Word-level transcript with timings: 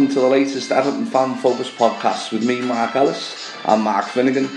Welcome 0.00 0.14
to 0.14 0.20
the 0.20 0.28
latest 0.28 0.72
Everton 0.72 1.04
Fan 1.04 1.34
Focus 1.34 1.70
podcast 1.70 2.32
with 2.32 2.42
me, 2.42 2.62
Mark 2.62 2.96
Ellis, 2.96 3.54
and 3.66 3.82
Mark 3.82 4.06
Finnegan. 4.06 4.48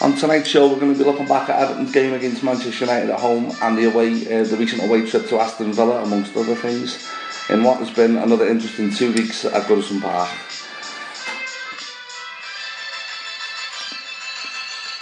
On 0.00 0.14
tonight's 0.14 0.48
show, 0.48 0.68
we're 0.68 0.78
going 0.78 0.92
to 0.92 0.98
be 0.98 1.04
looking 1.04 1.26
back 1.26 1.48
at 1.48 1.60
Everton's 1.60 1.90
game 1.90 2.14
against 2.14 2.44
Manchester 2.44 2.84
United 2.84 3.10
at 3.10 3.18
home 3.18 3.50
and 3.60 3.76
the 3.76 3.90
away, 3.90 4.12
uh, 4.12 4.44
the 4.44 4.56
recent 4.56 4.84
away 4.84 5.04
trip 5.04 5.26
to 5.26 5.40
Aston 5.40 5.72
Villa, 5.72 6.04
amongst 6.04 6.36
other 6.36 6.54
things, 6.54 7.04
in 7.50 7.64
what 7.64 7.78
has 7.78 7.90
been 7.90 8.16
another 8.16 8.46
interesting 8.46 8.92
two 8.92 9.12
weeks 9.12 9.44
at 9.44 9.64
Goodison 9.64 10.00
Park. 10.00 10.30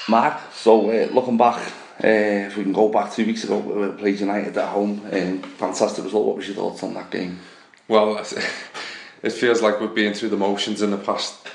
Mark, 0.09 0.41
so 0.55 0.89
uh, 0.91 1.13
looking 1.13 1.37
back, 1.37 1.59
uh, 2.03 2.47
if 2.49 2.57
we 2.57 2.63
can 2.63 2.73
go 2.73 2.89
back 2.89 3.13
two 3.13 3.27
weeks 3.27 3.45
ago, 3.45 3.59
we 3.59 3.99
played 3.99 4.19
United 4.19 4.57
at 4.57 4.71
home, 4.71 5.07
um, 5.13 5.43
fantastic 5.43 6.05
result. 6.05 6.25
What 6.25 6.37
was 6.37 6.47
your 6.47 6.57
thoughts 6.57 6.83
on 6.83 6.95
that 6.95 7.11
game? 7.11 7.39
Well, 7.87 8.25
it 9.23 9.33
feels 9.33 9.63
like 9.63 9.81
we've 9.81 9.95
been 9.95 10.15
through 10.15 10.31
the 10.31 10.37
motions 10.37 10.83
in 10.83 10.91
the 10.91 10.99
past 10.99 11.49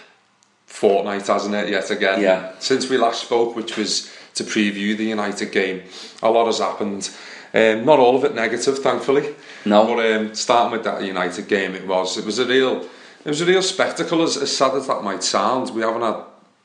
fortnight, 0.66 1.28
hasn't 1.28 1.56
it? 1.56 1.70
Yet 1.70 1.92
again. 1.92 2.22
Yeah. 2.22 2.54
Since 2.60 2.90
we 2.90 2.98
last 2.98 3.24
spoke, 3.24 3.56
which 3.56 3.78
was 3.78 4.12
to 4.36 4.44
preview 4.44 4.96
the 4.96 5.06
United 5.06 5.52
game, 5.52 5.84
a 6.24 6.30
lot 6.30 6.46
has 6.46 6.60
happened. 6.60 7.10
Um, 7.54 7.86
not 7.86 8.00
all 8.00 8.16
of 8.16 8.24
it 8.24 8.34
negative, 8.34 8.80
thankfully. 8.80 9.36
No. 9.66 9.86
But 9.86 10.14
um, 10.14 10.34
starting 10.34 10.72
with 10.72 10.84
that 10.86 11.04
United 11.04 11.48
game, 11.48 11.76
it 11.76 11.86
was 11.86 12.18
it 12.18 12.26
was 12.26 12.40
a 12.40 12.46
real 12.46 12.82
it 13.26 13.30
was 13.30 13.42
a 13.42 13.46
real 13.46 13.62
spectacle. 13.62 14.22
As, 14.24 14.38
as 14.38 14.56
sad 14.56 14.74
as 14.74 14.88
that 14.88 15.04
might 15.04 15.24
sound, 15.24 15.76
we 15.76 15.82
haven't 15.82 16.02
had 16.02 16.24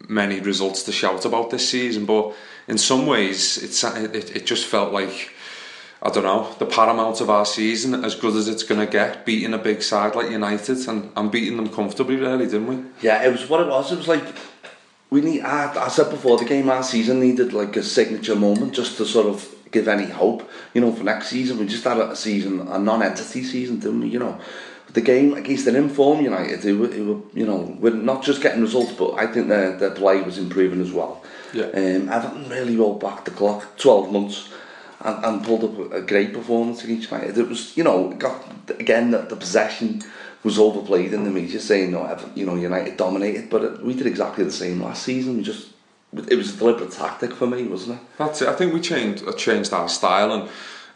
many 0.09 0.41
results 0.41 0.83
to 0.84 0.93
shout 0.93 1.25
about 1.25 1.51
this 1.51 1.69
season, 1.69 2.07
but 2.07 2.34
in 2.69 2.78
some 2.78 3.07
ways, 3.07 3.59
it's 3.63 3.83
it, 3.84 4.37
it 4.37 4.47
just 4.47 4.67
felt 4.67 4.93
like 4.93 5.33
I 6.03 6.11
don't 6.11 6.25
know, 6.25 6.55
the 6.59 6.67
paramount 6.67 7.21
of 7.21 7.31
our 7.31 7.47
season, 7.47 8.05
as 8.05 8.15
good 8.15 8.37
as 8.37 8.49
it's 8.49 8.62
going 8.62 8.84
to 8.84 8.91
get, 8.91 9.25
beating 9.25 9.55
a 9.55 9.59
big 9.59 9.83
side 9.83 10.15
like 10.15 10.31
United 10.31 10.87
and, 10.89 11.11
and 11.17 11.33
beating 11.33 11.57
them 11.57 11.71
comfortably, 11.71 12.17
really, 12.17 12.45
didn't 12.45 12.67
we? 12.67 12.84
Yeah, 13.01 13.25
it 13.25 13.33
was 13.33 13.49
what 13.49 13.61
it 13.61 13.69
was. 13.69 13.93
It 13.93 13.97
was 13.99 14.09
like 14.09 14.25
we 15.11 15.21
need. 15.21 15.43
I, 15.43 15.87
I 15.87 15.89
said 15.89 16.11
before 16.11 16.37
the 16.37 16.45
game, 16.45 16.69
our 16.69 16.83
season 16.83 17.21
needed 17.21 17.53
like 17.53 17.77
a 17.77 17.83
signature 17.83 18.37
moment 18.37 18.75
just 18.75 18.97
to 18.99 19.07
sort 19.07 19.27
of 19.27 19.49
give 19.71 19.89
any 19.89 20.07
hope, 20.07 20.49
you 20.75 20.81
know, 20.81 20.93
for 20.93 21.05
next 21.05 21.29
season. 21.29 21.59
We 21.59 21.67
just 21.67 21.84
had 21.84 21.99
a 21.99 22.15
season, 22.15 22.61
a 22.61 22.78
non-entity 22.78 23.43
season, 23.43 23.78
didn't 23.78 24.01
we? 24.01 24.09
You 24.09 24.19
know, 24.19 24.41
the 24.93 25.01
game 25.01 25.34
against 25.34 25.67
an 25.67 25.77
informed 25.77 26.25
United, 26.25 26.61
who, 26.61 26.78
were, 26.78 26.89
were, 26.89 27.21
you 27.34 27.47
know, 27.47 27.77
we're 27.81 27.95
not 27.95 28.23
just 28.23 28.43
getting 28.43 28.63
results, 28.63 28.93
but 28.93 29.15
I 29.15 29.27
think 29.27 29.49
their 29.49 29.77
their 29.77 29.93
play 29.93 30.21
was 30.21 30.39
improving 30.39 30.81
as 30.81 30.93
well. 30.93 31.23
Yeah. 31.55 31.67
Um, 31.67 32.09
Everton 32.09 32.49
really 32.49 32.77
rolled 32.77 33.01
back 33.01 33.25
the 33.25 33.31
clock, 33.31 33.77
twelve 33.78 34.13
months. 34.13 34.51
And, 35.01 35.25
and 35.25 35.45
pulled 35.45 35.65
up 35.65 35.93
a 35.93 36.01
great 36.01 36.33
performance 36.33 36.83
against 36.83 37.11
United. 37.11 37.37
It 37.37 37.49
was, 37.49 37.77
you 37.77 37.84
know, 37.84 38.15
got 38.15 38.43
again 38.81 39.11
that 39.11 39.29
the 39.29 39.37
possession 39.37 40.03
was 40.47 40.59
overplayed 40.59 41.12
in 41.12 41.25
the 41.25 41.31
media, 41.31 41.61
saying 41.61 41.91
no, 41.91 42.19
you 42.34 42.47
know, 42.47 42.55
United 42.55 42.97
dominated, 42.97 43.51
but 43.51 43.65
it, 43.65 43.83
we 43.83 43.95
did 43.95 44.07
exactly 44.07 44.45
the 44.45 44.53
same 44.53 44.81
last 44.81 45.03
season. 45.03 45.37
We 45.37 45.43
just, 45.43 45.69
it 46.12 46.37
was 46.37 46.55
a 46.55 46.57
deliberate 46.57 46.93
tactic 46.93 47.33
for 47.33 47.47
me, 47.47 47.65
wasn't 47.65 48.01
it? 48.01 48.07
That's 48.17 48.41
it. 48.43 48.49
I 48.49 48.55
think 48.55 48.73
we 48.73 48.81
changed 48.81 49.27
uh, 49.27 49.33
changed 49.33 49.73
our 49.73 49.89
style, 49.89 50.33
and 50.33 50.49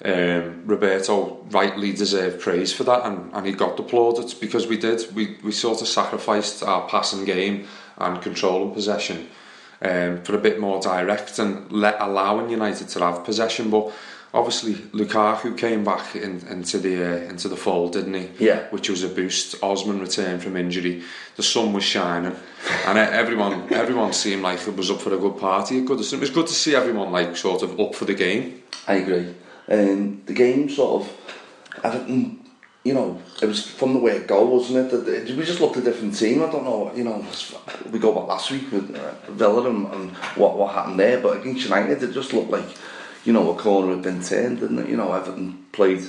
um, 0.04 0.62
Roberto 0.66 1.44
rightly 1.50 1.92
deserved 1.92 2.40
praise 2.40 2.72
for 2.72 2.84
that, 2.84 3.04
and, 3.04 3.30
and 3.34 3.44
he 3.44 3.52
got 3.52 3.78
applauded 3.78 4.32
because 4.40 4.66
we 4.66 4.78
did. 4.78 5.14
We 5.14 5.36
we 5.42 5.52
sort 5.52 5.82
of 5.82 5.88
sacrificed 5.88 6.62
our 6.62 6.88
passing 6.88 7.24
game 7.24 7.66
and 7.98 8.22
control 8.22 8.62
and 8.62 8.72
possession 8.72 9.28
um, 9.82 10.22
for 10.22 10.34
a 10.34 10.38
bit 10.38 10.60
more 10.60 10.80
direct 10.80 11.38
and 11.38 11.70
let 11.72 12.00
allowing 12.00 12.50
United 12.50 12.88
to 12.88 13.00
have 13.00 13.24
possession, 13.24 13.70
but 13.70 13.92
obviously 14.32 14.74
Lukaku 14.74 15.56
came 15.56 15.84
back 15.84 16.14
in, 16.14 16.46
into 16.48 16.78
the 16.78 17.02
uh, 17.02 17.28
into 17.28 17.48
the 17.48 17.56
fold, 17.56 17.92
didn't 17.92 18.14
he? 18.14 18.28
Yeah. 18.38 18.68
Which 18.70 18.88
was 18.88 19.02
a 19.02 19.08
boost. 19.08 19.62
Osman 19.62 20.00
returned 20.00 20.42
from 20.42 20.56
injury. 20.56 21.02
The 21.36 21.42
sun 21.42 21.72
was 21.72 21.84
shining, 21.84 22.36
and 22.86 22.98
everyone 22.98 23.72
everyone 23.72 24.12
seemed 24.12 24.42
like 24.42 24.66
it 24.66 24.76
was 24.76 24.90
up 24.90 25.00
for 25.00 25.14
a 25.14 25.18
good 25.18 25.38
party. 25.38 25.78
It 25.78 25.88
was 25.88 26.30
good 26.30 26.46
to 26.46 26.54
see 26.54 26.74
everyone 26.74 27.12
like 27.12 27.36
sort 27.36 27.62
of 27.62 27.78
up 27.80 27.94
for 27.94 28.04
the 28.04 28.14
game. 28.14 28.62
I 28.86 28.94
agree. 28.94 29.34
Um, 29.68 30.22
the 30.26 30.34
game 30.34 30.68
sort 30.68 31.02
of 31.02 31.16
Everton, 31.84 32.39
you 32.84 32.94
know, 32.94 33.20
it 33.42 33.46
was 33.46 33.66
from 33.66 33.92
the 33.92 33.98
way 33.98 34.12
it 34.12 34.26
go, 34.26 34.44
wasn't 34.44 34.92
it? 34.92 35.04
That 35.04 35.36
we 35.36 35.44
just 35.44 35.60
looked 35.60 35.76
a 35.76 35.82
different 35.82 36.16
team. 36.16 36.42
I 36.42 36.50
don't 36.50 36.64
know, 36.64 36.92
you 36.94 37.04
know, 37.04 37.24
we 37.90 37.98
go 37.98 38.14
back 38.14 38.26
last 38.26 38.50
week 38.50 38.72
with 38.72 38.94
uh, 38.96 39.12
Villa 39.32 39.68
and, 39.68 39.86
and 39.92 40.10
what 40.36 40.56
what 40.56 40.74
happened 40.74 40.98
there, 40.98 41.20
but 41.20 41.40
against 41.40 41.64
United, 41.64 42.02
it 42.02 42.12
just 42.12 42.32
looked 42.32 42.50
like 42.50 42.66
you 43.24 43.32
know, 43.32 43.50
a 43.50 43.54
corner 43.54 43.94
had 43.94 44.02
been 44.02 44.22
turned, 44.22 44.60
didn't 44.60 44.78
it? 44.78 44.88
You 44.88 44.96
know, 44.96 45.12
Everton 45.12 45.66
played 45.72 46.02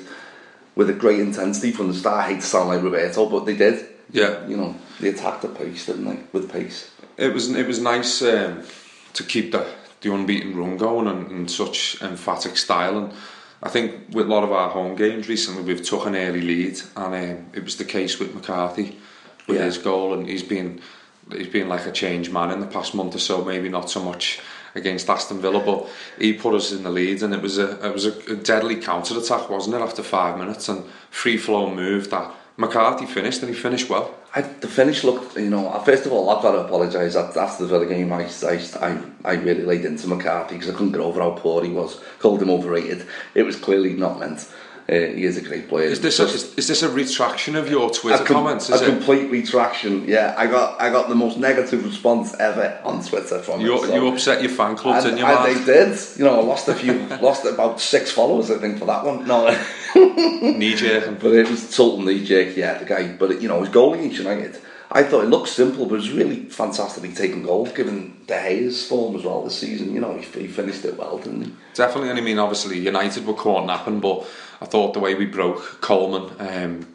with 0.75 0.89
a 0.89 0.93
great 0.93 1.19
intensity 1.19 1.71
from 1.71 1.89
the 1.89 1.93
start. 1.93 2.25
I 2.25 2.27
hate 2.29 2.41
to 2.41 2.47
sound 2.47 2.69
like 2.69 2.81
Roberto, 2.81 3.27
but 3.29 3.45
they 3.45 3.55
did. 3.55 3.85
Yeah. 4.11 4.47
You 4.47 4.57
know, 4.57 4.75
they 4.99 5.09
attacked 5.09 5.43
at 5.43 5.55
pace, 5.55 5.85
didn't 5.85 6.05
they? 6.05 6.19
With 6.31 6.51
pace. 6.51 6.91
It 7.17 7.33
was 7.33 7.49
it 7.51 7.67
was 7.67 7.79
nice 7.79 8.21
um, 8.21 8.63
to 9.13 9.23
keep 9.23 9.51
the 9.51 9.65
the 10.01 10.13
unbeaten 10.13 10.55
run 10.55 10.77
going 10.77 11.07
and, 11.07 11.29
and 11.31 11.51
such 11.51 12.01
emphatic 12.01 12.57
style. 12.57 12.97
And 12.97 13.13
I 13.63 13.69
think 13.69 13.93
with 14.11 14.25
a 14.25 14.29
lot 14.29 14.43
of 14.43 14.51
our 14.51 14.69
home 14.69 14.95
games 14.95 15.29
recently, 15.29 15.61
we've 15.63 15.83
took 15.83 16.05
an 16.05 16.15
early 16.15 16.41
lead, 16.41 16.79
and 16.95 17.13
um, 17.15 17.45
it 17.53 17.63
was 17.63 17.77
the 17.77 17.85
case 17.85 18.19
with 18.19 18.33
McCarthy 18.33 18.97
with 19.47 19.57
Yeah. 19.57 19.65
his 19.65 19.77
goal, 19.77 20.13
and 20.13 20.27
he's 20.27 20.43
been 20.43 20.81
he's 21.31 21.47
been 21.47 21.69
like 21.69 21.85
a 21.85 21.91
changed 21.91 22.31
man 22.31 22.51
in 22.51 22.59
the 22.59 22.67
past 22.67 22.95
month 22.95 23.15
or 23.15 23.19
so. 23.19 23.43
Maybe 23.45 23.69
not 23.69 23.89
so 23.89 24.03
much 24.03 24.39
against 24.73 25.09
Aston 25.09 25.39
Villa, 25.41 25.59
but 25.63 25.87
he 26.17 26.33
put 26.33 26.55
us 26.55 26.71
in 26.71 26.83
the 26.83 26.89
lead, 26.89 27.21
and 27.21 27.33
it 27.33 27.41
was 27.41 27.57
a 27.59 27.85
it 27.85 27.93
was 27.93 28.05
a, 28.05 28.17
a 28.31 28.35
deadly 28.35 28.77
counter 28.77 29.17
attack, 29.17 29.49
wasn't 29.49 29.75
it? 29.75 29.81
After 29.81 30.01
five 30.03 30.37
minutes, 30.39 30.67
and 30.67 30.83
free 31.11 31.37
flow 31.37 31.69
move 31.73 32.09
that 32.09 32.33
McCarthy 32.61 33.07
finished, 33.07 33.41
and 33.41 33.53
he 33.53 33.59
finished 33.59 33.89
well. 33.89 34.13
I, 34.35 34.41
the 34.41 34.67
finish 34.67 35.03
looked, 35.03 35.35
you 35.35 35.49
know, 35.49 35.77
first 35.83 36.05
of 36.05 36.13
all, 36.13 36.29
I've 36.29 36.43
got 36.43 36.51
to 36.51 36.59
apologise. 36.59 37.15
After 37.15 37.65
the 37.65 37.85
game, 37.85 38.13
I, 38.13 38.29
I, 38.45 39.01
I 39.25 39.33
really 39.33 39.63
laid 39.63 39.83
into 39.83 40.07
McCarthy 40.07 40.55
because 40.55 40.69
I 40.69 40.73
couldn't 40.73 40.93
get 40.93 41.01
over 41.01 41.19
how 41.19 41.31
poor 41.31 41.63
he 41.63 41.71
was. 41.71 41.99
Called 42.19 42.41
him 42.41 42.51
overrated. 42.51 43.05
It 43.33 43.43
was 43.43 43.55
clearly 43.55 43.93
not 43.93 44.19
meant. 44.19 44.47
Uh, 44.89 44.93
he 44.93 45.23
is 45.23 45.37
a 45.37 45.41
great 45.41 45.69
player. 45.69 45.85
Is 45.85 46.01
this 46.01 46.19
a, 46.19 46.23
is, 46.25 46.53
is 46.55 46.67
this 46.67 46.81
a 46.83 46.89
retraction 46.89 47.55
of 47.55 47.69
your 47.69 47.89
Twitter 47.91 48.17
com- 48.23 48.43
comments? 48.43 48.69
Is 48.69 48.81
a 48.81 48.85
it? 48.85 48.89
complete 48.89 49.31
retraction. 49.31 50.05
Yeah, 50.07 50.35
I 50.37 50.47
got 50.47 50.81
I 50.81 50.89
got 50.89 51.07
the 51.07 51.15
most 51.15 51.37
negative 51.37 51.85
response 51.85 52.33
ever 52.39 52.79
on 52.83 53.03
Twitter 53.03 53.39
from 53.39 53.61
You, 53.61 53.75
it. 53.75 53.87
so- 53.87 53.95
you 53.95 54.07
upset 54.07 54.41
your 54.41 54.51
fan 54.51 54.75
club, 54.75 54.95
and, 55.05 55.17
didn't 55.17 55.19
you, 55.19 55.65
they 55.65 55.65
did. 55.65 55.97
You 56.17 56.25
know, 56.25 56.39
I 56.39 56.43
lost 56.43 56.67
a 56.67 56.75
few, 56.75 56.93
lost 57.21 57.45
about 57.45 57.79
six 57.79 58.11
followers, 58.11 58.51
I 58.51 58.57
think, 58.57 58.79
for 58.79 58.85
that 58.85 59.05
one. 59.05 59.25
No, 59.25 59.47
Knee 59.95 60.75
jerking. 60.75 61.15
but 61.21 61.33
it 61.33 61.49
was 61.49 61.75
total 61.75 62.01
knee 62.01 62.23
jerk. 62.25 62.55
Yeah, 62.57 62.77
the 62.77 62.85
guy. 62.85 63.13
But 63.13 63.41
you 63.41 63.47
know, 63.47 63.59
his 63.61 63.69
goal 63.69 63.93
against 63.93 64.17
United. 64.17 64.59
I 64.93 65.03
thought 65.03 65.23
it 65.23 65.29
looked 65.29 65.47
simple, 65.47 65.85
but 65.85 65.93
it 65.93 65.99
was 65.99 66.11
really 66.11 66.49
fantastically 66.49 67.13
taken 67.13 67.43
goal, 67.43 67.65
given 67.67 68.13
De 68.27 68.49
Gea's 68.49 68.85
form 68.85 69.15
as 69.15 69.23
well 69.23 69.41
this 69.41 69.57
season. 69.57 69.93
You 69.93 70.01
know, 70.01 70.17
he, 70.17 70.25
he 70.41 70.47
finished 70.47 70.83
it 70.83 70.97
well, 70.97 71.17
didn't 71.17 71.43
he? 71.45 71.53
Definitely, 71.75 72.09
and 72.09 72.19
I 72.19 72.21
mean, 72.21 72.37
obviously, 72.37 72.77
United 72.77 73.25
were 73.25 73.33
caught 73.33 73.65
napping, 73.65 74.01
but 74.01 74.27
I 74.61 74.65
thought 74.65 74.93
the 74.93 74.99
way 74.99 75.15
we 75.15 75.25
broke 75.25 75.81
Coleman, 75.81 76.31
um, 76.39 76.87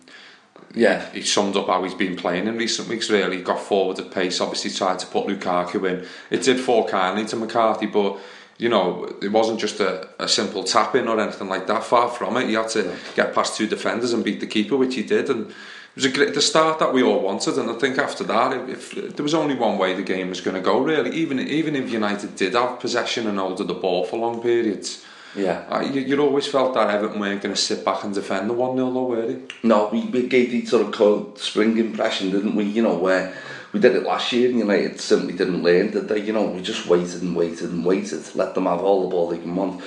Yeah, 0.74 1.10
he 1.12 1.22
summed 1.22 1.56
up 1.56 1.66
how 1.66 1.82
he's 1.82 1.94
been 1.94 2.16
playing 2.16 2.46
in 2.46 2.56
recent 2.56 2.88
weeks. 2.88 3.10
Really, 3.10 3.42
got 3.42 3.60
forward 3.60 3.98
at 3.98 4.10
pace. 4.10 4.40
Obviously, 4.40 4.70
tried 4.70 4.98
to 5.00 5.06
put 5.06 5.26
Lukaku 5.26 5.88
in. 5.88 6.06
It 6.30 6.42
did 6.42 6.60
fall 6.60 6.86
kindly 6.86 7.24
to 7.26 7.36
McCarthy, 7.36 7.86
but 7.86 8.18
you 8.58 8.68
know, 8.68 9.04
it 9.22 9.32
wasn't 9.32 9.60
just 9.60 9.80
a, 9.80 10.08
a 10.18 10.28
simple 10.28 10.64
tap 10.64 10.94
in 10.94 11.08
or 11.08 11.18
anything 11.18 11.48
like 11.48 11.66
that. 11.66 11.82
Far 11.82 12.08
from 12.08 12.36
it. 12.36 12.48
He 12.48 12.54
had 12.54 12.68
to 12.70 12.94
get 13.14 13.34
past 13.34 13.56
two 13.56 13.66
defenders 13.66 14.12
and 14.12 14.24
beat 14.24 14.40
the 14.40 14.46
keeper, 14.46 14.76
which 14.76 14.94
he 14.94 15.02
did, 15.02 15.28
and. 15.30 15.52
It 15.96 16.02
was 16.02 16.12
a 16.12 16.14
great, 16.14 16.34
the 16.34 16.42
start 16.42 16.78
that 16.80 16.92
we 16.92 17.02
all 17.02 17.22
wanted, 17.22 17.56
and 17.56 17.70
I 17.70 17.72
think 17.72 17.96
after 17.96 18.22
that, 18.24 18.68
if, 18.68 18.94
if 18.94 19.16
there 19.16 19.22
was 19.22 19.32
only 19.32 19.54
one 19.54 19.78
way 19.78 19.94
the 19.94 20.02
game 20.02 20.28
was 20.28 20.42
going 20.42 20.54
to 20.54 20.60
go, 20.60 20.78
really, 20.78 21.10
even 21.16 21.40
even 21.40 21.74
if 21.74 21.90
United 21.90 22.36
did 22.36 22.52
have 22.52 22.80
possession 22.80 23.26
and 23.26 23.38
holded 23.38 23.66
the 23.66 23.72
ball 23.72 24.04
for 24.04 24.18
long 24.18 24.42
periods, 24.42 25.05
yeah. 25.36 25.64
uh, 25.68 25.80
you, 25.80 26.00
you 26.00 26.20
always 26.20 26.46
felt 26.46 26.74
that 26.74 26.90
Everton 26.90 27.20
weren't 27.20 27.42
going 27.42 27.54
to 27.54 27.60
sit 27.60 27.84
back 27.84 28.04
and 28.04 28.14
defend 28.14 28.48
the 28.48 28.54
1 28.54 28.76
0 28.76 28.92
though, 28.92 29.04
were 29.04 29.26
they? 29.26 29.40
No, 29.62 29.88
we, 29.92 30.02
we 30.06 30.26
gave 30.26 30.50
the 30.50 30.64
sort 30.66 30.86
of 30.86 30.92
cold 30.92 31.38
spring 31.38 31.76
impression, 31.78 32.30
didn't 32.30 32.56
we? 32.56 32.64
You 32.64 32.82
know, 32.82 32.96
where 32.96 33.36
we 33.72 33.80
did 33.80 33.94
it 33.94 34.04
last 34.04 34.32
year 34.32 34.48
and 34.48 34.58
United 34.58 35.00
simply 35.00 35.34
didn't 35.34 35.62
learn, 35.62 35.90
did 35.90 36.08
they? 36.08 36.20
You 36.20 36.32
know, 36.32 36.46
we 36.46 36.62
just 36.62 36.86
waited 36.86 37.22
and 37.22 37.36
waited 37.36 37.70
and 37.70 37.84
waited, 37.84 38.34
let 38.34 38.54
them 38.54 38.66
have 38.66 38.80
all 38.80 39.02
the 39.02 39.08
ball 39.08 39.28
they 39.28 39.38
can 39.38 39.54
want. 39.54 39.82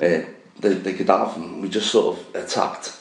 Uh, 0.00 0.20
they, 0.58 0.72
they 0.72 0.94
could 0.94 1.08
have, 1.08 1.36
and 1.36 1.60
we 1.60 1.68
just 1.68 1.90
sort 1.90 2.16
of 2.18 2.34
attacked 2.34 2.98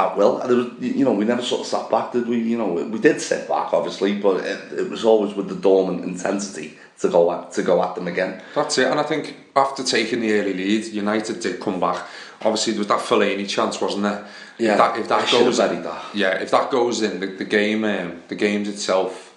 at 0.00 0.16
will. 0.16 0.40
And 0.40 0.50
there 0.50 0.56
was, 0.56 0.68
you 0.80 1.04
know, 1.04 1.12
we 1.12 1.24
never 1.24 1.42
sort 1.42 1.62
of 1.62 1.66
sat 1.66 1.90
back, 1.90 2.12
did 2.12 2.26
we? 2.26 2.38
You 2.38 2.58
know, 2.58 2.72
we 2.72 2.98
did 2.98 3.20
sit 3.20 3.48
back, 3.48 3.72
obviously, 3.72 4.18
but 4.18 4.44
it, 4.44 4.72
it 4.80 4.90
was 4.90 5.04
always 5.04 5.34
with 5.34 5.48
the 5.48 5.54
dormant 5.54 6.04
intensity 6.04 6.78
to 7.00 7.08
go 7.08 7.32
at, 7.32 7.52
to 7.52 7.62
go 7.62 7.82
at 7.82 7.94
them 7.94 8.08
again. 8.08 8.42
That's 8.54 8.78
it, 8.78 8.86
and 8.86 9.00
I 9.00 9.02
think 9.02 9.36
after 9.56 9.82
taking 9.82 10.20
the 10.20 10.32
early 10.38 10.54
lead, 10.54 10.86
United 10.86 11.40
did 11.40 11.60
come 11.60 11.80
back. 11.80 12.06
Obviously, 12.42 12.72
there 12.74 12.80
was 12.80 12.88
that 12.88 13.00
Fellaini 13.00 13.48
chance, 13.48 13.80
wasn't 13.80 14.04
there? 14.04 14.26
Yeah, 14.58 14.72
if 14.72 14.78
that, 14.78 14.98
if 14.98 15.08
that 15.08 15.22
I 15.22 15.26
should 15.26 15.38
have 15.38 15.46
goes, 15.46 15.56
that. 15.58 16.04
yeah, 16.14 16.42
if 16.42 16.50
that 16.50 16.70
goes 16.70 17.02
in, 17.02 17.20
the, 17.20 17.26
the 17.26 17.44
game, 17.44 17.84
um, 17.84 18.22
the 18.28 18.34
games 18.34 18.68
itself 18.68 19.34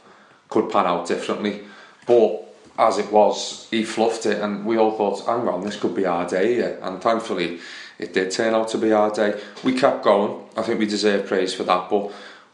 could 0.50 0.69
pan 0.69 0.86
out 0.86 1.07
differently. 1.07 1.62
But 2.06 2.44
as 2.77 2.98
it 2.98 3.12
was, 3.12 3.68
he 3.71 3.83
fluffed 3.83 4.25
it, 4.25 4.42
and 4.42 4.66
we 4.66 4.77
all 4.77 4.98
thought, 4.98 5.25
"Hang 5.25 5.48
on, 5.48 5.63
this 5.63 5.80
could 5.80 5.95
be 5.95 6.06
our 6.06 6.27
day." 6.27 6.59
Yeah. 6.59 6.75
And 6.81 7.01
thankfully, 7.01 7.59
it 8.04 8.14
did 8.14 8.32
turn 8.32 8.54
out 8.54 8.68
to 8.70 8.78
be 8.78 8.92
our 8.92 9.12
day. 9.12 9.40
We 9.64 9.74
kept 9.80 10.04
going. 10.04 10.42
I 10.58 10.62
think 10.62 10.80
we 10.80 10.86
deserve 10.86 11.26
praise 11.28 11.54
for 11.54 11.64
that. 11.64 11.90
But 11.90 12.12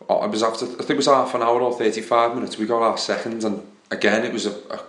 uh, 0.09 0.23
it 0.25 0.31
was 0.31 0.43
after, 0.43 0.65
I 0.65 0.69
think 0.69 0.91
it 0.91 0.95
was 0.97 1.07
half 1.07 1.33
an 1.35 1.41
hour 1.41 1.61
or 1.61 1.73
thirty-five 1.77 2.35
minutes. 2.35 2.57
We 2.57 2.65
got 2.65 2.81
our 2.81 2.97
second, 2.97 3.43
and 3.43 3.61
again, 3.91 4.25
it 4.25 4.33
was 4.33 4.45
a, 4.45 4.51
a 4.69 4.79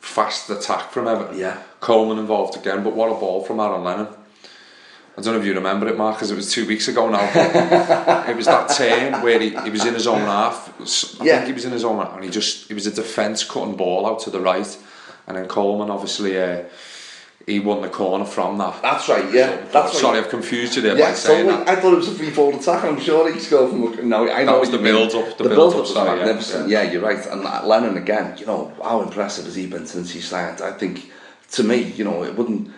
fast 0.00 0.48
attack 0.50 0.90
from 0.90 1.06
Everton. 1.08 1.38
Yeah. 1.38 1.62
Coleman 1.80 2.18
involved 2.18 2.56
again, 2.56 2.82
but 2.84 2.94
what 2.94 3.08
a 3.10 3.14
ball 3.14 3.42
from 3.44 3.60
Aaron 3.60 3.84
Lennon. 3.84 4.08
I 5.18 5.22
don't 5.22 5.32
know 5.34 5.40
if 5.40 5.46
you 5.46 5.54
remember 5.54 5.88
it, 5.88 5.96
Mark, 5.96 6.16
because 6.16 6.30
it 6.30 6.34
was 6.36 6.52
two 6.52 6.66
weeks 6.66 6.88
ago 6.88 7.08
now. 7.08 7.22
it 8.28 8.36
was 8.36 8.44
that 8.46 8.68
turn 8.76 9.22
where 9.22 9.40
he, 9.40 9.48
he 9.64 9.70
was 9.70 9.84
in 9.86 9.94
his 9.94 10.06
own 10.06 10.20
half. 10.20 10.68
I 11.20 11.24
Yeah. 11.24 11.36
think 11.36 11.46
he 11.46 11.52
was 11.54 11.64
in 11.64 11.72
his 11.72 11.84
own 11.84 11.96
half, 12.04 12.14
and 12.14 12.22
he 12.24 12.28
just 12.30 12.70
it 12.70 12.74
was 12.74 12.86
a 12.86 12.92
defence 12.92 13.42
cutting 13.42 13.76
ball 13.76 14.06
out 14.06 14.20
to 14.20 14.30
the 14.30 14.40
right, 14.40 14.76
and 15.26 15.36
then 15.36 15.48
Coleman 15.48 15.90
obviously 15.90 16.38
uh, 16.38 16.64
he 17.46 17.60
won 17.60 17.80
the 17.80 17.88
corner 17.88 18.24
from 18.24 18.58
that. 18.58 18.82
That's 18.82 19.08
right, 19.08 19.32
yeah. 19.32 19.56
That's 19.70 19.74
right. 19.74 19.94
Sorry, 19.94 20.18
I've 20.18 20.28
confused 20.28 20.74
you 20.74 20.82
there 20.82 20.98
Yeah, 20.98 21.10
by 21.10 21.14
saying 21.14 21.46
totally. 21.46 21.64
that. 21.64 21.78
I 21.78 21.80
thought 21.80 21.92
it 21.92 21.96
was 21.98 22.08
a 22.08 22.14
free 22.14 22.30
forward 22.30 22.56
attack. 22.60 22.82
I'm 22.84 22.98
sure 23.00 23.32
he 23.32 23.38
scored 23.38 23.70
from. 23.70 24.08
No, 24.08 24.28
I 24.28 24.42
know 24.42 24.52
That 24.54 24.60
was 24.60 24.70
the 24.70 24.78
you 24.78 24.82
mean. 24.82 24.94
build-up, 24.94 25.38
the 25.38 25.44
The, 25.44 25.48
build-up 25.50 25.56
build-up 25.56 25.80
was 25.80 25.90
style, 25.90 26.06
yeah. 26.06 26.14
magnificent. 26.16 26.68
Yeah. 26.68 26.82
you're 26.90 27.02
right. 27.02 27.24
And 27.26 27.44
Lennon 27.68 27.96
again. 27.96 28.36
You 28.38 28.46
know 28.46 28.72
how 28.82 29.00
impressive 29.02 29.44
has 29.44 29.54
he 29.54 29.66
been 29.68 29.86
since 29.86 30.10
he 30.10 30.20
signed? 30.20 30.60
I 30.60 30.72
think, 30.72 31.10
to 31.52 31.62
me, 31.62 31.82
you 31.82 32.02
know, 32.04 32.24
it 32.24 32.34
wouldn't. 32.36 32.70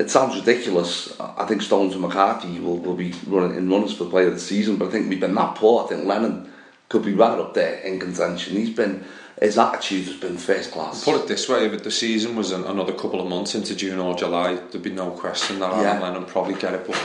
It 0.00 0.10
sounds 0.10 0.36
ridiculous. 0.36 1.18
I 1.20 1.44
think 1.46 1.62
Stones 1.62 1.92
and 1.92 2.02
McCarthy 2.02 2.58
will, 2.60 2.78
will 2.78 2.94
be 2.94 3.12
running 3.26 3.56
in 3.56 3.68
runners 3.70 3.92
for 3.96 4.04
player 4.04 4.28
of 4.28 4.34
the 4.34 4.40
season, 4.40 4.76
but 4.76 4.88
I 4.88 4.90
think 4.92 5.08
we've 5.08 5.18
been 5.20 5.34
that 5.34 5.54
poor. 5.56 5.84
I 5.84 5.88
think 5.88 6.04
Lennon 6.06 6.52
could 6.88 7.04
be 7.04 7.14
right 7.14 7.38
up 7.38 7.54
there 7.54 7.78
in 7.80 7.98
contention. 8.00 8.56
He's 8.56 8.70
been 8.70 9.04
his 9.40 9.58
attitude 9.58 10.06
has 10.06 10.16
been 10.16 10.36
first 10.36 10.72
class. 10.72 11.04
Put 11.04 11.20
it 11.20 11.28
this 11.28 11.48
way, 11.48 11.66
if 11.66 11.82
the 11.84 11.90
season 11.90 12.36
was 12.36 12.50
an, 12.52 12.64
another 12.64 12.92
couple 12.92 13.20
of 13.20 13.28
months 13.28 13.54
into 13.54 13.74
June 13.74 13.98
or 13.98 14.14
July, 14.14 14.54
there'd 14.56 14.82
be 14.82 14.90
no 14.90 15.10
question 15.10 15.60
that 15.60 15.72
Yeah. 15.72 15.90
Aaron 15.90 16.02
Lennon 16.02 16.24
probably 16.24 16.54
get 16.54 16.74
it. 16.74 16.86
But 16.86 16.98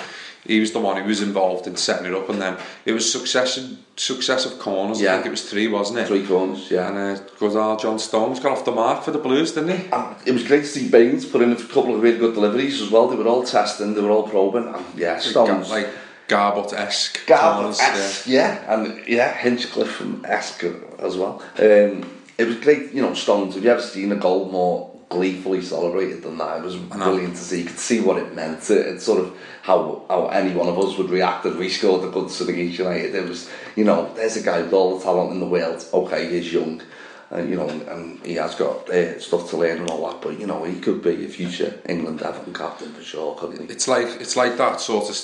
he 0.46 0.60
was 0.60 0.72
the 0.74 0.80
one 0.80 1.02
who 1.02 1.08
was 1.08 1.22
involved 1.22 1.68
in 1.68 1.76
setting 1.78 2.06
it 2.06 2.14
up, 2.14 2.30
and 2.30 2.42
then 2.42 2.58
it 2.86 2.92
was 2.92 3.10
successive 3.12 3.78
successive 3.96 4.58
corners. 4.60 5.02
I 5.02 5.14
think 5.14 5.28
it 5.28 5.30
was 5.30 5.50
three, 5.50 5.68
wasn't 5.68 6.00
it? 6.00 6.08
Three 6.08 6.26
corners, 6.26 6.70
yeah. 6.72 6.90
And 6.90 6.98
uh, 6.98 7.22
good 7.40 7.56
old 7.56 7.80
John 7.80 8.00
Stones 8.00 8.40
got 8.40 8.52
off 8.54 8.66
the 8.66 8.72
mark 8.72 9.04
for 9.04 9.12
the 9.12 9.20
Blues, 9.20 9.52
didn't 9.54 9.78
he? 9.80 9.88
And 9.92 10.16
it 10.26 10.32
was 10.32 10.44
great 10.46 10.62
to 10.62 10.68
see 10.68 10.90
Baines 10.90 11.26
put 11.26 11.42
in 11.42 11.52
a 11.52 11.56
couple 11.56 11.96
of 11.96 12.02
really 12.02 12.18
good 12.18 12.34
deliveries 12.34 12.82
as 12.82 12.90
well. 12.90 13.08
They 13.08 13.16
were 13.16 13.28
all 13.28 13.44
testing, 13.44 13.94
they 13.94 14.02
were 14.02 14.10
all 14.10 14.28
probing, 14.28 14.68
and 14.74 14.84
yeah, 15.00 15.20
Stones. 15.20 15.70
Like 15.70 15.88
Garbott-esque 16.28 17.26
Garbutt-esque. 17.28 18.28
yeah. 18.28 18.74
and 18.74 19.08
yeah, 19.08 19.34
Hinchcliffe 19.34 20.02
and 20.02 20.26
esque 20.26 20.66
as 21.00 21.16
well. 21.18 21.42
Um, 21.60 22.10
it 22.38 22.48
was 22.48 22.58
great, 22.58 22.94
you 22.94 23.02
know, 23.02 23.14
Stones. 23.14 23.56
Have 23.56 23.64
you 23.64 23.70
ever 23.70 23.82
seen 23.82 24.12
a 24.12 24.16
goal 24.16 24.50
more 24.50 24.90
gleefully 25.10 25.62
celebrated 25.62 26.24
than 26.24 26.38
that? 26.38 26.58
It 26.58 26.64
was 26.64 26.76
brilliant 26.76 27.36
to 27.36 27.42
see. 27.42 27.60
You 27.60 27.66
could 27.66 27.80
see 27.80 28.02
what 28.02 28.18
it 28.18 28.34
meant. 28.34 28.70
It, 28.70 28.88
it's 28.88 29.04
sort 29.04 29.22
of 29.22 29.38
how 29.62 30.06
how 30.10 30.28
any 30.28 30.54
one 30.54 30.68
of 30.68 30.80
us 30.80 30.98
would 30.98 31.10
react 31.10 31.46
if 31.46 31.58
we 31.58 31.70
scored 31.70 32.04
a 32.04 32.12
good 32.12 32.30
son 32.32 32.50
against 32.50 32.80
United. 32.80 33.14
It 33.14 33.28
was, 33.28 33.50
you 33.76 33.84
know, 33.84 34.14
there's 34.16 34.38
a 34.38 34.44
guy 34.44 34.62
with 34.62 34.74
all 34.74 34.98
the 34.98 35.04
talent 35.04 35.32
in 35.32 35.40
the 35.40 35.46
world. 35.46 35.86
Okay, 35.94 36.30
he's 36.30 36.52
young. 36.52 36.82
And, 37.30 37.50
you 37.50 37.56
know, 37.56 37.68
and 37.68 38.24
he 38.24 38.36
has 38.36 38.54
got 38.54 38.88
uh, 38.92 39.20
stuff 39.20 39.50
to 39.50 39.58
learn 39.58 39.80
and 39.80 39.90
all 39.90 40.08
that, 40.12 40.22
but 40.22 40.40
you 40.40 40.46
know, 40.46 40.66
he 40.66 40.80
could 40.80 41.02
be 41.02 41.26
a 41.26 41.28
future 41.28 41.80
England 41.90 42.22
Everton 42.22 42.54
captain 42.54 42.94
for 42.94 43.02
sure, 43.02 43.36
couldn't 43.36 43.60
he? 43.60 43.74
It's 43.74 43.88
like 43.88 44.22
it's 44.22 44.36
like 44.36 44.56
that 44.58 44.80
sort 44.80 45.10
of 45.10 45.16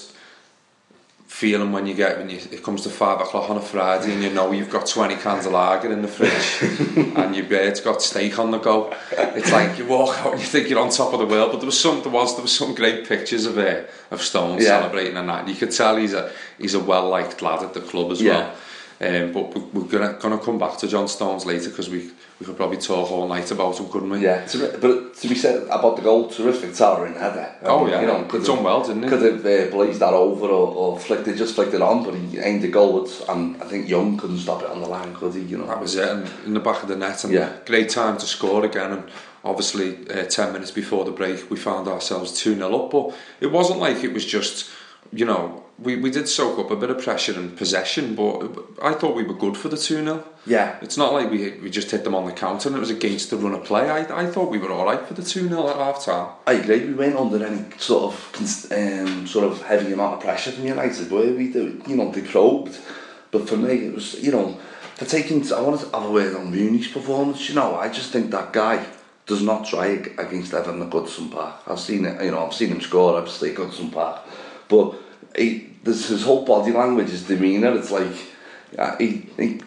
feeling 1.30 1.72
when 1.72 1.86
you 1.86 1.94
get 1.94 2.18
when 2.18 2.28
you 2.28 2.38
it 2.52 2.64
comes 2.64 2.82
to 2.82 2.90
five 2.90 3.22
o'clock 3.22 3.50
on 3.52 3.56
a 3.58 3.62
Friday 3.62 4.12
and 4.14 4.24
you 4.24 4.32
know 4.32 4.52
you've 4.52 4.70
got 4.72 4.88
twenty 4.88 5.16
cans 5.16 5.46
of 5.46 5.52
lager 5.54 5.92
in 5.94 6.02
the 6.02 6.08
fridge 6.08 6.98
and 7.16 7.36
your 7.36 7.46
bird's 7.46 7.80
got 7.82 8.02
steak 8.02 8.40
on 8.40 8.50
the 8.50 8.58
go. 8.58 8.92
It's 9.12 9.52
like 9.52 9.78
you 9.78 9.86
walk 9.86 10.18
out 10.26 10.32
and 10.34 10.42
you 10.42 10.48
think 10.48 10.70
you're 10.70 10.80
on 10.80 10.90
top 10.90 11.14
of 11.14 11.20
the 11.20 11.28
world. 11.28 11.52
But 11.52 11.60
there 11.60 11.68
was 11.68 11.80
some 11.80 12.02
there 12.02 12.12
was 12.12 12.34
there 12.36 12.42
was 12.42 12.52
some 12.58 12.74
great 12.74 13.08
pictures 13.08 13.46
of 13.46 13.58
uh, 13.60 13.84
of 14.10 14.22
Stones 14.24 14.64
Yeah. 14.64 14.80
celebrating 14.80 15.18
and 15.18 15.30
that. 15.30 15.42
And 15.42 15.50
you 15.50 15.56
could 15.56 15.72
tell 15.72 15.98
he's 15.98 16.14
a 16.14 16.32
he's 16.58 16.74
a 16.74 16.80
well 16.80 17.08
liked 17.08 17.42
lad 17.44 17.62
at 17.64 17.74
the 17.76 17.82
club 17.82 18.12
as 18.12 18.22
Yeah. 18.22 18.34
well. 19.00 19.22
Um, 19.24 19.32
but 19.32 19.56
we're 19.74 19.84
gonna 19.84 20.18
gonna 20.20 20.40
come 20.40 20.58
back 20.58 20.78
to 20.80 20.88
John 20.88 21.08
Stones 21.08 21.46
later 21.46 21.70
because 21.70 21.90
we 21.90 22.10
we 22.40 22.46
could 22.46 22.56
probably 22.56 22.78
talk 22.78 23.12
all 23.12 23.28
night 23.28 23.52
about 23.52 23.78
him, 23.80 23.90
couldn't 23.90 24.10
we? 24.10 24.22
Yeah, 24.22 24.48
but 24.80 25.14
to 25.16 25.28
be 25.28 25.36
said 25.36 25.64
about 25.64 25.98
the 25.98 26.02
goal, 26.02 26.30
terrific 26.30 26.74
towering 26.74 27.14
header. 27.14 27.54
Oh, 27.64 27.86
yeah. 27.86 28.00
you 28.00 28.08
know, 28.08 28.24
He'd 28.32 28.44
done 28.46 28.64
well, 28.64 28.82
didn't 28.82 29.04
he? 29.04 29.10
Could 29.10 29.22
have 29.22 29.46
uh, 29.46 29.70
blazed 29.72 30.00
that 30.00 30.14
over 30.14 30.46
or, 30.48 30.68
or 30.74 31.00
flicked 31.00 31.28
it, 31.28 31.36
just 31.36 31.56
flicked 31.56 31.74
it 31.74 31.82
on, 31.82 32.04
but 32.06 32.16
he 32.16 32.40
aimed 32.40 32.62
the 32.62 32.72
goalwards, 32.72 33.22
and 33.28 33.62
I 33.62 33.66
think 33.66 33.90
Young 33.90 34.16
couldn't 34.18 34.38
stop 34.40 34.62
it 34.64 34.70
on 34.70 34.80
the 34.82 34.88
line, 34.88 35.14
could 35.16 35.34
he? 35.34 35.42
You 35.42 35.58
know, 35.58 35.68
That 35.68 35.82
was 35.82 35.96
it, 35.96 36.08
and 36.08 36.30
in 36.46 36.54
the 36.54 36.62
back 36.62 36.82
of 36.82 36.88
the 36.88 36.96
net, 36.96 37.24
and 37.26 37.34
Yeah. 37.34 37.52
great 37.66 37.90
time 37.90 38.18
to 38.18 38.26
score 38.26 38.64
again. 38.64 38.94
And 38.94 39.04
obviously, 39.44 40.10
uh, 40.10 40.24
ten 40.24 40.54
minutes 40.54 40.72
before 40.72 41.04
the 41.04 41.12
break, 41.12 41.50
we 41.52 41.58
found 41.58 41.90
ourselves 41.90 42.32
two 42.40 42.56
0 42.56 42.74
up. 42.86 42.92
But 42.92 43.14
it 43.42 43.48
wasn't 43.48 43.80
like 43.80 44.02
it 44.04 44.14
was 44.14 44.24
just, 44.26 44.70
you 45.12 45.26
know, 45.26 45.64
we, 45.82 45.96
we 45.96 46.12
did 46.12 46.28
soak 46.28 46.60
up 46.60 46.72
a 46.72 46.76
bit 46.76 46.90
of 46.90 47.02
pressure 47.02 47.34
and 47.40 47.56
possession, 47.56 48.16
but 48.16 48.52
I 48.82 48.94
thought 48.94 49.16
we 49.16 49.24
were 49.24 49.34
good 49.34 49.56
for 49.56 49.70
the 49.70 49.78
two 49.78 50.04
0 50.04 50.24
Yeah. 50.46 50.78
it's 50.82 50.98
not 50.98 51.14
like 51.14 51.32
we 51.32 51.52
we 51.64 51.70
just 51.70 51.90
hit 51.92 52.04
them 52.04 52.16
on 52.16 52.26
the 52.26 52.32
counter 52.32 52.68
and 52.68 52.76
it 52.78 52.80
was 52.80 52.90
against 52.90 53.30
the 53.30 53.38
run 53.38 53.54
of 53.54 53.64
play. 53.64 53.90
I 53.90 54.00
I 54.24 54.26
thought 54.26 54.52
we 54.52 54.58
were 54.58 54.72
all 54.72 54.86
right 54.86 55.06
for 55.08 55.14
the 55.14 55.24
two 55.24 55.48
0 55.48 55.70
at 55.70 55.76
half 55.78 56.04
time. 56.04 56.30
I 56.46 56.54
agree. 56.54 56.86
We 56.86 56.94
weren't 56.94 57.16
under 57.16 57.46
any 57.46 57.66
sort 57.78 58.14
of 58.14 58.72
um, 58.72 59.26
sort 59.28 59.46
of 59.46 59.62
heavy 59.64 59.94
amount 59.94 60.16
of 60.16 60.20
pressure 60.22 60.52
from 60.52 60.66
United, 60.66 61.12
were 61.12 61.34
we? 61.34 61.46
You 61.88 61.96
know, 61.96 62.12
they 62.12 62.22
probed, 62.22 62.78
but 63.32 63.48
for 63.48 63.58
me, 63.58 63.88
it 63.88 63.94
was 63.94 64.22
you 64.22 64.32
know, 64.32 64.58
for 64.96 65.06
taking. 65.06 65.40
I 65.54 65.62
wanted 65.62 65.82
to 65.86 65.98
have 65.98 66.10
a 66.10 66.12
word 66.12 66.36
on 66.36 66.52
Rooney's 66.52 66.90
performance. 66.90 67.48
You 67.50 67.56
know, 67.56 67.76
I 67.76 67.88
just 67.90 68.12
think 68.12 68.32
that 68.32 68.52
guy 68.54 68.86
does 69.28 69.42
not 69.44 69.66
try 69.66 69.86
against 70.18 70.54
Everton 70.54 70.82
at 70.82 70.90
Goodison 70.90 71.32
Park. 71.32 71.56
I've 71.68 71.80
seen 71.80 72.04
it. 72.06 72.22
You 72.24 72.32
know, 72.32 72.46
I've 72.46 72.54
seen 72.54 72.70
him 72.70 72.82
score 72.82 73.16
obviously 73.16 73.52
at 73.52 73.58
Goodison 73.58 73.92
Park, 73.92 74.26
but 74.68 74.96
he, 75.36 75.69
this, 75.84 76.10
his 76.10 76.24
whole 76.24 76.46
body 76.46 76.72
language, 76.72 77.10
his 77.10 77.24
demeanour. 77.28 77.78
It's 77.78 77.92
like 77.92 78.12
uh, 78.78 78.96
he. 78.98 79.30
he 79.38 79.62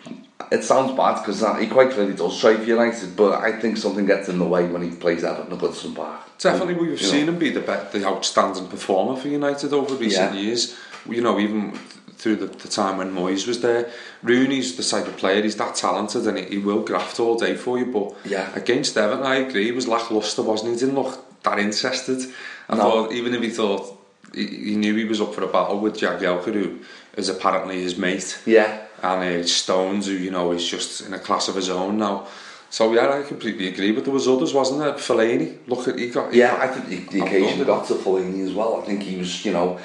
it 0.51 0.65
sounds 0.65 0.95
bad 0.97 1.15
because 1.23 1.41
he 1.61 1.67
quite 1.69 1.93
clearly 1.93 2.15
does 2.15 2.39
try 2.39 2.57
for 2.57 2.65
United, 2.65 3.17
but 3.17 3.41
I 3.41 3.59
think 3.59 3.79
something 3.79 4.05
gets 4.05 4.29
in 4.29 4.39
the 4.39 4.45
way 4.45 4.67
when 4.67 4.83
he 4.83 4.91
plays 4.95 5.25
Everton 5.25 5.51
at 5.53 5.59
the 5.59 5.67
Goodison 5.69 5.95
Park. 5.95 6.21
Definitely, 6.39 6.75
we've 6.75 7.01
you 7.01 7.07
know, 7.07 7.13
seen 7.13 7.29
him 7.29 7.39
be 7.39 7.51
the 7.51 7.61
be- 7.61 7.99
the 7.99 8.05
outstanding 8.05 8.67
performer 8.69 9.19
for 9.19 9.29
United 9.29 9.73
over 9.73 9.95
recent 9.95 10.35
Yeah. 10.35 10.41
years. 10.41 10.77
you 11.09 11.23
know, 11.23 11.39
even 11.39 11.73
through 12.17 12.37
the, 12.37 12.47
the 12.47 12.69
time 12.69 12.99
when 12.99 13.15
Moyes 13.15 13.47
was 13.47 13.61
there, 13.63 13.91
Rooney's 14.23 14.77
the 14.77 14.83
type 14.83 15.07
of 15.09 15.17
player, 15.17 15.43
he's 15.43 15.57
that 15.57 15.75
talented 15.75 16.27
and 16.27 16.37
he, 16.39 16.45
he 16.45 16.59
will 16.59 16.83
graft 16.83 17.19
all 17.19 17.37
day 17.39 17.55
for 17.57 17.79
you, 17.79 17.87
but 17.87 18.15
Yeah. 18.25 18.51
against 18.55 18.97
Everton, 18.99 19.25
I 19.25 19.37
agree, 19.37 19.65
he 19.67 19.73
was 19.73 19.89
lacklustre, 19.89 20.43
wasn't 20.43 20.69
he? 20.71 20.75
He 20.75 20.81
didn't 20.81 20.97
look 21.03 21.43
that 21.45 21.59
interested. 21.61 22.21
I 22.69 22.77
No. 22.77 22.83
thought, 22.83 23.13
even 23.13 23.33
if 23.35 23.43
he 23.43 23.49
thought, 23.51 23.97
he, 24.35 24.47
he 24.47 24.77
knew 24.77 24.95
he 24.95 25.05
was 25.05 25.21
up 25.21 25.35
for 25.35 25.43
a 25.43 25.47
battle 25.49 25.79
with 25.81 25.95
Jagielka, 25.97 26.53
who 26.53 26.79
is 27.17 27.29
apparently 27.29 27.83
his 27.83 27.97
mate 27.99 28.39
Yeah. 28.47 28.83
and 29.03 29.43
uh, 29.43 29.47
Stones, 29.47 30.07
who 30.07 30.13
you 30.13 30.31
know 30.31 30.53
is 30.53 30.67
just 30.67 31.03
in 31.07 31.13
a 31.15 31.19
class 31.19 31.49
of 31.49 31.55
his 31.57 31.69
own 31.71 31.99
now. 31.99 32.27
So 32.71 32.93
yeah, 32.95 33.11
I 33.13 33.23
completely 33.23 33.69
agree. 33.69 33.93
But 33.93 34.05
there 34.05 34.15
was 34.15 34.27
others, 34.27 34.55
wasn't 34.55 34.81
there? 34.81 34.95
Fellaini, 34.95 35.59
look 35.67 35.89
at 35.89 35.99
he 35.99 36.09
got. 36.09 36.33
he 36.33 36.39
Yeah, 36.39 36.53
got- 36.53 36.61
I 36.61 36.69
think 36.73 37.11
the, 37.11 37.19
the 37.19 37.25
occasion 37.27 37.59
done. 37.59 37.67
got 37.67 37.87
to 37.89 37.95
Fellaini 37.95 38.47
as 38.47 38.53
well. 38.55 38.81
I 38.81 38.87
think 38.87 39.03
he 39.03 39.17
was, 39.19 39.45
you 39.45 39.53
know, 39.53 39.79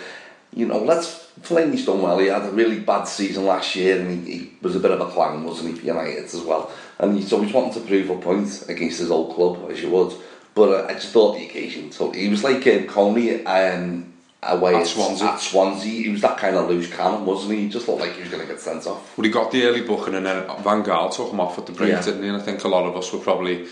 you 0.54 0.66
know, 0.66 0.80
let's 0.80 1.28
Fellaini's 1.42 1.86
done 1.86 2.02
well. 2.02 2.18
He 2.18 2.28
had 2.28 2.44
a 2.46 2.52
really 2.52 2.80
bad 2.80 3.04
season 3.04 3.46
last 3.46 3.76
year, 3.76 4.00
and 4.00 4.26
he, 4.26 4.32
he 4.38 4.52
was 4.62 4.76
a 4.76 4.80
bit 4.80 4.92
of 4.92 5.02
a 5.02 5.06
clown, 5.12 5.44
wasn't 5.44 5.74
he, 5.74 5.80
for 5.80 5.86
United 5.86 6.24
as 6.24 6.42
well. 6.42 6.72
And 7.00 7.12
so 7.14 7.20
he's 7.20 7.34
always 7.34 7.54
wanting 7.54 7.74
to 7.74 7.88
prove 7.88 8.10
a 8.10 8.16
point 8.16 8.64
against 8.70 9.00
his 9.00 9.12
old 9.12 9.36
club, 9.36 9.70
as 9.70 9.82
you 9.84 9.90
would. 9.92 10.14
But 10.56 10.70
uh, 10.70 10.88
I 10.88 10.94
just 10.94 11.10
thought 11.10 11.36
the 11.38 11.46
occasion. 11.46 11.92
So 11.92 12.12
he 12.12 12.30
was 12.30 12.44
like 12.44 12.66
um, 12.66 12.88
Coney 12.88 13.46
um, 13.46 14.14
away 14.44 14.76
At 14.76 14.82
at, 14.82 14.88
Swansea. 14.88 15.28
At 15.28 15.40
Swansea, 15.40 16.04
he 16.04 16.10
was 16.10 16.22
that 16.22 16.38
kind 16.38 16.56
of 16.56 16.70
loose 16.70 16.90
cannon, 16.94 17.26
wasn't 17.26 17.54
he? 17.54 17.64
He 17.64 17.70
just 17.70 17.88
looked 17.88 18.02
like 18.02 18.14
he 18.14 18.22
was 18.22 18.30
going 18.30 18.42
to 18.42 18.48
get 18.48 18.60
sent 18.62 18.86
off. 18.88 19.18
Well, 19.18 19.26
he 19.26 19.32
got 19.32 19.52
the 19.52 19.64
early 19.66 19.82
booking, 19.82 20.16
and 20.16 20.26
then 20.26 20.46
Van 20.64 20.84
Gaal 20.84 21.14
took 21.14 21.32
him 21.32 21.40
off 21.40 21.58
at 21.58 21.66
the 21.66 21.72
break, 21.72 21.90
Yeah. 21.92 22.02
didn't 22.02 22.24
he? 22.24 22.30
And 22.30 22.38
I 22.38 22.42
think 22.42 22.64
a 22.64 22.68
lot 22.68 22.86
of 22.86 22.96
us 22.96 23.12
were 23.12 23.20
probably 23.20 23.68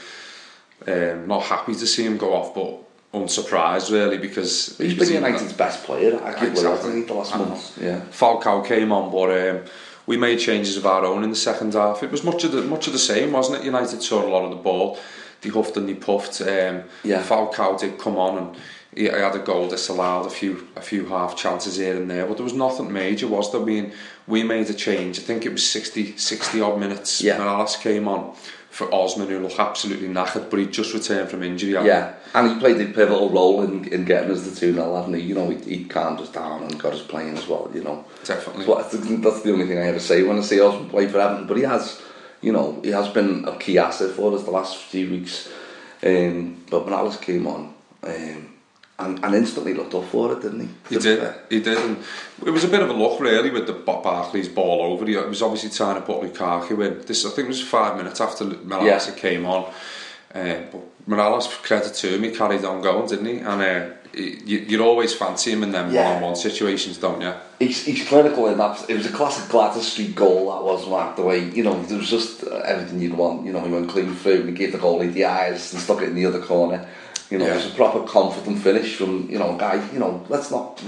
um, 0.88 1.27
not 1.27 1.43
happy 1.43 1.74
to 1.74 1.86
see 1.88 2.03
him 2.03 2.17
go 2.17 2.34
off, 2.34 2.53
but 2.53 2.79
unsurprised 3.17 3.91
really 3.91 4.17
because 4.17 4.77
He's 4.77 4.93
been 4.98 5.13
United's 5.13 5.53
best 5.53 5.84
player, 5.86 6.12
arguably, 6.17 6.50
Exactly. 6.51 7.01
the 7.03 7.13
last 7.13 7.38
month? 7.38 7.77
Yeah. 7.81 8.01
Falcao 8.12 8.65
came 8.65 8.91
on, 8.91 9.10
but 9.12 9.29
um, 9.50 9.63
we 10.05 10.17
made 10.17 10.38
changes 10.39 10.75
of 10.77 10.86
our 10.86 11.05
own 11.05 11.24
in 11.24 11.29
the 11.29 11.36
second 11.36 11.74
half. 11.74 12.03
It 12.03 12.12
was 12.12 12.24
much 12.24 12.43
of 12.43 12.51
the 12.51 12.62
much 12.63 12.88
of 12.88 12.93
the 12.93 13.00
same, 13.00 13.31
wasn't 13.31 13.60
it? 13.60 13.65
United 13.65 14.01
saw 14.03 14.25
a 14.25 14.27
lot 14.27 14.43
of 14.43 14.50
the 14.50 14.57
ball. 14.57 14.98
They 15.41 15.50
huffed 15.50 15.77
and 15.77 15.88
they 15.88 15.93
puffed. 15.93 16.41
Um, 16.41 16.84
Yeah. 17.03 17.22
Falcao 17.24 17.79
did 17.79 17.98
come 17.98 18.17
on 18.17 18.38
and 18.38 18.57
he, 18.95 19.03
he 19.03 19.09
had 19.09 19.35
a 19.35 19.39
goal 19.39 19.67
disallowed, 19.69 20.25
a 20.25 20.29
few 20.29 20.67
a 20.75 20.81
few 20.81 21.05
half 21.07 21.35
chances 21.35 21.75
here 21.77 21.95
and 21.95 22.09
there, 22.09 22.25
but 22.25 22.37
there 22.37 22.43
was 22.43 22.53
nothing 22.53 22.91
major, 22.91 23.27
was 23.27 23.51
there? 23.51 23.61
I 23.61 23.65
mean, 23.65 23.93
we 24.27 24.43
made 24.43 24.69
a 24.69 24.73
change. 24.73 25.19
I 25.19 25.23
think 25.23 25.45
it 25.45 25.51
was 25.51 25.69
60, 25.69 26.17
60 26.17 26.61
odd 26.61 26.79
minutes. 26.79 27.21
Yeah. 27.21 27.37
Mirallas 27.37 27.79
came 27.79 28.07
on 28.07 28.35
for 28.71 28.93
Osman, 28.93 29.29
who 29.29 29.39
looked 29.39 29.57
absolutely 29.57 30.09
knackered, 30.09 30.49
but 30.49 30.59
he 30.59 30.65
just 30.65 30.93
returned 30.93 31.29
from 31.29 31.43
injury. 31.43 31.71
Yeah, 31.71 32.13
and 32.33 32.51
he 32.51 32.59
played 32.59 32.81
a 32.81 32.85
pivotal 32.91 33.29
role 33.29 33.61
in, 33.61 33.85
in 33.87 34.03
getting 34.03 34.31
us 34.31 34.45
the 34.47 34.53
2 34.53 34.73
0, 34.73 34.95
hadn't 34.95 35.13
he? 35.13 35.21
You 35.21 35.35
know, 35.35 35.49
he, 35.49 35.57
he 35.77 35.85
calmed 35.85 36.19
us 36.19 36.29
down 36.29 36.63
and 36.63 36.77
got 36.77 36.93
us 36.93 37.01
playing 37.01 37.37
as 37.37 37.47
well, 37.47 37.71
you 37.73 37.83
know. 37.83 38.03
Definitely. 38.25 38.65
The- 38.65 39.21
that's 39.21 39.41
the 39.43 39.53
only 39.53 39.65
thing 39.67 39.77
I 39.77 39.87
ever 39.87 39.99
say 39.99 40.23
when 40.23 40.37
I 40.37 40.41
see 40.41 40.59
Osman 40.59 40.89
play 40.89 41.07
for 41.07 41.19
Everton. 41.19 41.47
But 41.47 41.55
he 41.57 41.63
has, 41.63 42.01
you 42.41 42.51
know, 42.51 42.81
he 42.83 42.89
has 42.89 43.07
been 43.07 43.45
a 43.47 43.57
key 43.57 43.77
asset 43.77 44.11
for 44.11 44.35
us 44.35 44.43
the 44.43 44.51
last 44.51 44.75
few 44.75 45.09
weeks. 45.09 45.47
Um, 46.03 46.61
but 46.69 46.85
Mirallas 46.85 47.21
came 47.21 47.47
on 47.47 47.73
um, 48.03 48.54
and, 48.97 49.23
and 49.23 49.35
instantly 49.35 49.73
looked 49.73 49.93
up 49.93 50.05
for 50.05 50.31
it, 50.33 50.41
didn't 50.41 50.61
he? 50.61 50.95
He 50.95 50.97
did, 50.97 51.33
he 51.49 51.59
did, 51.59 51.77
and 51.77 51.97
it 52.45 52.51
was 52.51 52.63
a 52.63 52.67
bit 52.67 52.81
of 52.81 52.89
a 52.89 52.93
luck 52.93 53.19
really 53.19 53.49
with 53.49 53.67
the 53.67 53.73
Barkley's 53.73 54.47
ball 54.49 54.81
over. 54.93 55.05
He 55.05 55.17
was 55.17 55.41
obviously 55.41 55.69
trying 55.69 55.95
to 55.95 56.01
put 56.01 56.21
Lukaku 56.21 56.85
in. 56.85 57.05
This 57.05 57.25
I 57.25 57.29
think 57.29 57.45
it 57.45 57.49
was 57.49 57.61
five 57.61 57.97
minutes 57.97 58.21
after 58.21 58.45
Mirallas 58.45 58.85
Yeah. 58.85 58.99
had 59.05 59.17
came 59.17 59.45
on. 59.45 59.65
Uh, 60.33 60.61
but 60.71 60.81
Mirallas, 61.09 61.47
credit 61.61 61.93
to 61.93 62.15
him, 62.15 62.23
he 62.23 62.31
carried 62.31 62.63
on 62.65 62.81
going, 62.81 63.07
didn't 63.07 63.25
he? 63.25 63.37
And 63.39 63.61
uh, 63.61 63.89
you, 64.13 64.59
you'd 64.59 64.81
always 64.81 65.13
fancy 65.13 65.51
him 65.51 65.63
in 65.63 65.71
them 65.71 65.91
Yeah. 65.93 66.03
one-on-one 66.07 66.35
situations, 66.35 66.97
don't 66.97 67.21
you? 67.21 67.33
He's, 67.59 67.85
he's 67.85 68.05
clinical 68.07 68.47
in 68.47 68.57
that. 68.57 68.89
It 68.89 68.95
was 68.97 69.05
a 69.05 69.11
classic 69.11 69.49
Gladys 69.49 69.87
Street 69.91 70.13
goal 70.15 70.51
that 70.53 70.63
was 70.63 70.87
Mark. 70.89 71.15
The 71.15 71.21
way 71.21 71.39
you 71.49 71.63
know 71.63 71.81
there 71.83 71.97
was 71.97 72.09
just 72.09 72.43
uh, 72.43 72.55
everything 72.65 72.99
you'd 73.01 73.13
want. 73.17 73.45
You 73.45 73.53
know 73.53 73.61
he 73.61 73.71
went 73.71 73.89
clean 73.89 74.13
through 74.13 74.41
and 74.41 74.49
he 74.49 74.55
gave 74.55 74.71
the 74.73 74.77
goalie 74.77 75.11
the 75.13 75.25
eyes 75.25 75.71
and 75.73 75.81
stuck 75.81 76.01
it 76.01 76.09
in 76.09 76.15
the 76.15 76.25
other 76.25 76.41
corner. 76.41 76.85
You 77.29 77.38
know 77.39 77.46
Yeah. 77.46 77.53
it 77.53 77.55
was 77.55 77.67
a 77.67 77.75
proper 77.75 78.01
confident 78.03 78.60
finish 78.60 78.96
from 78.96 79.29
you 79.29 79.39
know 79.39 79.55
a 79.55 79.58
guy. 79.58 79.84
You 79.94 80.00
know 80.00 80.25
let's 80.29 80.51
not 80.51 80.82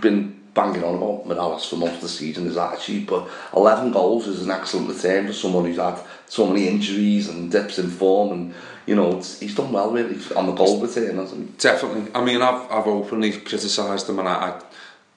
been 0.00 0.40
banging 0.54 0.84
on 0.84 0.94
about 0.94 1.26
Mirallas 1.26 1.68
for 1.68 1.76
most 1.76 1.94
of 1.96 2.00
the 2.02 2.08
season 2.08 2.44
his 2.44 2.56
attitude, 2.56 3.06
but 3.08 3.28
11 3.56 3.90
goals 3.90 4.28
is 4.28 4.44
an 4.44 4.50
excellent 4.52 4.88
return 4.88 5.26
for 5.26 5.32
someone 5.32 5.64
who's 5.64 5.78
had 5.78 5.98
so 6.28 6.46
many 6.46 6.68
injuries 6.68 7.28
and 7.28 7.50
dips 7.50 7.78
in 7.78 7.90
form 7.90 8.32
and. 8.32 8.54
You 8.86 8.94
know, 8.96 9.16
it's, 9.16 9.40
he's 9.40 9.54
done 9.54 9.72
well 9.72 9.90
really 9.90 10.18
on 10.36 10.44
the 10.44 10.52
goal 10.52 10.78
return, 10.78 11.16
hasn't 11.16 11.40
he? 11.46 11.56
Definitely. 11.56 12.10
I 12.14 12.22
mean, 12.22 12.42
I've 12.42 12.70
I've 12.70 12.86
openly 12.86 13.32
criticised 13.32 14.10
him, 14.10 14.18
and 14.18 14.28
I. 14.28 14.34
I 14.34 14.60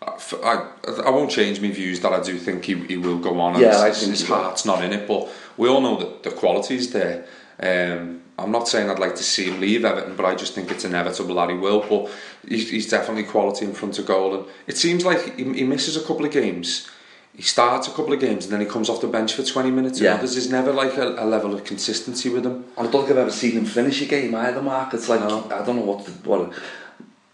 I, 0.01 0.69
I 1.05 1.09
won't 1.09 1.31
change 1.31 1.59
my 1.59 1.69
views 1.71 1.99
that 1.99 2.13
I 2.13 2.21
do 2.21 2.37
think 2.37 2.63
he, 2.63 2.75
he 2.85 2.95
will 2.97 3.17
go 3.17 3.39
on 3.41 3.55
and 3.55 3.61
Yeah, 3.61 3.71
his, 3.73 3.81
I 3.81 3.91
think 3.91 4.11
his 4.11 4.27
heart's 4.27 4.63
not 4.63 4.83
in 4.83 4.93
it 4.93 5.05
but 5.07 5.27
we 5.57 5.67
all 5.67 5.81
know 5.81 5.97
that 5.97 6.23
the 6.23 6.31
quality's 6.31 6.91
there 6.91 7.25
um, 7.59 8.21
I'm 8.39 8.51
not 8.51 8.67
saying 8.67 8.89
I'd 8.89 8.99
like 8.99 9.15
to 9.15 9.23
see 9.23 9.45
him 9.49 9.59
leave 9.59 9.83
Everton 9.85 10.15
but 10.15 10.25
I 10.25 10.35
just 10.35 10.53
think 10.53 10.69
it's 10.71 10.85
inevitable 10.85 11.35
that 11.35 11.49
he 11.49 11.55
will 11.57 11.81
but 11.89 12.09
he's, 12.47 12.69
he's 12.69 12.89
definitely 12.89 13.23
quality 13.23 13.65
in 13.65 13.73
front 13.73 13.97
of 13.99 14.05
goal 14.05 14.35
and 14.35 14.45
it 14.67 14.77
seems 14.77 15.03
like 15.05 15.35
he, 15.37 15.43
he 15.53 15.63
misses 15.63 15.97
a 15.97 16.01
couple 16.05 16.25
of 16.25 16.31
games 16.31 16.89
he 17.35 17.43
starts 17.43 17.87
a 17.87 17.91
couple 17.91 18.13
of 18.13 18.19
games 18.19 18.45
and 18.45 18.53
then 18.53 18.59
he 18.61 18.65
comes 18.65 18.89
off 18.89 18.99
the 19.01 19.07
bench 19.07 19.33
for 19.33 19.43
20 19.43 19.69
minutes 19.71 19.99
Yeah. 19.99 20.15
others 20.15 20.33
there's 20.33 20.49
never 20.49 20.71
like 20.73 20.97
a, 20.97 21.15
a 21.23 21.25
level 21.25 21.53
of 21.53 21.63
consistency 21.63 22.29
with 22.29 22.45
him 22.45 22.65
I 22.77 22.83
don't 22.83 22.91
think 22.91 23.09
I've 23.11 23.17
ever 23.17 23.31
seen 23.31 23.51
him 23.53 23.65
finish 23.65 24.01
a 24.01 24.05
game 24.05 24.33
either, 24.35 24.61
Mark. 24.61 24.93
It's 24.93 25.09
like 25.09 25.19
No. 25.21 25.43
I 25.51 25.63
don't 25.65 25.75
know 25.77 25.83
what 25.91 26.05
to, 26.05 26.11
what 26.29 26.51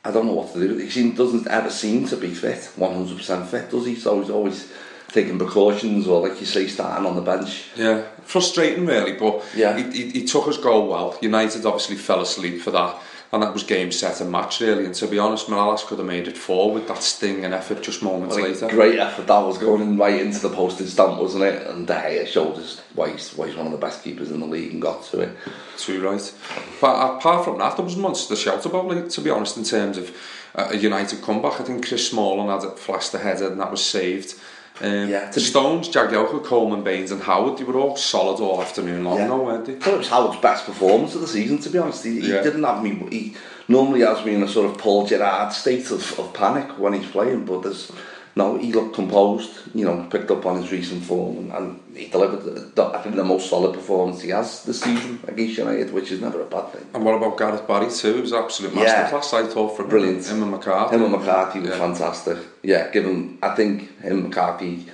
I 0.06 0.12
don't 0.12 0.26
know 0.26 0.34
what 0.34 0.52
to 0.54 0.60
do. 0.60 0.78
He 0.78 1.12
doesn't 1.12 1.48
ever 1.48 1.70
seem 1.70 2.06
to 2.10 2.18
be 2.18 2.34
fit, 2.34 2.70
one 2.76 2.94
hundred 2.94 3.16
percent 3.18 3.48
fit, 3.48 3.70
does 3.70 3.86
he? 3.86 3.96
So 3.96 4.20
he's 4.20 4.30
always 4.30 4.70
taking 5.14 5.38
precautions, 5.38 6.08
or 6.08 6.28
like 6.28 6.40
you 6.40 6.46
say, 6.46 6.68
starting 6.68 7.06
on 7.06 7.16
the 7.16 7.22
bench. 7.22 7.66
Yeah, 7.76 8.04
frustrating 8.24 8.86
really, 8.86 9.14
but 9.14 9.44
Yeah. 9.56 9.78
he, 9.78 9.92
he, 9.92 10.10
he 10.12 10.26
took 10.26 10.48
his 10.48 10.58
goal 10.58 10.88
well. 10.88 11.18
United 11.22 11.66
obviously 11.66 11.96
fell 11.96 12.22
asleep 12.22 12.62
for 12.62 12.72
that, 12.72 12.96
and 13.32 13.42
that 13.44 13.54
was 13.54 13.64
game, 13.64 13.92
set, 13.92 14.22
and 14.22 14.32
match 14.32 14.60
really. 14.60 14.86
And 14.86 14.96
to 14.96 15.08
be 15.08 15.20
honest, 15.20 15.48
Mirallas 15.48 15.86
could 15.86 16.00
have 16.00 16.08
made 16.08 16.28
it 16.28 16.38
four 16.38 16.72
with 16.74 16.88
that 16.88 17.02
sting 17.04 17.46
and 17.46 17.54
effort 17.54 17.82
just 17.84 18.02
moments 18.02 18.36
Like, 18.36 18.46
later. 18.46 18.68
great 18.70 19.00
effort 19.00 19.28
that 19.28 19.40
was 19.40 19.58
going 19.60 19.82
in 19.82 19.98
right 19.98 20.20
into 20.20 20.40
the 20.40 20.50
postage 20.50 20.90
stamp, 20.90 21.20
wasn't 21.20 21.44
it? 21.44 21.68
And 21.68 21.86
De 21.88 21.94
Gea 21.94 22.26
showed 22.28 22.58
us 22.58 22.82
why 22.96 23.12
he's, 23.12 23.32
why 23.36 23.48
he's 23.48 23.56
one 23.56 23.68
of 23.68 23.72
the 23.72 23.78
best 23.78 24.04
keepers 24.04 24.32
in 24.32 24.40
the 24.40 24.46
league 24.48 24.72
and 24.74 24.82
got 24.82 25.04
to 25.06 25.22
it. 25.22 25.38
Too 25.78 26.02
right. 26.02 26.34
But 26.82 27.18
apart 27.18 27.46
from 27.46 27.60
that, 27.60 27.76
there 27.78 27.86
was 27.86 28.28
to 28.28 28.36
shout 28.36 28.66
about. 28.66 28.88
Like, 28.88 29.10
to 29.10 29.22
be 29.22 29.30
honest, 29.30 29.58
in 29.58 29.64
terms 29.64 29.98
of 29.98 30.16
a 30.56 30.78
United 30.78 31.22
comeback, 31.24 31.60
I 31.60 31.64
think 31.64 31.88
Chris 31.88 32.08
Smalling 32.10 32.48
had 32.50 32.64
it 32.70 32.78
flashed 32.78 33.14
ahead 33.16 33.42
and 33.42 33.60
that 33.60 33.72
was 33.72 33.84
saved. 33.84 34.36
Um, 34.84 35.10
yeah, 35.10 35.32
Stones, 35.32 35.88
Jagielka, 35.88 36.44
Coleman 36.44 36.84
Baines 36.84 37.12
and 37.12 37.22
Howard, 37.22 37.58
they 37.58 37.64
were 37.64 37.80
all 37.80 37.96
solid 37.96 38.42
all 38.42 38.62
afternoon 38.62 39.06
long 39.06 39.18
yeah. 39.18 39.28
though, 39.28 39.44
weren't 39.44 39.66
they? 39.66 39.76
I 39.76 39.80
thought 39.80 39.94
it 39.94 39.98
was 40.00 40.10
Howard's 40.10 40.42
best 40.42 40.66
performance 40.66 41.16
of 41.16 41.22
the 41.22 41.28
season, 41.28 41.58
to 41.60 41.70
be 41.70 41.78
honest. 41.78 42.04
He, 42.04 42.20
yeah. 42.20 42.44
didn't 42.44 42.64
have 42.64 42.84
me... 42.84 43.08
He 43.10 43.36
normally 43.70 44.02
has 44.02 44.26
me 44.26 44.36
in 44.36 44.44
a 44.44 44.48
sort 44.48 44.70
of 44.70 44.78
Paul 44.78 45.08
Gerrard 45.08 45.54
state 45.54 45.90
of, 45.90 46.20
of 46.20 46.34
panic 46.34 46.78
when 46.78 46.92
he's 46.92 47.10
playing, 47.10 47.46
but 47.46 47.64
there's... 47.64 47.94
no. 48.36 48.58
He 48.58 48.72
looked 48.74 48.96
composed. 48.96 49.52
You 49.76 49.86
know, 49.86 50.08
picked 50.10 50.30
up 50.32 50.46
on 50.46 50.62
his 50.62 50.72
recent 50.72 51.04
form, 51.04 51.38
and, 51.38 51.52
and 51.52 51.98
he 51.98 52.08
delivered. 52.08 52.76
The, 52.76 52.84
I 52.86 53.02
think 53.02 53.16
the 53.16 53.24
most 53.24 53.50
solid 53.50 53.74
performance 53.74 54.22
he 54.22 54.30
has 54.30 54.64
this 54.66 54.82
season 54.82 55.20
against 55.28 55.58
United, 55.58 55.94
which 55.94 56.12
is 56.12 56.22
never 56.22 56.42
a 56.42 56.46
bad 56.46 56.72
thing. 56.72 56.86
And 56.94 57.04
what 57.06 57.16
about 57.16 57.38
Gareth 57.38 57.68
Barry 57.68 57.90
too? 57.92 58.18
It 58.18 58.22
was 58.22 58.32
an 58.32 58.44
absolute 58.44 58.74
Yeah. 58.74 59.10
masterclass, 59.10 59.34
I 59.34 59.48
thought, 59.48 59.76
for 59.78 59.84
Brilliant. 59.84 60.26
him 60.28 60.42
and 60.44 60.52
McCarthy. 60.52 60.96
Him 60.96 61.04
and 61.04 61.12
McCarthy 61.12 61.60
were 61.60 61.70
Yeah. 61.70 61.78
fantastic. 61.78 62.38
Yeah, 62.64 62.90
given 62.92 63.38
I 63.42 63.56
think 63.56 64.00
him 64.02 64.14
and 64.14 64.24
McCarthy, 64.30 64.86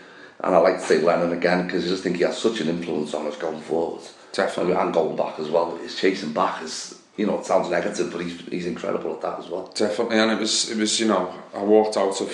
and 0.42 0.56
I 0.56 0.58
like 0.60 0.80
to 0.80 0.86
say 0.86 1.00
Lennon 1.02 1.34
again 1.34 1.66
because 1.66 1.86
I 1.86 1.90
just 1.90 2.04
think 2.04 2.18
he 2.18 2.24
has 2.24 2.38
such 2.38 2.62
an 2.62 2.70
influence 2.70 3.14
on 3.14 3.28
us 3.28 3.36
going 3.38 3.62
forward. 3.62 4.02
Definitely. 4.32 4.74
and 4.76 4.94
going 4.94 5.16
back 5.16 5.40
as 5.40 5.50
well. 5.50 5.76
His 5.78 5.96
chasing 5.96 6.34
back 6.34 6.62
is, 6.64 6.96
you 7.18 7.26
know, 7.26 7.40
it 7.40 7.46
sounds 7.48 7.68
negative, 7.70 8.12
but 8.12 8.22
he's 8.22 8.40
he's 8.52 8.66
incredible 8.68 9.12
at 9.16 9.22
that 9.22 9.40
as 9.40 9.50
well. 9.50 9.72
Definitely, 9.76 10.20
and 10.20 10.32
it 10.32 10.40
was 10.40 10.70
it 10.70 10.78
was 10.78 11.00
you 11.00 11.08
know 11.08 11.34
I 11.54 11.64
walked 11.64 11.98
out 11.98 12.22
of 12.22 12.30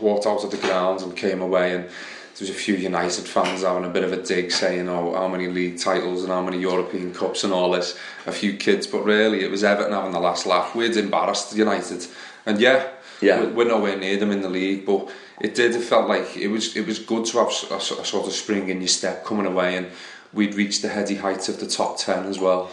walked 0.00 0.26
out 0.26 0.44
of 0.44 0.50
the 0.50 0.56
ground 0.56 1.00
and 1.02 1.16
came 1.16 1.40
away 1.42 1.74
and 1.74 1.84
there 1.84 2.40
was 2.40 2.50
a 2.50 2.54
few 2.54 2.74
United 2.74 3.26
fans 3.28 3.62
having 3.62 3.84
a 3.84 3.88
bit 3.88 4.02
of 4.02 4.12
a 4.12 4.20
dig 4.20 4.50
saying 4.50 4.88
oh 4.88 5.14
how 5.14 5.28
many 5.28 5.46
league 5.46 5.78
titles 5.78 6.22
and 6.22 6.32
how 6.32 6.42
many 6.42 6.58
European 6.58 7.14
cups 7.14 7.44
and 7.44 7.52
all 7.52 7.70
this 7.70 7.96
a 8.26 8.32
few 8.32 8.56
kids 8.56 8.86
but 8.88 9.04
really 9.04 9.44
it 9.44 9.50
was 9.50 9.62
Everton 9.62 9.92
having 9.92 10.10
the 10.12 10.18
last 10.20 10.44
laugh 10.46 10.74
we'd 10.74 10.96
embarrassed 10.96 11.54
United 11.56 12.06
and 12.44 12.60
yeah 12.60 12.88
Yeah. 13.20 13.40
we- 13.40 13.46
we're 13.52 13.68
nowhere 13.68 13.96
near 13.96 14.16
them 14.16 14.32
in 14.32 14.42
the 14.42 14.48
league 14.48 14.84
but 14.84 15.08
it 15.40 15.54
did 15.54 15.74
it 15.76 15.82
felt 15.82 16.08
like 16.08 16.36
it 16.36 16.48
was 16.48 16.76
it 16.76 16.86
was 16.86 16.98
good 16.98 17.24
to 17.26 17.38
have 17.38 17.48
a 17.48 17.80
sort 17.80 18.26
of 18.26 18.32
spring 18.32 18.68
in 18.68 18.80
your 18.80 18.88
step 18.88 19.24
coming 19.24 19.46
away 19.46 19.76
and 19.76 19.86
we'd 20.32 20.54
reached 20.56 20.82
the 20.82 20.88
heady 20.88 21.14
heights 21.14 21.48
of 21.48 21.60
the 21.60 21.66
top 21.68 21.98
10 21.98 22.24
as 22.26 22.38
well 22.40 22.68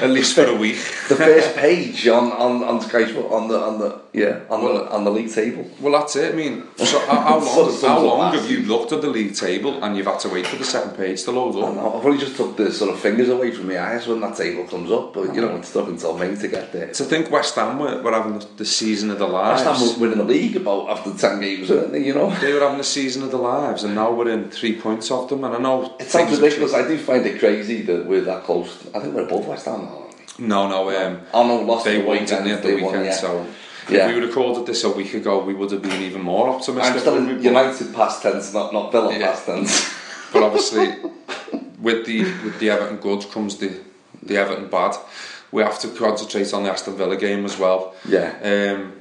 at 0.00 0.10
least 0.10 0.34
for 0.34 0.44
a 0.44 0.54
week. 0.54 0.76
the 1.08 1.16
first 1.16 1.56
page 1.56 2.06
on 2.06 2.30
on 2.32 2.62
on 2.62 2.80
Sky 2.82 3.06
Sport 3.10 3.32
on 3.32 3.48
the 3.48 3.58
on 3.58 3.78
the 3.78 4.01
yeah 4.12 4.40
on 4.50 4.62
the 4.64 4.90
on 4.90 5.04
the 5.04 5.10
league 5.10 5.32
table. 5.32 5.68
Well, 5.80 5.92
that's 5.98 6.16
it. 6.16 6.32
I 6.34 6.36
mean, 6.36 6.64
so 6.76 6.98
how, 7.06 7.38
long, 7.44 7.80
how 7.80 8.00
long 8.00 8.34
have 8.34 8.50
you 8.50 8.60
looked 8.60 8.92
at 8.92 9.00
the 9.00 9.08
league 9.08 9.34
table 9.34 9.82
and 9.82 9.96
you've 9.96 10.06
had 10.06 10.20
to 10.20 10.28
wait 10.28 10.46
for 10.46 10.56
the 10.56 10.64
second 10.64 10.96
page 10.96 11.22
to 11.24 11.30
load 11.30 11.56
I 11.56 11.68
up? 11.68 11.74
know, 11.74 11.98
I've 11.98 12.04
only 12.04 12.18
just 12.18 12.36
took 12.36 12.56
the 12.56 12.70
sort 12.72 12.90
of 12.92 13.00
fingers 13.00 13.28
away 13.30 13.50
from 13.52 13.68
my 13.68 13.78
eyes 13.80 14.06
when 14.06 14.20
that 14.20 14.36
table 14.36 14.64
comes 14.64 14.90
up, 14.90 15.14
but 15.14 15.34
you 15.34 15.40
know 15.40 15.56
it's 15.56 15.72
took 15.72 15.88
until 15.88 16.16
May 16.18 16.34
to 16.36 16.48
get 16.48 16.72
there. 16.72 16.92
To 16.92 17.04
think 17.04 17.30
West 17.30 17.54
Ham 17.54 17.78
were, 17.78 18.02
were 18.02 18.12
having 18.12 18.38
the, 18.38 18.46
the 18.58 18.64
season 18.64 19.10
of 19.10 19.18
their 19.18 19.28
lives. 19.28 19.64
Last 19.64 19.78
time 19.80 19.88
we 19.88 19.94
were 19.94 20.00
winning 20.00 20.18
the 20.26 20.32
league 20.32 20.56
about 20.56 20.90
after 20.90 21.12
ten 21.14 21.40
games, 21.40 21.70
weren't 21.70 21.92
they? 21.92 22.04
You 22.04 22.14
know. 22.14 22.30
They 22.40 22.52
were 22.52 22.60
having 22.60 22.78
the 22.78 22.84
season 22.84 23.22
of 23.22 23.30
their 23.30 23.40
lives, 23.40 23.84
and 23.84 23.94
now 23.94 24.12
we're 24.12 24.30
in 24.30 24.50
three 24.50 24.78
points 24.78 25.10
off 25.10 25.28
them. 25.30 25.44
And 25.44 25.54
I 25.54 25.58
know 25.58 25.96
It 25.98 26.10
sounds 26.10 26.38
ridiculous. 26.38 26.74
I 26.74 26.86
do 26.86 26.98
find 26.98 27.24
it 27.24 27.38
crazy 27.38 27.82
that 27.82 28.04
we're 28.06 28.22
that 28.22 28.44
close. 28.44 28.86
I 28.94 29.00
think 29.00 29.14
we're 29.14 29.24
above 29.26 29.46
West 29.46 29.64
Ham 29.66 29.84
now. 29.84 29.88
aren't 30.02 30.38
we? 30.38 30.46
No, 30.46 30.68
no. 30.68 30.90
Um, 30.90 31.20
Oh 31.32 31.46
no, 31.46 31.62
lost 31.62 31.84
they 31.84 32.00
the 32.00 32.08
weekend. 32.08 32.46
they, 32.46 32.54
the 32.56 32.74
weekend? 32.74 32.82
won, 32.82 33.04
yeah. 33.04 33.12
So 33.12 33.46
Yeah. 33.88 34.08
if 34.08 34.14
we 34.14 34.20
recorded 34.20 34.66
this 34.66 34.84
a 34.84 34.90
week 34.90 35.14
ago, 35.14 35.42
we 35.44 35.54
would 35.54 35.70
have 35.72 35.82
been 35.82 36.02
even 36.02 36.22
more 36.22 36.48
optimistic. 36.48 36.94
I'm 36.94 37.00
still 37.00 37.16
in? 37.16 37.42
United 37.42 37.94
past 37.94 38.22
tense, 38.22 38.52
not 38.54 38.72
not 38.72 38.92
Villa 38.92 39.12
Yeah. 39.12 39.26
past 39.32 39.46
tense. 39.46 39.94
But 40.32 40.42
obviously, 40.44 40.88
with 41.80 42.06
the 42.06 42.22
with 42.44 42.58
the 42.58 42.70
Everton 42.70 42.96
good 42.98 43.30
comes 43.30 43.56
the 43.56 43.70
the 44.22 44.36
Everton 44.38 44.68
bad. 44.68 44.96
We 45.50 45.62
have 45.62 45.78
to 45.80 45.88
concentrate 45.88 46.54
on 46.54 46.62
the 46.62 46.70
Aston 46.70 46.96
Villa 46.96 47.16
game 47.16 47.44
as 47.44 47.58
well. 47.58 47.94
Yeah. 48.08 48.32
Um, 48.42 48.92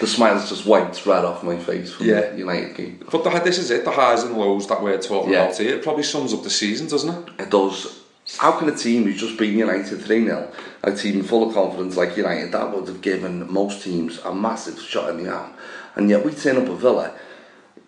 The 0.00 0.06
smile's 0.06 0.48
just 0.48 0.64
wiped 0.66 1.04
right 1.06 1.24
off 1.24 1.42
my 1.44 1.56
face 1.56 1.92
from 1.92 2.06
Yeah. 2.06 2.30
the 2.30 2.38
United 2.38 2.74
game. 2.76 2.98
but 3.10 3.22
the, 3.24 3.30
this 3.40 3.58
is 3.58 3.70
it, 3.70 3.84
the 3.84 3.90
highs 3.90 4.22
and 4.24 4.36
lows 4.36 4.66
that 4.68 4.82
we're 4.82 4.98
talking 4.98 5.32
Yeah. 5.32 5.44
about 5.44 5.58
here. 5.58 5.74
It 5.76 5.82
probably 5.82 6.04
sums 6.04 6.32
up 6.32 6.42
the 6.42 6.50
season, 6.50 6.86
doesn't 6.88 7.10
it? 7.14 7.42
It 7.42 7.50
does. 7.50 7.97
How 8.36 8.52
can 8.52 8.68
a 8.68 8.76
team 8.76 9.04
who's 9.04 9.20
just 9.20 9.38
beaten 9.38 9.58
United 9.58 10.02
3 10.02 10.24
0, 10.24 10.52
a 10.82 10.92
team 10.94 11.22
full 11.24 11.48
of 11.48 11.54
confidence 11.54 11.96
like 11.96 12.16
United, 12.16 12.52
that 12.52 12.72
would 12.72 12.86
have 12.86 13.00
given 13.00 13.50
most 13.50 13.82
teams 13.82 14.18
a 14.18 14.34
massive 14.34 14.78
shot 14.80 15.10
in 15.10 15.24
the 15.24 15.32
arm? 15.32 15.52
And 15.96 16.10
yet 16.10 16.24
we 16.24 16.32
turn 16.32 16.56
up 16.58 16.68
at 16.68 16.76
Villa. 16.78 17.14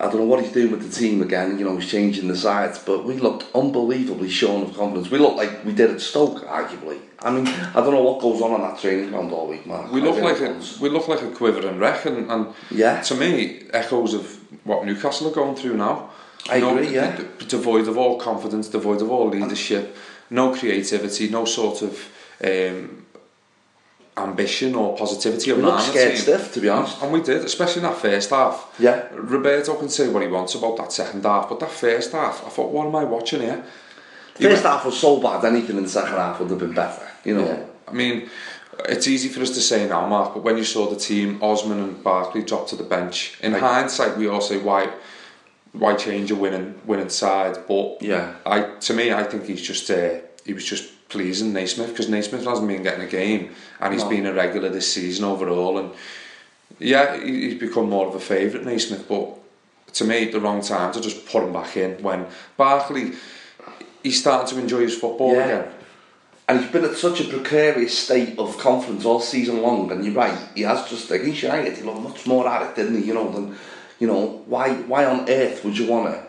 I 0.00 0.04
don't 0.04 0.16
know 0.16 0.24
what 0.24 0.42
he's 0.42 0.52
doing 0.52 0.70
with 0.70 0.82
the 0.82 0.98
team 0.98 1.20
again, 1.20 1.58
you 1.58 1.64
know, 1.66 1.76
he's 1.76 1.90
changing 1.90 2.26
the 2.26 2.36
sides, 2.36 2.78
but 2.78 3.04
we 3.04 3.18
looked 3.18 3.54
unbelievably 3.54 4.30
shorn 4.30 4.62
of 4.62 4.74
confidence. 4.74 5.10
We 5.10 5.18
looked 5.18 5.36
like 5.36 5.62
we 5.62 5.72
did 5.74 5.90
at 5.90 6.00
Stoke, 6.00 6.42
arguably. 6.46 6.98
I 7.18 7.30
mean, 7.30 7.46
I 7.46 7.74
don't 7.74 7.92
know 7.92 8.02
what 8.02 8.22
goes 8.22 8.40
on 8.40 8.52
on 8.52 8.62
that 8.62 8.80
training 8.80 9.10
ground 9.10 9.30
all 9.30 9.46
week, 9.46 9.66
Mark. 9.66 9.92
We 9.92 10.00
I 10.00 10.04
look 10.04 10.22
like 10.22 10.40
a 10.40 10.58
we 10.80 10.88
look 10.88 11.06
like 11.06 11.20
a 11.20 11.30
quivering 11.30 11.78
wreck, 11.78 12.06
and, 12.06 12.30
and 12.30 12.54
Yeah. 12.70 13.02
to 13.02 13.14
me, 13.14 13.64
echoes 13.74 14.14
of 14.14 14.40
what 14.64 14.86
Newcastle 14.86 15.28
are 15.28 15.34
going 15.34 15.54
through 15.54 15.76
now. 15.76 16.08
I 16.48 16.56
agree, 16.56 16.94
yeah. 16.94 17.20
Devoid 17.46 17.86
of 17.86 17.98
all 17.98 18.18
confidence, 18.18 18.68
devoid 18.68 19.02
of 19.02 19.10
all 19.10 19.28
leadership, 19.28 19.94
no 20.30 20.54
creativity, 20.54 21.28
no 21.28 21.44
sort 21.44 21.82
of 21.82 22.08
um, 22.44 23.06
ambition 24.16 24.74
or 24.74 24.96
positivity 24.96 25.52
we 25.52 25.62
around 25.62 25.80
scared 25.80 26.12
team. 26.12 26.22
stiff, 26.22 26.52
to 26.54 26.60
be 26.60 26.68
honest. 26.68 27.02
And 27.02 27.12
we 27.12 27.22
did, 27.22 27.44
especially 27.44 27.82
in 27.82 27.88
that 27.88 27.96
first 27.96 28.30
half. 28.30 28.74
Yeah. 28.78 29.08
Roberto 29.12 29.74
can 29.74 29.88
say 29.88 30.08
what 30.08 30.22
he 30.22 30.28
wants 30.28 30.54
about 30.54 30.76
that 30.78 30.92
second 30.92 31.24
half, 31.24 31.48
but 31.48 31.60
that 31.60 31.70
first 31.70 32.12
half, 32.12 32.44
I 32.46 32.48
thought, 32.48 32.70
what 32.70 32.86
am 32.86 32.96
I 32.96 33.04
watching 33.04 33.40
here? 33.40 33.64
The 34.36 34.48
first 34.48 34.64
went, 34.64 34.74
half 34.74 34.84
was 34.84 34.98
so 34.98 35.20
bad, 35.20 35.44
anything 35.44 35.76
in 35.76 35.82
the 35.82 35.88
second 35.88 36.14
half 36.14 36.40
would 36.40 36.50
have 36.50 36.58
been 36.58 36.74
better, 36.74 37.06
you 37.24 37.34
know. 37.34 37.46
Yeah. 37.46 37.64
I 37.88 37.92
mean, 37.92 38.30
it's 38.88 39.06
easy 39.06 39.28
for 39.28 39.42
us 39.42 39.50
to 39.50 39.60
say 39.60 39.88
now, 39.88 40.06
Mark, 40.06 40.34
but 40.34 40.42
when 40.42 40.56
you 40.56 40.64
saw 40.64 40.88
the 40.88 40.96
team, 40.96 41.42
Osman 41.42 41.78
and 41.78 42.02
Barkley 42.02 42.42
dropped 42.42 42.70
to 42.70 42.76
the 42.76 42.84
bench, 42.84 43.38
in 43.42 43.52
like, 43.52 43.60
hindsight, 43.60 44.16
we 44.16 44.28
all 44.28 44.40
say, 44.40 44.58
why? 44.58 44.90
Why 45.72 45.94
change 45.94 46.30
a 46.30 46.34
winning 46.34 46.74
winning 46.86 47.08
side? 47.10 47.56
But 47.68 48.02
Yeah. 48.02 48.34
I 48.46 48.60
to 48.80 48.94
me, 48.94 49.12
I 49.12 49.24
think 49.24 49.46
he's 49.46 49.62
just 49.62 49.90
uh, 49.90 50.10
he 50.44 50.52
was 50.52 50.64
just 50.64 51.08
pleasing 51.08 51.52
Naismith 51.52 51.88
because 51.90 52.08
Naismith 52.08 52.44
hasn't 52.44 52.68
been 52.68 52.82
getting 52.82 53.02
a 53.02 53.10
game, 53.10 53.50
and 53.80 53.92
he's 53.92 54.04
No. 54.04 54.10
been 54.10 54.26
a 54.26 54.32
regular 54.32 54.68
this 54.68 54.92
season 54.92 55.24
overall, 55.24 55.78
and 55.78 55.90
yeah, 56.78 57.16
he- 57.16 57.48
he's 57.50 57.58
become 57.60 57.88
more 57.90 58.06
of 58.06 58.14
a 58.14 58.20
favourite 58.20 58.64
Naismith, 58.64 59.08
but 59.08 59.28
to 59.94 60.04
me, 60.04 60.26
the 60.26 60.40
wrong 60.40 60.62
time 60.62 60.92
to 60.92 61.00
just 61.00 61.26
put 61.26 61.42
him 61.42 61.52
back 61.52 61.76
in 61.76 62.00
when 62.02 62.26
Barkley. 62.56 63.12
He's 64.02 64.18
starting 64.20 64.48
to 64.56 64.62
enjoy 64.62 64.80
his 64.80 64.96
football 64.96 65.34
Yeah. 65.34 65.44
again. 65.44 65.64
And 66.48 66.60
he's 66.60 66.70
been 66.70 66.84
at 66.84 66.96
such 66.96 67.20
a 67.20 67.24
precarious 67.24 67.96
state 67.98 68.38
of 68.38 68.56
confidence 68.58 69.04
all 69.04 69.20
season 69.20 69.60
long. 69.62 69.92
And 69.92 70.04
you're 70.04 70.14
right, 70.14 70.36
he 70.54 70.62
has 70.62 70.88
just 70.88 71.10
against 71.10 71.42
United. 71.42 71.76
He 71.76 71.82
looked 71.82 72.00
much 72.00 72.26
more 72.26 72.48
at 72.48 72.62
it, 72.62 72.74
didn't 72.76 72.98
he? 73.00 73.08
You 73.08 73.14
know, 73.14 73.30
than 73.30 73.56
you 74.00 74.06
know 74.08 74.42
why? 74.46 74.74
Why 74.74 75.04
on 75.04 75.28
earth 75.30 75.64
would 75.64 75.78
you 75.78 75.86
want 75.86 76.12
to 76.14 76.22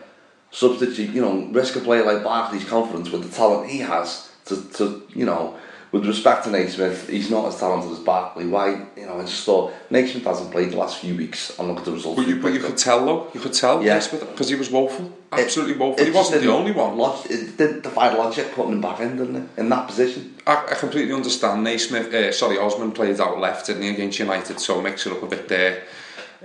substitute? 0.51 1.10
You 1.12 1.22
know, 1.22 1.48
risk 1.51 1.75
a 1.75 1.80
player 1.80 2.04
like 2.06 2.24
Barkley's 2.24 2.66
confidence 2.66 3.10
with 3.10 3.24
the 3.24 3.36
talent 3.36 3.70
he 3.70 3.80
has 3.80 4.30
to, 4.46 4.62
to 4.74 5.04
you 5.16 5.25
know. 5.25 5.58
With 5.94 6.06
respect 6.06 6.46
to 6.46 6.50
Naismith, 6.51 7.10
he's 7.10 7.30
not 7.30 7.48
as 7.48 7.60
talented 7.60 7.92
as 7.92 8.00
Barkley. 8.00 8.48
Why? 8.48 8.86
You 8.96 9.08
know, 9.08 9.20
I 9.20 9.24
just 9.24 9.44
thought 9.44 9.74
Naismith 9.90 10.24
hasn't 10.24 10.50
played 10.50 10.72
the 10.72 10.78
last 10.78 11.00
few 11.00 11.18
weeks. 11.18 11.60
And 11.60 11.68
look 11.68 11.80
at 11.80 11.84
the 11.84 11.92
results. 11.92 12.16
But 12.18 12.30
you, 12.30 12.38
but 12.42 12.53
you 12.53 12.62
could 12.62 12.77
tell 12.77 13.05
though, 13.05 13.27
you 13.34 13.42
could 13.42 13.51
tell 13.51 13.84
Yeah. 13.84 14.00
because 14.10 14.48
he 14.48 14.55
was 14.55 14.72
woeful, 14.72 15.12
absolutely 15.34 15.74
It- 15.74 15.79
woeful. 15.81 16.00
it 16.01 16.07
He 16.07 16.14
wasn't 16.14 16.44
the 16.44 16.50
only 16.53 16.72
one. 16.72 16.98
log- 16.98 17.25
It 17.29 17.57
didn't 17.57 17.81
defy 17.84 18.14
logic 18.14 18.53
putting 18.55 18.72
him 18.72 18.79
back 18.79 19.01
in, 19.01 19.18
didn't 19.18 19.36
it? 19.36 19.44
In 19.57 19.68
that 19.68 19.86
position. 19.90 20.34
I, 20.48 20.64
I 20.72 20.75
completely 20.75 21.14
understand. 21.14 21.66
Naismith, 21.66 22.14
uh, 22.14 22.31
sorry, 22.31 22.57
Osman 22.57 22.94
played 22.94 23.20
out 23.20 23.42
left, 23.42 23.68
didn't 23.68 23.81
he, 23.81 23.90
against 23.90 24.18
United, 24.18 24.62
so 24.62 24.79
mix 24.81 25.05
it 25.05 25.12
up 25.12 25.22
a 25.24 25.25
bit 25.25 25.50
there. 25.50 25.81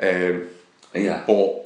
Um, 0.03 0.49
Yeah. 0.94 1.25
but 1.27 1.62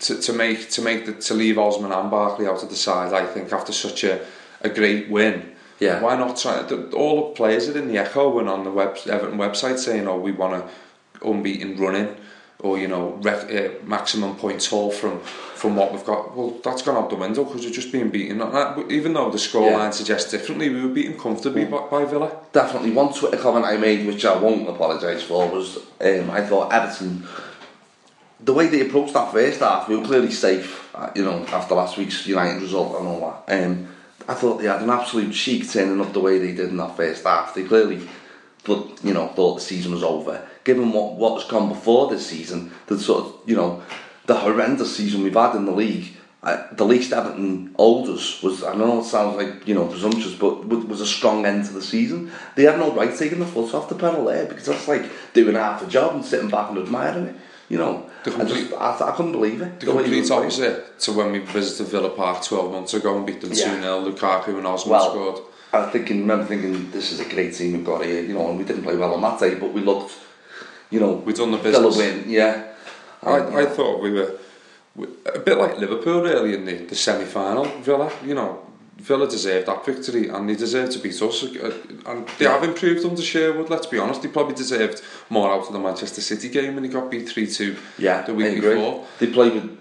to, 0.00 0.20
to 0.20 0.32
make 0.32 0.70
to 0.70 0.82
make 0.82 1.06
the, 1.06 1.12
to 1.12 1.34
leave 1.34 1.58
Osman 1.58 1.92
and 1.92 2.10
Barkley 2.10 2.46
out 2.46 2.62
of 2.62 2.68
the 2.70 2.76
side, 2.76 3.12
I 3.12 3.26
think 3.26 3.52
after 3.52 3.72
such 3.72 4.04
a, 4.04 4.24
a 4.62 4.68
great 4.68 5.08
win, 5.10 5.52
Yeah. 5.80 6.00
why 6.00 6.16
not 6.16 6.36
try? 6.36 6.62
All 6.92 7.28
the 7.28 7.34
players 7.34 7.68
are 7.68 7.78
in 7.78 7.88
the 7.88 7.98
echo 7.98 8.38
and 8.40 8.48
on 8.48 8.64
the 8.64 8.70
web, 8.70 8.96
Everton 9.08 9.38
website 9.38 9.78
saying, 9.78 10.08
"Oh, 10.08 10.18
we 10.18 10.32
want 10.32 10.54
to 10.66 11.28
unbeaten 11.28 11.76
running." 11.76 12.16
Or 12.60 12.78
you 12.78 12.88
know, 12.88 13.18
rec, 13.20 13.52
uh, 13.52 13.84
maximum 13.84 14.36
points 14.36 14.66
haul 14.68 14.90
from 14.90 15.20
from 15.20 15.76
what 15.76 15.92
we've 15.92 16.04
got. 16.04 16.34
Well, 16.34 16.56
that's 16.64 16.80
gone 16.82 16.96
out 16.96 17.10
the 17.10 17.16
window 17.16 17.44
because 17.44 17.64
we're 17.66 17.72
just 17.72 17.92
being 17.92 18.08
beaten. 18.10 18.38
That- 18.38 18.90
Even 18.90 19.12
though 19.12 19.30
the 19.30 19.36
scoreline 19.38 19.70
Yeah. 19.78 19.90
suggests 19.90 20.30
differently, 20.30 20.70
we 20.70 20.80
were 20.82 20.88
beaten 20.88 21.18
comfortably 21.18 21.66
by, 21.66 21.78
by 21.90 22.04
Villa. 22.06 22.30
definitely 22.52 22.92
one 22.92 23.12
Twitter 23.12 23.36
comment 23.36 23.66
I 23.66 23.76
made, 23.76 24.06
which 24.06 24.24
I 24.24 24.34
won't 24.36 24.66
apologise 24.68 25.22
for, 25.22 25.46
was 25.48 25.76
um, 26.00 26.30
I 26.30 26.40
thought 26.40 26.72
Everton, 26.72 27.26
the 28.40 28.52
way 28.52 28.66
they 28.66 28.86
approached 28.86 29.14
that 29.14 29.32
first 29.32 29.60
half, 29.60 29.88
we 29.88 29.96
were 29.96 30.04
clearly 30.04 30.30
safe, 30.30 30.94
uh, 30.94 31.10
you 31.14 31.24
know, 31.24 31.44
after 31.46 31.74
last 31.74 31.96
week's 31.96 32.26
United 32.26 32.60
result 32.60 32.98
and 32.98 33.08
all 33.08 33.44
that. 33.46 33.64
Um, 33.64 33.88
I 34.26 34.34
thought 34.34 34.58
they 34.58 34.66
had 34.66 34.82
an 34.82 34.90
absolute 34.90 35.32
cheek 35.32 35.70
turning 35.70 36.00
up 36.00 36.12
the 36.12 36.20
way 36.20 36.38
they 36.38 36.54
did 36.54 36.70
in 36.70 36.76
that 36.78 36.96
first 36.96 37.24
half. 37.24 37.54
They 37.54 37.64
clearly, 37.64 38.08
thought, 38.60 38.98
you 39.04 39.12
know, 39.12 39.28
thought 39.28 39.56
the 39.56 39.60
season 39.60 39.92
was 39.92 40.02
over. 40.02 40.46
Given 40.64 40.92
what 40.92 41.14
what 41.16 41.40
has 41.40 41.50
gone 41.50 41.68
before 41.68 42.08
this 42.08 42.26
season, 42.26 42.72
the 42.86 42.98
sort 42.98 43.24
of, 43.24 43.34
you 43.46 43.54
know, 43.54 43.82
the 44.26 44.36
horrendous 44.36 44.96
season 44.96 45.22
we've 45.22 45.34
had 45.34 45.54
in 45.56 45.66
the 45.66 45.72
league. 45.72 46.16
Uh, 46.42 46.66
the 46.72 46.84
least 46.84 47.10
Everton 47.10 47.74
owed 47.78 48.06
us 48.06 48.42
was, 48.42 48.62
I 48.62 48.74
know 48.74 49.00
it 49.00 49.04
sounds 49.04 49.36
like, 49.36 49.66
you 49.66 49.74
know, 49.74 49.86
presumptuous, 49.86 50.34
but 50.34 50.66
wa- 50.66 50.84
was 50.84 51.00
a 51.00 51.06
strong 51.06 51.46
end 51.46 51.64
to 51.64 51.72
the 51.72 51.80
season. 51.80 52.30
They 52.54 52.64
had 52.64 52.78
no 52.78 52.92
right 52.92 53.16
taking 53.16 53.38
the 53.38 53.46
foot 53.46 53.72
off 53.72 53.88
the 53.88 53.94
pedal 53.94 54.26
there 54.26 54.44
because 54.44 54.66
that's 54.66 54.86
like 54.86 55.10
doing 55.32 55.54
half 55.54 55.82
a 55.82 55.86
job 55.86 56.14
and 56.14 56.22
sitting 56.22 56.50
back 56.50 56.68
and 56.68 56.78
admiring 56.78 57.28
it. 57.28 57.36
You 57.74 57.80
know, 57.80 58.06
The 58.22 58.30
I, 58.36 58.44
just, 58.44 58.72
I, 58.72 59.08
I 59.10 59.16
couldn't 59.16 59.32
believe 59.32 59.60
it. 59.60 59.80
The 59.80 59.92
way 59.92 60.04
complete 60.04 60.30
opposite 60.30 61.00
to 61.00 61.12
when 61.12 61.32
we 61.32 61.40
visited 61.40 61.88
Villa 61.88 62.10
Park 62.10 62.44
12 62.44 62.70
months 62.70 62.94
ago 62.94 63.16
and 63.16 63.26
beat 63.26 63.40
them 63.40 63.50
2 63.50 63.56
Yeah. 63.58 63.80
0. 63.82 64.12
Lukaku 64.12 64.56
and 64.58 64.64
Osman 64.64 64.92
Well, 64.92 65.10
scored. 65.10 65.38
I 65.72 65.90
thinking, 65.90 66.20
remember 66.20 66.44
thinking, 66.46 66.92
this 66.92 67.10
is 67.10 67.18
a 67.18 67.28
great 67.28 67.52
team 67.52 67.72
we've 67.72 67.84
got 67.84 68.04
here, 68.04 68.22
you 68.22 68.34
know, 68.34 68.48
and 68.48 68.56
we 68.60 68.64
didn't 68.64 68.84
play 68.84 68.94
well 68.96 69.12
on 69.14 69.22
that 69.22 69.40
day, 69.40 69.56
but 69.56 69.72
we 69.72 69.80
looked, 69.80 70.12
you 70.90 71.00
know, 71.00 71.14
We'd 71.14 71.34
done 71.34 71.50
the 71.50 71.58
Villa 71.58 71.88
business. 71.88 71.96
win, 71.96 72.30
yeah. 72.30 72.52
I, 73.24 73.38
And, 73.38 73.56
I 73.56 73.62
uh, 73.64 73.70
thought 73.70 74.00
we 74.00 74.12
were 74.12 74.30
a 75.34 75.40
bit 75.40 75.58
like 75.58 75.76
Liverpool 75.78 76.22
really 76.22 76.54
in 76.54 76.64
the, 76.64 76.74
the 76.90 76.94
semi 76.94 77.24
final. 77.24 77.64
Villa, 77.82 78.08
you 78.24 78.34
know, 78.34 78.64
Villa 78.98 79.28
deserved 79.28 79.66
that 79.66 79.84
victory 79.84 80.28
and 80.28 80.48
they 80.48 80.54
deserved 80.54 80.92
to 80.92 80.98
beat 80.98 81.20
us. 81.20 81.42
Uh, 81.44 81.72
And 82.06 82.26
they 82.38 82.44
have 82.46 82.62
improved 82.62 83.04
under 83.04 83.20
Sherwood, 83.22 83.68
let's 83.70 83.86
be 83.86 83.98
honest. 83.98 84.22
They 84.22 84.28
probably 84.28 84.54
deserved 84.54 85.02
more 85.28 85.52
out 85.52 85.66
of 85.66 85.72
the 85.72 85.78
Manchester 85.78 86.20
City 86.20 86.48
game 86.48 86.74
when 86.74 86.82
they 86.82 86.88
got 86.88 87.10
beat 87.10 87.28
3 87.28 87.46
2 87.46 87.76
Yeah, 87.98 88.22
the 88.22 88.34
week 88.34 88.60
before. 88.60 89.04
They 89.18 89.26
play 89.26 89.50
with, 89.50 89.76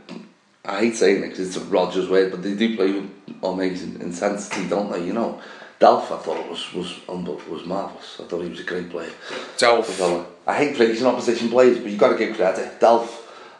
I 0.66 0.80
hate 0.80 0.96
saying 0.96 1.24
it 1.24 1.30
because 1.30 1.48
it's 1.48 1.58
a 1.58 1.62
Rodgers 1.70 2.10
way, 2.10 2.30
but 2.30 2.42
they 2.44 2.54
do 2.56 2.76
play 2.76 2.92
with 2.92 3.10
amazing 3.44 4.02
intensity, 4.02 4.68
don't 4.68 4.92
they? 4.92 5.06
You 5.06 5.14
know, 5.14 5.42
Delph, 5.80 6.12
I 6.12 6.18
thought 6.18 6.50
was 6.50 6.74
was 6.74 7.00
was 7.08 7.66
marvellous. 7.66 8.20
I 8.20 8.24
thought 8.24 8.42
he 8.42 8.50
was 8.50 8.62
a 8.62 8.64
great 8.64 8.90
player. 8.90 9.12
Delph. 9.58 10.26
I 10.48 10.56
hate 10.56 10.76
praising 10.76 11.08
opposition 11.08 11.50
players, 11.50 11.78
but 11.80 11.90
you've 11.90 12.00
got 12.00 12.10
to 12.10 12.18
give 12.18 12.36
credit. 12.36 12.80
Delph 12.80 13.10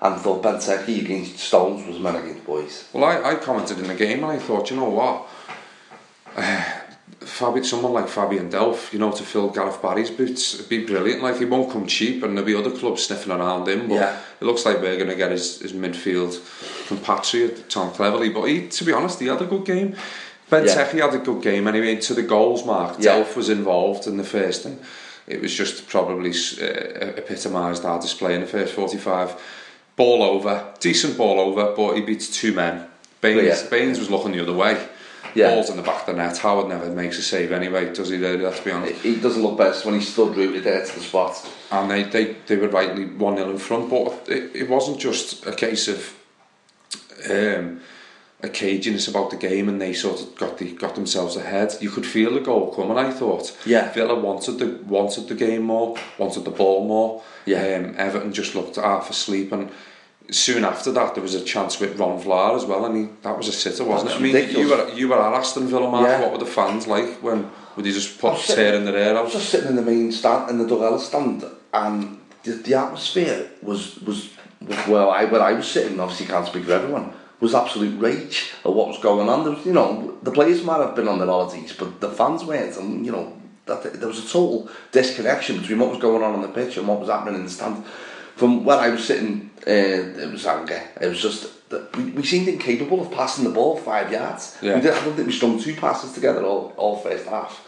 and 0.02 0.20
thought 0.20 0.44
Benteke 0.44 1.00
against 1.02 1.40
Stones 1.40 1.88
was 1.88 1.98
man 1.98 2.18
against 2.18 2.46
boys. 2.46 2.90
Well, 2.92 3.06
I, 3.06 3.32
I 3.32 3.36
commented 3.36 3.80
in 3.80 3.88
the 3.88 3.96
game 3.96 4.24
and 4.24 4.34
I 4.34 4.38
thought, 4.38 4.70
you 4.70 4.76
know 4.76 4.90
what? 4.90 5.28
Fabi, 7.24 7.64
someone 7.64 7.94
like 7.94 8.10
Fabian 8.10 8.50
Delph, 8.52 8.92
you 8.92 9.00
know, 9.00 9.12
to 9.12 9.24
fill 9.24 9.50
Gareth 9.50 9.82
Barry's 9.82 10.12
boots, 10.12 10.56
it'd 10.56 10.70
be 10.70 10.86
brilliant. 10.86 11.24
Like, 11.24 11.38
he 11.38 11.46
won't 11.46 11.72
come 11.72 11.88
cheap 11.88 12.22
and 12.24 12.38
there'll 12.38 12.46
be 12.46 12.56
other 12.56 12.70
clubs 12.78 13.04
sniffing 13.06 13.32
around 13.32 13.68
him, 13.68 13.88
but 13.88 13.96
Yeah. 13.96 14.18
it 14.42 14.46
looks 14.46 14.66
like 14.66 14.82
we're 14.82 14.98
going 14.98 15.10
to 15.10 15.16
get 15.16 15.32
his, 15.32 15.60
his 15.62 15.72
midfield 15.74 16.38
compatriot, 16.88 17.70
Tom 17.70 17.92
Cleverley. 17.92 18.34
But 18.34 18.44
he, 18.46 18.68
to 18.68 18.84
be 18.84 18.92
honest, 18.92 19.20
he 19.20 19.28
had 19.28 19.42
a 19.42 19.46
good 19.46 19.64
game. 19.66 19.96
Ben 20.50 20.66
Yeah. 20.66 20.84
Had 20.84 21.14
a 21.16 21.20
good 21.20 21.42
game 21.42 21.68
anyway. 21.68 21.96
To 21.96 22.14
the 22.14 22.24
goals 22.24 22.66
mark, 22.66 22.98
Yeah. 23.00 23.14
Delph 23.24 23.36
was 23.36 23.50
involved 23.50 24.06
in 24.06 24.18
the 24.18 24.24
first, 24.26 24.66
and 24.66 24.80
it 25.26 25.42
was 25.42 25.54
just 25.54 25.88
probably 25.88 26.32
uh, 26.32 26.66
epitomised 26.66 27.86
our 27.86 28.00
display 28.02 28.36
in 28.36 28.42
the 28.42 28.48
first 28.48 28.74
45. 28.74 29.36
Ball 29.96 30.24
over, 30.24 30.74
decent 30.80 31.18
ball 31.18 31.40
over, 31.40 31.74
but 31.76 31.94
he 31.96 32.02
beats 32.02 32.28
two 32.28 32.52
men. 32.52 32.86
Baines. 33.22 33.64
Baines 33.64 33.98
was 34.00 34.10
looking 34.10 34.34
the 34.34 34.42
other 34.42 34.54
way. 34.54 34.78
Yeah. 35.36 35.56
Ball's 35.56 35.70
in 35.70 35.78
the 35.78 35.84
back 35.84 36.02
of 36.02 36.06
the 36.08 36.14
net. 36.14 36.38
Howard 36.38 36.68
never 36.70 36.90
makes 36.90 37.18
a 37.18 37.22
save 37.22 37.52
anyway, 37.52 37.94
does 37.94 38.10
he? 38.10 38.18
Really, 38.18 38.38
let's 38.44 38.60
be 38.60 38.72
honest. 38.72 39.02
He 39.02 39.16
doesn't 39.16 39.42
look 39.42 39.58
best 39.58 39.86
when 39.86 39.96
he 39.96 40.02
stood 40.02 40.36
rooted 40.36 40.64
there 40.64 40.86
to 40.86 40.96
the 40.96 41.02
spot. 41.02 41.50
and 41.72 41.90
they, 41.90 42.04
they, 42.04 42.36
they 42.48 42.56
were 42.56 42.68
rightly 42.70 43.06
1 43.06 43.38
0 43.38 43.50
in 43.50 43.58
front. 43.58 43.90
But 43.90 44.30
it, 44.30 44.56
it 44.56 44.70
wasn't 44.70 45.00
just 45.00 45.46
a 45.46 45.54
case 45.54 45.88
of 45.88 46.16
um, 47.30 47.82
a 48.44 48.50
caginess 48.50 49.08
about 49.10 49.30
the 49.30 49.38
game 49.38 49.70
and 49.70 49.82
they 49.82 49.94
sort 49.94 50.22
of 50.22 50.36
got 50.36 50.58
the, 50.58 50.74
got 50.74 50.96
themselves 50.96 51.36
ahead. 51.36 51.76
You 51.80 51.90
could 51.90 52.06
feel 52.06 52.34
the 52.34 52.42
goal 52.42 52.74
coming, 52.76 52.98
I 52.98 53.10
thought. 53.10 53.58
Yeah. 53.66 53.92
Villa 53.94 54.20
wanted 54.20 54.60
the, 54.60 54.84
wanted 54.86 55.30
the 55.30 55.36
game 55.36 55.64
more, 55.64 55.98
wanted 56.18 56.44
the 56.44 56.52
ball 56.52 56.86
more. 56.86 57.24
Yeah. 57.46 57.76
Um, 57.78 57.96
Everton 57.98 58.34
just 58.34 58.54
looked 58.54 58.76
half 58.76 59.10
asleep 59.10 59.52
and 59.52 59.72
soon 60.32 60.64
after 60.64 60.92
that 60.92 61.14
there 61.16 61.22
was 61.24 61.36
a 61.36 61.44
chance 61.44 61.80
with 61.80 62.00
Ron 62.00 62.22
Vlaar 62.22 62.56
as 62.56 62.66
well 62.66 62.86
and 62.86 62.96
he, 62.98 63.10
that 63.24 63.38
was 63.38 63.48
a 63.48 63.52
sitter 63.52 63.84
wasn't 63.84 64.10
That's 64.10 64.20
it? 64.20 64.22
I 64.22 64.24
mean 64.24 64.34
ridiculous. 64.36 64.70
you 64.70 64.76
were, 64.78 64.90
you 65.00 65.08
were 65.10 65.22
at 65.22 65.34
Aston 65.34 65.68
Villa 65.68 65.90
Mark, 65.90 66.08
Yeah. 66.08 66.22
what 66.22 66.32
were 66.32 66.38
the 66.38 66.46
fans 66.46 66.88
like 66.88 67.22
when 67.22 67.50
would 67.76 67.86
you 67.86 67.92
just 67.94 68.20
put 68.20 68.38
sitting- 68.38 68.56
tearing 68.64 68.86
their 68.86 68.94
hair 69.04 69.18
I 69.18 69.22
was 69.22 69.34
just 69.34 69.50
sitting 69.50 69.70
in 69.70 69.76
the 69.76 69.82
main 69.82 70.12
stand, 70.12 70.50
in 70.50 70.58
the 70.60 70.68
dugout 70.68 71.02
stand, 71.02 71.44
and 71.74 72.20
the, 72.44 72.52
the 72.54 72.74
atmosphere 72.76 73.50
was 73.62 74.00
was 74.02 74.30
where 74.86 75.08
I 75.10 75.26
where 75.26 75.42
I 75.42 75.54
was 75.54 75.68
sitting. 75.68 76.00
Obviously, 76.00 76.26
can't 76.28 76.46
speak 76.48 76.66
for 76.66 76.74
everyone. 76.74 77.12
Was 77.42 77.54
absolute 77.56 78.00
rage 78.00 78.52
at 78.64 78.72
what 78.72 78.88
was 78.88 79.00
going 79.00 79.28
on. 79.28 79.44
There 79.44 79.54
was, 79.54 79.66
you 79.66 79.74
know, 79.74 80.18
the 80.24 80.32
players 80.32 80.64
might 80.64 80.78
have 80.86 80.96
been 80.96 81.08
on 81.10 81.18
their 81.20 81.28
holidays, 81.28 81.74
but 81.78 82.00
the 82.00 82.10
fans 82.10 82.46
weren't, 82.46 82.78
and 82.78 83.06
you 83.06 83.12
know, 83.12 83.36
that 83.66 83.82
there 84.00 84.08
was 84.08 84.20
a 84.20 84.28
total 84.30 84.70
disconnection 84.92 85.60
between 85.60 85.80
what 85.80 85.90
was 85.90 86.00
going 86.00 86.22
on 86.24 86.34
on 86.34 86.42
the 86.42 86.48
pitch 86.48 86.78
and 86.78 86.88
what 86.88 87.00
was 87.00 87.10
happening 87.10 87.36
in 87.36 87.44
the 87.46 87.50
stand. 87.50 87.84
From 88.36 88.66
where 88.66 88.78
I 88.78 88.90
was 88.90 89.06
sitting, 89.06 89.52
uh, 89.68 89.70
it 89.70 90.32
was 90.32 90.46
anger. 90.46 90.82
It 91.00 91.08
was 91.08 91.22
just 91.22 91.70
that 91.70 91.96
we, 91.96 92.06
we 92.12 92.24
seemed 92.24 92.48
incapable 92.48 93.02
of 93.02 93.12
passing 93.12 93.44
the 93.44 93.52
ball 93.52 93.78
five 93.78 94.12
yards. 94.12 94.58
Yeah. 94.62 94.76
We 94.76 94.82
did, 94.82 94.94
I 94.94 95.04
don't 95.04 95.16
think 95.16 95.28
we 95.28 95.34
strung 95.34 95.60
two 95.60 95.76
passes 95.76 96.14
together 96.14 96.44
all, 96.44 96.74
all 96.78 96.98
first 96.98 97.28
half. 97.28 97.68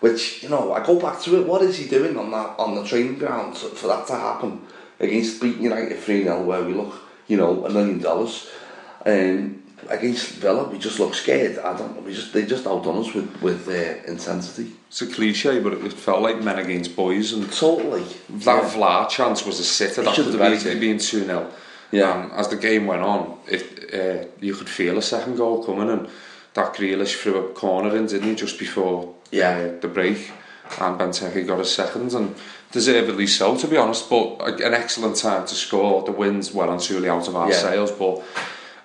Which 0.00 0.42
you 0.42 0.48
know, 0.48 0.72
I 0.72 0.84
go 0.84 1.00
back 1.00 1.20
to 1.22 1.40
it. 1.40 1.46
What 1.46 1.62
is 1.62 1.78
he 1.78 1.88
doing 1.88 2.16
on 2.16 2.30
that 2.30 2.58
on 2.58 2.74
the 2.74 2.84
training 2.84 3.18
ground 3.18 3.56
for 3.56 3.68
for 3.68 3.86
that 3.88 4.06
to 4.08 4.14
happen 4.14 4.60
against 5.00 5.40
beating 5.40 5.62
United 5.62 5.98
three 5.98 6.24
0 6.24 6.42
where 6.44 6.62
we 6.62 6.74
look, 6.74 6.94
you 7.28 7.36
know, 7.36 7.64
a 7.64 7.70
million 7.70 7.98
dollars. 7.98 8.48
Um, 9.04 9.62
against 9.88 10.28
Villa, 10.42 10.64
we 10.68 10.78
just 10.78 10.98
looked 10.98 11.16
scared. 11.16 11.58
I 11.58 11.76
don't. 11.76 12.02
We 12.04 12.12
just 12.14 12.32
they 12.32 12.44
just 12.44 12.66
outdone 12.66 12.98
us 13.04 13.14
with 13.14 13.30
with 13.42 13.68
uh, 13.68 14.10
intensity. 14.10 14.72
It's 14.88 15.02
a 15.02 15.06
cliche, 15.06 15.60
but 15.60 15.72
it 15.74 15.92
felt 15.92 16.22
like 16.22 16.42
men 16.42 16.58
against 16.58 16.96
boys, 16.96 17.32
and 17.32 17.50
Totally. 17.52 18.04
that 18.30 18.62
Yeah. 18.62 18.70
Vlaar 18.70 19.08
chance 19.08 19.44
was 19.44 19.60
a 19.60 19.64
sitter. 19.64 20.00
It 20.02 20.04
That 20.04 20.14
should 20.14 20.26
have 20.26 20.38
been 20.38 20.80
been 20.80 20.98
two 20.98 21.24
0 21.24 21.50
Yeah. 21.92 22.22
And 22.24 22.32
as 22.32 22.48
the 22.48 22.56
game 22.56 22.86
went 22.86 23.02
on, 23.02 23.38
it 23.48 23.62
uh, 23.94 24.26
you 24.40 24.54
could 24.54 24.68
feel 24.68 24.98
a 24.98 25.02
second 25.02 25.36
goal 25.36 25.64
coming, 25.64 25.90
and 25.90 26.08
that 26.54 26.74
Grealish 26.74 27.16
threw 27.20 27.36
a 27.36 27.48
corner 27.52 27.96
in, 27.96 28.06
didn't 28.06 28.28
he, 28.28 28.34
just 28.34 28.58
before 28.58 29.14
Yeah. 29.30 29.56
uh, 29.58 29.80
the 29.80 29.88
break, 29.88 30.30
and 30.80 30.98
Benteke 30.98 31.46
got 31.46 31.60
a 31.60 31.64
second, 31.64 32.12
and 32.14 32.34
deservedly 32.72 33.26
so, 33.26 33.56
to 33.56 33.68
be 33.68 33.76
honest. 33.76 34.08
But 34.10 34.60
an 34.60 34.74
excellent 34.74 35.16
time 35.16 35.46
to 35.46 35.54
score. 35.54 36.02
The 36.02 36.12
winds 36.12 36.52
well 36.54 36.70
and 36.72 36.80
truly 36.82 37.08
out 37.08 37.28
of 37.28 37.36
our 37.36 37.50
Yeah. 37.50 37.60
sails, 37.60 37.92
but. 37.92 38.22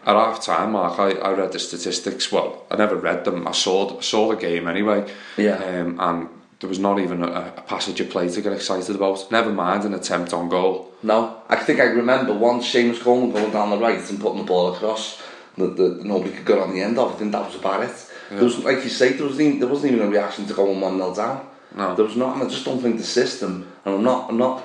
At 0.05 0.15
half 0.15 0.43
time, 0.43 0.71
Mark, 0.71 0.99
I, 0.99 1.11
I 1.11 1.31
read 1.33 1.51
the 1.51 1.59
statistics. 1.59 2.31
Well, 2.31 2.65
I 2.71 2.75
never 2.75 2.95
read 2.95 3.23
them. 3.23 3.47
I 3.47 3.51
saw 3.51 3.99
saw 4.01 4.29
the 4.29 4.35
game 4.35 4.67
anyway. 4.67 5.11
Yeah. 5.37 5.57
Um, 5.57 5.99
and 5.99 6.29
there 6.59 6.69
was 6.69 6.79
not 6.79 6.99
even 6.99 7.23
a, 7.23 7.53
a 7.57 7.61
passage 7.61 7.99
of 7.99 8.09
play 8.09 8.29
to 8.29 8.41
get 8.41 8.53
excited 8.53 8.95
about. 8.95 9.31
Never 9.31 9.51
mind 9.51 9.83
an 9.83 9.93
attempt 9.93 10.33
on 10.33 10.49
goal. 10.49 10.91
No, 11.03 11.41
I 11.49 11.55
think 11.55 11.79
I 11.79 11.85
remember 11.85 12.33
once 12.33 12.71
Seamus 12.71 13.01
Coleman 13.01 13.31
going 13.31 13.51
down 13.51 13.69
the 13.69 13.77
right 13.77 14.09
and 14.09 14.19
putting 14.19 14.39
the 14.39 14.43
ball 14.43 14.73
across 14.73 15.21
that, 15.57 15.75
that 15.77 16.05
nobody 16.05 16.31
could 16.35 16.45
get 16.45 16.59
on 16.59 16.73
the 16.73 16.81
end 16.81 16.97
of. 16.97 17.13
I 17.13 17.15
think 17.17 17.31
that 17.31 17.45
was 17.45 17.55
about 17.55 17.83
it. 17.83 18.07
There 18.29 18.43
was, 18.43 18.59
like 18.59 18.83
you 18.83 18.89
say, 18.89 19.13
there 19.13 19.27
was 19.27 19.41
even, 19.41 19.59
there 19.59 19.67
wasn't 19.67 19.93
even 19.93 20.07
a 20.07 20.09
reaction 20.09 20.45
to 20.47 20.53
going 20.53 20.79
one 20.79 20.97
0 20.97 21.13
down. 21.15 21.47
No. 21.75 21.95
There 21.95 22.05
was 22.05 22.15
not, 22.15 22.35
and 22.35 22.43
I 22.43 22.47
just 22.47 22.63
don't 22.63 22.81
think 22.81 22.97
the 22.97 23.03
system. 23.03 23.67
And 23.83 23.95
I'm 23.95 24.03
not, 24.03 24.29
I'm 24.29 24.37
not 24.37 24.63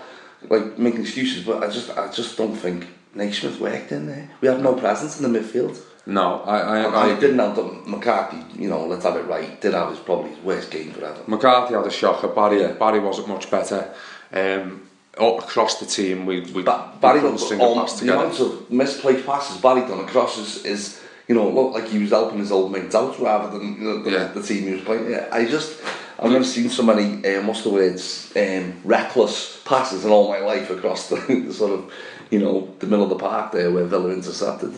like 0.49 0.79
making 0.79 1.01
excuses, 1.01 1.45
but 1.45 1.63
I 1.65 1.69
just, 1.69 1.91
I 1.97 2.11
just 2.13 2.37
don't 2.37 2.55
think 2.55 2.87
Naismith 3.17 3.59
worked 3.61 3.93
in 3.93 4.07
there. 4.07 4.31
We 4.41 4.49
had 4.49 4.63
no 4.63 4.75
presence 4.75 5.21
in 5.21 5.31
the 5.31 5.39
midfield. 5.39 5.79
No, 6.09 6.43
I, 6.43 6.59
I, 6.85 7.05
I 7.17 7.19
didn't 7.21 7.39
have 7.41 7.57
that 7.57 7.89
McCarthy. 7.89 8.39
You 8.63 8.69
know, 8.69 8.87
let's 8.87 9.05
have 9.05 9.17
it 9.17 9.27
right. 9.27 9.61
Did 9.61 9.75
have 9.75 9.91
his 9.91 9.99
probably 9.99 10.31
his 10.31 10.45
worst 10.45 10.71
game 10.71 10.93
for 10.93 11.05
Everton. 11.05 11.25
McCarthy 11.27 11.75
had 11.75 11.85
a 11.87 11.91
shocker. 11.91 12.29
Barry, 12.29 12.61
Yeah. 12.61 12.73
Barry 12.73 13.01
wasn't 13.01 13.27
much 13.29 13.51
better. 13.51 13.93
Um, 14.33 14.83
all 15.19 15.39
across 15.41 15.81
the 15.81 15.87
team, 15.87 16.27
we, 16.27 16.43
we, 16.53 16.63
Ba- 16.63 16.93
Barry 17.01 17.21
string 17.39 17.59
a 17.61 17.65
all, 17.65 17.75
pass 17.81 17.99
the 17.99 18.13
amount 18.13 18.39
of 18.39 18.71
misplaced 18.71 19.25
passes 19.27 19.57
Barry 19.61 19.81
done 19.81 20.01
across 20.01 20.37
is, 20.39 20.65
is 20.65 21.01
you 21.27 21.35
know, 21.35 21.49
looked 21.49 21.75
like 21.75 21.89
he 21.89 21.99
was 21.99 22.11
helping 22.11 22.39
his 22.39 22.53
old 22.53 22.71
mates 22.71 22.95
out 22.95 23.19
rather 23.19 23.59
than 23.59 23.75
you 23.77 23.81
know, 23.81 24.03
the, 24.03 24.11
Yeah. 24.11 24.25
the 24.29 24.43
team 24.43 24.65
he 24.65 24.75
was 24.75 24.83
playing. 24.83 25.11
Yeah, 25.11 25.27
I 25.33 25.47
just, 25.47 25.81
I've 26.21 26.31
never 26.31 26.45
seen 26.45 26.69
so 26.69 26.83
many, 26.83 27.27
um, 27.35 27.47
what's 27.47 27.63
the 27.63 27.71
words, 27.71 28.31
um, 28.37 28.75
reckless 28.85 29.61
passes 29.65 30.05
in 30.05 30.11
all 30.11 30.29
my 30.29 30.39
life 30.41 30.71
across 30.71 31.09
the, 31.09 31.17
the 31.47 31.53
sort 31.53 31.73
of, 31.73 31.93
you 32.31 32.39
know, 32.39 32.75
the 32.81 32.87
middle 32.87 33.05
of 33.05 33.11
the 33.11 33.17
park 33.19 33.53
there 33.53 33.71
where 33.71 33.85
Villa 33.85 34.11
intercepted. 34.13 34.75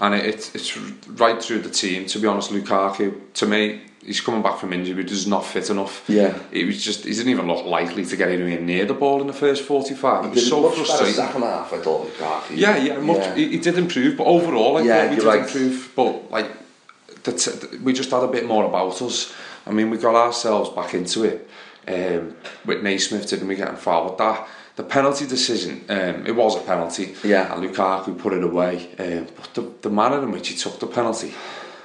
and 0.00 0.14
it, 0.14 0.24
it's 0.24 0.54
it's 0.54 0.76
right 1.08 1.42
through 1.42 1.60
the 1.60 1.70
team. 1.70 2.06
To 2.06 2.18
be 2.18 2.26
honest, 2.26 2.50
Lukaku, 2.50 3.14
to 3.34 3.46
me, 3.46 3.82
he's 4.04 4.20
coming 4.20 4.42
back 4.42 4.58
from 4.58 4.72
injury, 4.72 5.02
but 5.02 5.10
he's 5.10 5.26
not 5.26 5.44
fit 5.44 5.70
enough. 5.70 6.04
Yeah. 6.08 6.36
it 6.50 6.64
was 6.66 6.82
just, 6.84 7.04
he 7.04 7.12
didn't 7.12 7.28
even 7.30 7.46
look 7.46 7.64
likely 7.66 8.04
to 8.04 8.16
get 8.16 8.28
anywhere 8.30 8.60
near 8.60 8.84
the 8.84 8.94
ball 8.94 9.20
in 9.20 9.26
the 9.28 9.32
first 9.32 9.62
45. 9.64 10.24
It 10.24 10.30
was 10.30 10.48
so 10.48 10.68
frustrating. 10.70 11.14
second 11.14 11.42
half, 11.42 11.72
I 11.72 11.78
thought, 11.78 12.08
Lukaku. 12.08 12.56
Yeah, 12.56 12.76
yeah, 12.78 12.98
much, 12.98 13.18
Yeah. 13.18 13.34
He, 13.36 13.48
he 13.50 13.58
did 13.58 13.78
improve, 13.78 14.16
but 14.16 14.26
overall, 14.26 14.78
I 14.78 14.82
Yeah, 14.82 15.02
thought 15.02 15.10
we 15.10 15.16
did 15.16 15.24
right. 15.24 15.40
improve. 15.42 15.92
But 15.94 16.30
like, 16.32 16.50
the 17.22 17.32
t- 17.32 17.76
we 17.84 17.92
just 17.92 18.10
had 18.10 18.24
a 18.24 18.28
bit 18.28 18.46
more 18.46 18.64
about 18.64 19.00
us. 19.02 19.32
I 19.66 19.70
mean, 19.70 19.90
we 19.90 19.98
got 19.98 20.16
ourselves 20.16 20.70
back 20.70 20.94
into 20.94 21.22
it 21.22 21.48
um, 21.86 22.34
with 22.64 22.82
Naismith, 22.82 23.28
didn't 23.30 23.46
we? 23.46 23.54
Getting 23.54 23.76
forward 23.76 24.18
that 24.18 24.48
the 24.76 24.82
penalty 24.82 25.26
decision, 25.26 25.84
um, 25.88 26.26
it 26.26 26.34
was 26.34 26.56
a 26.56 26.60
penalty. 26.60 27.14
Yeah. 27.24 27.52
and 27.52 27.62
Lukaku 27.62 28.18
put 28.18 28.32
it 28.32 28.42
away. 28.42 28.88
Um, 28.98 29.26
but 29.36 29.54
the, 29.54 29.72
the 29.82 29.90
manner 29.90 30.22
in 30.22 30.30
which 30.30 30.48
he 30.48 30.56
took 30.56 30.80
the 30.80 30.86
penalty, 30.86 31.34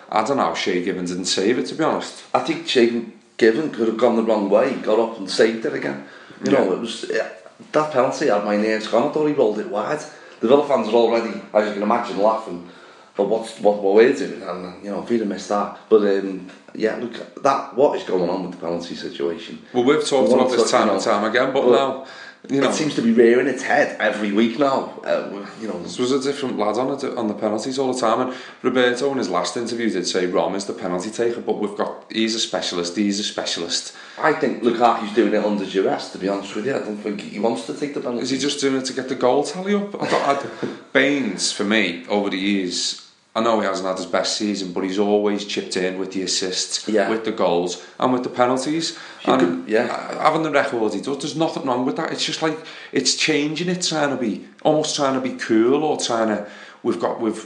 I 0.09 0.23
don't 0.23 0.37
know 0.37 0.53
Shay 0.53 0.83
Given 0.83 1.05
didn't 1.05 1.25
save 1.25 1.59
it. 1.59 1.65
To 1.67 1.75
be 1.75 1.83
honest, 1.83 2.23
I 2.33 2.39
think 2.39 2.67
Shay 2.67 3.05
Given 3.37 3.71
could 3.71 3.87
have 3.87 3.97
gone 3.97 4.15
the 4.15 4.23
wrong 4.23 4.49
way, 4.49 4.73
got 4.75 4.99
up 4.99 5.17
and 5.17 5.29
saved 5.29 5.65
it 5.65 5.73
again. 5.73 6.07
You 6.43 6.51
know, 6.51 6.71
it 6.73 6.79
was 6.79 7.05
yeah, 7.11 7.29
that 7.71 7.91
penalty 7.91 8.27
had 8.27 8.45
my 8.45 8.55
nerves 8.55 8.87
gone. 8.87 9.09
I 9.09 9.11
thought 9.11 9.27
he 9.27 9.33
rolled 9.33 9.59
it 9.59 9.69
wide. 9.69 9.99
The 10.39 10.47
Villa 10.47 10.67
fans 10.67 10.87
are 10.89 10.93
already, 10.93 11.41
as 11.53 11.67
you 11.67 11.73
can 11.73 11.83
imagine, 11.83 12.19
laughing. 12.19 12.69
But 13.15 13.29
what's 13.29 13.59
what, 13.59 13.81
what 13.81 13.95
we're 13.95 14.13
doing, 14.13 14.43
and 14.43 14.83
you 14.83 14.91
know, 14.91 15.01
if 15.01 15.09
he'd 15.09 15.19
have 15.19 15.27
missed 15.27 15.49
that. 15.49 15.79
But 15.89 16.01
um, 16.03 16.47
yeah, 16.75 16.95
look, 16.97 17.41
that 17.41 17.75
what 17.75 17.97
is 17.97 18.03
going 18.03 18.29
on 18.29 18.43
with 18.43 18.51
the 18.51 18.57
penalty 18.65 18.95
situation? 18.95 19.59
well, 19.73 19.83
we've 19.83 20.05
talked 20.07 20.31
about 20.31 20.51
this 20.51 20.69
time 20.69 20.89
and 20.89 21.01
time 21.01 21.23
again, 21.23 21.51
but 21.51 21.63
but 21.63 21.71
now, 21.71 22.05
you 22.49 22.61
know, 22.61 22.69
it 22.69 22.73
seems 22.73 22.95
to 22.95 23.01
be 23.01 23.11
rearing 23.11 23.47
its 23.47 23.63
head 23.63 23.97
every 23.99 24.31
week 24.31 24.59
now. 24.59 24.99
Uh, 25.03 25.45
you 25.59 25.67
know, 25.67 25.81
this 25.83 25.99
was 25.99 26.11
a 26.11 26.21
different 26.21 26.57
lad 26.57 26.77
on 26.77 26.93
it 26.93 27.17
on 27.17 27.27
the 27.27 27.33
penalties 27.33 27.77
all 27.77 27.93
the 27.93 27.99
time, 27.99 28.27
and 28.27 28.37
Roberto 28.61 29.11
in 29.11 29.17
his 29.17 29.29
last 29.29 29.57
interview 29.57 29.89
did 29.89 30.07
say 30.07 30.25
Rom 30.25 30.55
is 30.55 30.65
the 30.65 30.73
penalty 30.73 31.09
taker, 31.09 31.41
but 31.41 31.59
we've 31.59 31.75
got 31.75 32.05
he's 32.11 32.35
a 32.35 32.39
specialist, 32.39 32.95
he's 32.95 33.19
a 33.19 33.23
specialist. 33.23 33.95
I 34.17 34.33
think 34.33 34.63
Lukaku's 34.63 35.13
doing 35.13 35.33
it 35.33 35.43
under 35.43 35.65
duress. 35.65 36.11
To 36.11 36.17
be 36.17 36.29
honest 36.29 36.55
with 36.55 36.65
you, 36.65 36.75
I 36.75 36.79
don't 36.79 36.97
think 36.97 37.21
he 37.21 37.39
wants 37.39 37.65
to 37.67 37.73
take 37.73 37.93
the 37.93 38.01
penalty. 38.01 38.23
Is 38.23 38.29
he 38.29 38.37
just 38.37 38.59
doing 38.59 38.81
it 38.81 38.85
to 38.85 38.93
get 38.93 39.09
the 39.09 39.15
goal 39.15 39.43
tally 39.43 39.75
up? 39.75 40.01
I 40.01 40.07
don't, 40.33 40.93
Baines 40.93 41.51
for 41.51 41.63
me 41.63 42.05
over 42.07 42.29
the 42.29 42.37
years. 42.37 43.06
I 43.37 43.41
know 43.41 43.59
he 43.59 43.67
hasn't 43.67 43.87
had 43.87 43.97
his 43.97 44.07
best 44.07 44.35
season, 44.35 44.73
but 44.73 44.83
he's 44.83 44.97
always 44.97 45.45
chipped 45.45 45.77
in 45.77 45.99
with 45.99 46.11
the 46.13 46.23
assists, 46.23 46.87
Yeah. 46.87 47.07
with 47.07 47.23
the 47.23 47.31
goals, 47.31 47.85
and 47.99 48.11
with 48.11 48.23
the 48.23 48.29
penalties. 48.41 48.97
You 49.25 49.33
and 49.33 49.41
could- 49.41 49.63
yeah. 49.71 49.85
having 50.27 50.41
the 50.41 50.49
record 50.49 50.93
he 50.95 51.01
does, 51.01 51.19
there's 51.19 51.35
nothing 51.35 51.63
wrong 51.67 51.85
with 51.85 51.97
that. 51.97 52.11
It's 52.11 52.25
just 52.25 52.41
like 52.41 52.57
it's 52.91 53.13
changing 53.15 53.69
it, 53.69 53.83
trying 53.83 54.09
to 54.09 54.17
be 54.17 54.45
almost 54.63 54.95
trying 54.95 55.13
to 55.13 55.21
be 55.29 55.35
cool 55.37 55.83
or 55.83 55.97
trying 55.97 56.29
to. 56.29 56.47
We've 56.81 56.99
got 56.99 57.21
we've 57.21 57.45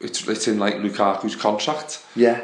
it's 0.00 0.26
it's 0.26 0.48
in 0.48 0.58
like 0.58 0.76
Lukaku's 0.76 1.36
contract. 1.36 1.90
Yeah. 2.14 2.40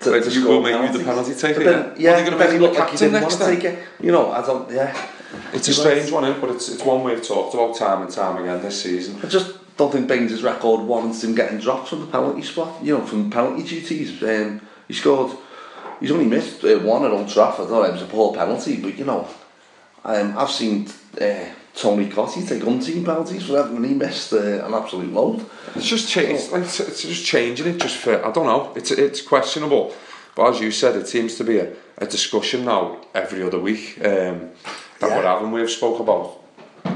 To, 0.00 0.10
Like, 0.10 0.24
to 0.24 0.30
you 0.30 0.48
will 0.48 0.62
make 0.62 0.80
you 0.92 0.98
the 0.98 1.04
penalty 1.04 1.34
taker, 1.34 1.62
then, 1.62 1.92
yeah? 1.98 2.16
yeah, 2.16 2.20
are 2.22 2.24
gonna 2.24 2.38
but 2.38 2.44
make 2.46 2.54
him 2.56 2.62
the 2.62 2.68
like 2.68 2.76
captain 2.78 2.98
didn't 2.98 3.20
next 3.20 3.38
want 3.38 3.54
to 3.54 3.60
take 3.60 3.64
it. 3.70 3.78
You 4.00 4.12
know, 4.12 4.30
I 4.32 4.40
don't. 4.46 4.70
Yeah. 4.70 4.96
It's 5.52 5.68
a 5.68 5.74
strange 5.74 6.10
one, 6.10 6.24
but 6.40 6.50
it's 6.50 6.70
it's 6.70 6.82
one 6.82 7.04
we've 7.04 7.22
talked 7.22 7.52
about 7.54 7.76
time 7.76 8.00
and 8.02 8.10
time 8.10 8.34
again 8.42 8.62
this 8.62 8.82
season. 8.82 9.20
I 9.22 9.26
just 9.26 9.52
don't 9.80 9.90
think 9.92 10.08
Baines' 10.08 10.42
record 10.42 10.82
warrants 10.82 11.24
him 11.24 11.34
getting 11.34 11.58
dropped 11.58 11.88
from 11.88 12.00
the 12.02 12.06
penalty 12.06 12.42
spot. 12.42 12.82
You 12.84 12.98
know, 12.98 13.06
from 13.06 13.30
penalty 13.30 13.62
duties. 13.62 14.22
Um, 14.22 14.60
he 14.86 14.94
scored. 14.94 15.36
He's 16.00 16.10
only 16.10 16.26
missed 16.26 16.62
uh, 16.64 16.78
one 16.80 17.04
at 17.04 17.10
Old 17.10 17.28
Trafford. 17.28 17.68
Oh, 17.70 17.82
it 17.84 17.92
was 17.92 18.02
a 18.02 18.06
poor 18.06 18.34
penalty, 18.34 18.76
but 18.76 18.96
you 18.98 19.04
know, 19.06 19.26
um, 20.04 20.36
I've 20.36 20.50
seen 20.50 20.86
uh, 21.20 21.44
Tony 21.74 22.08
Cottee 22.10 22.46
take 22.46 22.62
umpteen 22.62 23.04
penalties 23.04 23.46
for 23.46 23.56
Everton, 23.58 23.76
and 23.76 23.86
he 23.86 23.94
missed 23.94 24.32
uh, 24.34 24.66
an 24.66 24.74
absolute 24.74 25.12
load. 25.12 25.44
It's 25.74 25.86
just 25.86 26.08
cha- 26.10 26.20
it's, 26.20 26.52
like, 26.52 26.62
it's 26.64 26.80
it's 26.80 27.02
just 27.02 27.24
changing 27.24 27.66
it 27.68 27.80
just 27.80 27.96
for 27.96 28.22
I 28.24 28.30
don't 28.32 28.46
know. 28.46 28.72
It's 28.76 28.90
it's 28.90 29.22
questionable. 29.22 29.94
But 30.34 30.50
as 30.54 30.60
you 30.60 30.70
said, 30.70 30.94
it 30.96 31.08
seems 31.08 31.36
to 31.36 31.44
be 31.44 31.58
a, 31.58 31.72
a 31.98 32.06
discussion 32.06 32.64
now 32.64 32.98
every 33.14 33.42
other 33.42 33.58
week 33.58 33.96
um, 33.98 34.50
that 35.00 35.08
Yeah. 35.08 35.16
we're 35.16 35.22
having. 35.22 35.52
We've 35.52 35.70
spoke 35.70 36.00
about 36.00 36.39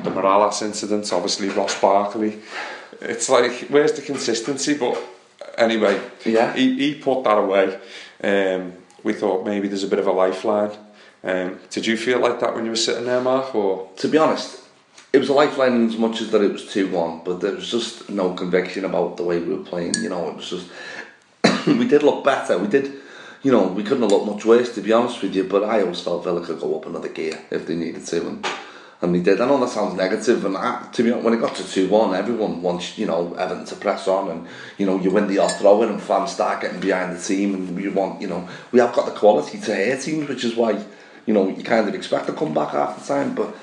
the 0.05 0.11
Mirallas 0.11 0.63
incident, 0.63 1.13
obviously 1.13 1.49
Ross 1.49 1.81
Barkley. 1.81 2.39
It's 3.01 3.29
like, 3.29 3.67
where's 3.69 3.93
the 3.93 4.03
consistency? 4.03 4.75
But 4.75 5.03
anyway, 5.59 6.01
Yeah. 6.25 6.55
he, 6.55 6.77
he 6.79 6.95
put 6.95 7.25
that 7.25 7.39
away. 7.39 7.79
Um, 8.23 8.75
we 9.03 9.13
thought 9.13 9.45
maybe 9.45 9.69
there's 9.69 9.85
a 9.85 9.89
bit 9.89 9.99
of 9.99 10.07
a 10.07 10.13
lifeline. 10.13 10.71
Um, 11.23 11.59
did 11.71 11.87
you 11.87 11.97
feel 11.97 12.21
like 12.21 12.41
that 12.41 12.55
when 12.55 12.65
you 12.65 12.71
were 12.71 12.77
sitting 12.77 13.07
there, 13.07 13.21
Mark? 13.21 13.55
Or 13.55 13.91
to 13.97 14.09
be 14.09 14.19
honest, 14.19 14.61
it 15.13 15.19
was 15.19 15.29
a 15.29 15.33
lifeline 15.33 15.89
as 15.89 15.97
much 15.97 16.21
as 16.21 16.31
that 16.31 16.43
it 16.43 16.53
was 16.53 16.71
2 16.71 16.89
1, 16.89 17.23
but 17.25 17.41
there 17.41 17.53
was 17.53 17.71
just 17.71 18.11
no 18.11 18.35
conviction 18.35 18.85
about 18.85 19.17
the 19.17 19.23
way 19.23 19.39
we 19.39 19.55
were 19.55 19.65
playing. 19.65 19.95
You 20.03 20.11
know, 20.11 20.29
it 20.29 20.37
was 20.37 20.51
just. 20.51 20.69
we 21.67 21.87
did 21.89 22.03
look 22.03 22.25
better. 22.25 22.59
We 22.59 22.69
did. 22.69 22.93
You 23.43 23.53
know, 23.53 23.67
we 23.67 23.83
couldn't 23.83 24.03
have 24.03 24.11
looked 24.11 24.27
much 24.27 24.45
worse, 24.47 24.75
to 24.75 24.81
be 24.81 24.93
honest 24.93 25.21
with 25.23 25.35
you, 25.37 25.45
but 25.45 25.65
I 25.65 25.83
always 25.83 26.01
felt 26.01 26.25
Villa 26.25 26.45
could 26.45 26.61
go 26.61 26.77
up 26.79 26.87
another 26.87 27.11
gear 27.11 27.39
if 27.51 27.67
they 27.67 27.75
needed 27.75 28.07
to, 28.07 28.27
and, 28.27 28.47
and 29.05 29.15
they 29.15 29.21
did. 29.21 29.41
I 29.41 29.47
know 29.47 29.61
that 29.61 29.69
sounds 29.69 29.95
negative, 29.95 30.45
and 30.45 30.57
I, 30.57 30.89
to 30.93 31.03
be 31.03 31.11
honest, 31.13 31.25
when 31.25 31.35
it 31.35 31.41
got 31.41 31.55
to 31.57 31.65
2 31.69 31.89
1, 31.89 32.15
everyone 32.15 32.63
wants, 32.63 32.99
you 32.99 33.07
know, 33.07 33.35
Everton 33.35 33.67
to 33.67 33.77
press 33.77 34.09
on, 34.09 34.31
and, 34.31 34.49
you 34.79 34.87
know, 34.87 34.99
you 34.99 35.11
win 35.11 35.29
the 35.29 35.39
odd 35.39 35.53
throw 35.53 35.83
in, 35.83 35.91
and 35.91 36.03
fans 36.03 36.33
start 36.33 36.63
getting 36.63 36.81
behind 36.81 37.17
the 37.17 37.23
team, 37.23 37.55
and 37.55 37.77
we 37.77 37.89
want, 37.89 38.21
you 38.21 38.29
know, 38.29 38.49
we 38.73 38.81
have 38.81 38.95
got 38.95 39.07
the 39.07 39.13
quality 39.13 39.59
to 39.61 39.75
hurt 39.75 40.01
teams, 40.01 40.29
which 40.29 40.45
is 40.45 40.57
why, 40.57 40.83
you 41.27 41.35
know, 41.35 41.49
you 41.49 41.63
kind 41.63 41.89
of 41.89 41.95
expect 41.95 42.27
to 42.27 42.33
come 42.33 42.53
back 42.53 42.71
half 42.71 42.99
the 42.99 43.07
time, 43.07 43.35
but 43.35 43.55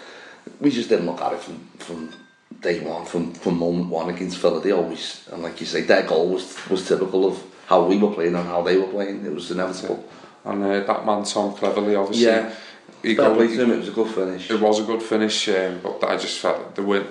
we 0.59 0.71
just 0.71 0.89
didn't 0.89 1.07
look 1.07 1.21
at 1.21 1.33
it 1.33 1.39
from, 1.39 1.67
from 1.77 2.13
day 2.61 2.79
one, 2.79 3.05
from, 3.05 3.33
from 3.33 3.57
moment 3.57 3.89
one 3.89 4.09
against. 4.09 4.41
They 4.41 4.71
always, 4.71 5.27
and 5.31 5.43
like 5.43 5.59
you 5.59 5.65
say, 5.65 5.81
their 5.81 6.03
goal 6.03 6.29
was, 6.29 6.69
was 6.69 6.87
typical 6.87 7.25
of 7.27 7.43
how 7.67 7.85
we 7.85 7.97
were 7.97 8.13
playing 8.13 8.35
and 8.35 8.47
how 8.47 8.61
they 8.61 8.77
were 8.77 8.87
playing. 8.87 9.25
It 9.25 9.33
was 9.33 9.49
inevitable. 9.51 10.07
and 10.45 10.63
uh, 10.63 10.79
that 10.81 11.05
man 11.05 11.23
Tom 11.23 11.55
Cleverley, 11.55 11.99
obviously, 11.99 12.25
Yeah. 12.25 12.53
he 13.01 13.15
got. 13.15 13.39
Him, 13.39 13.71
it 13.71 13.77
was 13.77 13.87
a 13.87 13.91
good 13.91 14.07
finish. 14.07 14.49
It 14.49 14.59
was 14.59 14.79
a 14.79 14.83
good 14.83 15.01
finish, 15.01 15.47
um, 15.49 15.79
but 15.81 16.03
I 16.03 16.17
just 16.17 16.39
felt 16.39 16.75
the 16.75 16.83
win. 16.83 17.07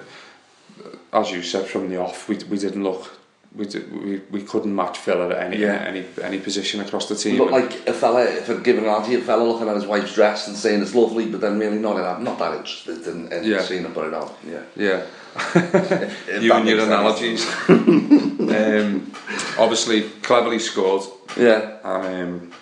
As 1.12 1.30
you 1.30 1.42
said 1.42 1.66
from 1.66 1.88
the 1.88 2.00
off, 2.00 2.28
we 2.28 2.36
we 2.48 2.58
didn't 2.58 2.84
look. 2.84 3.16
We, 3.52 3.66
did, 3.66 3.92
we 3.92 4.22
we 4.30 4.42
couldn't 4.42 4.72
match 4.72 4.98
Villa 5.00 5.28
at 5.30 5.46
any 5.46 5.58
yeah. 5.58 5.74
any 5.78 6.04
any 6.22 6.38
position 6.38 6.80
across 6.80 7.08
the 7.08 7.16
team. 7.16 7.38
But 7.38 7.50
like 7.50 7.88
a 7.88 7.92
fella, 7.92 8.22
if 8.24 8.48
I'd 8.48 8.62
given 8.62 8.84
an 8.84 8.90
idea, 8.90 9.18
a 9.18 9.22
fella 9.22 9.42
looking 9.42 9.68
at 9.68 9.74
his 9.74 9.86
wife's 9.86 10.14
dress 10.14 10.46
and 10.46 10.56
saying 10.56 10.80
it's 10.82 10.94
lovely, 10.94 11.26
but 11.26 11.40
then 11.40 11.58
really 11.58 11.78
not. 11.78 11.96
that 11.96 12.22
not 12.22 12.38
that 12.38 12.58
interested 12.58 13.04
in, 13.08 13.32
in 13.32 13.42
yeah. 13.42 13.62
seeing 13.62 13.82
her 13.82 13.90
put 13.90 14.06
it 14.06 14.14
on. 14.14 14.30
Yeah, 14.46 14.62
yeah. 14.76 15.06
you 16.40 16.52
and 16.52 16.68
your 16.68 16.80
analogies. 16.80 17.44
um, 17.68 19.12
obviously, 19.58 20.02
cleverly 20.22 20.60
scored. 20.60 21.02
Yeah. 21.36 21.78
And, 21.82 22.22
um, 22.22 22.52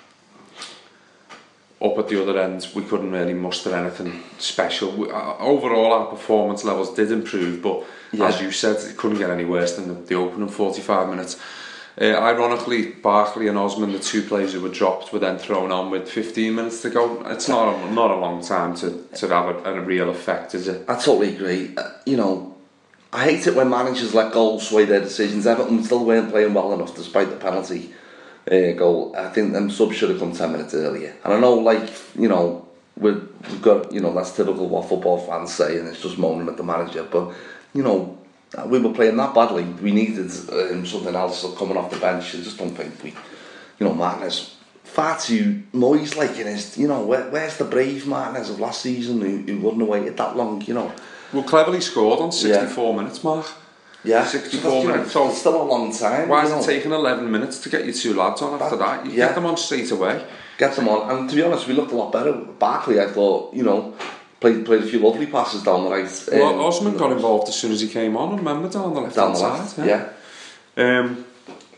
up 1.80 1.96
at 1.98 2.08
the 2.08 2.20
other 2.20 2.38
end, 2.40 2.66
we 2.74 2.82
couldn't 2.82 3.12
really 3.12 3.34
muster 3.34 3.74
anything 3.74 4.22
special. 4.38 4.90
We, 4.92 5.10
uh, 5.10 5.36
overall, 5.38 5.92
our 5.92 6.06
performance 6.06 6.64
levels 6.64 6.92
did 6.94 7.12
improve, 7.12 7.62
but 7.62 7.84
Yeah. 8.12 8.26
as 8.26 8.40
you 8.40 8.50
said, 8.50 8.76
it 8.76 8.96
couldn't 8.96 9.18
get 9.18 9.30
any 9.30 9.44
worse 9.44 9.76
than 9.76 9.88
the, 9.88 9.94
the 9.94 10.14
opening 10.16 10.48
45 10.48 11.08
minutes. 11.08 11.36
Uh, 12.00 12.04
ironically, 12.16 12.86
Barkley 12.86 13.48
and 13.48 13.58
Osman, 13.58 13.92
the 13.92 13.98
two 13.98 14.22
players 14.22 14.52
who 14.52 14.60
were 14.60 14.68
dropped, 14.68 15.12
were 15.12 15.18
then 15.18 15.38
thrown 15.38 15.70
on 15.72 15.90
with 15.90 16.08
15 16.08 16.54
minutes 16.54 16.80
to 16.82 16.90
go. 16.90 17.22
It's 17.26 17.48
not 17.48 17.74
a, 17.74 17.92
not 17.92 18.10
a 18.10 18.16
long 18.16 18.42
time 18.42 18.74
to, 18.76 19.04
to 19.16 19.28
have 19.28 19.46
a, 19.66 19.74
a 19.74 19.80
real 19.80 20.08
effect, 20.10 20.54
is 20.54 20.68
it? 20.68 20.84
I 20.88 20.94
totally 20.94 21.34
agree. 21.34 21.74
Uh, 21.76 21.90
you 22.06 22.16
know, 22.16 22.54
I 23.12 23.24
hate 23.24 23.46
it 23.46 23.54
when 23.54 23.68
managers 23.70 24.14
let 24.14 24.32
goals 24.32 24.68
sway 24.68 24.84
their 24.84 25.00
decisions. 25.00 25.46
Everton 25.46 25.82
still 25.82 26.04
weren't 26.04 26.30
playing 26.30 26.54
well 26.54 26.72
enough 26.72 26.94
despite 26.94 27.30
the 27.30 27.36
penalty 27.36 27.92
uh, 28.50 28.72
goal. 28.72 29.14
I 29.16 29.28
think 29.28 29.52
them 29.52 29.70
subs 29.70 29.96
should 29.96 30.10
have 30.10 30.18
come 30.18 30.32
10 30.32 30.52
minutes 30.52 30.74
earlier. 30.74 31.14
And 31.24 31.34
I 31.34 31.40
know, 31.40 31.54
like, 31.54 31.90
you 32.16 32.28
know, 32.28 32.66
we've 32.96 33.28
got, 33.62 33.92
you 33.92 34.00
know, 34.00 34.14
that's 34.14 34.36
typical 34.36 34.68
what 34.68 34.88
football 34.88 35.18
fans 35.18 35.54
say 35.54 35.78
and 35.78 35.88
it's 35.88 36.02
just 36.02 36.18
moaning 36.18 36.48
at 36.48 36.56
the 36.56 36.64
manager. 36.64 37.04
But, 37.04 37.34
you 37.74 37.82
know, 37.82 38.18
we 38.66 38.78
were 38.78 38.92
playing 38.92 39.16
that 39.16 39.34
badly. 39.34 39.64
We 39.64 39.92
needed 39.92 40.30
um, 40.52 40.86
something 40.86 41.14
else 41.14 41.44
coming 41.56 41.76
off 41.76 41.90
the 41.90 41.98
bench. 41.98 42.34
I 42.34 42.38
just 42.38 42.58
don't 42.58 42.74
think 42.74 43.02
we, 43.02 43.10
you 43.78 43.86
know, 43.86 43.94
Martinez 43.94 44.56
far 44.88 45.18
too 45.18 45.62
Moyes 45.72 46.16
like 46.16 46.38
in 46.38 46.46
his, 46.46 46.78
you 46.78 46.88
know, 46.88 47.04
where, 47.04 47.28
where's 47.30 47.58
the 47.58 47.64
brave 47.64 48.06
Martinez 48.06 48.50
of 48.50 48.58
last 48.58 48.80
season 48.80 49.20
who, 49.20 49.36
who 49.38 49.60
wouldn't 49.60 49.80
have 49.80 49.88
waited 49.88 50.16
that 50.16 50.36
long, 50.36 50.62
you 50.62 50.74
know? 50.74 50.92
Well, 51.32 51.44
Cleverley 51.44 51.82
scored 51.82 52.20
on 52.20 52.32
64 52.32 52.94
minutes, 52.94 53.22
Mark. 53.22 53.46
Yeah, 54.08 54.24
64 54.24 54.60
So 54.62 54.70
that's, 54.70 54.82
you 54.82 54.88
know, 54.88 54.94
minutes. 54.96 55.12
So 55.12 55.28
it's 55.28 55.38
still 55.38 55.62
a 55.62 55.64
long 55.64 55.92
time. 55.92 56.28
Why 56.28 56.44
is 56.44 56.50
know. 56.50 56.60
it 56.60 56.64
taking 56.66 56.92
11 56.92 57.30
minutes 57.30 57.58
to 57.60 57.68
get 57.68 57.84
your 57.84 57.94
two 57.94 58.14
lads 58.14 58.40
on 58.42 58.60
after 58.60 58.76
That- 58.76 59.04
that? 59.04 59.06
You 59.06 59.12
yeah. 59.12 59.26
get 59.26 59.34
them 59.34 59.46
on 59.46 59.56
straight 59.56 59.90
away. 59.90 60.24
Get 60.56 60.74
them 60.76 60.88
on, 60.88 61.10
and 61.10 61.30
to 61.30 61.36
be 61.36 61.42
honest, 61.42 61.68
we 61.68 61.74
looked 61.74 61.92
a 61.92 61.94
lot 61.94 62.10
better. 62.10 62.32
Barkley, 62.32 63.00
I 63.00 63.06
thought, 63.06 63.54
you 63.54 63.62
know, 63.62 63.94
played 64.40 64.64
played 64.66 64.82
a 64.82 64.86
few 64.86 64.98
lovely 64.98 65.26
passes 65.26 65.62
down 65.62 65.84
the 65.84 65.90
right. 65.90 66.10
Well, 66.32 66.54
um, 66.54 66.60
Osman 66.60 66.96
got 66.96 67.12
involved 67.12 67.48
as 67.48 67.54
soon 67.54 67.70
as 67.70 67.80
he 67.80 67.86
came 67.88 68.16
on, 68.16 68.36
remember, 68.36 68.68
down 68.68 68.92
the 68.94 69.00
left 69.02 69.14
down 69.14 69.26
hand 69.26 69.36
the 69.36 69.40
side. 69.68 69.78
left. 69.86 70.14
Yeah, 70.76 70.84
Um, 70.84 71.24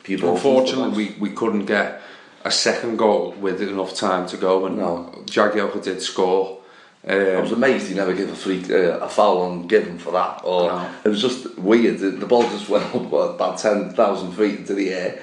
unfortunately, 0.09 0.97
we, 0.97 1.17
we 1.21 1.31
couldn't 1.35 1.67
get 1.67 2.01
a 2.45 2.51
second 2.51 2.97
goal 2.97 3.35
with 3.39 3.61
enough 3.61 3.95
time 3.95 4.27
to 4.29 4.37
go, 4.39 4.65
and 4.67 4.79
No. 4.79 5.11
Jagielka 5.27 5.83
did 5.83 6.01
score. 6.01 6.60
I 7.09 7.41
was 7.41 7.53
Um, 7.53 7.59
amazed 7.59 7.89
he 7.89 7.95
never 7.95 8.13
gave 8.13 8.31
a 8.31 8.35
free 8.35 8.63
uh, 8.71 8.99
a 8.99 9.09
foul 9.09 9.41
on 9.43 9.67
given 9.67 9.99
for 9.99 10.13
that. 10.13 10.43
Or 10.45 10.69
No. 10.69 10.89
it 11.05 11.09
was 11.09 11.21
just 11.23 11.59
weird. 11.59 11.99
The, 11.99 12.27
ball 12.27 12.43
just 12.43 12.69
went 12.75 12.95
up 12.95 13.13
about 13.13 13.59
ten 13.59 13.91
thousand 13.91 14.33
feet 14.33 14.59
into 14.61 14.75
the 14.75 14.93
air, 14.93 15.19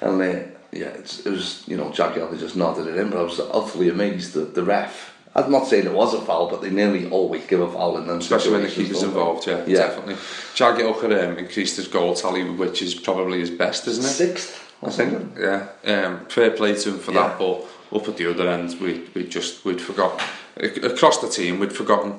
and 0.00 0.20
uh, 0.20 0.40
yeah, 0.72 0.88
it's, 0.98 1.24
it 1.24 1.30
was 1.30 1.62
you 1.68 1.76
know 1.76 1.90
Jagielka 1.90 2.38
just 2.38 2.56
nodded 2.56 2.88
it 2.88 2.96
in. 2.96 3.10
But 3.10 3.20
I 3.20 3.22
was 3.22 3.38
utterly 3.40 3.88
amazed 3.88 4.34
that 4.34 4.54
the 4.54 4.64
ref. 4.64 5.12
I'm 5.36 5.52
not 5.52 5.66
saying 5.66 5.84
it 5.84 5.92
was 5.92 6.14
a 6.14 6.20
foul, 6.22 6.48
but 6.48 6.62
they 6.62 6.70
nearly 6.70 7.10
always 7.10 7.46
give 7.46 7.60
a 7.60 7.70
foul 7.70 7.98
in 7.98 8.06
them 8.06 8.18
especially 8.20 8.52
when 8.52 8.62
the 8.62 8.68
keeper's 8.70 9.02
involved, 9.02 9.46
yeah, 9.46 9.62
Yeah. 9.66 9.78
definitely. 9.88 10.14
Jagielka 10.54 11.04
um, 11.28 11.36
increased 11.36 11.76
his 11.76 11.88
goal 11.88 12.14
tally, 12.14 12.42
which 12.48 12.80
is 12.80 12.94
probably 12.94 13.40
his 13.40 13.50
best, 13.50 13.86
isn't 13.86 14.02
it? 14.02 14.08
Sixth, 14.08 14.72
I 14.82 14.88
think, 14.88 15.36
yeah. 15.38 15.68
Um, 15.84 16.24
fair 16.30 16.52
play 16.52 16.74
to 16.74 16.88
him 16.88 16.98
for 16.98 17.12
Yeah. 17.12 17.28
that, 17.28 17.38
but 17.38 17.66
up 17.94 18.08
at 18.08 18.16
the 18.16 18.30
other 18.30 18.48
end, 18.48 18.80
we 18.80 19.04
we 19.14 19.24
just 19.28 19.62
we'd 19.66 19.78
forgotten 19.80 20.26
across 20.56 21.18
the 21.18 21.28
team, 21.28 21.58
we'd 21.60 21.72
forgotten 21.72 22.12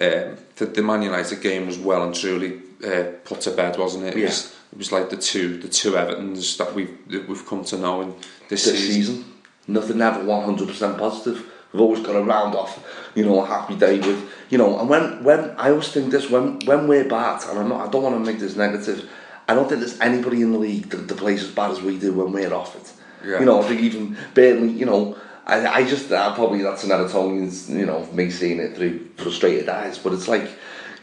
um, 0.00 0.36
that 0.56 0.74
the 0.74 0.82
Man 0.82 1.02
United 1.02 1.40
game 1.40 1.66
was 1.66 1.78
well 1.78 2.02
and 2.04 2.14
truly 2.14 2.60
uh, 2.84 3.04
put 3.24 3.40
to 3.42 3.50
bed, 3.50 3.78
wasn't 3.78 4.04
it? 4.04 4.14
It 4.16 4.20
Yeah. 4.20 4.26
was 4.26 4.54
it 4.72 4.78
was 4.78 4.92
like 4.92 5.10
the 5.10 5.16
two 5.16 5.58
the 5.58 5.68
two 5.68 5.92
Evertons 5.92 6.56
that 6.58 6.74
we've 6.74 6.96
that 7.08 7.28
we've 7.28 7.44
come 7.46 7.64
to 7.64 7.76
know 7.78 8.02
in 8.02 8.14
this, 8.48 8.64
this 8.64 8.78
season. 8.78 8.92
season. 9.16 9.24
Nothing 9.68 10.00
ever 10.00 10.20
100% 10.24 10.98
positive. 10.98 11.44
We've 11.72 11.82
always 11.82 12.00
got 12.00 12.16
a 12.16 12.22
round 12.22 12.56
off, 12.56 12.82
you 13.14 13.24
know, 13.24 13.40
a 13.44 13.46
happy 13.46 13.76
day 13.76 14.00
with, 14.00 14.28
you 14.48 14.58
know, 14.58 14.80
and 14.80 14.88
when, 14.88 15.22
when 15.22 15.50
I 15.56 15.70
always 15.70 15.88
think 15.92 16.10
this, 16.10 16.28
when, 16.28 16.58
when 16.66 16.88
we're 16.88 17.04
bad, 17.04 17.44
and 17.48 17.56
I'm 17.60 17.68
not, 17.68 17.86
I 17.86 17.90
don't 17.90 18.02
want 18.02 18.16
to 18.16 18.24
make 18.28 18.40
this 18.40 18.56
negative, 18.56 19.08
I 19.46 19.54
don't 19.54 19.68
think 19.68 19.78
there's 19.80 20.00
anybody 20.00 20.42
in 20.42 20.50
the 20.50 20.58
league 20.58 20.88
that, 20.90 21.06
that 21.06 21.16
plays 21.18 21.44
as 21.44 21.50
bad 21.52 21.70
as 21.70 21.80
we 21.80 21.96
do 21.98 22.12
when 22.12 22.32
we're 22.32 22.52
off 22.52 22.74
it. 22.74 22.92
Yeah. 23.28 23.38
You 23.38 23.44
know, 23.46 23.62
I 23.62 23.68
think 23.68 23.82
even 23.82 24.16
Burnley, 24.34 24.70
you 24.72 24.86
know, 24.86 25.16
I, 25.46 25.66
I 25.66 25.84
just, 25.84 26.10
uh, 26.12 26.34
probably 26.34 26.62
that's 26.62 26.84
an 26.84 26.90
Evertonian's, 26.90 27.68
you 27.70 27.86
know, 27.86 28.06
me 28.12 28.30
seeing 28.30 28.60
it 28.60 28.76
through 28.76 29.08
frustrated 29.16 29.68
eyes, 29.68 29.98
but 29.98 30.12
it's 30.12 30.28
like, 30.28 30.48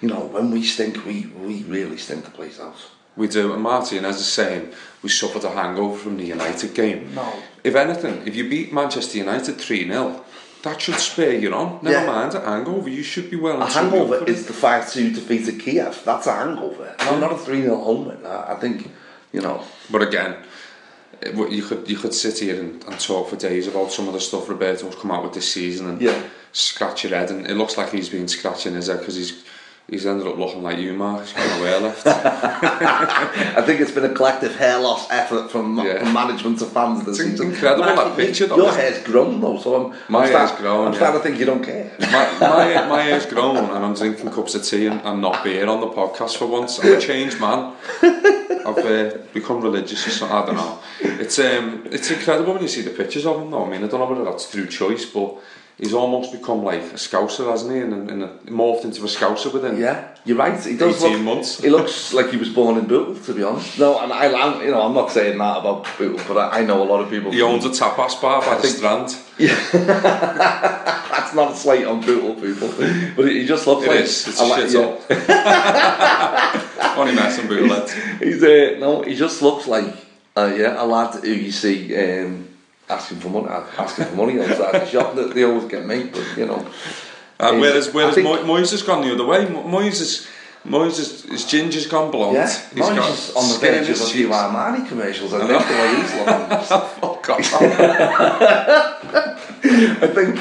you 0.01 0.07
know, 0.07 0.21
when 0.21 0.51
we 0.51 0.63
stink, 0.63 1.05
we, 1.05 1.25
we 1.37 1.63
really 1.63 1.97
stink 1.97 2.23
the 2.25 2.31
place 2.31 2.59
out. 2.59 2.75
We 3.15 3.27
do, 3.27 3.53
and 3.53 3.63
Martin, 3.63 4.05
as 4.05 4.17
is 4.19 4.27
saying, 4.31 4.73
we 5.01 5.09
suffered 5.09 5.43
a 5.43 5.49
hangover 5.49 5.97
from 5.97 6.17
the 6.17 6.23
United 6.25 6.75
game. 6.75 7.15
No. 7.15 7.33
If 7.63 7.75
anything, 7.75 8.25
if 8.27 8.35
you 8.35 8.47
beat 8.47 8.71
Manchester 8.71 9.17
United 9.17 9.57
3 9.57 9.87
0, 9.87 10.23
that 10.63 10.79
should 10.79 10.95
spare 10.99 11.33
you 11.33 11.51
on. 11.53 11.79
Never 11.81 11.97
Yeah. 11.97 12.05
mind 12.05 12.35
a 12.35 12.41
hangover, 12.41 12.89
you 12.89 13.01
should 13.01 13.31
be 13.31 13.37
well 13.37 13.59
A 13.59 13.65
and 13.65 13.73
hangover 13.73 14.23
is 14.25 14.45
the 14.45 14.53
5 14.53 14.91
2 14.91 15.11
defeat 15.13 15.47
at 15.47 15.59
Kiev. 15.59 16.01
That's 16.05 16.27
a 16.27 16.33
hangover. 16.33 16.95
No, 16.99 17.17
not 17.19 17.31
a 17.31 17.37
3 17.37 17.61
0 17.63 17.75
home 17.77 18.05
win. 18.07 18.23
I, 18.25 18.53
I 18.53 18.55
think, 18.59 18.91
you 19.33 19.41
know. 19.41 19.63
But 19.89 20.03
again, 20.03 20.35
it, 20.35 20.37
what 20.37 20.45
Eh, 21.23 21.31
you 21.49 21.63
could 21.63 21.89
you 21.89 21.97
could 21.97 22.13
sit 22.13 22.39
here 22.39 22.59
and, 22.59 22.83
and 22.85 22.99
talk 22.99 23.29
for 23.29 23.35
days 23.35 23.67
about 23.67 23.91
some 23.91 24.07
of 24.07 24.13
the 24.13 24.19
stuff 24.19 24.49
Roberto's 24.49 24.95
come 24.95 25.11
out 25.11 25.23
with 25.23 25.33
this 25.33 25.51
season 25.51 25.89
and 25.89 26.01
Yeah. 26.01 26.21
scratch 26.51 27.03
your 27.03 27.17
head, 27.17 27.29
and 27.31 27.47
it 27.47 27.55
looks 27.55 27.77
like 27.77 27.91
he's 27.91 28.09
been 28.09 28.27
scratching 28.27 28.73
his 28.75 28.87
head 28.87 28.99
because 28.99 29.15
he's 29.15 29.33
he's 29.89 30.05
ended 30.05 30.27
up 30.27 30.37
looking 30.37 30.61
like 30.63 30.77
you, 30.77 30.93
Mark. 30.93 31.23
He's 31.25 31.33
got 31.33 31.59
no 31.59 31.65
hair 31.65 31.79
left. 31.79 32.05
I 32.07 33.61
think 33.65 33.79
it's 33.81 33.91
been 33.91 34.05
a 34.05 34.13
collective 34.13 34.55
hair 34.55 34.79
loss 34.79 35.09
effort 35.09 35.49
from, 35.49 35.77
Yeah. 35.77 35.99
from 36.03 36.13
management 36.13 36.59
to 36.59 36.65
fans 36.65 37.05
this 37.05 37.19
It's 37.19 37.29
season. 37.31 37.51
incredible, 37.51 37.85
Mark, 37.95 37.95
that 38.09 38.17
picture, 38.17 38.43
you- 38.45 38.49
though, 38.49 38.57
Your 38.57 38.73
hair's 38.73 39.03
grown 39.03 39.39
though, 39.41 39.57
so 39.57 39.75
I'm, 39.75 39.95
My 40.09 40.23
I'm 40.23 40.31
hair's 40.31 40.49
start- 40.49 40.61
grown, 40.61 40.87
I'm 40.87 40.93
yeah. 40.93 40.99
starting 40.99 41.21
to 41.21 41.27
think 41.27 41.39
you 41.39 41.45
don't 41.45 41.63
care. 41.63 41.91
my, 41.99 42.39
my, 42.39 42.87
my 42.95 43.01
hair's 43.03 43.25
grown 43.25 43.57
and 43.57 43.85
I'm 43.85 43.93
drinking 43.93 44.31
cups 44.31 44.55
of 44.55 44.63
tea 44.63 44.87
and, 44.87 45.01
and 45.01 45.21
not 45.21 45.43
beer 45.43 45.67
on 45.67 45.79
the 45.81 45.87
podcast 45.87 46.37
for 46.37 46.47
once. 46.47 46.79
I'm 46.79 46.93
a 46.93 46.99
changed 46.99 47.39
man. 47.39 47.73
I've 48.01 48.77
uh, 48.79 49.17
become 49.33 49.61
religious 49.61 50.05
or 50.07 50.09
something. 50.11 50.37
I 50.37 50.45
don't 50.45 50.55
know. 50.55 50.79
It's 51.23 51.39
um, 51.39 51.83
it's 51.89 52.11
incredible 52.11 52.53
when 52.53 52.61
you 52.61 52.67
see 52.67 52.81
the 52.81 52.89
pictures 52.89 53.25
of 53.25 53.39
him 53.41 53.49
though. 53.51 53.65
I 53.65 53.69
mean, 53.69 53.81
I 53.83 53.87
don't 53.87 53.99
know 54.01 54.05
whether 54.07 54.25
that's 54.25 54.47
through 54.47 54.67
choice, 54.67 55.05
but 55.05 55.35
he's 55.77 55.93
almost 55.93 56.31
become 56.31 56.63
like 56.63 56.81
a 56.81 56.97
scouser, 56.97 57.49
hasn't 57.49 57.71
he? 57.73 57.79
And, 57.79 57.93
and, 57.93 58.23
and 58.23 58.39
morphed 58.47 58.83
into 58.83 59.01
a 59.03 59.07
scouser 59.07 59.51
within. 59.53 59.77
Yeah, 59.77 60.07
you're 60.25 60.37
right. 60.37 60.61
He 60.63 60.75
does 60.75 61.03
18 61.03 61.17
look, 61.17 61.21
months. 61.35 61.59
He 61.61 61.69
looks 61.69 62.13
like 62.13 62.29
he 62.31 62.37
was 62.37 62.49
born 62.49 62.77
in 62.77 62.85
Bootle, 62.87 63.15
to 63.15 63.33
be 63.33 63.43
honest. 63.43 63.77
No, 63.79 63.99
and 63.99 64.11
I, 64.11 64.33
I'm, 64.33 64.61
you 64.61 64.71
know, 64.71 64.81
I'm 64.81 64.93
not 64.93 65.11
saying 65.11 65.37
that 65.37 65.57
about 65.57 65.87
Bootle, 65.97 66.19
but 66.27 66.37
I, 66.37 66.59
I 66.59 66.65
know 66.65 66.81
a 66.81 66.87
lot 66.91 67.01
of 67.01 67.09
people. 67.09 67.31
He 67.31 67.41
owns 67.41 67.65
a 67.65 67.69
tapas 67.69 68.19
bar 68.21 68.41
by 68.41 68.55
the 68.55 68.61
think- 68.61 68.77
strand. 68.77 69.15
Yeah, 69.39 69.55
that's 69.71 71.35
not 71.35 71.51
a 71.51 71.55
slight 71.55 71.85
on 71.85 72.01
Bootle 72.01 72.33
people, 72.35 72.69
but 73.15 73.31
he 73.31 73.45
just 73.45 73.67
looks 73.67 73.85
It 73.85 73.89
like 73.89 73.99
is. 73.99 74.27
It's 74.27 74.39
I 74.41 74.45
a 74.45 74.47
like- 74.49 74.69
shit 74.69 75.29
yeah. 75.29 76.95
Only 76.97 77.13
messing 77.13 77.47
bootlegs. 77.47 77.93
He's 78.19 78.41
uh, 78.43 78.77
no, 78.79 79.03
he 79.03 79.15
just 79.15 79.41
looks 79.43 79.67
like 79.67 79.93
uh, 80.35 80.51
yeah, 80.55 80.81
a 80.81 80.85
lad 80.85 81.23
who 81.23 81.29
you 81.31 81.51
see 81.51 81.95
um, 81.95 82.46
asking 82.89 83.19
for 83.19 83.29
money, 83.29 83.47
asking 83.77 84.05
for 84.05 84.15
money 84.15 84.39
outside 84.39 84.73
the 84.81 84.85
shop. 84.85 85.15
That 85.15 85.33
they 85.33 85.43
always 85.43 85.65
get 85.65 85.85
me, 85.85 86.03
but 86.05 86.23
you 86.37 86.45
know. 86.45 86.59
He's- 87.39 87.53
whereas 87.61 87.93
whereas 87.93 88.15
think- 88.15 88.25
Mo- 88.27 88.43
Moyes 88.43 88.71
has 88.71 88.81
gone 88.81 89.01
the 89.07 89.13
other 89.13 89.25
way. 89.25 89.45
Mo- 89.47 89.63
Moyes 89.63 90.01
is 90.01 90.27
Moyes 90.65 90.99
is 90.99 91.23
his 91.23 91.45
ginger's 91.45 91.85
gone 91.87 92.09
blonde. 92.11 92.35
Yeah, 92.35 92.47
He's 92.47 92.83
Moyes 92.83 92.95
got 92.97 93.09
is 93.11 93.31
on 93.35 93.47
the 93.47 93.57
verge 93.59 93.89
of 93.89 94.01
a 94.01 94.05
few. 94.05 94.29
Armani 94.29 94.87
commercials. 94.89 95.33
I 95.33 95.39
think 95.47 95.67
the 95.67 95.73
way 95.73 95.95
he's 95.95 96.13
looking. 96.13 96.49
Fuck 97.01 97.29
off. 97.29 97.53
I 100.03 100.07
think 100.07 100.39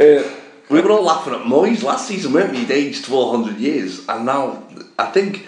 uh, 0.00 0.30
we 0.68 0.80
were 0.80 0.90
all 0.90 1.02
laughing 1.04 1.34
at 1.34 1.40
Moyes 1.42 1.82
last 1.82 2.08
season, 2.08 2.32
weren't 2.32 2.52
we? 2.52 2.58
He'd 2.58 2.70
aged 2.70 3.04
400 3.06 3.56
years, 3.58 4.06
and 4.08 4.26
now 4.26 4.62
I 4.98 5.06
think. 5.06 5.46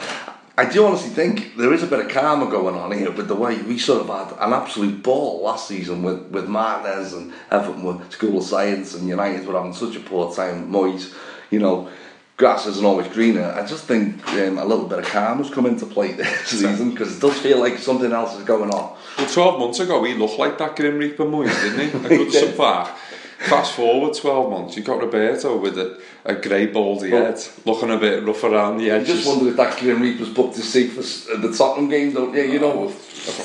I 0.58 0.64
do 0.64 0.86
honestly 0.86 1.10
think 1.10 1.56
there 1.56 1.74
is 1.74 1.82
a 1.82 1.86
bit 1.86 2.00
of 2.00 2.08
karma 2.08 2.46
going 2.46 2.76
on 2.76 2.90
here 2.92 3.10
with 3.10 3.28
the 3.28 3.34
way 3.34 3.60
we 3.60 3.78
sort 3.78 4.00
of 4.00 4.08
had 4.08 4.38
an 4.40 4.54
absolute 4.54 5.02
ball 5.02 5.42
last 5.42 5.68
season 5.68 6.02
with, 6.02 6.22
with 6.28 6.48
Martinez 6.48 7.12
and 7.12 7.34
Everton 7.50 7.82
were 7.82 8.00
School 8.08 8.38
of 8.38 8.44
Science 8.44 8.94
and 8.94 9.06
United 9.06 9.46
were 9.46 9.52
having 9.52 9.74
such 9.74 9.96
a 9.96 10.00
poor 10.00 10.34
time. 10.34 10.72
Moyes, 10.72 11.14
you 11.50 11.58
know, 11.58 11.90
grass 12.38 12.66
isn't 12.66 12.86
always 12.86 13.06
greener. 13.08 13.52
I 13.52 13.66
just 13.66 13.84
think 13.84 14.26
um, 14.32 14.56
a 14.56 14.64
little 14.64 14.86
bit 14.86 15.00
of 15.00 15.04
karma's 15.04 15.50
come 15.50 15.66
into 15.66 15.84
play 15.84 16.12
this 16.12 16.28
season 16.46 16.92
because 16.92 17.18
it 17.18 17.20
does 17.20 17.38
feel 17.38 17.60
like 17.60 17.76
something 17.76 18.12
else 18.12 18.34
is 18.38 18.44
going 18.44 18.70
on. 18.70 18.96
Well, 19.18 19.28
12 19.28 19.60
months 19.60 19.80
ago, 19.80 20.02
he 20.04 20.14
looked 20.14 20.38
like 20.38 20.56
that 20.56 20.74
Grim 20.74 20.96
Reaper 20.96 21.24
Moyes, 21.24 21.54
didn't 21.62 21.80
he? 21.80 21.86
At 21.86 22.12
Goodison 22.18 22.56
Park. 22.56 22.96
Fast 23.38 23.74
forward 23.74 24.14
12 24.14 24.50
months, 24.50 24.76
you've 24.76 24.86
got 24.86 25.00
Roberto 25.00 25.56
with 25.58 25.78
a, 25.78 26.00
a 26.24 26.34
grey 26.34 26.66
baldy 26.66 27.12
Well- 27.12 27.26
head, 27.26 27.40
looking 27.64 27.90
a 27.90 27.98
bit 27.98 28.24
rough 28.24 28.42
around 28.44 28.78
the 28.78 28.90
I 28.90 28.96
edges. 28.96 29.16
just 29.24 29.28
wonder 29.28 29.50
if 29.50 29.56
that 29.56 29.78
Grim 29.78 30.00
Reaper's 30.00 30.30
booked 30.30 30.56
his 30.56 30.72
seat 30.72 30.88
for 30.92 31.02
the 31.36 31.52
Tottenham 31.56 31.88
game, 31.90 32.12
don't 32.14 32.34
you? 32.34 32.42
You 32.42 32.58
know, 32.60 32.92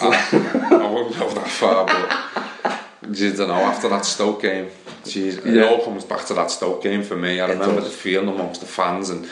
I, 0.02 0.70
I 0.72 0.88
won't 0.88 1.18
go 1.18 1.30
that 1.32 1.48
far, 1.48 1.86
but 1.86 3.18
you 3.18 3.34
don't 3.34 3.50
know, 3.50 3.54
after 3.56 3.90
that 3.90 4.06
Stoke 4.06 4.42
game, 4.42 4.70
geez, 5.04 5.38
it 5.38 5.46
Yeah. 5.56 5.66
all 5.66 5.84
comes 5.84 6.06
back 6.06 6.26
to 6.28 6.34
that 6.36 6.50
Stoke 6.52 6.82
game 6.82 7.04
for 7.04 7.18
me. 7.18 7.42
I 7.42 7.48
remember 7.50 7.82
the 7.82 7.90
feeling 7.90 8.30
amongst 8.30 8.62
the 8.62 8.68
fans, 8.68 9.10
and 9.10 9.28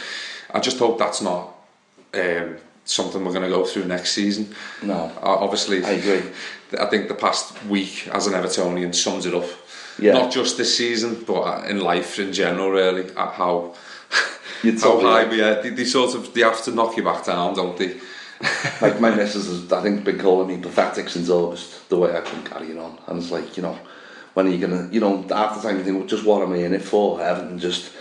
I 0.53 0.59
just 0.59 0.77
hope 0.77 0.99
that's 0.99 1.21
not 1.21 1.55
um, 2.13 2.57
something 2.83 3.23
we're 3.23 3.31
going 3.33 3.43
to 3.43 3.49
go 3.49 3.63
through 3.63 3.85
next 3.85 4.11
season. 4.11 4.53
No. 4.83 4.93
Uh, 5.21 5.37
obviously, 5.39 5.85
I 5.85 5.91
agree. 5.91 6.29
I 6.79 6.85
think 6.87 7.07
the 7.07 7.15
past 7.15 7.63
week 7.65 8.07
as 8.11 8.27
an 8.27 8.33
Evertonian 8.33 8.93
sums 8.93 9.25
it 9.25 9.33
up. 9.33 9.45
Yeah. 9.99 10.13
Not 10.13 10.31
just 10.31 10.57
this 10.57 10.77
season, 10.77 11.23
but 11.25 11.41
uh, 11.41 11.63
in 11.67 11.79
life 11.79 12.19
in 12.19 12.33
general, 12.33 12.69
really. 12.69 13.09
At 13.15 13.33
how 13.33 13.75
You're 14.63 14.79
how 14.79 14.99
high 14.99 15.23
right. 15.23 15.29
we 15.29 15.41
are. 15.41 15.61
They, 15.61 15.69
they 15.69 15.85
sort 15.85 16.15
of 16.15 16.33
they 16.33 16.41
have 16.41 16.63
to 16.63 16.71
knock 16.71 16.97
you 16.97 17.03
back 17.03 17.25
down, 17.25 17.55
don't 17.55 17.77
they? 17.77 17.97
like 18.81 19.01
my 19.01 19.13
missus 19.13 19.47
has, 19.47 19.71
I 19.71 19.81
think, 19.81 20.03
been 20.05 20.17
calling 20.17 20.47
me 20.47 20.61
pathetic 20.61 21.09
since 21.09 21.29
August, 21.29 21.89
the 21.89 21.97
way 21.97 22.15
I've 22.15 22.23
been 22.31 22.43
carrying 22.43 22.79
on. 22.79 22.97
And 23.07 23.19
it's 23.19 23.31
like, 23.31 23.57
you 23.57 23.63
know, 23.63 23.77
when 24.33 24.47
are 24.47 24.51
you 24.51 24.65
going 24.65 24.87
to, 24.87 24.93
you 24.93 25.01
know, 25.01 25.23
half 25.23 25.55
the 25.55 25.67
time 25.67 25.77
you 25.77 25.83
think, 25.83 25.97
well, 25.97 26.07
just 26.07 26.25
what 26.25 26.41
am 26.41 26.53
I 26.53 26.57
in 26.57 26.73
it 26.73 26.81
for? 26.81 27.21
Everton 27.21 27.59
just, 27.59 27.91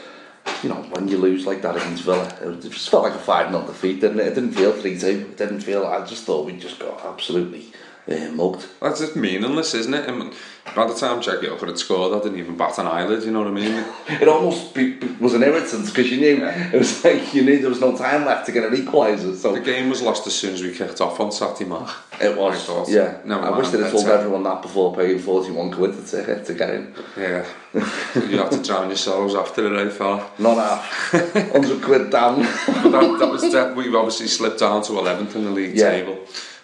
you 0.62 0.68
know, 0.68 0.76
when 0.92 1.08
you 1.08 1.18
lose 1.18 1.44
like 1.44 1.62
that 1.62 1.76
against 1.76 2.04
Villa, 2.04 2.28
it 2.40 2.60
just 2.60 2.88
felt 2.88 3.02
like 3.02 3.14
a 3.14 3.18
5 3.18 3.50
0 3.50 3.66
defeat, 3.66 4.00
didn't 4.00 4.20
it? 4.20 4.28
It 4.28 4.34
didn't 4.36 4.52
feel 4.52 4.72
3 4.72 4.98
2. 4.98 5.06
It 5.06 5.36
didn't 5.36 5.60
feel, 5.60 5.84
I 5.84 6.06
just 6.06 6.24
thought 6.24 6.46
we 6.46 6.56
just 6.56 6.78
got 6.78 7.04
absolutely 7.04 7.72
uh, 8.10 8.30
mugged. 8.32 8.66
That's 8.80 9.00
just 9.00 9.16
meaningless, 9.16 9.74
isn't 9.74 9.92
it? 9.94 10.08
And 10.08 10.32
by 10.74 10.86
the 10.86 10.94
time 10.94 11.20
Jagielka 11.20 11.66
had 11.66 11.78
scored, 11.78 12.18
I 12.18 12.22
didn't 12.22 12.38
even 12.38 12.56
bat 12.56 12.78
an 12.78 12.86
eyelid. 12.86 13.22
You 13.24 13.30
know 13.30 13.40
what 13.40 13.48
I 13.48 13.52
mean? 13.52 13.84
It 14.08 14.26
almost 14.28 14.74
be, 14.74 14.94
be- 14.94 15.06
was 15.20 15.34
an 15.34 15.42
irritant 15.42 15.86
because 15.86 16.10
you 16.10 16.18
knew, 16.20 16.44
it 16.46 16.72
was 16.78 17.04
like 17.04 17.34
you 17.34 17.42
knew 17.42 17.58
there 17.60 17.68
was 17.68 17.80
no 17.80 17.96
time 17.96 18.24
left 18.24 18.46
to 18.46 18.52
get 18.52 18.64
an 18.64 18.74
equaliser. 18.74 19.34
So 19.36 19.52
The 19.54 19.60
game 19.60 19.88
was 19.90 20.00
lost 20.02 20.26
as 20.26 20.34
soon 20.34 20.54
as 20.54 20.62
we 20.62 20.72
kicked 20.74 21.00
off 21.00 21.20
on 21.20 21.30
Saturday, 21.32 21.66
Mark. 21.68 21.90
It 22.20 22.36
was, 22.36 22.54
I 22.56 22.58
thought, 22.66 22.88
yeah. 22.88 23.18
No, 23.24 23.40
I 23.40 23.56
wish 23.56 23.68
they'd 23.68 23.80
have 23.80 23.92
told 23.92 24.06
it. 24.06 24.10
everyone 24.10 24.42
that 24.44 24.62
before 24.62 24.94
paying 24.96 25.18
41 25.18 25.70
quid 25.72 25.92
to, 25.94 26.02
ticket 26.02 26.44
to 26.46 26.54
get 26.54 26.70
in. 26.70 26.94
Yeah, 27.16 27.46
you 27.74 28.38
have 28.38 28.50
to 28.50 28.62
drown 28.62 28.88
yourselves 28.88 29.34
after 29.34 29.66
it, 29.72 29.86
eh, 29.86 29.90
fella? 29.90 30.28
Not 30.38 30.56
half. 30.56 31.12
100 31.54 31.82
quid 31.82 32.10
down. 32.10 32.40
That, 32.40 33.16
that 33.20 33.28
was 33.30 33.42
that. 33.52 33.76
We've 33.76 33.94
obviously 33.94 34.26
slipped 34.26 34.58
down 34.60 34.82
to 34.84 34.92
11th 34.92 35.34
in 35.36 35.44
the 35.44 35.50
league 35.50 35.76
Yeah. 35.76 35.90
table. 35.90 36.18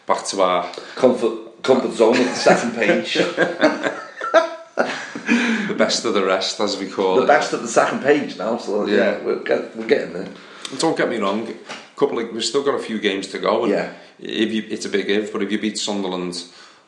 Back 0.06 0.24
to 0.26 0.42
our 0.42 0.70
comfort, 0.96 1.62
comfort 1.62 1.92
zone 1.92 2.16
at 2.16 2.24
the 2.26 2.34
second 2.34 2.74
page. 2.74 3.14
the 5.68 5.74
best 5.76 6.04
of 6.04 6.14
the 6.14 6.24
rest, 6.24 6.60
as 6.60 6.76
we 6.78 6.88
call 6.90 7.16
the 7.16 7.22
it. 7.22 7.26
The 7.26 7.32
best 7.32 7.52
at 7.54 7.62
the 7.62 7.68
second 7.68 8.02
page 8.02 8.36
now, 8.36 8.58
so 8.58 8.86
yeah, 8.86 8.96
Yeah. 8.96 9.24
we're, 9.24 9.42
get, 9.42 9.76
we're 9.76 9.86
getting 9.86 10.12
there. 10.12 10.28
Don't 10.78 10.96
get 10.96 11.08
me 11.08 11.18
wrong. 11.18 11.52
Couple 11.96 12.18
of, 12.18 12.32
we've 12.32 12.44
still 12.44 12.64
got 12.64 12.74
a 12.74 12.78
few 12.82 12.98
games 12.98 13.28
to 13.28 13.38
go. 13.38 13.64
And 13.64 13.72
Yeah. 13.72 13.92
If 14.18 14.52
you, 14.52 14.64
it's 14.68 14.86
a 14.86 14.88
big 14.88 15.10
if, 15.10 15.32
but 15.32 15.42
if 15.42 15.50
you 15.50 15.58
beat 15.58 15.78
Sunderland 15.78 16.44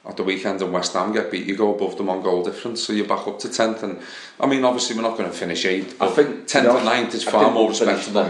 at 0.07 0.17
the 0.17 0.23
weekend 0.23 0.63
and 0.63 0.73
West 0.73 0.93
Ham 0.93 1.13
get 1.13 1.31
beat, 1.31 1.47
you 1.47 1.57
go 1.57 1.75
above 1.75 1.97
them 1.97 2.09
on 2.09 2.23
goal 2.23 2.45
difference, 2.45 2.83
so 2.85 2.93
you're 2.93 3.07
back 3.07 3.27
up 3.27 3.39
to 3.41 3.49
tenth. 3.49 3.83
And 3.83 3.99
I 4.39 4.47
mean, 4.47 4.65
obviously, 4.65 4.95
we're 4.97 5.03
not 5.03 5.19
going 5.19 5.31
to 5.31 5.37
finish 5.37 5.65
eighth. 5.65 6.01
I 6.01 6.09
think 6.09 6.47
tenth 6.47 6.51
to 6.51 6.63
be 6.63 6.69
and 6.69 6.71
honest, 6.71 6.85
ninth 6.85 7.15
is 7.15 7.27
I 7.27 7.31
far 7.33 7.51
more 7.51 7.69
respectable. 7.69 8.25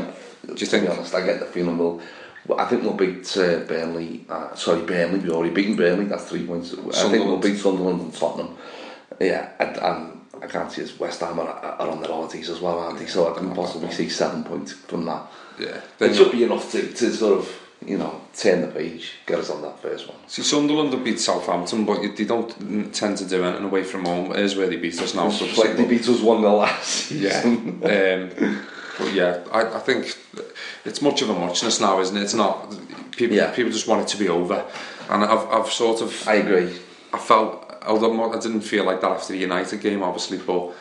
Do 0.47 0.55
you 0.57 0.67
think? 0.67 0.89
honest, 0.89 1.15
I 1.15 1.27
get 1.27 1.41
the 1.41 1.47
feeling 1.47 1.77
we'll. 1.77 2.01
Well, 2.47 2.61
I 2.61 2.67
think 2.67 2.83
they'll 2.83 2.93
beat 2.95 3.37
uh, 3.37 3.61
Burnley. 3.61 4.25
Uh, 4.29 4.55
sorry, 4.55 4.83
Burnley. 4.83 5.19
We've 5.19 5.33
already 5.33 5.55
beaten 5.55 5.77
Burnley. 5.77 6.05
That's 6.05 6.25
three 6.25 6.47
points. 6.47 6.71
Sunderland. 6.71 6.97
I 6.97 7.11
think 7.11 7.25
they'll 7.25 7.39
beat 7.39 7.59
Sunderland 7.59 8.01
and 8.01 8.15
Tottenham. 8.15 8.57
Yeah, 9.21 9.51
and, 9.59 9.77
and 9.79 10.21
I 10.43 10.47
can't 10.47 10.71
see 10.71 10.83
as 10.83 10.99
West 10.99 11.21
Ham 11.21 11.39
are, 11.41 11.49
are 11.49 11.89
on 11.89 12.01
their 12.01 12.11
holidays 12.11 12.51
as 12.51 12.61
well, 12.61 12.79
aren't 12.79 12.99
they? 12.99 13.07
So 13.07 13.33
I 13.33 13.37
can 13.37 13.55
possibly 13.55 13.91
see 13.91 14.09
seven 14.09 14.45
points 14.45 14.73
from 14.73 15.05
that. 15.07 15.27
Yeah, 15.59 15.81
then 15.99 16.11
it 16.11 16.17
should 16.17 16.33
be 16.33 16.45
enough 16.45 16.71
to, 16.73 16.93
to 16.93 17.13
sort 17.13 17.39
of 17.39 17.63
you 17.85 17.99
know, 17.99 18.21
turn 18.35 18.63
the 18.63 18.69
page, 18.69 19.13
get 19.27 19.39
us 19.39 19.51
on 19.51 19.63
that 19.63 19.81
first 19.81 20.09
one. 20.09 20.17
See, 20.27 20.43
Sunderland 20.43 20.93
have 20.93 21.05
beat 21.05 21.21
Southampton, 21.21 21.85
but 21.85 22.01
they 22.17 22.25
don't 22.25 22.95
tend 22.95 23.19
to 23.19 23.25
do 23.25 23.45
anything 23.45 23.65
away 23.65 23.85
from 23.85 24.05
home. 24.05 24.33
It 24.33 24.41
is 24.41 24.57
where 24.57 24.67
they 24.67 24.77
beat 24.77 25.01
us 25.01 25.15
now. 25.15 25.29
It's 25.29 25.39
so 25.39 25.63
like 25.63 25.77
they 25.77 25.85
beat 25.85 26.09
us 26.09 26.21
1-0 26.21 26.59
last 26.59 26.85
season. 26.85 27.81
Yeah. 27.83 28.29
um, 28.43 28.67
but 28.99 29.13
yeah, 29.13 29.45
I, 29.53 29.77
I 29.77 29.79
think 29.81 30.17
it's 30.85 31.03
much 31.03 31.23
of 31.23 31.31
a 31.31 31.35
muchness 31.35 31.81
now, 31.81 32.01
isn't 32.01 32.17
it? 32.17 32.23
It's 32.23 32.35
not. 32.35 32.75
People, 33.17 33.37
Yeah. 33.37 33.51
people 33.51 33.73
just 33.73 33.87
want 33.89 34.03
it 34.03 34.09
to 34.09 34.19
be 34.19 34.29
over, 34.29 34.65
and 35.11 35.25
I've, 35.25 35.47
I've 35.51 35.71
sort 35.73 36.03
of, 36.03 36.29
I 36.29 36.35
agree. 36.35 36.79
I 37.13 37.19
felt, 37.19 37.73
although 37.87 38.13
mo- 38.13 38.33
I 38.33 38.39
didn't 38.39 38.61
feel 38.63 38.85
like 38.85 39.01
that 39.01 39.11
after 39.11 39.33
the 39.33 39.39
United 39.39 39.81
game, 39.81 40.03
obviously, 40.03 40.39
but 40.39 40.73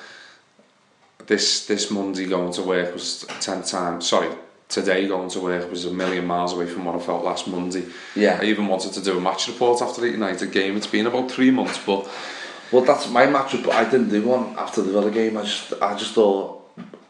this 1.28 1.66
this 1.66 1.90
Monday 1.92 2.26
going 2.26 2.52
to 2.54 2.62
work 2.62 2.94
was 2.94 3.26
ten 3.42 3.64
times. 3.64 4.08
Sorry, 4.08 4.30
today 4.70 5.08
going 5.08 5.30
to 5.30 5.40
work 5.40 5.70
was 5.72 5.86
a 5.86 5.92
million 5.92 6.26
miles 6.26 6.54
away 6.54 6.68
from 6.68 6.86
what 6.86 6.96
I 6.96 7.00
felt 7.00 7.24
last 7.24 7.48
Monday. 7.48 7.86
Yeah. 8.16 8.40
I 8.42 8.46
even 8.46 8.68
wanted 8.68 8.94
to 8.94 9.02
do 9.02 9.18
a 9.18 9.22
match 9.22 9.48
report 9.48 9.82
after 9.82 10.02
the 10.02 10.10
United 10.10 10.52
game. 10.52 10.76
It's 10.78 10.88
been 10.88 11.08
about 11.08 11.32
three 11.32 11.52
months, 11.52 11.80
but 11.86 12.08
Well, 12.72 12.84
that's 12.84 13.10
my 13.10 13.26
match. 13.28 13.52
But 13.64 13.74
I 13.74 13.86
didn't 13.90 14.10
do 14.10 14.24
one 14.28 14.56
after 14.58 14.82
the 14.82 14.92
Villa 14.92 15.10
game. 15.12 15.38
I 15.38 15.44
just, 15.44 15.74
I 15.82 15.96
just 15.98 16.14
thought, 16.14 16.65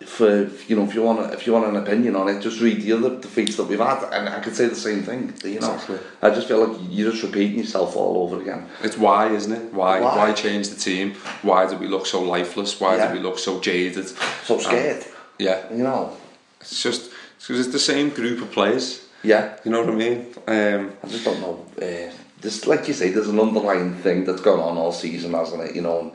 for 0.06 0.50
you 0.68 0.76
know, 0.76 0.84
if 0.84 0.94
you 0.94 1.02
want, 1.02 1.34
if 1.34 1.46
you 1.48 1.54
want 1.54 1.66
an 1.66 1.76
opinion 1.76 2.16
on 2.16 2.28
it, 2.30 2.42
just 2.42 2.62
read 2.62 2.82
the 2.82 2.94
other 2.94 3.20
defeats 3.20 3.56
that 3.58 3.66
we've 3.66 3.80
had, 3.80 4.04
and 4.12 4.30
I 4.30 4.40
could 4.40 4.56
say 4.56 4.68
the 4.68 4.76
same 4.76 5.04
thing. 5.04 5.34
You 5.44 5.60
know, 5.60 5.74
Exactly. 5.74 6.00
I 6.22 6.30
just 6.30 6.48
feel 6.48 6.66
like 6.66 6.78
you're 6.90 7.12
just 7.12 7.24
repeating 7.24 7.60
yourself 7.60 7.96
all 7.96 8.24
over 8.24 8.42
again. 8.42 8.68
It's 8.84 8.98
why, 8.98 9.30
isn't 9.34 9.52
it? 9.52 9.74
Why? 9.74 10.00
Why? 10.00 10.18
Why, 10.18 10.34
change 10.34 10.70
the 10.70 10.76
team? 10.76 11.16
Why 11.42 11.68
do 11.70 11.78
we 11.78 11.88
look 11.88 12.06
so 12.06 12.22
lifeless? 12.22 12.80
Why 12.80 12.98
Yeah. 12.98 13.08
do 13.08 13.18
we 13.18 13.20
look 13.20 13.40
so 13.40 13.60
jaded? 13.60 14.08
So 14.46 14.60
scared. 14.60 15.06
Yeah, 15.40 15.60
you 15.72 15.84
know. 15.84 16.16
it's 16.62 16.82
just 16.82 17.12
because 17.40 17.60
it's 17.60 17.74
the 17.74 17.80
same 17.94 18.10
group 18.10 18.42
of 18.42 18.52
players. 18.52 19.06
Yeah. 19.24 19.58
You 19.64 19.72
know 19.72 19.82
what 19.82 19.90
I 19.90 19.96
mean? 19.96 20.20
Um, 20.48 20.94
I 21.04 21.08
just 21.08 21.26
don't 21.26 21.42
know. 21.42 21.66
Uh, 21.82 22.12
like 22.68 22.88
you 22.88 22.94
say, 22.94 23.10
there's 23.10 23.28
an 23.28 23.40
underlying 23.40 23.96
thing 23.96 24.24
that's 24.26 24.42
gone 24.42 24.60
on 24.60 24.78
all 24.78 24.92
season, 24.92 25.34
hasn't 25.34 25.64
it? 25.64 25.76
You 25.76 25.82
know, 25.82 26.00
and, 26.00 26.12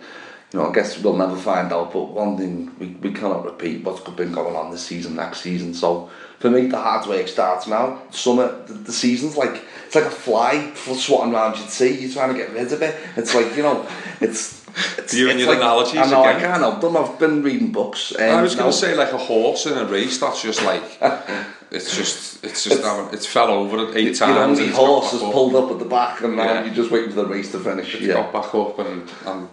you 0.52 0.58
know. 0.58 0.70
I 0.70 0.72
guess 0.74 0.98
we'll 0.98 1.16
never 1.16 1.36
find 1.36 1.72
out. 1.72 1.92
But 1.92 2.04
one 2.12 2.36
thing 2.36 2.74
we, 2.78 2.86
we 2.88 3.12
cannot 3.12 3.44
repeat 3.44 3.84
what's 3.84 4.00
been 4.00 4.32
going 4.32 4.56
on 4.56 4.70
this 4.70 4.84
season, 4.86 5.16
next 5.16 5.40
season. 5.40 5.74
So 5.74 6.10
for 6.38 6.50
me, 6.50 6.66
the 6.66 6.78
hard 6.78 7.06
work 7.06 7.28
starts 7.28 7.66
now. 7.66 8.02
Summer, 8.10 8.64
the, 8.66 8.74
the 8.74 8.92
season's 8.92 9.36
like 9.36 9.62
it's 9.86 9.94
like 9.94 10.04
a 10.04 10.10
fly 10.10 10.72
swatting 10.74 11.34
around 11.34 11.56
your 11.58 11.66
sea. 11.68 11.98
You're 12.00 12.12
trying 12.12 12.32
to 12.32 12.38
get 12.38 12.52
rid 12.52 12.72
of 12.72 12.82
it. 12.82 12.94
It's 13.16 13.34
like 13.34 13.56
you 13.56 13.62
know, 13.62 13.86
it's. 14.20 14.60
It's, 14.98 15.12
You 15.14 15.28
it's 15.28 15.40
your 15.40 15.48
like, 15.48 15.56
analogies 15.58 15.96
I 15.96 16.08
know 16.10 16.22
I 16.22 16.30
again. 16.30 16.42
can't 16.42 16.60
help 16.62 16.80
them. 16.80 16.96
I've 16.96 17.18
been 17.18 17.42
reading 17.42 17.72
books. 17.72 18.14
Um, 18.16 18.22
I 18.22 18.40
was 18.40 18.54
going 18.54 18.70
to 18.70 18.76
say 18.76 18.94
like 18.94 19.10
a 19.12 19.18
horse 19.18 19.66
in 19.66 19.76
a 19.76 19.84
race. 19.84 20.20
That's 20.20 20.40
just 20.42 20.62
like 20.62 20.84
it's 21.72 21.96
just 21.96 22.44
it's 22.44 22.62
just 22.62 22.80
having, 22.84 23.12
it's 23.12 23.26
fell 23.26 23.50
over 23.50 23.78
eight 23.98 24.14
times. 24.16 24.20
Your 24.20 24.28
and 24.30 24.38
only 24.52 24.66
it's 24.66 24.76
horse 24.76 25.12
up. 25.14 25.32
pulled 25.32 25.56
up 25.56 25.72
at 25.72 25.80
the 25.80 25.86
back, 25.86 26.20
and 26.22 26.36
now 26.36 26.44
Yeah. 26.44 26.64
you're 26.66 26.74
just 26.74 26.92
waiting 26.92 27.10
for 27.10 27.16
the 27.16 27.26
race 27.26 27.50
to 27.50 27.58
finish. 27.58 27.94
It's 27.96 28.04
Yeah. 28.04 28.14
got 28.14 28.32
back 28.32 28.54
up 28.54 28.78
and 28.78 29.10
and 29.26 29.48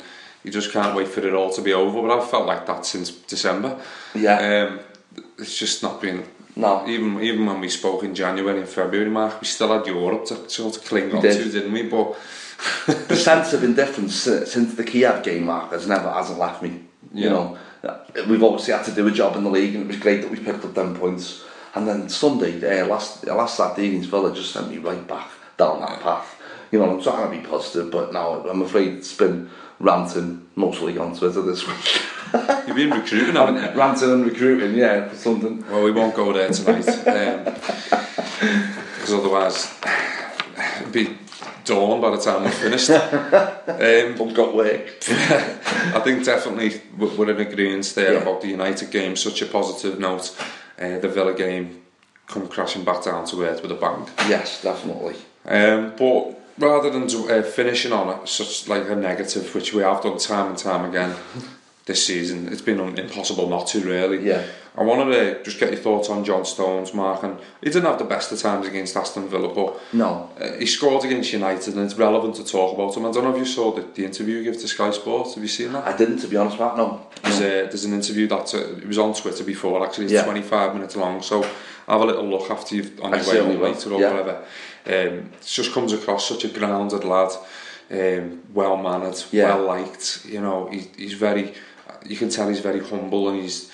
you 0.47 0.53
just 0.53 0.71
can't 0.71 0.95
wait 0.95 1.09
for 1.09 1.19
it 1.27 1.33
all 1.33 1.51
to 1.51 1.61
be 1.61 1.73
over. 1.73 2.01
But 2.01 2.17
I've 2.17 2.29
felt 2.29 2.47
like 2.47 2.65
that 2.67 2.85
since 2.85 3.11
December. 3.11 3.77
Yeah. 4.15 4.69
Um, 4.69 4.79
it's 5.37 5.59
just 5.59 5.83
not 5.83 6.01
been. 6.01 6.23
No. 6.55 6.87
Even 6.87 7.21
even 7.21 7.45
when 7.45 7.59
we 7.59 7.67
spoke 7.67 8.03
in 8.03 8.15
January 8.15 8.59
and 8.61 8.69
February, 8.69 9.09
Mark, 9.09 9.41
we 9.41 9.47
still 9.47 9.77
had 9.77 9.85
Europe 9.85 10.25
to 10.27 10.49
sort 10.49 10.77
of 10.77 10.85
cling 10.85 11.13
on 11.13 11.21
did. 11.21 11.43
to, 11.43 11.51
didn't 11.51 11.73
we? 11.73 11.83
But 11.83 12.15
the 13.09 13.17
sense 13.17 13.51
of 13.51 13.65
indifference 13.65 14.15
since 14.15 14.73
the 14.75 14.85
Kiev 14.85 15.21
game, 15.21 15.43
Mark, 15.45 15.71
has 15.71 15.85
never 15.85 16.09
hasn't 16.09 16.39
left 16.39 16.63
me. 16.63 16.85
You 17.13 17.29
know, 17.29 17.57
we've 18.29 18.43
obviously 18.43 18.73
had 18.73 18.85
to 18.85 18.91
do 18.95 19.07
a 19.07 19.11
job 19.11 19.35
in 19.35 19.43
the 19.43 19.49
league, 19.49 19.75
and 19.75 19.83
it 19.83 19.87
was 19.87 19.97
great 19.97 20.21
that 20.21 20.31
we 20.31 20.37
picked 20.37 20.63
up 20.63 20.73
them 20.73 20.95
points. 20.95 21.43
And 21.75 21.87
then 21.87 22.09
Sunday, 22.09 22.53
uh, 22.81 22.87
last 22.87 23.27
uh, 23.27 23.35
last 23.35 23.57
Saturday 23.57 23.89
against 23.89 24.09
Villa, 24.09 24.33
just 24.33 24.53
sent 24.53 24.69
me 24.69 24.77
right 24.77 25.05
back 25.07 25.29
down 25.57 25.81
that 25.81 25.99
path. 26.01 26.41
You 26.71 26.79
know, 26.79 26.89
I'm 26.89 27.01
trying 27.01 27.29
to 27.29 27.37
be 27.37 27.47
positive, 27.47 27.91
but 27.91 28.13
now 28.13 28.47
I'm 28.47 28.61
afraid 28.61 28.93
it's 28.93 29.13
been 29.13 29.49
ranting 29.79 30.47
mostly 30.55 30.97
on 30.97 31.15
Twitter 31.15 31.41
this 31.41 31.67
week. 31.67 32.01
you've 32.67 32.75
been 32.75 32.91
recruiting, 32.91 33.35
haven't 33.35 33.55
you? 33.55 33.79
ranting 33.79 34.11
and 34.11 34.25
recruiting, 34.25 34.75
yeah, 34.75 35.07
for 35.09 35.15
something. 35.15 35.63
Well, 35.69 35.83
we 35.83 35.91
won't 35.91 36.15
go 36.15 36.33
there 36.33 36.49
tonight 36.49 36.85
because 38.99 39.13
otherwise 39.13 39.73
it'd 40.81 40.91
be 40.91 41.17
dawn 41.63 42.01
by 42.01 42.09
the 42.11 42.17
time 42.17 42.43
we're 42.43 42.51
finished. 42.51 42.89
Um, 42.89 44.27
I've 44.27 44.33
got 44.33 44.55
work. 44.55 44.87
I 45.09 46.01
think 46.03 46.23
definitely 46.25 46.81
we're 46.97 47.29
in 47.29 47.39
agreement 47.39 47.91
there 47.95 48.13
Yeah. 48.13 48.19
about 48.21 48.41
the 48.41 48.47
United 48.47 48.91
game. 48.91 49.15
Such 49.15 49.41
a 49.41 49.45
positive 49.45 49.99
note. 49.99 50.35
Uh, 50.79 50.99
the 50.99 51.07
Villa 51.09 51.33
game 51.33 51.81
come 52.27 52.47
crashing 52.47 52.83
back 52.83 53.03
down 53.03 53.25
to 53.27 53.43
earth 53.43 53.61
with 53.61 53.71
a 53.71 53.75
bang. 53.75 54.05
Yes, 54.29 54.61
definitely. 54.61 55.15
Um, 55.45 55.93
but 55.97 56.39
rather 56.57 56.89
than 56.89 57.03
uh, 57.03 57.41
finishing 57.41 57.91
on 57.91 58.19
it, 58.19 58.27
such 58.27 58.67
like 58.67 58.89
a 58.89 58.95
negative, 58.95 59.53
which 59.53 59.73
we 59.73 59.83
have 59.83 60.01
done 60.01 60.17
time 60.17 60.49
and 60.49 60.57
time 60.57 60.85
again 60.85 61.15
this 61.87 62.05
season, 62.05 62.47
it's 62.51 62.61
been 62.61 62.79
un- 62.79 62.97
impossible 62.99 63.49
not 63.49 63.65
to 63.67 63.79
really. 63.81 64.19
Yeah. 64.27 64.43
I 64.77 64.83
wanted 64.83 65.05
to 65.15 65.43
just 65.43 65.59
get 65.59 65.71
your 65.71 65.81
thoughts 65.81 66.07
on 66.09 66.23
John 66.23 66.45
Stones, 66.45 66.93
Mark, 66.93 67.23
and 67.23 67.39
he 67.63 67.69
didn't 67.71 67.85
have 67.85 67.97
the 67.97 68.03
best 68.05 68.31
of 68.31 68.39
times 68.39 68.67
against 68.67 68.95
Aston 68.95 69.27
Villa, 69.27 69.51
but 69.51 69.79
No. 69.91 70.29
uh, 70.39 70.51
he 70.59 70.67
scored 70.67 71.03
against 71.03 71.33
United, 71.33 71.73
and 71.75 71.83
it's 71.83 71.95
relevant 71.95 72.35
to 72.35 72.43
talk 72.45 72.75
about 72.75 72.95
him. 72.95 73.05
I 73.07 73.11
don't 73.11 73.23
know 73.23 73.31
if 73.31 73.39
you 73.39 73.45
saw 73.45 73.71
the, 73.73 73.81
the 73.95 74.05
interview 74.05 74.37
he 74.37 74.43
gave 74.43 74.59
to 74.61 74.67
Sky 74.67 74.91
Sports. 74.91 75.33
Have 75.33 75.41
you 75.43 75.47
seen 75.49 75.71
that? 75.73 75.87
I 75.87 75.97
didn't, 75.97 76.19
to 76.19 76.27
be 76.27 76.37
honest, 76.37 76.59
Matt, 76.59 76.77
no. 76.77 77.07
There's, 77.23 77.39
a, 77.39 77.49
there's 77.71 77.85
an 77.85 77.93
interview 77.93 78.27
that 78.27 78.53
uh, 78.53 78.57
it 78.83 78.87
was 78.87 78.99
on 78.99 79.15
Twitter 79.15 79.43
before. 79.43 79.83
Actually, 79.83 80.05
it's 80.05 80.13
Yeah. 80.13 80.25
25 80.25 80.73
minutes 80.75 80.95
long. 80.95 81.23
So 81.23 81.41
have 81.87 82.01
a 82.01 82.05
little 82.05 82.27
look 82.27 82.51
after 82.51 82.75
you've 82.75 82.99
on 83.01 83.15
I 83.15 83.21
your 83.23 83.45
way 83.47 83.55
will, 83.55 83.63
later 83.71 83.91
or 83.93 83.99
yeah. 83.99 84.11
whatever. 84.11 84.35
Um, 84.85 85.31
it 85.33 85.41
just 85.43 85.71
comes 85.73 85.91
across 85.91 86.27
such 86.29 86.43
a 86.45 86.49
grounded 86.49 87.03
lad, 87.03 87.31
um, 87.89 88.43
well 88.53 88.77
mannered, 88.77 89.15
Yeah. 89.31 89.55
well 89.55 89.65
liked. 89.65 90.23
You 90.25 90.41
know, 90.41 90.67
he, 90.71 90.81
he's 90.97 91.13
very. 91.13 91.53
You 92.05 92.17
can 92.17 92.29
tell 92.29 92.49
he's 92.49 92.59
very 92.59 92.79
humble 92.79 93.29
and 93.29 93.41
he's 93.41 93.71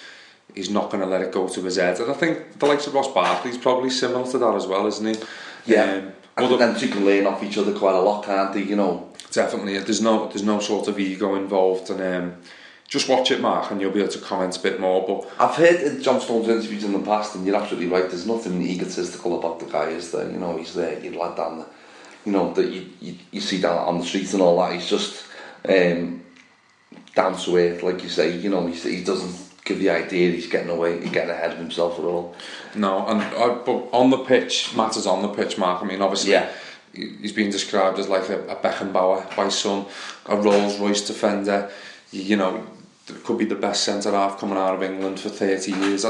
he's 0.53 0.69
not 0.69 0.91
going 0.91 1.01
to 1.01 1.09
let 1.09 1.21
it 1.21 1.31
go 1.31 1.47
to 1.47 1.61
his 1.63 1.77
head. 1.77 1.99
And 1.99 2.11
I 2.11 2.13
think 2.13 2.59
the 2.59 2.65
likes 2.65 2.85
of 2.87 2.93
Ross 2.93 3.11
Barkley's 3.11 3.57
probably 3.57 3.89
similar 3.89 4.29
to 4.31 4.37
that 4.37 4.55
as 4.55 4.67
well, 4.67 4.85
isn't 4.87 5.15
he? 5.15 5.21
Yeah. 5.65 6.11
Um, 6.37 6.47
think 6.47 6.59
then 6.59 6.79
two 6.79 6.89
can 6.89 7.05
learn 7.05 7.27
off 7.27 7.43
each 7.43 7.57
other 7.57 7.73
quite 7.73 7.95
a 7.95 7.99
lot, 7.99 8.25
can't 8.25 8.53
they? 8.53 8.63
You 8.63 8.75
know, 8.75 9.13
Definitely, 9.33 9.79
there's 9.79 10.01
no 10.01 10.27
there's 10.27 10.43
no 10.43 10.59
sort 10.59 10.87
of 10.87 10.99
ego 10.99 11.33
involved, 11.33 11.89
and 11.89 11.99
um, 11.99 12.35
just 12.87 13.09
watch 13.09 13.31
it, 13.31 13.41
Mark, 13.41 13.71
and 13.71 13.81
you'll 13.81 13.91
be 13.91 13.99
able 13.99 14.11
to 14.11 14.19
comment 14.19 14.55
a 14.55 14.59
bit 14.59 14.79
more. 14.79 15.03
But 15.07 15.27
I've 15.43 15.55
heard 15.55 15.81
in 15.81 16.03
John 16.03 16.21
Stone's 16.21 16.47
interviews 16.47 16.83
in 16.83 16.93
the 16.93 16.99
past, 16.99 17.33
and 17.33 17.43
you're 17.43 17.55
absolutely 17.55 17.89
right. 17.89 18.07
There's 18.07 18.27
nothing 18.27 18.61
egotistical 18.61 19.39
about 19.39 19.59
the 19.59 19.65
guy, 19.65 19.89
is 19.89 20.11
there? 20.11 20.29
You 20.29 20.37
know, 20.37 20.55
he's 20.57 20.75
there, 20.75 20.99
you 20.99 21.17
lad 21.17 21.35
down 21.35 21.57
the, 21.57 21.65
you 22.25 22.31
know, 22.31 22.53
that 22.53 22.69
you, 22.69 22.87
you 23.01 23.15
you 23.31 23.41
see 23.41 23.59
down 23.59 23.75
on 23.75 23.97
the 23.99 24.05
streets 24.05 24.33
and 24.33 24.41
all 24.43 24.59
that. 24.59 24.73
He's 24.73 24.87
just 24.87 25.25
um, 25.67 26.22
down 27.15 27.37
to 27.37 27.57
earth, 27.57 27.83
like 27.83 28.01
you 28.03 28.09
say. 28.09 28.35
You 28.37 28.49
know, 28.49 28.65
he 28.67 29.03
doesn't 29.03 29.35
give 29.65 29.79
the 29.79 29.89
idea 29.89 30.31
he's 30.31 30.47
getting 30.47 30.69
away, 30.69 30.99
he's 31.01 31.11
getting 31.11 31.29
ahead 31.29 31.51
of 31.51 31.57
himself 31.57 31.97
at 31.99 32.05
all. 32.05 32.35
No, 32.75 33.05
and 33.07 33.21
uh, 33.21 33.59
but 33.65 33.89
on 33.91 34.09
the 34.09 34.17
pitch, 34.17 34.75
matters 34.75 35.05
on 35.07 35.21
the 35.21 35.29
pitch, 35.29 35.57
Mark. 35.57 35.81
I 35.83 35.85
mean, 35.85 36.01
obviously, 36.01 36.31
Yeah. 36.33 36.49
he- 36.93 37.15
he's 37.21 37.31
been 37.31 37.49
described 37.51 37.99
as 37.99 38.09
like 38.09 38.29
a, 38.29 38.39
a 38.47 38.55
Beckenbauer 38.55 39.35
by 39.35 39.49
some, 39.49 39.85
a 40.25 40.35
Rolls 40.35 40.79
Royce 40.79 41.01
defender. 41.07 41.69
You, 42.11 42.21
you 42.23 42.35
know, 42.35 42.65
could 43.23 43.37
be 43.37 43.45
the 43.45 43.55
best 43.55 43.83
centre 43.83 44.11
half 44.11 44.39
coming 44.39 44.57
out 44.57 44.75
of 44.75 44.83
England 44.83 45.19
for 45.19 45.29
thirty 45.29 45.71
years. 45.71 46.05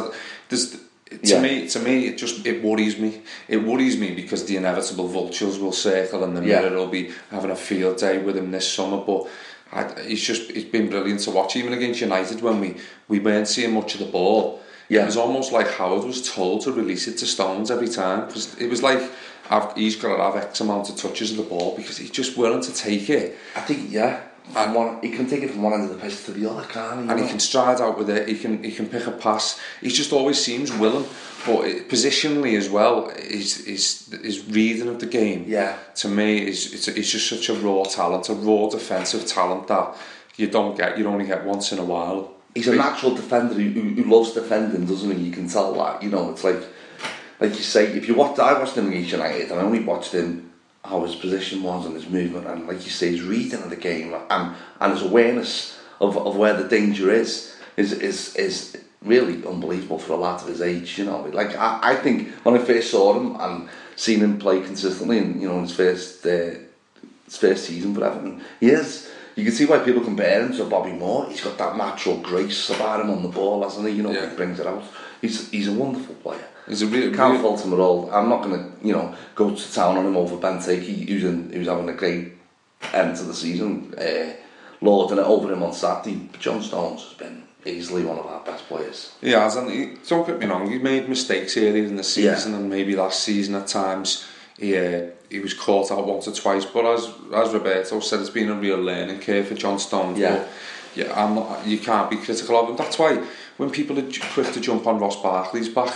There's, 0.50 0.72
to 0.72 0.80
Yeah. 1.22 1.42
me, 1.42 1.68
to 1.68 1.80
me, 1.80 2.08
it 2.08 2.18
just 2.18 2.46
it 2.46 2.64
worries 2.64 2.98
me. 2.98 3.22
It 3.48 3.58
worries 3.64 3.98
me 3.98 4.12
because 4.16 4.46
the 4.46 4.58
inevitable 4.58 5.08
vultures 5.08 5.60
will 5.60 5.72
circle, 5.74 6.24
and 6.24 6.36
the 6.36 6.44
Yeah. 6.44 6.62
mirror 6.62 6.78
will 6.78 6.88
be 6.88 7.12
having 7.30 7.52
a 7.52 7.56
field 7.56 7.98
day 7.98 8.18
with 8.18 8.36
him 8.36 8.50
this 8.52 8.68
summer. 8.72 8.98
But 8.98 9.28
I, 9.72 10.02
he's 10.02 10.22
just 10.22 10.50
it's 10.52 10.70
been 10.70 10.90
brilliant 10.90 11.22
to 11.22 11.32
watch, 11.32 11.56
even 11.56 11.74
against 11.74 12.02
United 12.02 12.42
when 12.42 12.60
we 12.60 12.78
we 13.08 13.20
weren't 13.20 13.48
seeing 13.48 13.74
much 13.74 13.96
of 13.96 14.00
the 14.00 14.06
ball. 14.06 14.62
Yeah. 14.90 15.04
It 15.04 15.06
was 15.06 15.18
almost 15.18 15.52
like 15.52 15.68
Howard 15.72 16.04
was 16.04 16.30
told 16.30 16.62
to 16.62 16.72
release 16.72 17.08
it 17.08 17.18
to 17.20 17.26
Stones 17.26 17.72
every 17.72 17.88
time 17.88 18.28
because 18.28 18.56
it 18.60 18.70
was 18.70 18.84
like 18.84 19.02
I've, 19.50 19.74
he's 19.76 19.96
got 19.96 20.18
to 20.18 20.24
have 20.24 20.36
X 20.36 20.62
amount 20.62 20.90
of 20.90 20.98
touches 20.98 21.32
of 21.32 21.38
the 21.38 21.44
ball 21.44 21.76
because 21.76 21.98
he's 21.98 22.12
just 22.12 22.38
willing 22.38 22.62
to 22.62 22.74
take 22.74 23.10
it 23.10 23.38
I 23.56 23.62
think, 23.62 23.92
yeah, 23.92 24.22
from 24.52 24.74
one, 24.74 25.02
he 25.02 25.10
can 25.10 25.28
take 25.28 25.42
it 25.42 25.52
from 25.52 25.64
one 25.64 25.74
end 25.74 25.84
of 25.84 25.90
the 25.90 25.96
pitch 25.96 26.26
to 26.26 26.32
the 26.32 26.50
other, 26.50 26.64
can't 26.68 27.06
he? 27.06 27.10
And 27.10 27.20
he 27.20 27.28
can 27.28 27.40
stride 27.40 27.80
out 27.80 27.98
with 27.98 28.10
it. 28.10 28.28
He 28.28 28.38
can 28.38 28.64
he 28.64 28.72
can 28.72 28.88
pick 28.88 29.08
a 29.08 29.12
pass. 29.12 29.60
He 29.82 29.90
just 29.90 30.12
always 30.12 30.44
seems 30.44 30.72
willing, 30.74 31.06
but 31.46 31.66
it, 31.66 31.90
positionally 31.90 32.58
as 32.58 32.70
well, 32.70 33.10
his 33.10 33.66
his 33.66 34.14
his 34.22 34.46
reading 34.46 34.90
of 34.90 35.00
the 35.00 35.06
game. 35.06 35.46
Yeah. 35.48 35.78
To 35.96 36.10
me, 36.10 36.46
is 36.46 36.74
it's, 36.74 36.88
it's 36.90 37.12
just 37.12 37.30
such 37.30 37.50
a 37.50 37.54
raw 37.54 37.84
talent, 37.84 38.30
a 38.30 38.34
raw 38.34 38.70
defensive 38.70 39.26
talent 39.26 39.68
that 39.68 39.96
you 40.36 40.48
don't 40.48 40.76
get. 40.76 40.98
You 40.98 41.08
only 41.08 41.26
get 41.26 41.46
once 41.46 41.72
in 41.72 41.80
a 41.80 41.86
while. 41.86 42.34
He's 42.54 42.68
a 42.68 42.76
natural 42.76 43.16
defender 43.16 43.56
who, 43.56 43.70
who, 43.70 44.04
who 44.04 44.16
loves 44.16 44.34
defending, 44.34 44.86
doesn't 44.86 45.10
he? 45.18 45.24
You 45.24 45.32
can 45.32 45.48
tell 45.48 45.74
that. 45.74 46.04
You 46.04 46.10
know, 46.10 46.30
it's 46.30 46.44
like, 46.44 46.62
like 47.40 47.52
you 47.52 47.64
say, 47.64 47.88
if 47.94 48.08
you 48.08 48.14
watch, 48.14 48.38
I 48.38 48.54
watched 48.60 48.76
him 48.76 48.90
against 48.90 49.12
United, 49.12 49.50
and 49.50 49.60
I 49.60 49.64
only 49.64 49.80
watched 49.80 50.12
him 50.12 50.53
how 50.86 51.04
his 51.04 51.16
position 51.16 51.64
was 51.64 51.86
and 51.86 51.96
his 51.96 52.10
movement, 52.10 52.46
and 52.48 52.68
like 52.68 52.84
you 52.84 52.90
say, 52.92 53.12
his 53.12 53.22
reading 53.22 53.64
of 53.64 53.70
the 53.70 53.76
game 53.76 54.14
and 54.30 54.56
and 54.82 54.94
his 54.94 55.02
awareness 55.02 55.78
of, 56.02 56.18
of 56.18 56.36
where 56.36 56.54
the 56.62 56.68
danger 56.68 57.12
is 57.12 57.56
is 57.78 57.94
is 57.94 58.36
is 58.36 58.78
really 59.02 59.46
unbelievable 59.46 60.00
for 60.00 60.14
a 60.14 60.18
lad 60.18 60.42
of 60.42 60.48
his 60.48 60.62
age. 60.62 60.98
You 60.98 61.06
know, 61.06 61.22
like 61.34 61.56
I, 61.56 61.80
I 61.84 61.96
think 61.96 62.30
when 62.44 62.56
I 62.56 62.60
first 62.60 62.92
saw 62.92 63.14
him 63.18 63.36
and 63.40 63.70
seen 63.96 64.20
him 64.20 64.38
play 64.40 64.62
consistently, 64.62 65.20
and 65.20 65.42
you 65.42 65.48
know, 65.48 65.56
in 65.56 65.64
his 65.64 65.76
first 65.76 66.26
uh, 66.26 66.56
his 67.26 67.38
first 67.38 67.66
season 67.66 67.94
for 67.96 68.04
Everton, 68.04 68.42
he 68.60 68.68
is. 68.70 69.10
You 69.36 69.44
can 69.44 69.54
see 69.54 69.66
why 69.66 69.80
people 69.80 70.04
compare 70.04 70.46
him 70.46 70.56
to 70.58 70.66
Bobby 70.66 70.92
Moore. 70.92 71.26
He's 71.28 71.42
got 71.42 71.58
that 71.58 71.76
natural 71.76 72.18
grace 72.18 72.70
about 72.70 73.00
him 73.02 73.10
on 73.10 73.24
the 73.24 73.30
ball, 73.30 73.64
hasn't 73.64 73.88
he? 73.88 73.96
You 73.96 74.04
know, 74.04 74.12
Yeah. 74.12 74.30
he 74.30 74.36
brings 74.36 74.60
it 74.60 74.68
out. 74.68 74.84
He's 75.22 75.50
he's 75.50 75.68
a 75.70 75.74
wonderful 75.74 76.14
player. 76.16 76.48
He's 76.68 76.82
a 76.82 76.88
real. 76.88 77.14
Can't 77.14 77.34
real- 77.34 77.42
fault 77.42 77.66
him 77.66 77.74
at 77.74 77.80
all. 77.80 78.10
I'm 78.12 78.30
not 78.30 78.44
going 78.44 78.58
to, 78.58 78.88
you 78.88 78.94
know, 78.94 79.16
go 79.36 79.54
to 79.54 79.74
town 79.74 79.98
on 79.98 80.06
him 80.06 80.18
over 80.18 80.38
Benteke, 80.38 81.08
who's, 81.08 81.24
in, 81.24 81.52
who's 81.52 81.68
having 81.68 81.90
a 81.90 81.94
great 81.94 82.34
end 82.94 83.16
to 83.18 83.24
the 83.24 83.34
season, 83.34 83.94
uh, 83.98 84.34
lording 84.82 85.18
it 85.18 85.26
over 85.26 85.52
him 85.52 85.64
on 85.64 85.74
Saturday. 85.74 86.16
But 86.32 86.40
John 86.40 86.62
Stones 86.62 87.04
has 87.04 87.14
been 87.14 87.44
easily 87.66 88.04
one 88.04 88.20
of 88.20 88.26
our 88.26 88.44
best 88.44 88.68
players. 88.68 89.16
He 89.22 89.32
has, 89.32 89.56
and 89.56 89.70
he, 89.70 89.94
don't 90.08 90.28
get 90.28 90.40
me 90.40 90.46
wrong, 90.46 90.70
he 90.70 90.80
made 90.80 91.08
mistakes 91.08 91.56
earlier 91.58 91.86
in 91.86 91.96
the 91.96 92.04
season 92.04 92.54
and 92.54 92.70
maybe 92.70 92.96
last 92.96 93.24
season 93.24 93.56
at 93.56 93.68
times. 93.68 94.28
He, 94.58 94.78
uh, 94.78 95.08
he 95.30 95.40
was 95.40 95.54
caught 95.54 95.92
out 95.92 96.06
once 96.06 96.28
or 96.28 96.34
twice, 96.34 96.66
but 96.66 96.86
as 96.86 97.10
as 97.34 97.54
Roberto 97.54 98.00
said, 98.02 98.20
it's 98.20 98.30
been 98.30 98.50
a 98.50 98.56
real 98.56 98.78
learning 98.78 99.20
curve 99.22 99.48
for 99.48 99.56
John 99.56 99.80
Stones. 99.80 100.20
Yeah. 100.20 100.38
But, 100.38 100.50
yeah, 100.96 101.12
I'm 101.24 101.34
not, 101.36 101.66
you 101.66 101.80
can't 101.80 102.10
be 102.10 102.18
critical 102.18 102.56
of 102.60 102.70
him. 102.70 102.76
That's 102.76 103.00
why 103.00 103.24
when 103.58 103.72
people 103.72 103.98
are 103.98 104.08
quick 104.34 104.52
to 104.54 104.60
jump 104.60 104.86
on 104.86 105.00
Ross 105.00 105.20
Barkley's 105.22 105.70
back, 105.70 105.94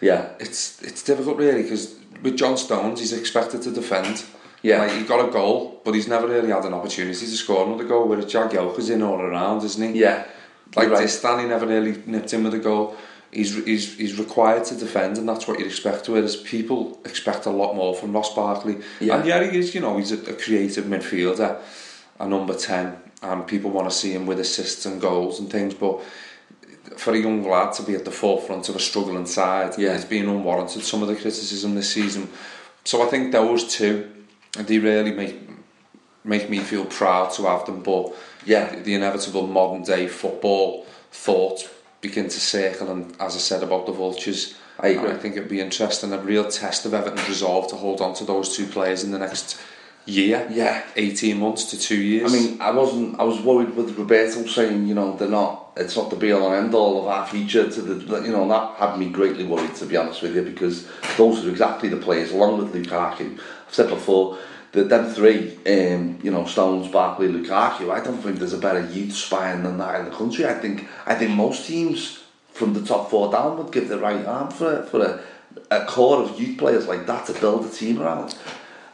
Yeah, 0.00 0.30
it's 0.38 0.82
it's 0.82 1.02
difficult 1.02 1.36
really 1.36 1.62
because 1.62 1.96
with 2.22 2.36
John 2.36 2.56
Stones, 2.56 3.00
he's 3.00 3.12
expected 3.12 3.62
to 3.62 3.70
defend. 3.70 4.24
Yeah. 4.60 4.78
like 4.80 4.90
he 4.90 5.04
got 5.04 5.28
a 5.28 5.30
goal, 5.30 5.80
but 5.84 5.94
he's 5.94 6.08
never 6.08 6.26
really 6.26 6.50
had 6.50 6.64
an 6.64 6.74
opportunity 6.74 7.14
to 7.14 7.36
score 7.36 7.64
another 7.64 7.84
goal. 7.84 8.08
Whereas 8.08 8.26
Jagielka's 8.26 8.90
in 8.90 9.02
all 9.02 9.20
around, 9.20 9.62
isn't 9.62 9.94
he? 9.94 10.00
yeah. 10.00 10.26
Like 10.76 10.90
right. 10.90 11.02
this, 11.02 11.22
Danny 11.22 11.48
never 11.48 11.66
really 11.66 12.02
nipped 12.06 12.32
in 12.34 12.44
with 12.44 12.54
a 12.54 12.58
goal. 12.58 12.96
He's, 13.30 13.54
he's 13.64 13.96
he's 13.96 14.18
required 14.18 14.64
to 14.64 14.74
defend, 14.74 15.18
and 15.18 15.28
that's 15.28 15.46
what 15.46 15.58
you'd 15.58 15.68
expect. 15.68 16.08
Whereas 16.08 16.36
people 16.36 16.98
expect 17.04 17.46
a 17.46 17.50
lot 17.50 17.74
more 17.74 17.94
from 17.94 18.12
Ross 18.12 18.34
Barkley. 18.34 18.78
Yeah. 19.00 19.16
And 19.16 19.26
yeah, 19.26 19.50
he 19.50 19.58
is. 19.58 19.74
You 19.74 19.80
know, 19.80 19.96
he's 19.96 20.12
a, 20.12 20.30
a 20.30 20.34
creative 20.34 20.84
midfielder, 20.84 21.60
a 22.20 22.28
number 22.28 22.54
ten, 22.54 22.96
and 23.22 23.46
people 23.46 23.70
want 23.70 23.88
to 23.88 23.94
see 23.94 24.12
him 24.12 24.26
with 24.26 24.40
assists 24.40 24.86
and 24.86 25.00
goals 25.00 25.40
and 25.40 25.50
things. 25.50 25.74
But 25.74 26.00
for 26.96 27.12
a 27.12 27.18
young 27.18 27.48
lad 27.48 27.72
to 27.74 27.82
be 27.82 27.94
at 27.94 28.04
the 28.04 28.10
forefront 28.10 28.68
of 28.68 28.76
a 28.76 28.80
struggling 28.80 29.26
side, 29.26 29.74
Yeah. 29.78 29.94
it's 29.94 30.04
been 30.04 30.28
unwarranted. 30.28 30.84
Some 30.84 31.02
of 31.02 31.08
the 31.08 31.16
criticism 31.16 31.74
this 31.74 31.90
season. 31.90 32.28
So 32.84 33.02
I 33.02 33.06
think 33.06 33.32
those 33.32 33.64
two, 33.64 34.08
they 34.56 34.78
really 34.78 35.12
make 35.12 35.36
make 36.24 36.50
me 36.50 36.58
feel 36.58 36.84
proud 36.84 37.32
to 37.32 37.42
have 37.44 37.64
them. 37.64 37.80
But 37.82 38.12
Yeah. 38.44 38.74
the 38.82 38.94
inevitable 38.94 39.46
modern 39.46 39.82
day 39.82 40.08
football 40.08 40.84
thought 41.10 41.68
begin 42.00 42.24
to 42.28 42.40
circle 42.40 42.90
and 42.90 43.14
as 43.18 43.34
I 43.34 43.38
said 43.38 43.62
about 43.62 43.86
the 43.86 43.92
vultures 43.92 44.54
I. 44.80 44.88
I 44.90 45.16
think 45.16 45.36
it'd 45.36 45.48
be 45.48 45.60
interesting 45.60 46.12
a 46.12 46.18
real 46.18 46.44
test 46.44 46.86
of 46.86 46.94
Everton's 46.94 47.28
resolve 47.28 47.66
to 47.68 47.76
hold 47.76 48.00
on 48.00 48.14
to 48.14 48.24
those 48.24 48.56
two 48.56 48.66
players 48.66 49.02
in 49.02 49.10
the 49.10 49.18
next 49.18 49.58
year. 50.08 50.46
Yeah. 50.50 50.84
18 50.96 51.38
months 51.38 51.64
to 51.70 51.78
two 51.78 52.00
years. 52.00 52.32
I 52.32 52.36
mean, 52.36 52.60
I 52.60 52.70
wasn't. 52.70 53.18
I 53.20 53.24
was 53.24 53.40
worried 53.40 53.74
with 53.74 53.96
Roberto 53.98 54.46
saying, 54.46 54.86
you 54.86 54.94
know, 54.94 55.16
they're 55.16 55.28
not. 55.28 55.72
It's 55.76 55.96
not 55.96 56.10
the 56.10 56.16
be 56.16 56.32
all 56.32 56.52
and 56.52 56.66
end 56.66 56.74
all 56.74 57.00
of 57.00 57.06
our 57.06 57.26
future. 57.26 57.70
To 57.70 57.82
the, 57.82 58.22
you 58.22 58.32
know, 58.32 58.48
that 58.48 58.76
had 58.76 58.98
me 58.98 59.10
greatly 59.10 59.44
worried 59.44 59.74
to 59.76 59.86
be 59.86 59.96
honest 59.96 60.22
with 60.22 60.34
you 60.34 60.42
because 60.42 60.88
those 61.16 61.44
are 61.44 61.50
exactly 61.50 61.88
the 61.88 61.96
players, 61.96 62.32
along 62.32 62.58
with 62.58 62.74
Lukaku. 62.74 63.34
I've 63.34 63.74
said 63.74 63.88
before 63.88 64.38
that 64.72 64.88
them 64.88 65.10
three, 65.10 65.56
um, 65.66 66.18
you 66.22 66.30
know, 66.30 66.44
Stones, 66.44 66.88
Barkley, 66.88 67.28
Lukaku. 67.28 67.90
I 67.90 68.02
don't 68.02 68.18
think 68.18 68.38
there's 68.38 68.52
a 68.52 68.58
better 68.58 68.84
youth 68.86 69.12
spine 69.12 69.62
than 69.62 69.78
that 69.78 70.00
in 70.00 70.06
the 70.06 70.16
country. 70.16 70.46
I 70.46 70.54
think. 70.54 70.88
I 71.06 71.14
think 71.14 71.32
most 71.32 71.66
teams 71.66 72.24
from 72.52 72.74
the 72.74 72.84
top 72.84 73.08
four 73.08 73.30
down 73.30 73.56
would 73.58 73.72
give 73.72 73.88
the 73.88 73.98
right 73.98 74.24
arm 74.26 74.50
for 74.50 74.82
for 74.84 75.00
a, 75.04 75.20
a 75.70 75.84
core 75.86 76.22
of 76.22 76.40
youth 76.40 76.58
players 76.58 76.88
like 76.88 77.06
that 77.06 77.26
to 77.26 77.32
build 77.34 77.64
a 77.64 77.70
team 77.70 78.00
around. 78.02 78.34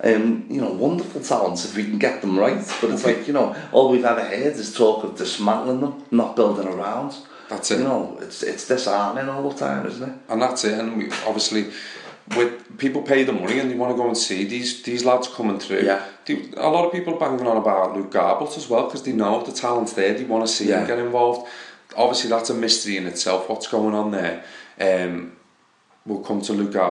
Um, 0.04 0.46
you 0.50 0.60
know, 0.60 0.70
wonderful 0.70 1.22
talents 1.22 1.64
if 1.64 1.74
we 1.76 1.84
can 1.84 1.98
get 1.98 2.20
them 2.20 2.38
right. 2.38 2.58
But 2.80 2.90
it's 2.90 3.06
like, 3.06 3.26
you 3.26 3.32
know, 3.32 3.56
all 3.72 3.88
we've 3.90 4.04
ever 4.04 4.22
heard 4.22 4.54
is 4.54 4.74
talk 4.76 5.02
of 5.02 5.16
dismantling 5.16 5.80
them, 5.80 6.04
not 6.10 6.36
building 6.36 6.68
around. 6.68 7.14
That's 7.48 7.70
it. 7.70 7.78
You 7.78 7.84
know, 7.84 8.18
it's 8.20 8.42
it's 8.42 8.68
disheartening 8.68 9.28
all 9.30 9.48
the 9.50 9.56
time, 9.58 9.86
isn't 9.86 10.06
it? 10.08 10.14
and 10.28 10.42
that's 10.42 10.64
it. 10.64 10.78
And 10.78 10.96
we, 10.98 11.10
obviously, 11.26 11.70
with 12.36 12.78
people 12.78 13.02
pay 13.02 13.22
the 13.24 13.32
money 13.32 13.58
and 13.60 13.70
they 13.70 13.74
want 13.76 13.92
to 13.92 13.96
go 13.96 14.06
and 14.08 14.16
see 14.16 14.44
these 14.44 14.82
these 14.82 15.04
lads 15.04 15.28
coming 15.28 15.58
through. 15.58 15.82
Yeah. 15.82 16.04
A 16.56 16.68
lot 16.68 16.84
of 16.86 16.92
people 16.92 17.18
banging 17.18 17.46
on 17.46 17.56
about 17.58 17.94
Luke 17.96 18.10
Garbutt 18.10 18.56
as 18.56 18.68
well 18.68 18.84
because 18.86 19.02
they 19.02 19.12
know 19.12 19.42
the 19.42 19.52
talent's 19.52 19.92
there. 19.94 20.14
They 20.14 20.24
want 20.24 20.46
to 20.46 20.52
see 20.52 20.68
Yeah. 20.68 20.80
him 20.80 20.86
get 20.86 20.98
involved. 20.98 21.48
Obviously, 21.96 22.30
that's 22.30 22.50
a 22.50 22.54
mystery 22.54 22.96
in 22.96 23.06
itself. 23.06 23.48
What's 23.48 23.66
going 23.68 23.94
on 23.94 24.10
there? 24.10 24.42
Um, 24.80 25.36
we'll 26.06 26.20
come 26.20 26.40
to 26.42 26.52
Luke. 26.52 26.90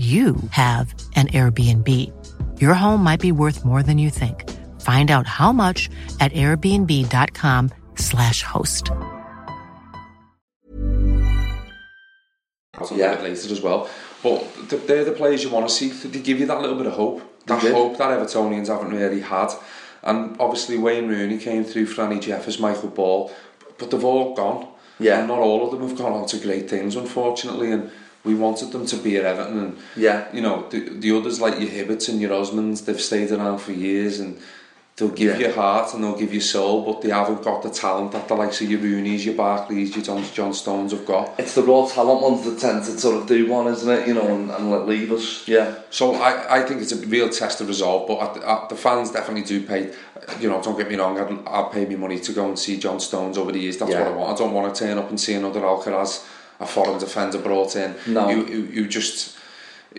you 0.00 0.36
have 0.52 0.94
an 1.14 1.26
Airbnb. 1.28 1.86
Your 2.58 2.72
home 2.72 3.02
might 3.04 3.20
be 3.20 3.32
worth 3.32 3.66
more 3.66 3.82
than 3.82 3.98
you 3.98 4.08
think. 4.08 4.48
Find 4.80 5.10
out 5.10 5.26
how 5.26 5.52
much 5.52 5.90
at 6.20 6.32
airbnb.com/slash 6.32 8.42
host. 8.42 8.90
That's 12.78 12.92
Yeah. 12.92 13.10
little 13.10 13.24
later 13.24 13.52
as 13.52 13.60
well. 13.60 13.88
But 14.22 14.42
they're 14.86 15.04
the 15.04 15.12
players 15.12 15.42
you 15.44 15.50
want 15.50 15.68
to 15.68 15.74
see. 15.74 15.88
They 15.90 16.20
give 16.20 16.40
you 16.40 16.46
that 16.46 16.62
little 16.62 16.76
bit 16.76 16.86
of 16.86 16.94
hope. 16.94 17.20
That 17.46 17.60
They 17.62 17.72
hope 17.72 17.98
that 17.98 18.08
Evertonians 18.10 18.68
haven't 18.68 18.90
really 18.94 19.20
had. 19.20 19.52
And 20.02 20.34
obviously 20.40 20.78
Wayne 20.78 21.08
Rooney 21.08 21.36
came 21.36 21.62
through, 21.64 21.86
Franny 21.86 22.18
Jeffers, 22.20 22.58
Michael 22.58 22.88
Ball, 22.88 23.30
but 23.78 23.90
they've 23.90 24.02
all 24.04 24.32
gone. 24.34 24.66
Yeah. 24.98 25.18
And 25.18 25.28
not 25.28 25.40
all 25.40 25.62
of 25.64 25.72
them 25.72 25.82
have 25.86 25.96
gone 25.98 26.12
on 26.12 26.24
to 26.26 26.38
great 26.38 26.70
things, 26.70 26.96
unfortunately. 26.96 27.70
And 27.72 27.90
we 28.24 28.34
wanted 28.34 28.70
them 28.72 28.84
to 28.86 28.96
be 28.96 29.16
at 29.16 29.24
Everton. 29.24 29.58
And, 29.58 29.78
Yeah. 29.96 30.24
you 30.32 30.42
know, 30.42 30.66
the, 30.70 30.80
the 30.80 31.16
others 31.16 31.40
like 31.40 31.58
your 31.58 31.70
Hibberts 31.70 32.08
and 32.08 32.20
your 32.20 32.30
Osmans, 32.30 32.84
they've 32.84 33.00
stayed 33.00 33.30
around 33.32 33.58
for 33.58 33.72
years 33.72 34.20
and 34.20 34.36
they'll 34.96 35.08
give 35.08 35.40
Yeah. 35.40 35.48
you 35.48 35.54
heart 35.54 35.94
and 35.94 36.04
they'll 36.04 36.18
give 36.18 36.34
you 36.34 36.40
soul, 36.42 36.82
but 36.84 37.00
they 37.00 37.08
haven't 37.08 37.42
got 37.42 37.62
the 37.62 37.70
talent 37.70 38.12
that 38.12 38.28
the 38.28 38.34
likes 38.34 38.60
of 38.60 38.70
your 38.70 38.80
Rooney's, 38.80 39.24
your 39.24 39.34
Barkleys, 39.34 39.94
your 39.96 40.04
John, 40.04 40.22
John 40.34 40.52
Stones 40.52 40.92
have 40.92 41.06
got. 41.06 41.32
It's 41.38 41.54
the 41.54 41.62
raw 41.62 41.86
talent 41.88 42.20
ones 42.20 42.44
that 42.44 42.58
tend 42.58 42.84
to 42.84 42.90
sort 43.00 43.16
of 43.22 43.26
do 43.26 43.48
one, 43.48 43.66
isn't 43.68 43.88
it? 43.90 44.06
You 44.06 44.12
know, 44.12 44.26
and, 44.34 44.50
and 44.50 44.70
let 44.70 44.86
leave 44.86 45.10
us. 45.12 45.48
Yeah. 45.48 45.76
So 45.88 46.16
I, 46.16 46.58
I 46.58 46.62
think 46.66 46.82
it's 46.82 46.92
a 46.92 46.96
real 47.06 47.30
test 47.30 47.62
of 47.62 47.68
resolve, 47.68 48.06
but 48.06 48.20
at 48.20 48.34
the, 48.34 48.50
at 48.50 48.68
the 48.68 48.76
fans 48.76 49.10
definitely 49.10 49.44
do 49.44 49.66
pay. 49.66 49.90
You 50.38 50.50
know, 50.50 50.60
don't 50.62 50.76
get 50.76 50.90
me 50.90 50.96
wrong. 50.96 51.18
I'd, 51.18 51.48
I'd 51.48 51.72
pay 51.72 51.86
me 51.86 51.96
money 51.96 52.20
to 52.20 52.32
go 52.34 52.46
and 52.46 52.58
see 52.58 52.76
John 52.78 53.00
Stones 53.00 53.38
over 53.38 53.50
the 53.52 53.58
years. 53.58 53.78
That's 53.78 53.90
Yeah. 53.90 54.00
what 54.02 54.08
I 54.12 54.14
want. 54.14 54.34
I 54.38 54.44
don't 54.44 54.52
want 54.52 54.74
to 54.74 54.84
turn 54.84 54.98
up 54.98 55.08
and 55.08 55.18
see 55.18 55.32
another 55.32 55.60
Alcaraz, 55.62 56.22
a 56.60 56.66
foreign 56.66 56.98
defender 56.98 57.38
brought 57.38 57.74
in. 57.76 57.94
No. 58.06 58.28
you, 58.28 58.46
you, 58.46 58.58
you 58.66 58.86
just, 58.88 59.36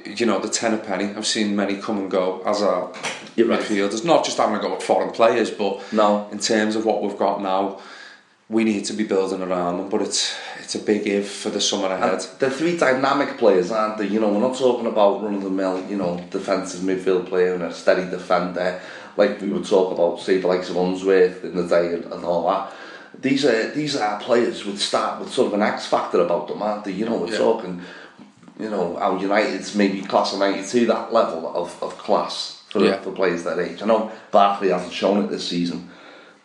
you 0.05 0.25
know, 0.25 0.39
the 0.39 0.47
ten 0.49 0.73
a 0.73 0.77
penny. 0.77 1.05
I've 1.15 1.25
seen 1.27 1.55
many 1.55 1.75
come 1.81 1.97
and 1.97 2.09
go 2.11 2.41
as 2.45 2.61
a 2.61 2.91
You're 3.35 3.47
right. 3.47 3.59
midfielders. 3.59 4.05
Not 4.05 4.23
just 4.23 4.37
having 4.37 4.55
a 4.55 4.59
go 4.59 4.73
at 4.75 4.83
foreign 4.83 5.11
players, 5.11 5.49
but 5.51 5.81
No. 5.91 6.29
in 6.31 6.39
terms 6.39 6.75
of 6.75 6.85
what 6.85 7.01
we've 7.01 7.17
got 7.17 7.41
now, 7.41 7.79
we 8.47 8.63
need 8.65 8.83
to 8.85 8.93
be 8.93 9.03
building 9.05 9.41
around 9.41 9.77
them. 9.77 9.89
But 9.89 10.01
it's 10.01 10.35
it's 10.59 10.75
a 10.75 10.79
big 10.79 11.07
if 11.07 11.31
for 11.31 11.49
the 11.49 11.59
summer 11.59 11.87
ahead. 11.87 12.13
And 12.13 12.27
they're 12.39 12.49
three 12.49 12.77
dynamic 12.77 13.37
players, 13.37 13.71
aren't 13.71 13.97
they? 13.97 14.07
You 14.07 14.19
know, 14.19 14.29
we're 14.29 14.39
not 14.47 14.57
talking 14.57 14.85
about 14.85 15.23
run 15.23 15.35
of 15.35 15.43
the 15.43 15.49
mill, 15.49 15.83
you 15.89 15.97
know, 15.97 16.23
defensive 16.29 16.81
midfield 16.81 17.27
player 17.27 17.53
and 17.55 17.63
a 17.63 17.73
steady 17.73 18.09
defender, 18.09 18.79
like 19.17 19.41
we 19.41 19.49
would 19.49 19.65
talk 19.65 19.91
about, 19.91 20.19
say, 20.19 20.37
the 20.39 20.47
likes 20.47 20.69
of 20.69 20.75
Unsworth 20.77 21.43
in 21.43 21.55
the 21.55 21.67
day 21.67 21.93
and, 21.95 22.05
and 22.05 22.23
all 22.23 22.47
that. 22.47 22.71
These 23.19 23.45
are 23.45 23.69
these 23.71 23.95
are 23.95 24.19
players 24.19 24.65
would 24.65 24.79
start 24.79 25.19
with 25.19 25.31
sort 25.31 25.47
of 25.47 25.53
an 25.53 25.61
X 25.61 25.85
factor 25.85 26.21
about 26.21 26.47
them, 26.47 26.61
aren't 26.61 26.85
they? 26.85 26.91
You 26.91 27.05
know, 27.05 27.17
we're 27.17 27.31
Yeah. 27.31 27.37
talking, 27.37 27.81
you 28.59 28.69
know, 28.69 28.97
our 28.97 29.17
United's 29.19 29.75
maybe 29.75 30.01
class 30.01 30.33
of 30.33 30.39
'92, 30.39 30.85
that 30.87 31.11
level 31.13 31.51
of, 31.53 31.75
of 31.83 31.97
class 31.97 32.61
for, 32.69 32.79
Yeah. 32.79 32.99
for 33.01 33.11
players 33.11 33.43
that 33.43 33.59
age. 33.59 33.81
I 33.81 33.85
know 33.85 34.11
Barkley 34.31 34.69
hasn't 34.69 34.93
shown 34.93 35.23
it 35.23 35.29
this 35.29 35.47
season, 35.47 35.89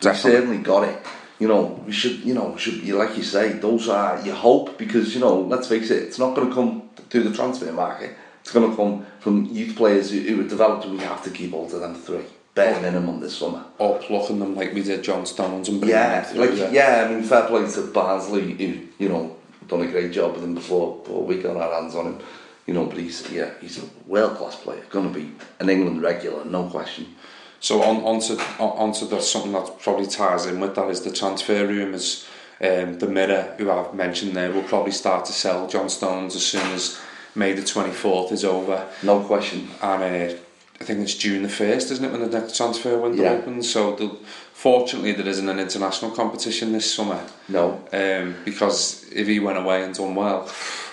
but 0.00 0.12
he's 0.12 0.22
Definitely. 0.22 0.32
certainly 0.32 0.58
got 0.58 0.84
it. 0.88 0.98
You 1.38 1.48
know, 1.48 1.80
we 1.86 1.92
should, 1.92 2.24
you 2.24 2.34
know, 2.34 2.56
should 2.56 2.82
be 2.82 2.92
like 2.92 3.16
you 3.16 3.22
say, 3.22 3.52
those 3.52 3.88
are 3.88 4.20
your 4.24 4.34
hope 4.34 4.76
because 4.78 5.14
you 5.14 5.20
know, 5.20 5.38
let's 5.40 5.68
face 5.68 5.90
it, 5.90 6.02
it's 6.02 6.18
not 6.18 6.34
going 6.34 6.48
to 6.48 6.54
come 6.54 6.82
through 7.10 7.24
the 7.24 7.34
transfer 7.36 7.70
market. 7.72 8.10
It's 8.40 8.52
going 8.52 8.70
to 8.70 8.76
come 8.76 9.04
from 9.20 9.44
youth 9.46 9.76
players 9.76 10.10
who, 10.10 10.20
who 10.20 10.40
are 10.40 10.48
developed. 10.48 10.86
We 10.86 10.98
have 10.98 11.22
to 11.24 11.30
keep 11.30 11.50
hold 11.52 11.72
of 11.74 11.80
them 11.80 11.94
three, 11.94 12.24
bare 12.56 12.80
minimum 12.80 13.20
this 13.20 13.36
summer. 13.38 13.62
or 13.78 13.98
plucking 14.00 14.40
them 14.40 14.56
like 14.56 14.74
we 14.74 14.82
did 14.82 15.04
John 15.04 15.24
Stones 15.26 15.68
and 15.68 15.78
bringing 15.80 15.96
Yeah, 15.96 16.22
them 16.22 16.34
through. 16.34 16.56
like 16.64 16.72
yeah, 16.72 17.06
I 17.06 17.14
mean, 17.14 17.22
fair 17.22 17.46
play 17.46 17.70
to 17.70 17.82
Barnsley, 17.92 18.52
who 18.54 18.68
you 18.98 19.08
know 19.08 19.36
done 19.68 19.82
a 19.82 19.86
great 19.86 20.10
job 20.12 20.34
with 20.34 20.42
him 20.42 20.54
before. 20.54 21.00
but 21.04 21.20
we 21.28 21.36
got 21.40 21.56
our 21.56 21.72
hands 21.80 21.94
on 21.94 22.06
him, 22.06 22.18
you 22.66 22.74
know, 22.74 22.86
but 22.86 22.98
he's 22.98 23.30
yeah, 23.30 23.50
he's 23.60 23.78
a 23.82 23.86
world 24.06 24.36
class 24.38 24.56
player. 24.56 24.82
Going 24.90 25.12
to 25.12 25.18
be 25.20 25.30
an 25.60 25.68
England 25.70 26.02
regular, 26.02 26.44
no 26.44 26.68
question. 26.68 27.14
So 27.60 27.82
on 27.82 27.96
onto 28.04 28.34
on, 28.58 28.70
onto 28.84 29.06
the 29.06 29.20
something 29.20 29.52
that 29.52 29.78
probably 29.80 30.06
ties 30.06 30.46
in 30.46 30.58
with 30.60 30.74
that 30.76 30.88
is 30.90 31.02
the 31.02 31.12
transfer 31.12 31.66
rumours. 31.66 32.26
Um, 32.58 32.98
the 32.98 33.06
Mirror, 33.06 33.56
who 33.58 33.70
I've 33.70 33.92
mentioned 33.92 34.34
there, 34.34 34.50
will 34.50 34.62
probably 34.62 34.92
start 34.92 35.26
to 35.26 35.32
sell 35.34 35.68
John 35.68 35.90
Stones 35.90 36.34
as 36.34 36.46
soon 36.46 36.66
as 36.72 36.98
May 37.34 37.52
the 37.52 37.62
twenty 37.62 37.90
fourth 37.92 38.32
is 38.32 38.44
over, 38.46 38.88
No 39.02 39.20
question. 39.20 39.68
and 39.82 40.02
uh, 40.32 40.34
I 40.80 40.84
think 40.84 41.00
it's 41.00 41.14
June 41.14 41.42
the 41.42 41.48
first, 41.48 41.90
isn't 41.90 42.04
it, 42.04 42.12
when 42.12 42.20
the 42.20 42.38
next 42.40 42.56
transfer 42.56 42.98
window 42.98 43.22
Yeah. 43.22 43.30
opens? 43.32 43.70
So 43.70 43.94
the, 43.96 44.10
fortunately, 44.52 45.12
there 45.12 45.26
isn't 45.26 45.48
an 45.48 45.58
international 45.58 46.10
competition 46.10 46.72
this 46.72 46.92
summer. 46.92 47.20
No. 47.48 47.80
Um, 47.92 48.34
because 48.44 49.06
if 49.12 49.26
he 49.26 49.40
went 49.40 49.58
away 49.58 49.82
and 49.84 49.94
done 49.94 50.14
well, 50.14 50.50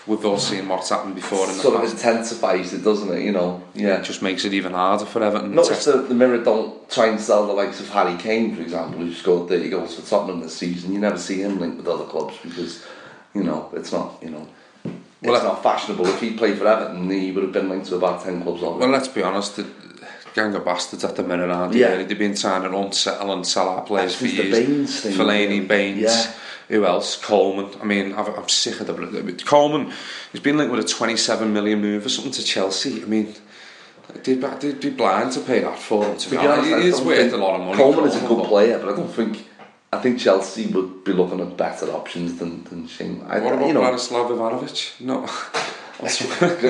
we've 0.07 0.25
all 0.25 0.38
seen 0.38 0.67
what's 0.69 0.89
happened 0.89 1.15
before 1.15 1.47
in 1.49 1.57
the 1.57 1.61
sort 1.61 1.84
of 1.84 1.91
intensifies 1.91 2.73
it, 2.73 2.84
doesn't 2.84 3.11
it? 3.11 3.23
You 3.23 3.34
know, 3.34 3.61
yeah. 3.73 3.97
It 3.99 4.03
just 4.03 4.21
makes 4.21 4.45
it 4.45 4.53
even 4.53 4.71
harder 4.71 5.05
for 5.05 5.21
Everton. 5.21 5.53
Not 5.53 5.65
to- 5.65 5.91
that 5.91 6.07
the 6.07 6.15
Mirror 6.15 6.43
don't 6.43 6.89
try 6.89 7.07
and 7.07 7.19
sell 7.19 7.45
the 7.45 7.53
likes 7.53 7.79
of 7.81 7.89
Harry 7.89 8.15
Kane, 8.17 8.55
for 8.55 8.61
example, 8.61 8.99
who 8.99 9.13
scored 9.13 9.49
30 9.49 9.69
goals 9.69 9.95
for 9.95 10.09
Tottenham 10.09 10.39
this 10.39 10.55
season. 10.55 10.93
You 10.93 10.99
never 10.99 11.17
see 11.17 11.41
him 11.41 11.59
linked 11.59 11.77
with 11.77 11.88
other 11.88 12.05
clubs 12.05 12.36
because, 12.41 12.84
you 13.34 13.43
know, 13.43 13.69
it's 13.73 13.91
not, 13.91 14.17
you 14.21 14.29
know, 14.29 14.47
Well, 15.24 15.39
I- 15.41 15.43
not 15.43 15.63
fashionable. 15.63 16.07
If 16.07 16.19
he 16.21 16.32
played 16.32 16.57
for 16.57 16.67
Everton, 16.67 17.09
he 17.09 17.32
would 17.32 17.43
have 17.43 17.53
been 17.53 17.69
linked 17.69 17.88
to 17.88 17.95
about 17.95 18.24
10 18.24 18.41
clubs 18.43 18.61
already. 18.61 18.80
Well, 18.82 18.89
let's 18.89 19.07
be 19.07 19.24
honest, 19.24 19.55
the 19.57 19.65
gang 20.36 20.53
of 20.55 20.65
bastards 20.65 21.03
at 21.03 21.15
the 21.15 21.24
minute 21.24 21.49
aren't 21.49 21.74
Yeah. 21.74 21.88
they? 21.88 21.93
really? 21.93 22.05
They've 22.05 22.19
been 22.19 22.36
trying 22.36 22.63
to 22.69 22.76
unsettle 22.78 23.32
and 23.34 23.45
sell 23.45 23.69
our 23.69 23.82
players 23.82 24.19
That's 24.19 24.34
for 24.34 24.41
years. 24.41 24.57
Baines 24.67 24.99
thing, 25.01 25.13
Fellaini, 25.13 25.47
really. 25.47 25.59
Baines, 25.61 26.01
Yeah. 26.01 26.32
who 26.69 26.86
else? 26.86 27.15
Coleman. 27.17 27.67
I 27.82 27.86
mean, 27.86 28.13
I've, 28.13 28.28
I'm 28.30 28.49
sick 28.49 28.80
of 28.80 28.88
the... 28.88 29.43
Coleman, 29.45 29.91
he's 30.32 30.41
been 30.41 30.57
linked 30.57 30.74
with 30.74 30.84
a 30.84 30.88
27 30.88 31.53
million 31.53 31.82
move 31.82 32.05
or 32.05 32.09
something 32.09 32.34
to 32.34 32.43
Chelsea. 32.43 33.01
I 33.03 33.05
mean, 33.05 33.34
they'd, 34.24 34.41
be- 34.41 34.47
they'd 34.59 34.80
be 34.80 34.89
blind 34.89 35.32
to 35.34 35.39
pay 35.41 35.59
that 35.59 35.78
for 35.80 36.05
him, 36.05 36.17
to 36.17 36.30
be 36.32 36.38
honest. 36.38 36.74
I 36.74 36.82
He 36.82 36.88
is 36.88 36.99
worth 37.01 37.32
a 37.32 37.38
lot 37.38 37.59
of 37.59 37.65
money. 37.65 37.78
Coleman 37.78 38.05
is 38.05 38.15
a 38.15 38.26
good 38.28 38.43
player, 38.45 38.80
but 38.80 38.93
I 38.93 38.95
don't 38.97 39.07
think. 39.13 39.47
I 39.97 40.01
think 40.01 40.19
Chelsea 40.19 40.67
would 40.67 41.03
be 41.03 41.13
looking 41.13 41.39
at 41.41 41.55
better 41.57 41.87
options 41.91 42.39
than, 42.39 42.63
than 42.65 42.87
Shane. 42.87 43.23
I, 43.27 43.39
What 43.39 43.53
about 43.53 43.67
you 43.67 43.73
know, 43.73 43.81
Vladislav 43.81 44.29
Ivanovic? 44.35 44.99
No. 45.01 45.25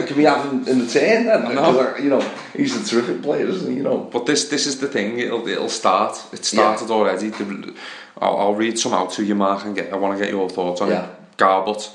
can 0.08 0.18
we 0.18 0.24
have 0.24 0.46
him 0.46 0.68
in 0.68 0.80
the 0.80 0.86
team 0.88 1.26
then? 1.26 1.42
'Cause, 1.56 2.00
You 2.04 2.10
know, 2.10 2.22
he's 2.56 2.76
a 2.76 2.84
terrific 2.90 3.22
player, 3.22 3.48
isn't 3.48 3.70
he? 3.72 3.78
You 3.78 3.84
know, 3.84 3.98
But 4.12 4.26
this 4.26 4.50
this 4.50 4.68
is 4.68 4.80
the 4.80 4.88
thing. 4.88 5.20
It'll 5.20 5.48
it'll 5.48 5.70
start. 5.70 6.14
It 6.34 6.46
started 6.46 6.90
already. 6.92 7.30
The- 7.30 7.74
I'll, 8.22 8.38
I'll 8.38 8.56
read 8.56 8.78
some 8.78 8.94
out 8.94 9.12
to 9.14 9.24
you, 9.24 9.36
Mark, 9.36 9.66
and 9.66 9.76
get. 9.76 9.92
I 9.94 9.96
want 9.96 10.18
to 10.18 10.24
get 10.24 10.32
your 10.34 10.50
thoughts 10.50 10.82
on 10.82 10.90
Yeah. 10.90 11.06
it. 11.06 11.10
Garbutt 11.38 11.90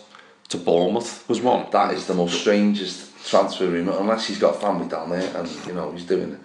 to 0.49 0.57
Bournemouth 0.57 1.29
was 1.29 1.41
one. 1.41 1.67
that 1.71 1.93
is 1.95 2.07
the 2.07 2.15
most 2.15 2.35
strangest 2.41 2.97
transfer 3.31 3.67
rumour, 3.67 3.97
unless 4.01 4.27
he's 4.27 4.39
got 4.39 4.61
family 4.61 4.89
down 4.89 5.11
there 5.11 5.31
and 5.37 5.49
you 5.67 5.75
know 5.75 5.93
he's 5.93 6.05
doing, 6.05 6.39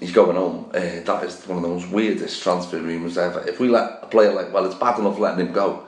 he's 0.00 0.12
going 0.12 0.36
home. 0.36 0.66
Uh, 0.74 0.80
that 1.04 1.24
is 1.24 1.44
one 1.46 1.58
of 1.58 1.62
the 1.62 1.68
most 1.68 1.88
weirdest 1.90 2.42
transfer 2.42 2.78
rumours 2.78 3.18
ever. 3.18 3.46
If 3.48 3.60
we 3.60 3.68
let 3.68 4.00
a 4.02 4.06
player 4.06 4.32
like, 4.32 4.52
well, 4.52 4.64
it's 4.66 4.74
bad 4.74 4.98
enough 4.98 5.18
letting 5.18 5.46
him 5.46 5.52
go, 5.52 5.86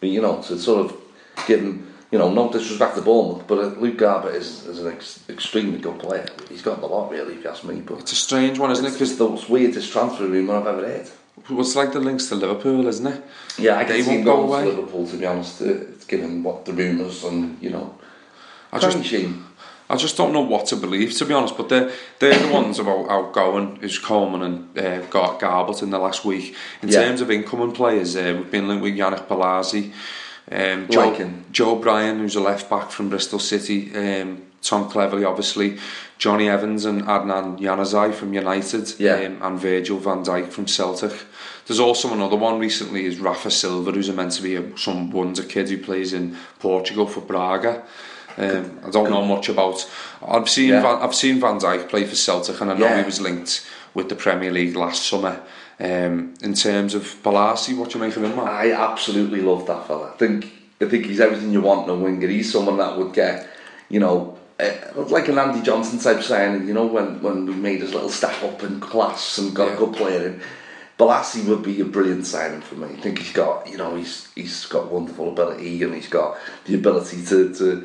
but 0.00 0.08
you 0.08 0.20
know, 0.22 0.42
to 0.42 0.58
sort 0.58 0.86
of 0.86 0.96
give 1.46 1.60
him, 1.60 1.92
you 2.10 2.18
know, 2.18 2.30
no 2.32 2.50
disrespect 2.50 2.96
to 2.96 3.02
Bournemouth, 3.02 3.46
but 3.46 3.58
uh, 3.58 3.66
Luke 3.80 3.96
Garbutt 3.98 4.34
is, 4.34 4.66
is 4.66 4.78
an 4.80 4.92
ex- 4.92 5.22
extremely 5.28 5.78
good 5.78 5.98
player. 5.98 6.26
He's 6.48 6.62
got 6.62 6.80
the 6.80 6.86
lot 6.86 7.10
really, 7.10 7.34
if 7.34 7.44
you 7.44 7.50
ask 7.50 7.64
me. 7.64 7.80
But 7.80 8.00
It's 8.00 8.12
a 8.12 8.16
strange 8.16 8.58
one, 8.58 8.70
isn't 8.70 8.84
it? 8.84 8.92
Because 8.92 9.16
the 9.16 9.26
weirdest 9.48 9.92
transfer 9.92 10.26
rumour 10.26 10.56
I've 10.56 10.66
ever 10.66 10.86
heard. 10.86 11.08
it's 11.50 11.76
like 11.76 11.92
the 11.92 12.00
links 12.00 12.26
to 12.28 12.34
Liverpool, 12.36 12.86
isn't 12.86 13.06
it? 13.06 13.22
Yeah, 13.58 13.78
I 13.78 13.84
They 13.84 13.96
can 13.96 14.04
see 14.04 14.10
him 14.18 14.24
go 14.24 14.46
going 14.46 14.64
to. 14.66 14.70
Liverpool 14.72 15.06
to 15.08 15.16
be 15.16 15.26
honest, 15.26 15.62
uh, 15.62 15.74
given 16.06 16.42
what 16.42 16.64
the 16.64 16.72
rumours 16.72 17.24
and 17.24 17.60
you 17.62 17.70
know. 17.70 17.94
I 18.72 18.78
just- 18.78 19.04
shame. 19.04 19.46
I 19.90 19.96
just 19.96 20.16
don't 20.16 20.32
know 20.32 20.40
what 20.40 20.66
to 20.66 20.76
believe, 20.76 21.12
to 21.18 21.24
be 21.26 21.34
honest. 21.34 21.56
But 21.56 21.68
they're, 21.68 21.92
they're 22.18 22.38
the 22.38 22.52
ones 22.52 22.78
about 22.78 23.08
outgoing, 23.10 23.76
who's 23.76 23.98
Coleman 23.98 24.42
and 24.42 24.78
uh, 24.78 25.00
got 25.06 25.40
Garbutt 25.40 25.82
in 25.82 25.90
the 25.90 25.98
last 25.98 26.24
week. 26.24 26.54
In 26.82 26.88
Yeah. 26.88 27.04
terms 27.04 27.20
of 27.20 27.30
incoming 27.30 27.72
players, 27.72 28.16
uh, 28.16 28.34
we've 28.36 28.50
been 28.50 28.66
linked 28.68 28.82
with 28.82 28.94
Yannick 28.96 29.26
Bolasie, 29.26 29.92
um, 30.50 30.88
Joe. 30.88 31.30
Joe 31.52 31.76
Bryan, 31.76 32.18
who's 32.18 32.36
a 32.36 32.40
left 32.40 32.68
back 32.70 32.90
from 32.90 33.08
Bristol 33.10 33.38
City, 33.38 33.94
um, 33.94 34.42
Tom 34.62 34.90
Cleverley, 34.90 35.26
obviously, 35.28 35.78
Jonny 36.16 36.48
Evans 36.48 36.86
and 36.86 37.02
Adnan 37.02 37.58
Januzaj 37.60 38.14
from 38.14 38.32
United, 38.32 38.94
Yeah. 38.98 39.16
um, 39.16 39.38
and 39.42 39.58
Virgil 39.60 39.98
van 39.98 40.24
Dijk 40.24 40.48
from 40.48 40.66
Celtic. 40.66 41.12
There's 41.66 41.80
also 41.80 42.12
another 42.12 42.36
one 42.36 42.58
recently 42.58 43.04
is 43.04 43.18
Rafa 43.18 43.50
Silva, 43.50 43.90
who's 43.92 44.10
meant 44.10 44.32
to 44.32 44.42
be 44.42 44.56
a, 44.56 44.78
some 44.78 45.10
wonder 45.10 45.42
kid 45.42 45.68
who 45.68 45.76
plays 45.78 46.12
in 46.14 46.36
Portugal 46.58 47.06
for 47.06 47.20
Braga. 47.20 47.82
Um, 48.36 48.80
I 48.86 48.90
don't 48.90 49.10
know 49.10 49.24
much 49.24 49.48
about. 49.48 49.88
I've 50.26 50.48
seen 50.48 50.70
Yeah. 50.70 50.82
Van, 50.82 51.02
I've 51.02 51.14
seen 51.14 51.40
Van 51.40 51.58
Dijk 51.58 51.88
play 51.88 52.04
for 52.04 52.16
Celtic, 52.16 52.60
and 52.60 52.70
I 52.72 52.74
know 52.76 52.86
Yeah. 52.86 52.98
he 53.00 53.04
was 53.04 53.20
linked 53.20 53.64
with 53.94 54.08
the 54.08 54.16
Premier 54.16 54.50
League 54.50 54.76
last 54.76 55.06
summer. 55.06 55.40
Um, 55.80 56.34
in 56.42 56.54
terms 56.54 56.94
of 56.94 57.02
Bolasie, 57.22 57.76
what 57.76 57.90
do 57.90 57.98
you 57.98 58.04
make 58.04 58.16
of 58.16 58.22
him, 58.24 58.36
man? 58.36 58.46
I 58.48 58.72
absolutely 58.72 59.40
love 59.40 59.66
that 59.66 59.86
fella. 59.86 60.10
I 60.14 60.16
think 60.18 60.46
I 60.80 60.86
think 60.86 61.06
he's 61.06 61.20
everything 61.20 61.52
you 61.52 61.60
want 61.62 61.88
in 61.88 61.94
a 61.94 61.98
winger. 61.98 62.26
He's 62.28 62.52
someone 62.52 62.76
that 62.78 62.98
would 62.98 63.12
get, 63.12 63.48
you 63.88 64.00
know, 64.00 64.36
uh, 64.60 64.70
like 65.08 65.28
an 65.28 65.38
Andy 65.38 65.62
Johnson 65.62 65.98
type 65.98 66.22
signing. 66.22 66.66
You 66.68 66.74
know, 66.74 66.86
when 66.86 67.22
when 67.22 67.46
we 67.46 67.54
made 67.54 67.80
his 67.80 67.94
little 67.94 68.08
step 68.10 68.42
up 68.42 68.62
in 68.62 68.80
class 68.80 69.38
and 69.38 69.54
got 69.54 69.68
Yeah. 69.68 69.74
a 69.74 69.76
good 69.78 69.92
player 69.94 70.26
in. 70.26 70.40
Bolasie 70.98 71.44
would 71.46 71.62
be 71.64 71.80
a 71.80 71.84
brilliant 71.84 72.24
signing 72.24 72.60
for 72.60 72.76
me. 72.76 72.86
I 72.96 73.00
think 73.00 73.18
he's 73.18 73.32
got, 73.32 73.68
you 73.68 73.76
know, 73.76 73.96
he's 73.96 74.28
he's 74.36 74.64
got 74.66 74.92
wonderful 74.92 75.28
ability 75.28 75.82
and 75.82 75.92
he's 75.94 76.08
got 76.08 76.36
the 76.66 76.74
ability 76.76 77.24
to 77.26 77.52
to 77.54 77.84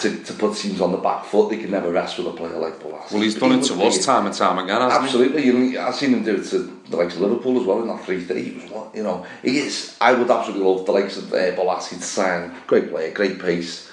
to, 0.00 0.22
to 0.24 0.32
put 0.34 0.56
teams 0.56 0.80
on 0.80 0.92
the 0.92 0.98
back 0.98 1.24
foot. 1.24 1.50
They 1.50 1.56
can 1.58 1.70
never 1.70 1.90
rest 1.90 2.18
with 2.18 2.26
a 2.28 2.32
player 2.32 2.58
like 2.58 2.78
Bolasie. 2.80 3.12
well, 3.12 3.22
he's 3.22 3.34
done 3.34 3.52
it 3.52 3.64
to 3.64 3.74
us 3.82 4.04
time 4.04 4.26
and 4.26 4.34
time 4.34 4.58
again, 4.58 4.80
Absolutely, 4.82 5.76
I've 5.76 5.94
seen 5.94 6.14
him 6.14 6.24
do 6.24 6.36
it 6.36 6.44
to 6.46 6.58
the 6.88 6.96
likes 6.96 7.14
of 7.14 7.22
Liverpool 7.22 7.60
as 7.60 7.66
well 7.66 7.82
in 7.82 7.88
that 7.88 8.04
three 8.04 8.24
three. 8.24 8.42
He 8.42 8.60
was 8.60 8.70
one, 8.70 8.88
you 8.94 9.02
know, 9.02 9.26
he 9.42 9.58
is. 9.58 9.96
I 10.00 10.12
would 10.12 10.30
absolutely 10.30 10.66
love 10.66 10.86
the 10.86 10.92
likes 10.92 11.16
of 11.16 11.32
uh, 11.32 11.80
He'd 11.90 12.02
sign. 12.02 12.54
Great 12.66 12.90
player, 12.90 13.12
great 13.12 13.40
pace, 13.40 13.90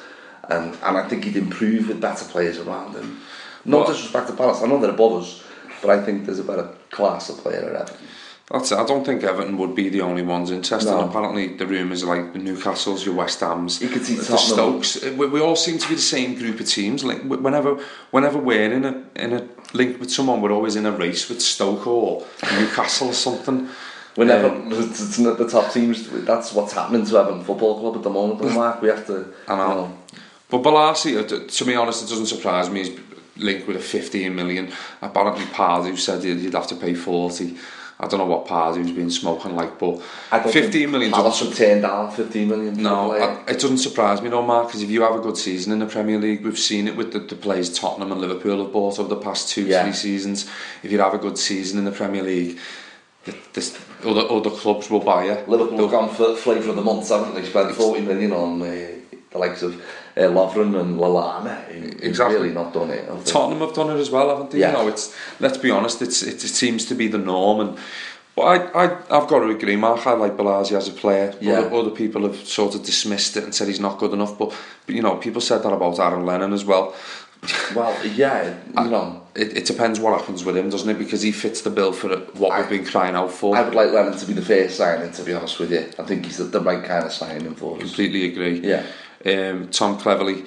and 0.49 0.73
and 0.83 0.97
I 0.97 1.07
think 1.07 1.23
he'd 1.23 1.37
improve 1.37 1.87
with 1.87 2.01
better 2.01 2.25
players 2.25 2.59
around 2.59 2.95
him. 2.95 3.21
No 3.65 3.79
Well- 3.79 3.87
disrespect 3.87 4.27
to 4.27 4.33
Palace, 4.33 4.61
I 4.61 4.67
know 4.67 4.79
they're 4.79 4.91
above 4.91 5.23
us, 5.23 5.43
but 5.81 5.89
I 5.89 6.03
think 6.03 6.25
there's 6.25 6.39
a 6.39 6.43
better 6.43 6.69
class 6.91 7.29
of 7.29 7.37
player 7.37 7.69
at 7.69 7.81
Everton. 7.81 8.07
That's 8.51 8.71
it. 8.71 8.77
I 8.77 8.85
don't 8.85 9.03
think 9.03 9.23
Everton 9.23 9.57
would 9.57 9.73
be 9.73 9.89
the 9.89 10.01
only 10.01 10.21
ones 10.21 10.51
interested. 10.51 10.91
No. 10.91 11.09
Apparently, 11.09 11.47
the 11.47 11.65
rumours 11.65 12.03
are 12.03 12.15
like 12.15 12.31
the 12.33 12.39
Newcastle's, 12.39 13.03
your 13.03 13.15
West 13.15 13.39
Ham's, 13.39 13.81
You 13.81 13.89
could 13.89 14.05
see 14.05 14.15
the 14.15 14.23
Tottenham. 14.23 14.83
Stokes. 14.83 15.03
We, 15.03 15.25
we 15.27 15.41
all 15.41 15.55
seem 15.55 15.79
to 15.79 15.89
be 15.89 15.95
the 15.95 16.01
same 16.01 16.35
group 16.35 16.59
of 16.59 16.67
teams. 16.67 17.03
Like 17.03 17.23
whenever, 17.23 17.79
whenever 18.11 18.37
we're 18.37 18.71
in 18.71 18.85
a 18.85 19.03
in 19.15 19.33
a 19.33 19.47
link 19.73 19.99
with 19.99 20.11
someone, 20.11 20.41
we're 20.41 20.51
always 20.51 20.75
in 20.75 20.85
a 20.85 20.91
race 20.91 21.27
with 21.27 21.41
Stoke 21.41 21.87
or 21.87 22.23
Newcastle 22.59 23.07
or 23.09 23.13
something. 23.13 23.67
Whenever 24.15 24.47
Um, 24.47 24.71
it's, 24.71 25.01
it's 25.01 25.19
not 25.19 25.37
the 25.37 25.49
top 25.49 25.73
teams, 25.73 26.07
that's 26.23 26.53
what's 26.53 26.71
happening 26.73 27.05
to 27.05 27.17
Everton 27.17 27.43
Football 27.43 27.79
Club 27.79 27.95
at 27.97 28.03
the 28.03 28.09
moment. 28.09 28.53
Mark, 28.53 28.81
we 28.81 28.87
have 28.89 29.05
to. 29.07 29.33
I 29.47 29.55
know. 29.57 29.67
You 29.69 29.75
know 29.75 29.97
But 30.49 30.61
Bolasie, 30.63 31.17
uh, 31.19 31.47
to 31.47 31.65
be 31.65 31.75
honest, 31.75 32.03
it 32.03 32.09
doesn't 32.09 32.27
surprise 32.27 32.69
me. 32.69 32.83
He's 32.83 32.99
linked 33.37 33.67
with 33.67 33.75
a 33.75 33.81
15 33.81 34.33
million. 34.33 34.71
Apparently, 35.01 35.43
Pardew 35.45 35.97
said 35.97 36.23
he'd 36.23 36.39
he'd 36.39 36.53
have 36.53 36.67
to 36.67 36.75
pay 36.75 36.93
40. 36.93 37.57
I 37.97 38.07
don't 38.07 38.19
know 38.19 38.25
what 38.25 38.45
Pardew's 38.45 38.91
been 38.91 39.09
smoking 39.09 39.55
like, 39.55 39.79
but 39.79 40.01
I 40.29 40.39
don't 40.39 40.51
15 40.51 40.71
think 40.71 40.91
million 40.91 41.11
Palace 41.13 41.41
would 41.41 41.55
turn 41.55 41.81
down 41.81 42.11
15 42.11 42.47
million. 42.47 42.83
No. 42.83 43.13
I, 43.13 43.39
it 43.49 43.59
doesn't 43.59 43.77
surprise 43.77 44.21
me, 44.21 44.29
no, 44.29 44.41
Mark, 44.41 44.67
because 44.67 44.81
if 44.83 44.89
you 44.89 45.01
have 45.03 45.15
a 45.15 45.19
good 45.21 45.37
season 45.37 45.71
in 45.71 45.79
the 45.79 45.85
Premier 45.85 46.19
League, 46.19 46.43
we've 46.43 46.59
seen 46.59 46.89
it 46.89 46.97
with 46.97 47.13
the, 47.13 47.19
the 47.19 47.35
players 47.37 47.77
Tottenham 47.77 48.11
and 48.11 48.19
Liverpool 48.19 48.61
have 48.63 48.73
bought 48.73 48.99
over 48.99 49.07
the 49.07 49.21
past 49.21 49.47
two, 49.49 49.63
Yeah. 49.65 49.83
three 49.83 49.93
seasons. 49.93 50.49
If 50.83 50.91
you 50.91 50.99
have 50.99 51.13
a 51.13 51.17
good 51.17 51.37
season 51.37 51.79
in 51.79 51.85
the 51.85 51.91
Premier 51.91 52.21
League, 52.21 52.59
the, 53.23 53.33
this, 53.53 53.79
other, 54.03 54.29
other 54.29 54.49
clubs 54.49 54.89
will 54.89 54.99
buy 54.99 55.25
you. 55.25 55.37
Liverpool 55.47 55.77
have 55.79 55.91
gone 55.91 56.09
for 56.13 56.35
flavour 56.35 56.71
of 56.71 56.75
the 56.75 56.81
month, 56.81 57.07
haven't 57.07 57.33
they? 57.33 57.45
Spent 57.45 57.75
40 57.75 58.01
million 58.01 58.33
on 58.33 58.61
uh, 58.61 58.65
the 59.31 59.37
likes 59.37 59.61
of 59.63 59.81
uh, 60.17 60.21
Lovren 60.21 60.79
and 60.79 60.97
Lallana, 60.99 61.63
who, 61.65 62.07
Exactly. 62.07 62.35
really 62.37 62.53
not 62.53 62.73
done 62.73 62.89
it. 62.89 63.05
have? 63.07 63.25
Tottenham 63.25 63.59
have 63.59 63.73
done 63.75 63.89
it 63.95 63.99
as 63.99 64.09
well, 64.09 64.29
haven't 64.29 64.51
they? 64.51 64.59
Yeah. 64.59 64.71
You 64.71 64.77
know, 64.77 64.87
it's 64.87 65.15
let's 65.39 65.57
be 65.57 65.71
honest, 65.71 66.01
it's 66.01 66.21
it, 66.23 66.35
it 66.43 66.47
seems 66.49 66.85
to 66.85 66.95
be 66.95 67.07
the 67.07 67.17
norm, 67.17 67.59
and 67.59 67.77
but 68.35 68.41
I, 68.43 68.85
I 68.85 68.85
I've 69.09 69.27
got 69.29 69.39
to 69.39 69.49
agree, 69.49 69.75
Mark. 69.77 70.05
I 70.07 70.13
like 70.13 70.35
Bolasie 70.37 70.75
as 70.77 70.87
a 70.87 70.91
player. 70.91 71.33
Yeah. 71.41 71.59
Other, 71.59 71.73
other 71.75 71.89
people 71.91 72.23
have 72.23 72.35
sort 72.47 72.75
of 72.75 72.83
dismissed 72.83 73.37
it 73.37 73.43
and 73.43 73.53
said 73.55 73.67
he's 73.67 73.79
not 73.79 73.97
good 73.97 74.11
enough, 74.13 74.37
but, 74.37 74.53
but 74.85 74.95
you 74.95 75.01
know, 75.01 75.15
people 75.17 75.41
said 75.41 75.59
that 75.63 75.71
about 75.73 75.99
Aaron 75.99 76.25
Lennon 76.25 76.53
as 76.53 76.65
well. 76.65 76.93
Well, 77.75 77.93
yeah, 78.07 78.55
you 78.75 78.89
know, 78.89 79.21
It, 79.35 79.55
it 79.57 79.65
depends 79.65 79.99
what 79.99 80.19
happens 80.19 80.43
with 80.43 80.57
him, 80.57 80.69
doesn't 80.71 80.89
it? 80.89 80.97
Because 80.97 81.21
he 81.21 81.31
fits 81.31 81.61
the 81.61 81.69
bill 81.69 81.91
for 81.93 82.09
what 82.39 82.51
I- 82.53 82.61
we've 82.61 82.69
been 82.69 82.85
crying 82.85 83.15
out 83.15 83.31
for. 83.31 83.55
I 83.55 83.61
would 83.61 83.75
like 83.75 83.91
Lennon 83.91 84.17
to 84.17 84.25
be 84.25 84.33
the 84.33 84.41
first 84.41 84.77
signing, 84.77 85.11
to 85.11 85.23
be 85.23 85.33
honest 85.33 85.59
with 85.59 85.71
you. 85.71 85.85
I 85.99 86.03
think 86.07 86.25
he's 86.25 86.37
the, 86.37 86.45
the 86.45 86.59
right 86.59 86.83
kind 86.83 87.05
of 87.05 87.11
signing 87.11 87.53
for 87.53 87.75
us. 87.75 87.81
completely 87.83 88.25
agree. 88.31 88.61
Yeah. 88.61 88.83
Um, 89.25 89.69
Tom 89.69 89.97
Cleverley, 89.97 90.45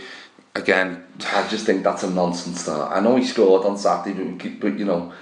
again, 0.54 1.04
I 1.32 1.46
just 1.48 1.66
think 1.66 1.82
that's 1.82 2.02
a 2.02 2.10
nonsense 2.10 2.62
start. 2.62 2.92
I 2.96 3.00
know 3.00 3.16
he 3.16 3.24
scored 3.24 3.66
on 3.66 3.76
Saturday, 3.76 4.22
but, 4.22 4.60
but 4.60 4.78
you 4.78 4.84
know, 4.84 5.12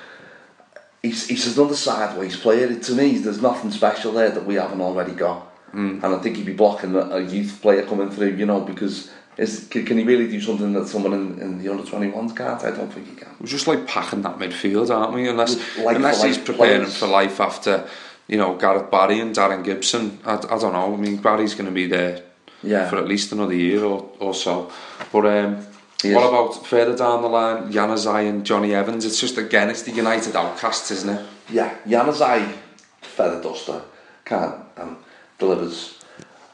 he's, 1.03 1.29
he's 1.29 1.57
another 1.57 1.77
sideways 1.77 2.37
player. 2.37 2.79
To 2.79 2.93
me, 2.93 3.19
there's 3.19 3.41
nothing 3.41 3.71
special 3.71 4.13
there 4.13 4.31
that 4.31 4.45
we 4.45 4.55
haven't 4.55 4.81
already 4.81 5.13
got. 5.13 5.53
Mm. 5.73 6.03
And 6.03 6.15
I 6.15 6.19
think 6.19 6.37
he'd 6.37 6.47
be 6.47 6.53
blocking 6.53 6.95
a, 6.95 7.01
a 7.01 7.21
youth 7.21 7.61
player 7.63 7.85
coming 7.85 8.11
through, 8.11 8.35
you 8.37 8.47
know, 8.47 8.61
because 8.61 9.11
is, 9.37 9.69
can, 9.69 9.85
can 9.85 9.99
he 9.99 10.05
really 10.05 10.29
do 10.29 10.41
something 10.41 10.73
that 10.73 10.89
someone 10.89 11.13
in, 11.13 11.41
in 11.41 11.59
the 11.59 11.71
under 11.71 11.83
21s 11.83 12.37
can't? 12.37 12.63
I 12.65 12.71
don't 12.71 12.91
think 12.91 13.09
he 13.09 13.15
can. 13.15 13.29
we're 13.41 13.47
just 13.47 13.67
like 13.67 13.87
packing 13.87 14.23
that 14.23 14.39
midfield, 14.39 14.95
aren't 14.95 15.13
we? 15.13 15.29
Unless 15.29 15.79
Like 15.79 15.97
unless 15.97 16.23
he's 16.23 16.39
preparing 16.39 16.83
players. 16.83 16.97
for 16.97 17.07
life 17.07 17.41
after, 17.41 17.87
you 18.29 18.39
know, 18.39 18.57
Gareth 18.57 18.91
Barry 18.91 19.21
and 19.21 19.35
Darren 19.35 19.63
Gibson. 19.63 20.19
I, 20.25 20.35
I 20.35 20.59
don't 20.59 20.73
know. 20.73 20.95
I 20.95 20.97
mean, 20.97 21.19
Barry's 21.19 21.55
going 21.55 21.67
to 21.67 21.73
be 21.73 21.87
there 21.87 22.23
Yeah. 22.67 22.89
for 22.91 22.97
at 22.97 23.07
least 23.09 23.33
another 23.33 23.55
year 23.55 23.85
or, 23.85 24.11
or 24.19 24.35
so. 24.35 24.71
But 25.13 25.27
um, 25.27 25.57
what 26.05 26.29
about 26.29 26.67
further 26.67 26.97
down 26.97 27.23
the 27.23 27.29
line, 27.29 27.73
Januzaj 27.73 28.29
and 28.29 28.45
Jonny 28.45 28.75
Evans? 28.75 29.05
It's 29.05 29.21
just 29.21 29.39
again, 29.39 29.71
it's 29.71 29.83
the 29.83 29.93
United 29.93 30.35
outcasts, 30.37 30.91
isn't 30.91 31.11
it? 31.17 31.27
Yeah, 31.51 31.75
Januzaj, 31.87 32.53
feather 33.01 33.41
duster, 33.43 33.81
can't 34.25 34.57
and 34.77 34.97
delivers. 35.39 35.93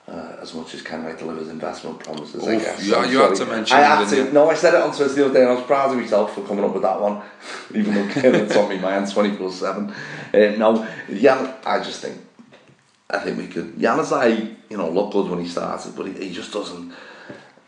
Uh, 0.09 0.37
as 0.43 0.53
much 0.53 0.75
as 0.75 0.83
Kenwright 0.83 1.17
delivers 1.17 1.49
investment 1.49 1.99
promises, 2.01 2.47
I 2.47 2.55
Oof, 2.57 2.63
guess. 2.63 2.85
yeah, 2.87 2.97
I'm 2.97 3.11
you 3.11 3.19
had 3.21 3.37
to 3.37 3.47
mention 3.47 3.77
I 3.79 3.81
had 3.83 4.09
to. 4.11 4.17
you? 4.17 4.33
No, 4.33 4.51
I 4.51 4.55
said 4.55 4.75
it 4.75 4.83
on 4.83 4.95
Twitter 4.95 5.15
the 5.15 5.25
other 5.27 5.35
day, 5.35 5.41
and 5.43 5.51
I 5.51 5.55
was 5.55 5.63
proud 5.65 5.91
of 5.93 5.97
myself 5.97 6.35
for 6.35 6.43
coming 6.47 6.65
up 6.65 6.75
with 6.75 6.83
that 6.83 7.01
one, 7.01 7.23
even 7.75 7.95
though 7.95 8.09
it's 8.15 8.57
on 8.57 8.69
me 8.69 9.13
twenty 9.13 9.35
four 9.37 9.51
seven. 9.51 9.91
Uh, 10.35 10.39
No, 10.59 10.87
Jan, 11.09 11.55
I 11.65 11.79
just 11.79 12.01
think, 12.03 12.19
I 13.13 13.19
think 13.19 13.39
we 13.39 13.47
could. 13.47 13.77
Januzaj, 13.77 14.57
you 14.71 14.77
know, 14.77 14.91
looked 14.91 15.13
good 15.13 15.29
when 15.29 15.41
he 15.41 15.49
started, 15.49 15.95
but 15.95 16.07
he, 16.07 16.29
he 16.29 16.33
just 16.33 16.53
doesn't. 16.53 16.93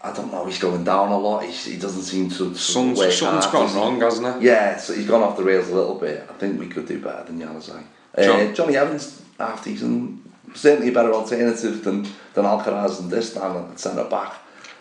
I 0.01 0.13
don't 0.13 0.31
know. 0.33 0.45
He's 0.47 0.59
going 0.59 0.85
down 0.85 1.11
a 1.13 1.19
lot. 1.19 1.45
He's, 1.45 1.65
he 1.65 1.79
doesn't 1.79 2.03
seem 2.03 2.29
to. 2.31 2.55
Some, 2.55 2.97
something's 2.97 3.21
hard, 3.21 3.53
gone 3.53 3.75
wrong, 3.75 4.01
hasn't 4.01 4.37
it? 4.37 4.43
Yeah, 4.43 4.77
so 4.77 4.95
he's 4.95 5.07
gone 5.07 5.23
off 5.23 5.37
the 5.37 5.45
rails 5.45 5.69
a 5.69 5.75
little 5.75 5.95
bit. 5.95 6.27
I 6.29 6.33
think 6.35 6.59
we 6.59 6.69
could 6.69 6.87
do 6.87 7.01
better 7.01 7.25
than 7.25 7.41
Januzaj. 7.41 7.83
Uh, 8.17 8.53
Jonny 8.53 8.77
Evans, 8.77 9.23
half 9.39 9.65
decent, 9.65 10.31
certainly 10.55 10.89
a 10.89 10.93
better 10.93 11.13
alternative 11.13 11.85
than 11.85 12.03
than 12.35 12.45
Alcaraz 12.45 13.01
and 13.01 13.11
this 13.11 13.35
down 13.35 13.71
at 13.71 13.79
centre 13.79 14.05
back. 14.05 14.35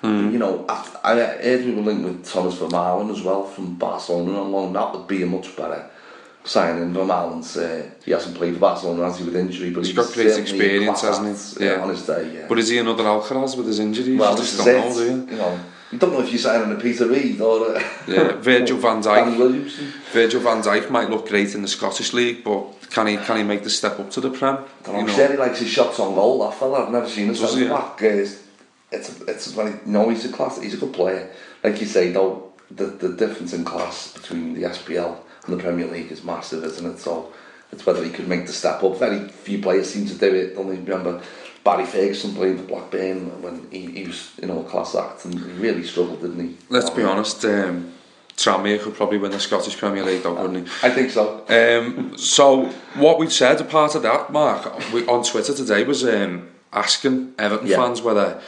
You 0.03 0.37
know, 0.37 0.65
I, 0.67 0.85
I 1.01 1.15
heard 1.15 1.63
we 1.63 1.73
were 1.73 1.81
linked 1.81 2.03
with 2.03 2.25
Thomas 2.25 2.55
Vermaelen 2.55 3.09
as 3.09 3.21
well 3.21 3.45
from 3.45 3.75
Barcelona 3.75 4.41
on 4.41 4.51
loan. 4.51 4.73
That 4.73 4.93
would 4.93 5.07
be 5.07 5.23
a 5.23 5.25
much 5.25 5.55
better 5.55 5.89
signing. 6.43 6.93
Vermaelen's 6.93 7.55
uh, 7.57 7.89
he 8.05 8.11
hasn't 8.11 8.35
played 8.35 8.53
for 8.55 8.59
Barcelona 8.59 9.03
has 9.05 9.17
he 9.19 9.25
with 9.25 9.35
injury, 9.35 9.69
but 9.71 9.85
He's 9.85 9.95
got 9.95 10.11
great 10.13 10.37
experience, 10.37 11.01
hasn't 11.01 11.59
he? 11.59 11.67
uh, 11.67 11.73
Yeah. 11.75 11.81
on 11.83 11.89
his 11.89 12.05
day. 12.05 12.31
Yeah. 12.33 12.45
But 12.47 12.59
is 12.59 12.69
he 12.69 12.77
another 12.79 13.03
Alcaraz 13.03 13.55
with 13.57 13.67
his 13.67 13.79
injuries? 13.79 14.19
well, 14.19 14.31
you 14.31 14.37
this 14.41 14.53
is 14.59 14.65
don't 14.65 14.67
it. 14.67 14.95
know, 14.95 15.01
you? 15.03 15.27
You 15.31 15.37
know, 15.37 15.59
you 15.91 15.99
don't 15.99 16.13
know 16.13 16.21
if 16.21 16.29
you're 16.31 16.39
signing 16.39 16.71
a 16.75 16.79
Peter 16.79 17.07
Reid 17.07 17.39
or 17.39 17.75
a 17.75 17.79
Yeah, 18.07 18.31
Virgil 18.41 18.77
van 18.77 19.01
Dijk. 19.01 19.69
Virgil 20.11 20.41
van 20.41 20.61
Dijk 20.61 20.89
might 20.89 21.09
look 21.09 21.27
great 21.27 21.53
in 21.55 21.61
the 21.61 21.67
Scottish 21.67 22.13
League, 22.13 22.43
but 22.43 22.65
can 22.89 23.07
he 23.07 23.17
can 23.17 23.37
he 23.37 23.43
make 23.43 23.63
the 23.63 23.69
step 23.69 23.99
up 23.99 24.09
to 24.11 24.21
the 24.21 24.29
Prem? 24.29 24.57
I 24.57 24.91
don't 24.91 25.05
know, 25.07 25.27
he 25.27 25.37
likes 25.37 25.59
his 25.59 25.69
shots 25.69 25.99
on 25.99 26.13
goal. 26.15 26.39
That 26.39 26.55
fella, 26.57 26.85
I've 26.85 26.91
never 26.91 27.07
seen 27.07 27.27
Does 27.27 27.39
centre 27.39 27.69
back. 27.69 28.01
Uh, 28.01 28.07
it's 28.07 28.41
it's 28.91 29.21
it's 29.21 29.55
when 29.55 29.67
he, 29.67 29.73
no, 29.85 30.09
he's 30.09 30.25
a 30.25 30.31
class. 30.31 30.59
He's 30.61 30.73
a 30.73 30.77
good 30.77 30.93
player. 30.93 31.29
Like 31.63 31.79
you 31.79 31.87
say, 31.87 32.11
though, 32.11 32.51
the 32.71 32.85
the 32.85 33.09
difference 33.09 33.53
in 33.53 33.63
class 33.63 34.13
between 34.13 34.53
the 34.55 34.63
SPL 34.69 35.17
the 35.47 35.57
Premier 35.57 35.87
League 35.87 36.11
is 36.11 36.23
massive, 36.23 36.63
isn't 36.63 36.85
it? 36.85 36.99
So 36.99 37.31
it's 37.71 37.85
whether 37.85 38.03
he 38.03 38.09
could 38.09 38.27
make 38.27 38.45
the 38.47 38.53
step 38.53 38.83
up. 38.83 38.97
Very 38.97 39.27
few 39.27 39.61
players 39.61 39.89
seem 39.93 40.05
to 40.07 40.15
do 40.15 40.33
it. 40.33 40.55
Don't 40.55 40.67
you 40.67 40.73
remember 40.81 41.21
Barry 41.63 41.85
Ferguson 41.85 42.33
playing 42.35 42.57
for 42.57 42.63
Blackburn 42.63 43.41
when 43.41 43.67
he, 43.71 43.85
he 43.87 44.07
was 44.07 44.31
you 44.41 44.47
know 44.47 44.61
a 44.61 44.63
class 44.63 44.95
act 44.95 45.25
and 45.25 45.33
he 45.39 45.51
really 45.53 45.83
struggled, 45.83 46.21
didn't 46.21 46.39
he? 46.47 46.57
Let's 46.69 46.89
Oh, 46.89 46.95
be 46.95 47.03
honest, 47.03 47.43
um, 47.45 47.93
Tranmere 48.37 48.81
could 48.81 48.95
probably 48.95 49.17
win 49.19 49.31
the 49.31 49.39
Scottish 49.39 49.77
Premier 49.77 50.03
League, 50.03 50.23
though, 50.23 50.35
couldn't 50.35 50.65
he? 50.65 50.71
I 50.81 50.89
think 50.89 51.11
so. 51.11 51.45
Um, 51.49 52.17
so 52.17 52.65
what 52.95 53.19
we 53.19 53.29
said, 53.29 53.61
a 53.61 53.63
part 53.63 53.95
of 53.95 54.01
that, 54.03 54.31
Mark, 54.31 54.91
we, 54.91 55.05
on 55.07 55.23
Twitter 55.23 55.53
today 55.53 55.83
was 55.83 56.03
um, 56.03 56.49
asking 56.73 57.33
Everton 57.37 57.67
Yeah. 57.67 57.77
fans 57.77 58.01
whether 58.01 58.41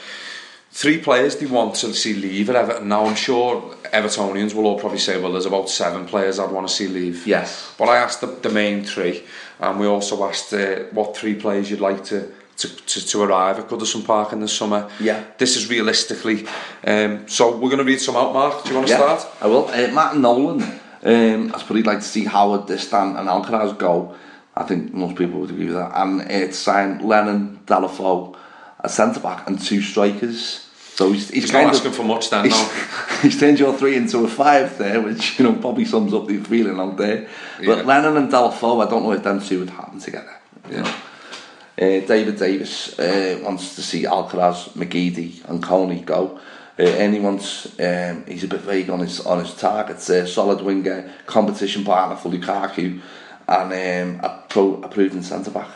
three 0.76 0.97
players 0.97 1.38
they 1.38 1.45
want 1.45 1.73
to 1.73 1.93
see 1.93 2.13
leave 2.13 2.49
at 2.49 2.55
Everton. 2.57 2.89
Now 2.89 3.05
I'm 3.05 3.15
sure 3.15 3.61
Evertonians 3.93 4.53
will 4.53 4.65
all 4.65 4.78
probably 4.78 4.99
say, 4.99 5.17
well, 5.17 5.32
there's 5.32 5.45
about 5.45 5.69
seven 5.69 6.05
players 6.05 6.38
I'd 6.38 6.51
want 6.51 6.67
to 6.67 6.73
see 6.73 6.88
leave. 6.89 7.26
Yes. 7.26 7.73
But 7.78 7.88
I 7.88 7.95
asked 7.95 8.19
the, 8.19 8.28
the 8.28 8.49
main 8.49 8.84
three, 8.84 9.23
and 9.61 9.80
we 9.80 9.88
also 9.88 10.21
asked 10.26 10.53
uh, 10.53 10.84
what 10.91 11.15
three 11.15 11.36
players 11.36 11.71
you'd 11.71 11.80
like 11.80 12.03
to. 12.05 12.32
To, 12.59 12.69
to, 12.69 13.05
to 13.07 13.21
arrive 13.21 13.59
at 13.59 13.67
Goodison 13.67 14.05
Park 14.05 14.32
in 14.32 14.39
the 14.39 14.47
summer. 14.47 14.89
Yeah. 15.01 15.26
This 15.38 15.57
is 15.57 15.69
realistically. 15.69 16.47
Um, 16.88 17.28
so 17.28 17.51
we're 17.51 17.69
going 17.69 17.80
to 17.80 17.91
read 17.91 17.99
some 17.99 18.15
out, 18.15 18.32
Mark. 18.32 18.63
Do 18.63 18.69
you 18.69 18.76
want 18.76 18.88
to 18.88 18.93
Yeah, 18.93 19.17
start? 19.17 19.36
I 19.41 19.47
will. 19.47 19.67
Uh, 19.67 19.91
Matt 19.91 20.15
Nolan, 20.15 20.61
um, 20.63 21.51
I 21.53 21.59
suppose 21.59 21.76
he'd 21.76 21.86
like 21.86 21.99
to 21.99 22.05
see 22.05 22.23
Howard, 22.23 22.61
Distin 22.61 23.19
and 23.19 23.28
Alcaraz 23.28 23.78
go. 23.78 24.15
I 24.55 24.63
think 24.63 24.93
most 24.93 25.17
people 25.17 25.41
would 25.41 25.49
agree 25.49 25.65
with 25.65 25.76
that. 25.76 25.91
And 26.01 26.21
it's 26.32 26.57
to 26.59 26.63
sign 26.63 27.05
Lennon, 27.05 27.59
Deulofeu, 27.65 28.38
a 28.80 28.88
centre 28.88 29.19
back 29.19 29.45
and 29.49 29.59
two 29.61 29.82
strikers. 29.82 30.64
So 30.95 31.11
he's, 31.11 31.29
he's, 31.29 31.43
He's 31.43 31.51
kind 31.51 31.67
not 31.67 31.75
of, 31.75 31.81
asking 31.81 31.91
for 31.91 32.03
much 32.03 32.29
then, 32.29 32.45
he's, 32.45 32.53
no. 32.53 33.19
he's 33.21 33.37
turned 33.37 33.59
your 33.59 33.77
three 33.77 33.97
into 33.97 34.19
a 34.19 34.29
five 34.29 34.77
there, 34.77 35.01
which 35.01 35.37
you 35.37 35.43
know 35.43 35.53
probably 35.53 35.83
sums 35.83 36.13
up 36.13 36.25
the 36.25 36.37
feeling 36.37 36.79
out 36.79 36.95
there. 36.95 37.27
Yeah. 37.59 37.75
But 37.75 37.85
Lennon 37.85 38.15
and 38.15 38.31
Deulofeu, 38.31 38.85
I 38.85 38.89
don't 38.89 39.03
know 39.03 39.11
if 39.11 39.21
them 39.21 39.41
two 39.41 39.59
would 39.59 39.71
happen 39.71 39.99
together. 39.99 40.33
Know. 40.71 40.83
Uh, 41.77 41.99
David 41.99 42.37
Davis 42.37 42.97
uh, 42.97 43.41
wants 43.43 43.75
to 43.75 43.81
see 43.81 44.03
Alcaraz, 44.03 44.69
McGeady, 44.69 45.43
and 45.49 45.61
Kone 45.61 46.05
go. 46.05 46.39
Uh, 46.79 47.19
wants, 47.21 47.77
um, 47.77 48.25
he's 48.25 48.45
a 48.45 48.47
bit 48.47 48.61
vague 48.61 48.89
on 48.89 48.99
his 48.99 49.19
on 49.19 49.39
his 49.39 49.53
targets. 49.53 50.09
Uh, 50.09 50.25
solid 50.25 50.61
winger, 50.61 51.11
competition 51.25 51.83
partner 51.83 52.15
for 52.15 52.29
Lukaku, 52.29 53.01
and 53.49 53.73
um, 53.73 54.23
a 54.23 54.43
pro 54.47 54.81
a 54.81 54.87
proven 54.87 55.23
centre 55.23 55.51
back. 55.51 55.67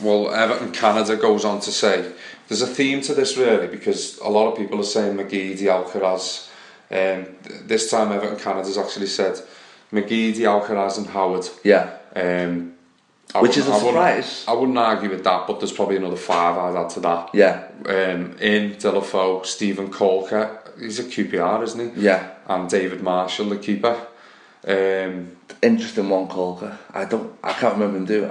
Well, 0.00 0.32
Everton 0.32 0.72
Canada 0.72 1.16
goes 1.16 1.44
on 1.44 1.60
to 1.60 1.70
say 1.70 2.12
there's 2.50 2.62
a 2.62 2.66
theme 2.66 3.00
to 3.02 3.14
this 3.14 3.36
really 3.38 3.68
because 3.68 4.18
a 4.18 4.28
lot 4.28 4.50
of 4.50 4.58
people 4.58 4.78
are 4.80 4.82
saying 4.82 5.16
McGeady, 5.16 5.62
Alcaraz. 5.62 6.48
Um, 6.90 7.26
th- 7.44 7.60
this 7.66 7.88
time 7.88 8.10
Everton 8.10 8.38
Canada's 8.40 8.76
actually 8.76 9.06
said 9.06 9.40
McGeady, 9.92 10.38
Alcaraz, 10.40 10.98
and 10.98 11.06
Howard. 11.06 11.46
Yeah, 11.62 11.90
Um, 12.16 12.72
Which 13.40 13.56
is 13.56 13.66
wouldn't- 13.66 13.68
a 13.68 13.70
I 13.70 13.84
wouldn't- 13.84 14.24
surprise. 14.24 14.44
I 14.48 14.52
wouldn't 14.54 14.76
argue 14.78 15.08
with 15.10 15.22
that, 15.22 15.46
but 15.46 15.60
there's 15.60 15.70
probably 15.70 15.96
another 15.98 16.16
five 16.16 16.58
I'd 16.58 16.76
add 16.82 16.90
to 16.90 17.00
that. 17.00 17.30
yeah, 17.32 17.62
Um, 17.86 18.34
in 18.40 18.74
Deulofeu, 18.74 19.46
Steven 19.46 19.88
Caulker, 19.88 20.48
he's 20.80 20.98
a 20.98 21.04
QPR, 21.04 21.62
isn't 21.62 21.94
he? 21.94 22.02
yeah. 22.02 22.30
And 22.48 22.68
David 22.68 23.00
Marshall, 23.02 23.50
the 23.50 23.56
keeper. 23.58 23.96
Um, 24.66 25.36
Interesting 25.62 26.08
one, 26.08 26.26
Caulker. 26.26 26.76
I 26.92 27.04
don't, 27.04 27.32
I 27.44 27.52
can't 27.52 27.74
remember 27.74 27.98
him 27.98 28.06
doing 28.06 28.30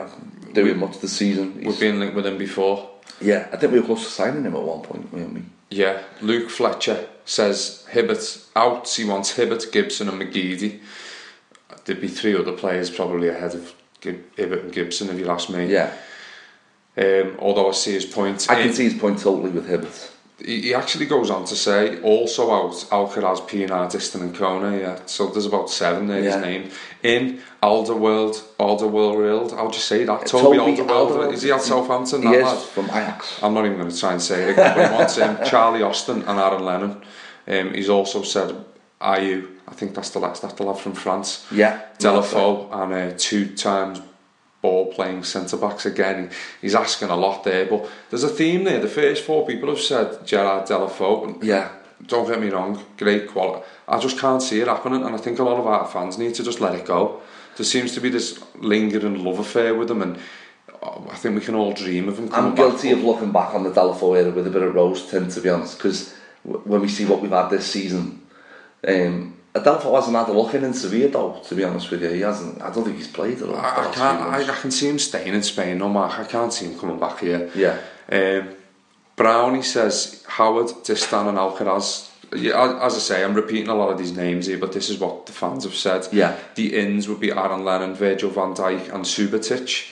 doing 0.54 0.80
much 0.80 1.00
this 1.00 1.14
season. 1.14 1.62
we've 1.64 1.80
been 1.80 2.00
linked 2.00 2.16
with 2.16 2.26
him 2.26 2.38
before. 2.38 2.89
Yeah, 3.22 3.48
I 3.52 3.58
think 3.58 3.72
we 3.74 3.80
were 3.80 3.86
close 3.86 4.04
to 4.06 4.12
signing 4.12 4.44
him 4.44 4.56
at 4.56 4.62
one 4.62 4.82
point, 4.82 5.12
weren't 5.14 5.34
we? 5.34 5.42
Yeah, 5.70 6.02
Luke 6.22 6.50
Fletcher 6.50 7.08
says 7.26 7.86
Hibbert 7.92 8.46
out. 8.56 8.88
He 8.90 9.06
wants 9.06 9.36
Hibbert, 9.36 9.72
Gibson, 9.72 10.10
and 10.10 10.20
McGeady. 10.22 10.80
There'd 11.86 12.02
be 12.02 12.08
three 12.08 12.36
other 12.36 12.54
players 12.54 12.90
probably 12.90 13.28
ahead 13.30 13.54
of 13.56 13.74
Gib- 14.02 14.36
Hibbert 14.36 14.64
and 14.64 14.74
Gibson 14.74 15.10
if 15.10 15.20
you 15.20 15.30
ask 15.30 15.50
me. 15.50 15.68
Yeah, 15.68 15.92
Um, 16.98 17.36
although 17.40 17.70
I 17.70 17.74
see 17.74 17.94
his 17.94 18.06
point. 18.06 18.48
I 18.50 18.56
can 18.56 18.70
in- 18.70 18.74
see 18.74 18.90
his 18.90 19.00
point 19.00 19.20
totally 19.20 19.52
with 19.52 19.68
Hibbert. 19.68 20.12
He, 20.46 20.74
actually 20.74 21.06
goes 21.06 21.30
on 21.30 21.46
to 21.46 21.56
say 21.56 22.02
also 22.02 22.52
out 22.52 22.74
Alcaraz, 22.92 23.42
Pienaar, 23.48 23.92
Distin, 23.92 24.22
and 24.22 24.34
Kone. 24.34 24.80
Yeah, 24.80 25.00
so 25.06 25.28
there's 25.28 25.46
about 25.46 25.70
seven 25.70 26.08
there. 26.08 26.24
Yeah. 26.24 26.36
His 26.36 26.42
name 26.42 26.72
in 27.04 27.42
Alderworld, 27.62 28.42
Alderworld. 28.58 29.54
I'll 29.54 29.72
just 29.72 29.88
say 29.88 30.06
that? 30.06 30.26
Toby, 30.26 30.58
Alderworld. 30.58 30.88
Alderweireld. 30.88 31.34
Is 31.34 31.42
he 31.44 31.52
at 31.52 31.62
Southampton? 31.62 32.22
He 32.22 32.30
is 32.30 32.64
from 32.64 32.86
Ajax. 32.86 33.42
I'm 33.44 33.54
not 33.54 33.66
even 33.66 33.78
going 33.78 33.92
to 33.92 34.00
try 34.00 34.14
and 34.14 34.22
say 34.22 34.44
it 34.44 34.52
again, 34.52 34.76
but 34.76 34.90
he 34.90 34.94
wants 34.96 35.18
him. 35.18 35.38
Charlie 35.46 35.84
Austin 35.84 36.22
and 36.24 36.40
Aaron 36.40 36.64
Lennon. 36.64 37.02
Um, 37.48 37.74
he's 37.74 37.90
also 37.90 38.24
said 38.24 38.56
Ayew. 39.02 39.48
I 39.68 39.74
think 39.74 39.94
that's 39.94 40.10
the 40.12 40.20
last. 40.20 40.42
That's 40.42 40.54
the 40.54 40.64
lad 40.64 40.78
from 40.78 40.94
France. 40.94 41.46
Yeah, 41.52 41.82
Deulofeu 42.00 42.74
and 42.74 42.94
uh, 42.94 43.16
two 43.18 43.56
times 43.56 44.02
ball 44.62 44.92
playing 44.94 45.24
centre 45.24 45.58
backs 45.58 45.86
again. 45.86 46.30
He's 46.62 46.76
asking 46.76 47.10
a 47.10 47.16
lot 47.16 47.44
there, 47.44 47.66
but 47.66 47.90
there's 48.10 48.24
a 48.24 48.30
theme 48.30 48.64
there. 48.66 48.80
The 48.80 48.88
first 48.88 49.24
four 49.24 49.46
people 49.46 49.70
have 49.70 49.80
said 49.80 50.26
Gerard 50.26 50.68
Deulofeu. 50.68 51.42
Yeah, 51.44 51.70
Don't 52.08 52.28
get 52.28 52.42
me 52.42 52.50
wrong, 52.50 52.84
great 52.98 53.28
quality. 53.30 53.66
I 53.88 54.00
just 54.00 54.20
can't 54.20 54.42
see 54.42 54.60
it 54.62 54.68
happening, 54.68 55.04
and 55.04 55.16
I 55.16 55.18
think 55.18 55.40
a 55.40 55.44
lot 55.44 55.60
of 55.60 55.68
our 55.68 55.88
fans 55.88 56.18
need 56.18 56.36
to 56.36 56.44
just 56.44 56.62
let 56.62 56.76
it 56.76 56.86
go. 56.86 57.22
There 57.58 57.66
seems 57.66 57.94
to 57.96 58.02
be 58.02 58.10
this 58.10 58.40
lingering 58.56 59.24
love 59.24 59.40
affair 59.40 59.76
with 59.76 59.92
him, 59.92 60.02
and 60.02 60.18
uh, 60.82 61.02
I 61.10 61.16
think 61.16 61.36
we 61.36 61.42
can 61.42 61.56
all 61.56 61.74
dream 61.74 62.08
of 62.08 62.18
him. 62.20 62.30
coming 62.30 62.52
I'm 62.52 62.56
guilty 62.56 62.90
back, 62.90 62.98
of 63.00 63.04
looking 63.04 63.32
back 63.32 63.54
on 63.54 63.64
the 63.64 63.72
Deulofeu 63.72 64.18
era 64.18 64.32
with 64.32 64.48
a 64.48 64.50
bit 64.50 64.62
of 64.62 64.74
rose 64.76 65.10
tint, 65.10 65.32
to 65.32 65.42
be 65.42 65.50
honest, 65.50 65.78
because 65.78 66.14
when 66.44 66.82
we 66.82 66.88
see 66.88 67.06
what 67.06 67.22
we've 67.22 67.32
had 67.32 67.50
this 67.50 67.66
season, 67.66 68.22
um, 68.88 69.36
Deulofeu 69.56 69.96
hasn't 69.96 70.16
had 70.16 70.30
a 70.30 70.32
look 70.32 70.54
in 70.54 70.64
in 70.64 70.74
Sevilla, 70.74 71.10
though. 71.10 71.42
To 71.48 71.56
be 71.56 71.64
honest 71.64 71.90
with 71.92 72.04
you, 72.04 72.10
he 72.10 72.22
hasn't. 72.22 72.62
I 72.62 72.72
don't 72.72 72.84
think 72.84 72.98
he's 72.98 73.08
played 73.08 73.42
at 73.42 73.50
all. 73.50 73.56
I, 73.56 73.88
I 73.90 73.92
can't. 73.94 74.22
I, 74.22 74.54
I 74.54 74.56
can 74.56 74.72
see 74.72 74.88
him 74.88 75.00
staying 75.00 75.34
in 75.34 75.44
Spain. 75.44 75.78
No, 75.80 75.90
Mark, 75.90 76.20
I 76.20 76.24
can't 76.24 76.54
see 76.54 76.66
him 76.68 76.80
coming 76.80 77.00
back 77.00 77.20
here. 77.20 77.50
yeah, 77.56 77.78
Um, 78.12 78.50
Brownie 79.16 79.64
says 79.64 80.24
Howard, 80.28 80.68
Distin, 80.86 81.28
and 81.30 81.38
Alcaraz. 81.38 82.08
As 82.32 82.96
I 82.96 83.00
say, 83.00 83.24
I'm 83.24 83.34
repeating 83.34 83.70
a 83.70 83.76
lot 83.76 83.90
of 83.90 83.98
these 83.98 84.12
names 84.16 84.46
here, 84.46 84.60
but 84.60 84.72
this 84.72 84.90
is 84.90 85.00
what 85.00 85.26
the 85.26 85.32
fans 85.32 85.64
have 85.64 85.74
said. 85.74 86.08
Yeah. 86.12 86.38
The 86.56 86.78
ins 86.78 87.08
would 87.08 87.20
be 87.20 87.32
Aaron 87.32 87.66
Lennon, 87.66 87.96
Virgil 87.96 88.30
van 88.30 88.54
Dijk, 88.54 88.94
and 88.94 89.04
Subotic. 89.04 89.90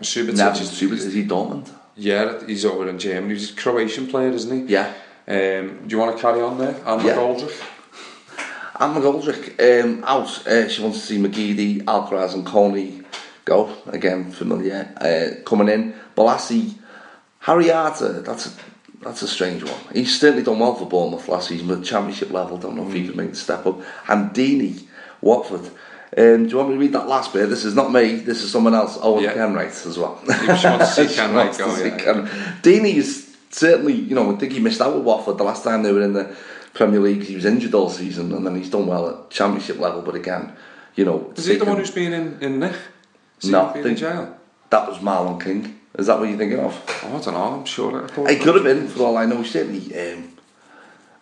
Subotic 0.00 0.36
Never 0.36 0.60
is, 0.60 0.70
Subas, 0.72 1.06
is 1.06 1.14
he 1.14 1.24
Dortmund? 1.24 1.70
yeah, 1.94 2.44
he's 2.46 2.64
over 2.64 2.88
in 2.88 2.98
Germany. 2.98 3.34
He's 3.34 3.52
a 3.52 3.54
Croatian 3.54 4.08
player, 4.08 4.30
isn't 4.30 4.66
he? 4.66 4.72
Yeah. 4.72 4.92
Um, 5.28 5.86
do 5.86 5.94
you 5.94 5.98
want 5.98 6.16
to 6.16 6.20
carry 6.20 6.42
on 6.42 6.58
there? 6.58 6.74
And 6.84 7.02
Yeah. 7.02 7.14
McGoldrick? 7.14 7.62
And 8.78 8.94
McGoldrick 8.96 9.84
um, 9.84 10.04
out. 10.04 10.46
Uh, 10.46 10.68
she 10.68 10.82
wants 10.82 11.00
to 11.00 11.06
see 11.06 11.18
McGeady, 11.18 11.82
Alcaraz, 11.84 12.34
and 12.34 12.46
Kone 12.46 13.04
go 13.44 13.74
again. 13.86 14.30
Familiar 14.30 14.92
uh, 15.00 15.42
coming 15.48 15.68
in. 15.68 15.94
Bolasie, 16.16 16.74
Harry 17.40 17.70
Arter. 17.70 18.20
That's 18.20 18.46
a 18.46 18.52
that's 19.02 19.22
a 19.22 19.28
strange 19.28 19.62
one. 19.62 19.80
He's 19.92 20.18
certainly 20.18 20.42
done 20.42 20.58
well 20.58 20.74
for 20.74 20.86
Bournemouth 20.86 21.28
last 21.28 21.48
season, 21.48 21.68
but 21.68 21.84
Championship 21.84 22.30
level. 22.30 22.58
Don't 22.58 22.76
know 22.76 22.86
if 22.86 22.92
he 22.92 23.06
can 23.06 23.16
make 23.16 23.30
the 23.30 23.36
step 23.36 23.64
up. 23.66 23.80
And 24.08 24.30
Deeney, 24.32 24.84
Watford. 25.20 25.70
Um, 26.16 26.44
do 26.44 26.50
you 26.50 26.56
want 26.56 26.68
me 26.70 26.74
to 26.76 26.80
read 26.80 26.92
that 26.92 27.08
last 27.08 27.32
bit? 27.32 27.48
This 27.48 27.64
is 27.64 27.74
not 27.74 27.92
me. 27.92 28.16
This 28.16 28.42
is 28.42 28.50
someone 28.50 28.74
else. 28.74 28.98
Owen 29.02 29.24
Yeah. 29.24 29.34
Kenwright 29.34 29.86
as 29.86 29.98
well. 29.98 30.18
He 30.24 30.46
just 30.46 30.64
wants 30.64 30.94
to 30.96 31.08
see 31.08 31.14
She 31.14 31.20
wants 31.20 31.56
to 31.58 31.64
go, 31.64 31.74
see. 31.74 31.90
Ken- 31.90 32.26
Deeney's 32.62 33.36
certainly, 33.50 33.94
you 33.94 34.14
know, 34.14 34.32
I 34.34 34.36
think 34.36 34.52
he 34.52 34.60
missed 34.60 34.80
out 34.80 34.94
with 34.94 35.04
Watford 35.04 35.38
the 35.38 35.44
last 35.44 35.64
time 35.64 35.82
they 35.82 35.92
were 35.92 36.02
in 36.02 36.12
the 36.14 36.34
Premier 36.76 37.00
League. 37.00 37.22
He 37.22 37.34
was 37.34 37.46
injured 37.46 37.74
all 37.74 37.88
season, 37.88 38.32
and 38.32 38.46
then 38.46 38.54
he's 38.54 38.70
done 38.70 38.86
well 38.86 39.08
at 39.08 39.30
Championship 39.30 39.78
level. 39.78 40.02
But 40.02 40.14
again, 40.14 40.52
you 40.94 41.06
know, 41.06 41.32
Is 41.34 41.46
he 41.46 41.56
the 41.56 41.64
one 41.64 41.78
who's 41.78 41.90
been 41.90 42.12
in, 42.12 42.38
in 42.40 42.60
Nick? 42.60 42.76
No, 43.44 43.72
been 43.72 43.86
in 43.86 43.96
jail? 43.96 44.36
that 44.70 44.88
was 44.88 44.98
Marlon 44.98 45.42
King. 45.42 45.80
Is 45.98 46.06
that 46.08 46.18
what 46.18 46.28
you're 46.28 46.36
thinking 46.36 46.60
of? 46.60 46.74
Oh, 47.04 47.16
I 47.16 47.20
don't 47.22 47.34
know, 47.34 47.60
I'm 47.60 47.64
sure. 47.64 48.04
I 48.04 48.06
thought 48.08 48.30
He 48.30 48.36
could 48.36 48.54
have 48.56 48.64
been, 48.64 48.88
for 48.88 49.04
all 49.04 49.16
I 49.16 49.24
know. 49.24 49.40
He 49.40 49.48
certainly. 49.48 50.12
Um, 50.12 50.32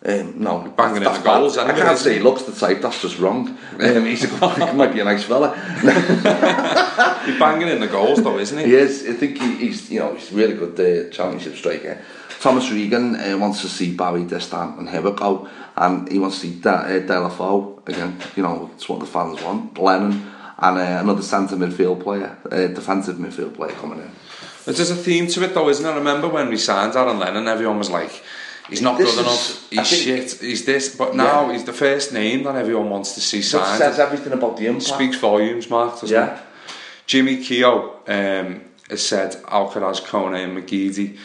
um, 0.05 0.33
no, 0.37 0.73
Banging 0.75 0.97
in 0.97 1.03
the 1.03 1.19
goals 1.19 1.55
bad. 1.55 1.69
I 1.71 1.73
can't 1.73 1.97
say 1.97 2.17
he? 2.17 2.19
looks 2.19 2.43
the 2.43 2.51
type. 2.51 2.81
That's 2.81 3.01
just 3.01 3.17
wrong. 3.17 3.57
Um, 3.79 4.05
he's 4.05 4.23
a 4.25 4.49
he 4.67 4.77
might 4.77 4.93
be 4.93 4.99
a 4.99 5.05
nice 5.05 5.23
fella. 5.23 5.55
He's 7.25 7.39
banging 7.39 7.69
in 7.69 7.79
the 7.79 7.87
goals 7.87 8.21
though, 8.21 8.37
isn't 8.37 8.57
he? 8.59 8.65
He 8.65 8.75
is. 8.75 9.07
I 9.09 9.13
think 9.13 9.39
he, 9.39 9.55
he's 9.55 9.89
you 9.89 9.99
know 9.99 10.13
he's 10.13 10.31
a 10.31 10.35
really 10.35 10.53
good 10.53 10.79
uh, 10.79 11.09
championship 11.09 11.55
striker. 11.55 11.97
Thomas 12.45 12.69
Regan 12.71 13.15
uh, 13.15 13.35
wants 13.39 13.61
to 13.61 13.67
see 13.67 13.95
Barry 13.95 14.23
Distin 14.23 14.77
and 14.77 14.87
Hibbert 14.87 15.15
go, 15.15 15.49
and 15.75 16.07
he 16.11 16.19
wants 16.19 16.39
to 16.41 16.45
see 16.45 16.59
De, 16.59 16.69
uh, 16.69 16.87
Deulofeu 17.07 17.87
again. 17.89 18.19
You 18.35 18.43
know, 18.43 18.69
it's 18.75 18.87
what 18.87 18.99
the 18.99 19.07
fans 19.07 19.41
want. 19.41 19.75
Lennon 19.79 20.31
and 20.59 20.77
uh, 20.77 20.99
another 21.01 21.23
centre 21.23 21.55
midfield 21.55 22.03
player, 22.03 22.37
uh, 22.51 22.67
defensive 22.67 23.15
midfield 23.15 23.55
player 23.55 23.71
coming 23.71 23.97
in. 23.99 24.11
There's 24.65 24.91
a 24.91 24.95
theme 24.95 25.25
to 25.29 25.43
it 25.43 25.55
though, 25.55 25.69
isn't 25.69 25.83
there? 25.83 25.93
I 25.93 25.97
remember 25.97 26.27
when 26.27 26.49
we 26.49 26.57
signed 26.57 26.95
Aaron 26.95 27.17
Lennon, 27.17 27.47
everyone 27.47 27.79
was 27.79 27.89
like, 27.89 28.11
he's 28.69 28.81
not 28.83 28.99
This 28.99 29.15
good 29.15 29.21
is- 29.21 29.25
enough, 29.25 29.69
he's 29.71 29.89
think- 29.89 30.29
shit, 30.29 30.39
he's 30.39 30.65
this. 30.65 30.95
But 30.95 31.15
now 31.15 31.47
Yeah. 31.47 31.53
he's 31.53 31.63
the 31.63 31.73
first 31.73 32.13
name 32.13 32.43
that 32.43 32.55
everyone 32.55 32.91
wants 32.91 33.13
to 33.15 33.21
see 33.21 33.39
That 33.39 33.43
signed. 33.45 33.77
says 33.79 33.97
everything 33.97 34.33
about 34.33 34.57
the 34.57 34.67
impact. 34.67 34.85
Speaks 34.93 35.17
volumes, 35.17 35.67
Mark, 35.67 35.99
doesn't 35.99 36.09
Yeah. 36.15 36.35
it? 36.35 36.39
Jimmy 37.07 37.37
Keogh 37.43 38.01
um, 38.07 38.61
has 38.91 39.01
said 39.01 39.31
Alcaraz, 39.45 39.99
Kone 40.05 40.43
and 40.43 40.55
McGeady. 40.55 41.17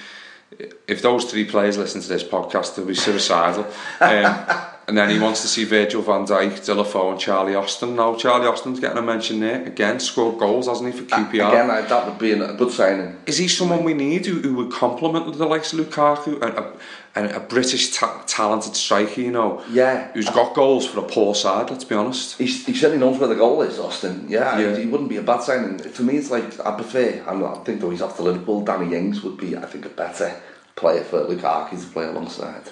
If 0.87 1.03
those 1.03 1.25
three 1.25 1.45
players 1.45 1.79
listen 1.79 2.01
to 2.01 2.09
this 2.09 2.25
podcast, 2.25 2.75
they'll 2.75 2.87
be 2.87 2.95
suicidal. 2.95 3.65
Um, 4.01 4.47
and 4.89 4.99
then 4.99 5.09
he 5.11 5.19
wants 5.21 5.43
to 5.43 5.49
see 5.49 5.65
Virgil 5.65 6.03
van 6.03 6.27
Dijk, 6.27 6.59
Deulofeu 6.59 7.13
and 7.13 7.21
Charlie 7.21 7.55
Austin. 7.55 7.95
Now, 7.95 8.17
Charlie 8.17 8.49
Austin's 8.49 8.81
getting 8.81 8.99
a 8.99 9.03
mention 9.03 9.39
there. 9.39 9.65
Again, 9.65 10.01
scored 10.01 10.39
goals, 10.39 10.67
hasn't 10.67 10.93
he, 10.93 11.01
for 11.01 11.07
QPR? 11.07 11.49
Again, 11.49 11.69
that 11.69 12.07
would 12.07 12.19
be 12.19 12.33
a 12.33 12.55
good 12.55 12.73
signing. 12.73 13.17
Is 13.27 13.39
he 13.39 13.47
someone 13.47 13.85
we 13.85 13.95
need 13.95 14.27
who, 14.27 14.41
who 14.41 14.55
would 14.57 14.73
complement 14.73 15.33
the 15.39 15.47
likes 15.47 15.73
of 15.73 15.79
Lukaku 15.79 16.43
and 16.43 16.59
a, 16.59 16.73
and 17.15 17.31
a 17.33 17.41
British 17.41 17.97
ta- 17.97 18.23
talented 18.27 18.77
striker, 18.77 19.21
you 19.21 19.33
know? 19.33 19.63
Yeah. 19.71 20.13
Who's 20.13 20.31
got 20.31 20.55
goals 20.55 20.87
for 20.87 21.01
a 21.01 21.03
poor 21.03 21.35
side, 21.35 21.69
let's 21.71 21.83
be 21.85 21.95
honest. 21.97 22.39
He's, 22.39 22.65
he 22.65 22.73
certainly 22.75 22.99
knows 23.05 23.19
where 23.19 23.29
the 23.29 23.35
goal 23.35 23.63
is, 23.63 23.79
Austin. 23.81 24.27
Yeah, 24.29 24.59
Yeah. 24.59 24.77
He, 24.77 24.83
he 24.83 24.89
wouldn't 24.89 25.09
be 25.09 25.17
a 25.17 25.23
bad 25.23 25.43
signing. 25.43 25.79
For 25.79 26.03
me, 26.03 26.17
it's 26.19 26.31
like 26.31 26.65
I 26.65 26.71
prefer. 26.77 27.23
I'm 27.27 27.41
not, 27.41 27.59
I 27.59 27.65
think 27.65 27.81
though 27.81 27.91
he's 27.91 28.03
off 28.03 28.17
to 28.17 28.23
Liverpool. 28.23 28.63
Danny 28.65 28.95
Ings 28.97 29.23
would 29.23 29.37
be, 29.39 29.57
I 29.57 29.67
think, 29.67 29.87
a 29.87 29.89
better 29.89 30.41
player 30.77 31.03
for 31.03 31.25
Lukaku 31.25 31.81
to 31.81 31.87
play 31.93 32.07
alongside. 32.07 32.63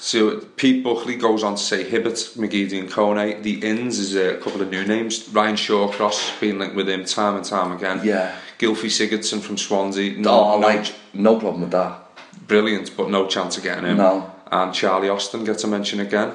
So 0.00 0.38
Pete 0.56 0.84
Buckley 0.84 1.16
goes 1.16 1.42
on 1.42 1.56
to 1.56 1.60
say 1.60 1.82
Hibbert, 1.82 2.14
McGeady 2.36 2.78
and 2.78 2.88
Kone. 2.88 3.42
The 3.42 3.54
ins 3.66 3.98
is 3.98 4.14
a 4.14 4.36
couple 4.36 4.62
of 4.62 4.70
new 4.70 4.84
names. 4.84 5.28
Ryan 5.30 5.56
Shawcross 5.56 6.38
been 6.40 6.60
linked 6.60 6.76
with 6.76 6.88
him 6.88 7.04
time 7.04 7.34
and 7.34 7.44
time 7.44 7.72
again. 7.72 8.00
Yeah. 8.04 8.36
Gylfi 8.60 8.86
Sigurdsson 8.86 9.40
from 9.40 9.56
Swansea. 9.58 10.14
Oh, 10.18 10.20
no, 10.20 10.22
No, 10.22 10.58
no, 10.60 10.66
like 10.68 10.94
no 11.14 11.38
problem 11.40 11.62
with 11.62 11.72
that. 11.72 12.04
Brilliant, 12.46 12.96
but 12.96 13.10
no 13.10 13.26
chance 13.26 13.56
of 13.56 13.62
getting 13.62 13.84
him. 13.84 13.96
No. 13.98 14.32
And 14.50 14.72
Charlie 14.72 15.08
Austin 15.08 15.44
gets 15.44 15.64
a 15.64 15.66
mention 15.66 16.00
again. 16.00 16.32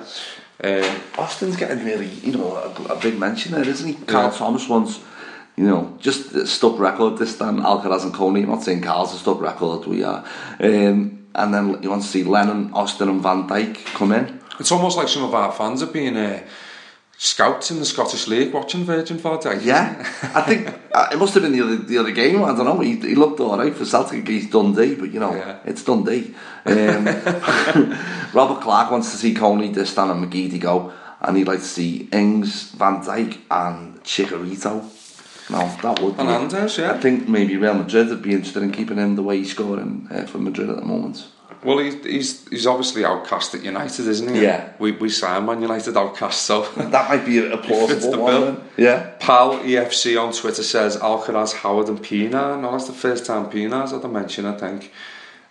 Um, 0.63 1.01
Austin's 1.17 1.55
getting 1.55 1.83
really, 1.83 2.07
you 2.07 2.31
know, 2.31 2.55
a, 2.55 2.93
a 2.93 2.99
big 2.99 3.17
mention 3.19 3.53
there, 3.53 3.67
isn't 3.67 3.87
he? 3.87 3.93
Carl 4.05 4.31
Yeah. 4.31 4.37
Thomas 4.37 4.69
once, 4.69 4.99
you 5.57 5.65
know, 5.65 5.97
just 5.99 6.33
a 6.33 6.45
stuck 6.47 6.77
record 6.79 7.17
this 7.17 7.37
time. 7.37 7.61
Alcaraz 7.61 8.03
and 8.03 8.13
Kone. 8.13 8.43
I'm 8.43 8.49
not 8.49 8.63
saying 8.63 8.81
Carl's 8.81 9.13
a 9.13 9.17
stuck 9.17 9.41
record. 9.41 9.85
We 9.87 10.03
are. 10.03 10.23
Um, 10.59 11.25
and 11.35 11.53
then 11.53 11.81
you 11.81 11.89
want 11.89 12.03
to 12.03 12.07
see 12.07 12.23
Lennon, 12.23 12.71
Austin, 12.73 13.09
and 13.09 13.21
Van 13.21 13.47
Dijk 13.47 13.83
come 13.95 14.11
in. 14.11 14.39
it's 14.59 14.71
almost 14.71 14.95
like 14.97 15.07
some 15.07 15.23
of 15.23 15.33
our 15.33 15.51
fans 15.51 15.81
have 15.81 15.91
been 15.91 16.15
uh, 16.15 16.43
scouts 17.23 17.71
in 17.71 17.79
the 17.79 17.85
Scottish 17.85 18.27
League 18.27 18.53
watching 18.53 18.83
Virgin 18.83 19.17
Dijk. 19.17 19.63
Yeah, 19.63 19.95
I 20.35 20.41
think 20.41 20.67
uh, 20.93 21.07
it 21.11 21.17
must 21.17 21.33
have 21.35 21.43
been 21.43 21.53
the 21.53 21.61
other 21.61 21.77
the 21.77 21.97
other 21.97 22.11
game. 22.11 22.43
I 22.43 22.47
don't 22.55 22.65
know. 22.65 22.79
He, 22.81 22.95
he 22.97 23.15
looked 23.15 23.39
all 23.39 23.57
right 23.57 23.73
for 23.73 23.85
Celtic 23.85 24.19
against 24.19 24.51
Dundee, 24.51 24.95
but 24.95 25.11
you 25.13 25.19
know 25.19 25.33
Yeah. 25.33 25.59
it's 25.65 25.83
Dundee. 25.83 26.33
Um, 26.65 27.05
Robert 28.33 28.61
Clark 28.61 28.91
wants 28.91 29.11
to 29.11 29.17
see 29.17 29.33
Kone, 29.33 29.73
Distin, 29.73 30.11
and 30.11 30.23
McGeady 30.31 30.59
go, 30.59 30.91
and 31.21 31.37
he'd 31.37 31.47
like 31.47 31.59
to 31.59 31.65
see 31.65 32.09
Ings, 32.11 32.71
Van 32.71 33.01
Dijk, 33.01 33.37
and 33.49 34.01
Chicharito. 34.03 34.83
No, 35.49 35.59
that 35.81 35.99
would 36.01 36.15
be. 36.17 36.23
Fernandes, 36.23 36.77
yeah. 36.77 36.93
I 36.93 36.97
think 36.99 37.27
maybe 37.27 37.57
Real 37.57 37.73
Madrid 37.73 38.07
would 38.09 38.21
be 38.21 38.31
interested 38.33 38.63
in 38.63 38.71
keeping 38.71 38.97
him 38.97 39.15
the 39.15 39.23
way 39.23 39.37
he's 39.39 39.51
scoring 39.51 40.07
uh, 40.09 40.23
for 40.25 40.37
Madrid 40.39 40.69
at 40.69 40.77
the 40.77 40.85
moment. 40.85 41.25
Well, 41.65 41.77
he's, 41.79 41.95
he's 42.05 42.47
he's 42.49 42.67
obviously 42.67 43.05
outcast 43.05 43.55
at 43.55 43.63
United, 43.63 44.07
isn't 44.07 44.33
he? 44.35 44.41
Yeah. 44.43 44.71
We 44.79 44.91
we 44.91 45.09
signed 45.09 45.45
Man 45.45 45.61
United 45.61 45.95
outcast, 45.97 46.43
so 46.43 46.61
That 46.75 47.09
might 47.09 47.25
be 47.25 47.37
a, 47.39 47.49
the 47.55 47.57
plausible 47.57 48.21
one. 48.23 48.31
bill. 48.33 48.45
then. 48.53 48.61
Yeah. 48.77 49.09
Pal 49.19 49.59
EFC 49.59 50.21
on 50.21 50.33
Twitter 50.33 50.63
says 50.63 50.97
Alcaraz, 50.97 51.53
Howard, 51.53 51.87
and 51.89 51.99
Pienaar. 51.99 52.59
No, 52.61 52.71
that's 52.71 52.87
the 52.87 52.93
first 52.93 53.25
time 53.25 53.49
Pienaar's 53.49 53.91
had 53.91 54.03
a 54.03 54.07
mention, 54.07 54.45
I 54.45 54.57
think. 54.57 54.91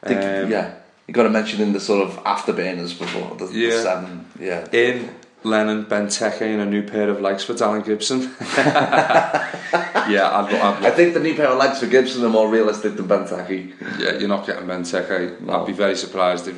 I 0.03 0.09
think, 0.09 0.21
Um, 0.21 0.51
yeah. 0.51 0.75
You 1.09 1.15
got 1.15 1.25
to 1.25 1.31
mention 1.31 1.61
in 1.61 1.73
the 1.73 1.81
sort 1.81 2.07
of 2.09 2.17
afterburners 2.25 2.97
before 2.99 3.37
the, 3.37 3.47
the 3.47 3.59
Yeah. 3.59 3.83
seven. 3.83 4.27
Yeah. 4.39 4.67
In 4.73 5.11
Lennon, 5.45 5.85
Benteke, 5.85 6.43
and 6.43 6.61
a 6.61 6.67
new 6.67 6.83
pair 6.83 7.09
of 7.09 7.21
legs 7.21 7.45
for 7.45 7.55
Darren 7.55 7.85
Gibson. 7.85 8.21
yeah, 10.11 10.31
I'd, 10.33 10.55
I'd 10.55 10.85
I 10.87 10.91
think 10.91 11.15
the 11.15 11.21
new 11.21 11.35
pair 11.35 11.49
of 11.49 11.59
legs 11.59 11.81
for 11.81 11.87
Gibson 11.87 12.25
are 12.25 12.29
more 12.29 12.49
realistic 12.49 12.97
than 12.97 13.09
Benteke. 13.09 13.73
yeah, 13.99 14.19
you're 14.19 14.29
not 14.29 14.47
getting 14.47 14.67
Benteke. 14.67 15.49
I'd 15.49 15.67
be 15.67 15.73
very 15.73 15.97
surprised 15.97 16.49
if 16.49 16.57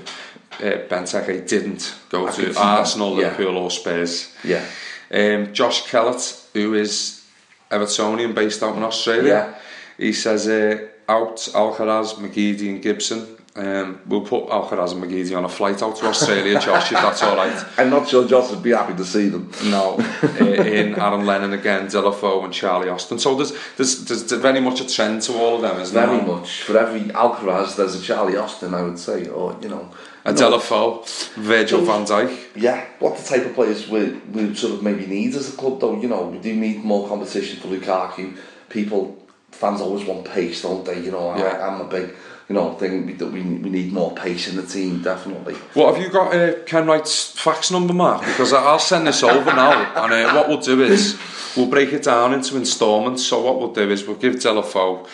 uh, 0.60 0.86
Benteke 0.88 1.48
didn't 1.48 1.94
go 2.10 2.28
I 2.28 2.30
to 2.32 2.58
Arsenal, 2.58 3.10
yeah. 3.16 3.28
Liverpool, 3.28 3.56
or 3.56 3.70
Spurs. 3.70 4.32
Yeah. 4.42 4.64
Um, 5.10 5.52
Josh 5.52 5.86
Kellett, 5.86 6.42
who 6.52 6.74
is 6.74 7.24
Evertonian 7.70 8.34
based 8.34 8.62
out 8.62 8.76
in 8.76 8.82
Australia, 8.82 9.54
he 9.96 10.12
says 10.12 10.48
uh, 10.48 10.88
out 11.08 11.36
Alcaraz, 11.36 12.14
McGeady, 12.14 12.70
and 12.70 12.82
Gibson. 12.82 13.36
Um, 13.56 14.00
we'll 14.08 14.22
put 14.22 14.48
Alcaraz 14.48 14.90
and 14.92 15.04
McGeady 15.04 15.36
on 15.36 15.44
a 15.44 15.48
flight 15.48 15.80
out 15.80 15.94
to 15.96 16.06
Australia, 16.06 16.58
Josh, 16.58 16.90
if 16.90 16.98
that's 16.98 17.22
all 17.22 17.36
right. 17.36 17.64
I'm 17.78 17.88
not 17.88 18.08
sure 18.08 18.26
Josh 18.26 18.50
would 18.50 18.64
be 18.64 18.70
happy 18.72 18.96
to 18.96 19.04
see 19.04 19.28
them. 19.28 19.48
No, 19.66 19.94
uh, 20.22 20.44
in 20.44 20.96
Aaron 20.98 21.24
Lennon 21.24 21.52
again, 21.52 21.86
Deulofeu 21.86 22.44
and 22.44 22.52
Charlie 22.52 22.88
Austin. 22.88 23.20
So 23.20 23.36
there's, 23.36 23.52
there's 23.76 24.04
there's 24.06 24.22
very 24.32 24.58
much 24.60 24.80
a 24.80 24.88
trend 24.92 25.22
to 25.22 25.34
all 25.34 25.54
of 25.56 25.62
them, 25.62 25.80
isn't 25.80 25.94
Very 25.94 26.18
there? 26.18 26.26
much. 26.26 26.62
For 26.62 26.76
every 26.76 27.02
Alcaraz, 27.12 27.76
there's 27.76 27.94
a 27.94 28.02
Charlie 28.02 28.36
Austin, 28.36 28.74
I 28.74 28.82
would 28.82 28.98
say. 28.98 29.28
Or, 29.28 29.56
you 29.62 29.68
know. 29.68 29.88
A 30.24 30.32
you 30.32 30.40
know, 30.40 30.58
Dillafoe, 30.58 31.06
Virgil 31.36 31.82
van 31.82 32.04
Dijk. 32.06 32.36
Yeah, 32.56 32.84
what 32.98 33.16
the 33.16 33.22
type 33.22 33.46
of 33.46 33.54
players 33.54 33.86
we, 33.88 34.14
we 34.32 34.52
sort 34.56 34.72
of 34.74 34.82
maybe 34.82 35.06
need 35.06 35.34
as 35.36 35.52
a 35.54 35.56
club, 35.56 35.80
though. 35.80 36.00
You 36.00 36.08
know, 36.08 36.26
we 36.26 36.38
do 36.38 36.56
need 36.56 36.82
more 36.82 37.06
competition 37.06 37.60
for 37.60 37.68
Lukaku. 37.68 38.36
People, 38.68 39.16
fans 39.52 39.80
always 39.80 40.04
want 40.04 40.24
pace, 40.24 40.62
don't 40.62 40.84
they? 40.84 40.98
You 41.00 41.12
know, 41.12 41.36
Yeah. 41.36 41.44
I, 41.44 41.68
I'm 41.68 41.80
a 41.82 41.84
big, 41.84 42.14
you 42.48 42.54
know, 42.54 42.74
thing 42.74 43.16
that 43.16 43.26
we, 43.32 43.40
we 43.40 43.70
need 43.70 43.92
more 43.92 44.12
pace 44.14 44.48
in 44.48 44.56
the 44.56 44.62
team, 44.66 45.02
definitely. 45.02 45.54
What 45.74 45.94
have 45.94 46.02
you 46.04 46.10
got 46.10 46.34
uh, 46.34 46.52
Kenwright's 46.64 47.30
fax 47.30 47.70
number, 47.70 47.94
Mark? 47.94 48.20
Because 48.24 48.52
I- 48.52 48.62
I'll 48.64 48.78
send 48.78 49.06
this 49.06 49.22
over 49.22 49.52
now, 49.54 49.72
and 50.04 50.12
uh, 50.12 50.32
what 50.34 50.48
we'll 50.48 50.60
do 50.60 50.82
is 50.82 51.18
we'll 51.56 51.66
break 51.70 51.92
it 51.92 52.02
down 52.02 52.34
into 52.34 52.56
instalments. 52.56 53.24
So 53.24 53.40
what 53.42 53.58
we'll 53.58 53.72
do 53.72 53.90
is 53.90 54.06
we'll 54.06 54.16
give 54.16 54.34
Deulofeu 54.34 55.06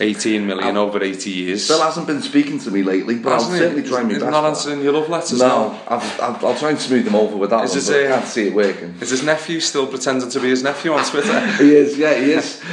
18 0.00 0.44
million 0.46 0.76
over 0.76 1.02
80 1.02 1.30
years. 1.30 1.68
Bill 1.68 1.80
hasn't 1.80 2.06
been 2.08 2.20
speaking 2.20 2.58
to 2.58 2.70
me 2.72 2.82
lately, 2.82 3.14
but 3.14 3.32
I'll 3.32 3.38
Hasn't 3.38 3.54
he? 3.54 3.58
certainly 3.60 3.88
try 3.88 4.02
my 4.02 4.08
He's 4.10 4.18
best. 4.18 4.30
not 4.32 4.44
answering 4.44 4.80
your 4.82 4.92
love 4.92 5.08
letters. 5.08 5.38
No, 5.38 5.80
I've, 5.88 6.20
I've, 6.20 6.44
I'll 6.44 6.58
try 6.58 6.70
and 6.70 6.78
smooth 6.80 7.04
them 7.04 7.14
over 7.14 7.36
with 7.36 7.50
that 7.50 7.64
Is 7.64 7.70
one, 7.70 7.78
this 7.78 7.88
but 7.88 7.96
I 8.04 8.08
can't 8.08 8.26
see 8.26 8.48
it 8.48 8.54
working. 8.54 8.94
Is 9.00 9.10
his 9.10 9.22
nephew 9.22 9.60
still 9.60 9.86
pretending 9.86 10.28
to 10.28 10.40
be 10.40 10.48
his 10.48 10.62
nephew 10.64 10.92
on 10.92 11.04
Twitter? 11.04 11.38
He 11.62 11.76
is, 11.76 11.96
yeah, 11.96 12.14
he 12.14 12.32
is. 12.32 12.60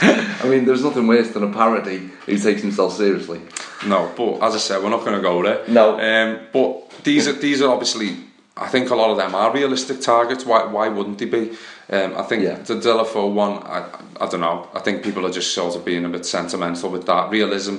I 0.44 0.46
mean, 0.48 0.64
there's 0.64 0.82
nothing 0.84 1.06
worse 1.06 1.30
than 1.30 1.42
a 1.44 1.52
parody 1.52 2.10
who 2.26 2.36
takes 2.38 2.62
himself 2.62 2.96
seriously. 2.96 3.40
No, 3.86 4.12
but 4.16 4.42
as 4.46 4.54
I 4.54 4.58
said, 4.58 4.82
we're 4.82 4.90
not 4.90 5.00
going 5.04 5.16
to 5.16 5.22
go 5.22 5.42
there. 5.42 5.64
No. 5.68 5.98
Um, 6.00 6.40
but 6.52 6.90
these 7.04 7.28
are 7.28 7.32
these 7.32 7.62
are 7.62 7.70
obviously, 7.70 8.16
I 8.56 8.68
think 8.68 8.90
a 8.90 8.94
lot 8.94 9.10
of 9.10 9.16
them 9.16 9.34
are 9.34 9.52
realistic 9.52 10.00
targets. 10.00 10.44
Why 10.44 10.64
why 10.64 10.88
wouldn't 10.88 11.18
they 11.18 11.26
be? 11.26 11.56
Um, 11.90 12.14
I 12.16 12.22
think 12.22 12.42
Yeah. 12.42 12.54
the 12.56 12.74
Deulofeu 12.76 13.32
one, 13.32 13.62
I, 13.62 13.84
I 14.20 14.26
don't 14.28 14.40
know. 14.40 14.68
I 14.74 14.80
think 14.80 15.02
people 15.02 15.26
are 15.26 15.30
just 15.30 15.52
sort 15.54 15.76
of 15.76 15.84
being 15.84 16.04
a 16.04 16.08
bit 16.08 16.24
sentimental 16.24 16.90
with 16.90 17.04
that 17.06 17.30
realism. 17.30 17.76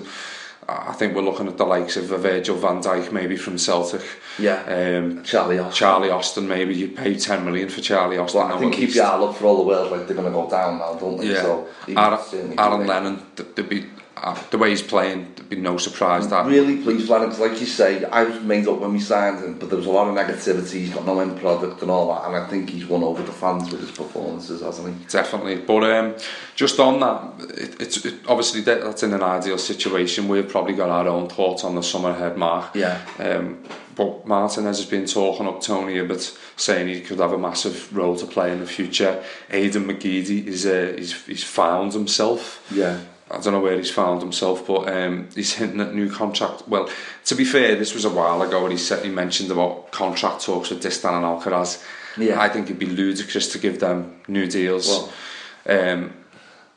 I 0.68 0.94
think 0.94 1.16
we're 1.16 1.22
looking 1.22 1.48
at 1.48 1.58
the 1.58 1.66
likes 1.66 1.96
of 1.96 2.12
a 2.12 2.18
Virgil 2.18 2.56
van 2.56 2.82
Dijk 2.82 3.12
maybe 3.12 3.38
from 3.38 3.58
Celtic. 3.58 4.02
Yeah. 4.40 4.64
Um, 4.64 5.24
Charlie 5.24 5.60
Austin. 5.60 5.78
Charlie 5.78 6.10
Austin 6.10 6.48
maybe 6.48 6.74
you 6.74 6.88
pay 6.88 7.16
10 7.16 7.46
million 7.46 7.70
for 7.70 7.82
Charlie 7.82 8.18
Austin. 8.18 8.42
Well, 8.42 8.56
I 8.56 8.60
think 8.60 8.74
at 8.74 8.80
least. 8.80 8.98
QPR 8.98 9.20
look 9.20 9.36
for 9.36 9.46
all 9.46 9.58
the 9.58 9.64
world 9.64 9.92
like 9.92 10.08
they're 10.08 10.16
going 10.16 10.26
to 10.26 10.32
go 10.34 10.50
down 10.50 10.80
now, 10.80 10.96
don't 10.96 11.18
they? 11.18 11.34
Yeah, 11.34 11.42
So 11.44 11.68
Aaron, 11.88 12.60
Aaron 12.60 12.88
Lennon, 12.88 13.26
th- 13.36 13.50
there'd 13.54 13.70
be 13.70 13.86
uh, 14.18 14.36
the 14.50 14.58
way 14.58 14.72
he's 14.72 14.82
playing, 14.82 15.35
be 15.50 15.56
no 15.56 15.78
surprise 15.78 16.28
that. 16.30 16.46
Really 16.46 16.78
pleased 16.78 17.10
with 17.10 17.22
him, 17.22 17.30
'cause 17.30 17.40
like 17.40 17.60
you 17.60 17.66
say, 17.66 18.04
I 18.06 18.24
was 18.24 18.40
made 18.42 18.68
up 18.68 18.80
when 18.80 18.94
we 18.94 19.00
signed 19.00 19.40
him, 19.44 19.54
but 19.60 19.70
there 19.70 19.78
was 19.78 19.88
a 19.88 19.92
lot 19.92 20.08
of 20.08 20.16
negativity, 20.16 20.80
he's 20.82 20.90
got 20.90 21.06
no 21.06 21.20
end 21.20 21.40
product 21.40 21.82
and 21.82 21.92
all 21.92 22.14
that, 22.14 22.28
and 22.28 22.36
I 22.36 22.48
think 22.48 22.70
he's 22.70 22.86
won 22.86 23.04
over 23.04 23.22
the 23.24 23.32
fans 23.32 23.72
with 23.72 23.82
his 23.82 23.92
performances, 23.92 24.62
hasn't 24.62 24.88
he? 24.88 25.06
Definitely, 25.10 25.58
but 25.58 25.84
um, 25.84 26.16
just 26.56 26.80
on 26.80 27.00
that, 27.00 27.50
it, 27.58 27.82
it's 27.82 28.06
it, 28.06 28.16
obviously 28.28 28.62
that, 28.62 28.82
that's 28.84 29.04
in 29.04 29.14
an 29.14 29.24
ideal 29.24 29.58
situation. 29.58 30.28
We've 30.28 30.48
probably 30.48 30.74
got 30.74 30.90
our 30.90 31.08
own 31.08 31.28
thoughts 31.30 31.64
on 31.64 31.76
the 31.76 31.84
summer 31.84 32.10
ahead, 32.10 32.38
Mark. 32.38 32.76
Yeah. 32.76 33.00
Um, 33.20 33.60
but 33.96 34.28
Martinez 34.28 34.78
has 34.80 34.86
been 34.86 35.06
talking 35.06 35.48
up 35.48 35.62
Tony 35.62 35.98
a 36.00 36.04
bit, 36.04 36.38
saying 36.58 36.90
he 36.90 37.00
could 37.00 37.20
have 37.20 37.32
a 37.32 37.38
massive 37.38 37.96
role 37.96 38.18
to 38.18 38.26
play 38.26 38.52
in 38.52 38.60
the 38.60 38.68
future. 38.68 39.24
Aiden 39.50 39.86
McGeady 39.86 40.46
is 40.48 40.66
uh, 40.66 40.94
he's, 40.98 41.14
he's 41.26 41.44
found 41.46 41.94
himself. 41.94 42.66
Yeah. 42.74 43.00
I 43.32 43.40
don't 43.40 43.54
know 43.54 43.60
where 43.60 43.78
he's 43.78 43.90
found 43.90 44.22
himself, 44.22 44.68
but 44.68 44.88
um, 44.88 45.30
he's 45.34 45.54
hinting 45.54 45.82
at 45.82 45.96
new 45.96 46.12
contract. 46.12 46.68
Well, 46.68 46.90
to 47.26 47.36
be 47.36 47.44
fair, 47.44 47.76
this 47.76 47.94
was 47.96 48.06
a 48.06 48.10
while 48.10 48.42
ago 48.44 48.62
when 48.62 48.72
he 48.72 48.78
said 48.78 49.04
he 49.04 49.10
mentioned 49.10 49.50
about 49.52 49.92
contract 49.92 50.46
talks 50.46 50.70
with 50.70 50.84
Distin 50.84 51.12
and 51.12 51.26
Alcaraz. 51.26 51.84
Yeah. 52.18 52.40
I 52.40 52.50
think 52.50 52.68
it'd 52.68 52.80
be 52.80 52.86
ludicrous 52.86 53.52
to 53.54 53.60
give 53.60 53.80
them 53.80 54.22
new 54.28 54.48
deals. 54.48 54.88
Well- 54.88 55.14
um, 55.68 56.14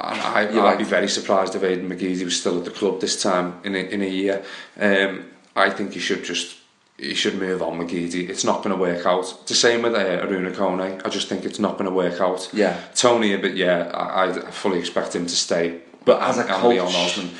and 0.01 0.21
I, 0.21 0.43
I'd 0.43 0.55
You're 0.55 0.77
be 0.77 0.85
very 0.85 1.09
surprised 1.09 1.55
if 1.57 1.63
Aiden 1.63 1.89
McGeady 1.89 2.25
was 2.25 2.41
still 2.41 2.59
at 2.59 2.65
the 2.65 2.71
club 2.71 3.01
this 3.01 3.21
time 3.21 3.61
in 3.65 3.75
a, 3.75 3.79
in 3.79 4.01
a 4.01 4.09
year. 4.09 4.45
Um, 4.79 5.27
I 5.57 5.71
think 5.71 5.93
he 5.93 6.01
should 6.01 6.25
just 6.25 6.57
he 6.97 7.15
should 7.15 7.39
move 7.39 7.63
on 7.63 7.79
McGeady. 7.79 8.29
It's 8.29 8.45
not 8.45 8.63
going 8.63 8.77
to 8.77 8.81
work 8.81 9.07
out. 9.07 9.47
The 9.47 9.55
same 9.55 9.83
with 9.83 9.95
uh, 9.95 9.99
Arouna 9.99 10.53
Kone. 10.53 11.05
I 11.05 11.09
just 11.09 11.29
think 11.29 11.45
it's 11.45 11.59
not 11.59 11.73
going 11.75 11.89
to 11.89 11.95
work 11.95 12.21
out. 12.21 12.49
Yeah. 12.53 12.81
Tony, 12.95 13.37
but 13.37 13.57
yeah, 13.57 13.91
I, 13.93 14.31
I 14.31 14.51
fully 14.51 14.79
expect 14.79 15.15
him 15.15 15.27
to 15.27 15.37
stay. 15.37 15.81
But 16.09 16.23
as 16.23 16.39
a 16.39 16.45
coach, 16.45 16.79
Osman. 16.79 17.31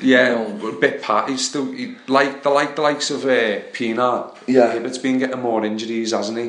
Yeah, 0.00 0.28
you 0.28 0.34
know- 0.58 0.68
a 0.68 0.72
bit 0.72 1.02
pat. 1.02 1.28
He's 1.28 1.48
still 1.48 1.70
he, 1.70 1.94
like 2.08 2.42
the 2.42 2.50
like 2.50 2.74
the 2.74 2.82
likes 2.82 3.10
of 3.10 3.24
uh, 3.24 3.60
Pienaar. 3.76 4.36
Yeah. 4.46 4.72
Hibbert's 4.72 4.98
been 4.98 5.18
getting 5.18 5.40
more 5.40 5.64
injuries, 5.64 6.10
hasn't 6.12 6.38
he? 6.38 6.48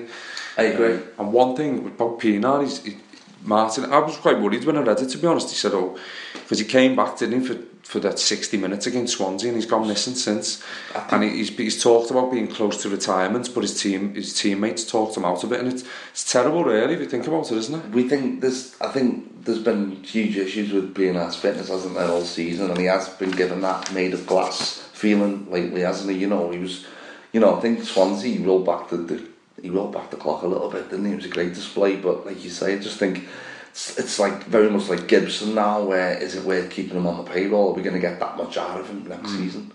I 0.58 0.64
agree. 0.74 0.94
Um, 0.96 1.04
and 1.20 1.34
one 1.34 1.56
thing 1.56 1.72
about 1.88 2.20
Pienaar, 2.20 2.64
he's, 2.64 2.84
he, 2.84 2.98
Martin, 3.44 3.86
I 3.86 4.00
was 4.00 4.18
quite 4.18 4.40
worried 4.40 4.66
when 4.66 4.78
I 4.78 4.82
read 4.82 5.00
it, 5.00 5.10
to 5.10 5.18
be 5.20 5.28
honest. 5.28 5.50
He 5.50 5.56
said, 5.56 5.74
oh, 5.74 5.98
because 6.34 6.60
he 6.60 6.66
came 6.66 6.96
back, 6.96 7.18
didn't 7.20 7.42
he, 7.42 7.48
for, 7.48 7.56
for 7.90 8.00
that 8.00 8.20
60 8.20 8.56
minutes 8.58 8.86
against 8.86 9.18
Swansea, 9.18 9.50
and 9.50 9.58
he's 9.58 9.66
gone 9.66 9.88
missing 9.88 10.14
since. 10.14 10.64
And 11.10 11.24
he's, 11.24 11.50
he's 11.50 11.82
talked 11.82 12.12
about 12.12 12.32
being 12.32 12.48
close 12.48 12.84
to 12.84 12.90
retirement, 12.90 13.50
but 13.52 13.62
his 13.62 13.82
team, 13.82 14.14
his 14.14 14.40
teammates 14.40 14.86
talked 14.86 15.18
him 15.18 15.26
out 15.26 15.44
of 15.44 15.52
it, 15.52 15.60
and 15.60 15.74
it's, 15.74 15.84
it's 16.12 16.32
terrible, 16.32 16.64
really, 16.64 16.94
if 16.94 17.00
you 17.00 17.08
think 17.08 17.26
about 17.26 17.52
it, 17.52 17.58
isn't 17.58 17.84
it? 17.84 17.90
We 17.90 18.08
think 18.08 18.42
there's, 18.42 18.80
I 18.80 18.90
think 18.90 19.44
there's 19.44 19.64
been 19.64 20.04
huge 20.04 20.38
issues 20.38 20.72
with 20.72 20.94
Bernard's 20.94 21.36
fitness, 21.36 21.70
hasn't 21.70 21.96
there, 21.96 22.08
all 22.08 22.22
season, 22.22 22.70
and 22.70 22.80
he 22.80 22.86
has 22.86 23.10
been 23.10 23.32
given 23.32 23.62
that 23.62 23.92
made 23.92 24.14
of 24.14 24.28
glass 24.28 24.88
feeling 24.94 25.50
lately, 25.50 25.82
hasn't 25.82 26.12
he? 26.12 26.20
You 26.20 26.28
know, 26.28 26.52
he 26.52 26.60
was, 26.60 26.86
you 27.34 27.40
know, 27.40 27.58
I 27.58 27.60
think 27.60 27.84
Swansea 27.84 28.38
he 28.38 28.46
rolled 28.46 28.68
back 28.68 28.90
the, 28.90 28.98
the 28.98 29.28
he 29.64 29.72
rolled 29.72 29.94
back 29.94 30.12
the 30.12 30.16
clock 30.18 30.44
a 30.44 30.48
little 30.48 30.70
bit, 30.70 30.92
didn't 30.92 31.08
he? 31.08 31.14
It 31.14 31.16
was 31.16 31.26
a 31.26 31.30
great 31.30 31.56
display, 31.56 31.96
but 31.96 32.28
like 32.28 32.44
you 32.44 32.52
say, 32.52 32.76
I 32.76 32.78
just 32.78 33.00
think 33.00 33.28
it's, 33.70 33.98
it's 33.98 34.20
like 34.20 34.44
very 34.46 34.70
much 34.70 34.90
like 34.90 35.08
Gibson 35.08 35.56
now. 35.56 35.84
Where 35.84 36.18
is 36.18 36.36
it 36.36 36.44
worth 36.44 36.70
keeping 36.70 36.98
him 36.98 37.08
on 37.08 37.24
the 37.24 37.30
payroll? 37.30 37.72
Are 37.72 37.74
we 37.74 37.84
going 37.84 37.96
to 37.96 38.02
get 38.02 38.20
that 38.20 38.38
much 38.38 38.58
out 38.58 38.80
of 38.80 38.88
him 38.88 39.08
next 39.08 39.32
season? 39.32 39.72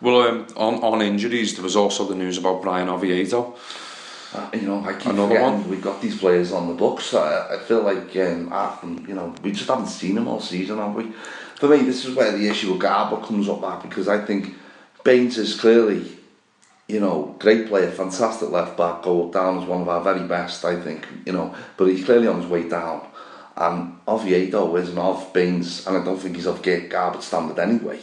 Well, 0.00 0.22
um, 0.22 0.46
on, 0.56 0.74
on 0.82 1.02
injuries, 1.02 1.54
there 1.54 1.62
was 1.62 1.76
also 1.76 2.06
the 2.06 2.14
news 2.14 2.38
about 2.38 2.62
Bryan 2.62 2.88
Oviedo. 2.88 3.56
Uh, 4.34 4.50
you 4.52 4.62
know, 4.62 4.84
I 4.84 4.94
keep 4.94 5.12
Another 5.12 5.28
forgetting 5.28 5.60
one? 5.60 5.70
we've 5.70 5.82
got 5.82 6.02
these 6.02 6.18
players 6.18 6.50
on 6.50 6.66
the 6.66 6.74
books. 6.74 7.14
I, 7.14 7.54
I 7.54 7.58
feel 7.58 7.82
like 7.82 8.16
um, 8.16 9.04
you 9.08 9.14
know, 9.14 9.32
we 9.42 9.52
just 9.52 9.68
haven't 9.68 9.86
seen 9.86 10.16
them 10.16 10.26
all 10.26 10.40
season, 10.40 10.78
have 10.78 10.94
we? 10.94 11.12
For 11.56 11.68
me, 11.68 11.78
this 11.78 12.04
is 12.04 12.16
where 12.16 12.32
the 12.32 12.48
issue 12.48 12.72
with 12.72 12.82
Garbutt 12.82 13.24
comes 13.24 13.48
up 13.48 13.62
at 13.62 13.82
because 13.82 14.08
I 14.08 14.24
think 14.24 14.56
Baines 15.04 15.38
is 15.38 15.58
clearly, 15.58 16.04
you 16.88 16.98
know, 16.98 17.36
great 17.38 17.68
player, 17.68 17.92
fantastic 17.92 18.50
left 18.50 18.76
back, 18.76 19.02
go 19.02 19.30
down 19.30 19.62
as 19.62 19.68
one 19.68 19.82
of 19.82 19.88
our 19.88 20.02
very 20.02 20.26
best, 20.26 20.64
I 20.64 20.80
think, 20.80 21.06
you 21.24 21.32
know, 21.32 21.54
but 21.76 21.86
he's 21.86 22.04
clearly 22.04 22.26
on 22.26 22.40
his 22.40 22.50
way 22.50 22.68
down. 22.68 23.06
And 23.56 23.98
Oviedo 24.08 24.76
isn't 24.76 24.98
of 24.98 25.32
Baines, 25.32 25.86
and 25.86 25.96
I 25.96 26.04
don't 26.04 26.18
think 26.18 26.36
he's 26.36 26.46
of 26.46 26.60
Gar- 26.62 26.88
Garbutt's 26.88 27.26
standard 27.26 27.58
anyway. 27.58 28.00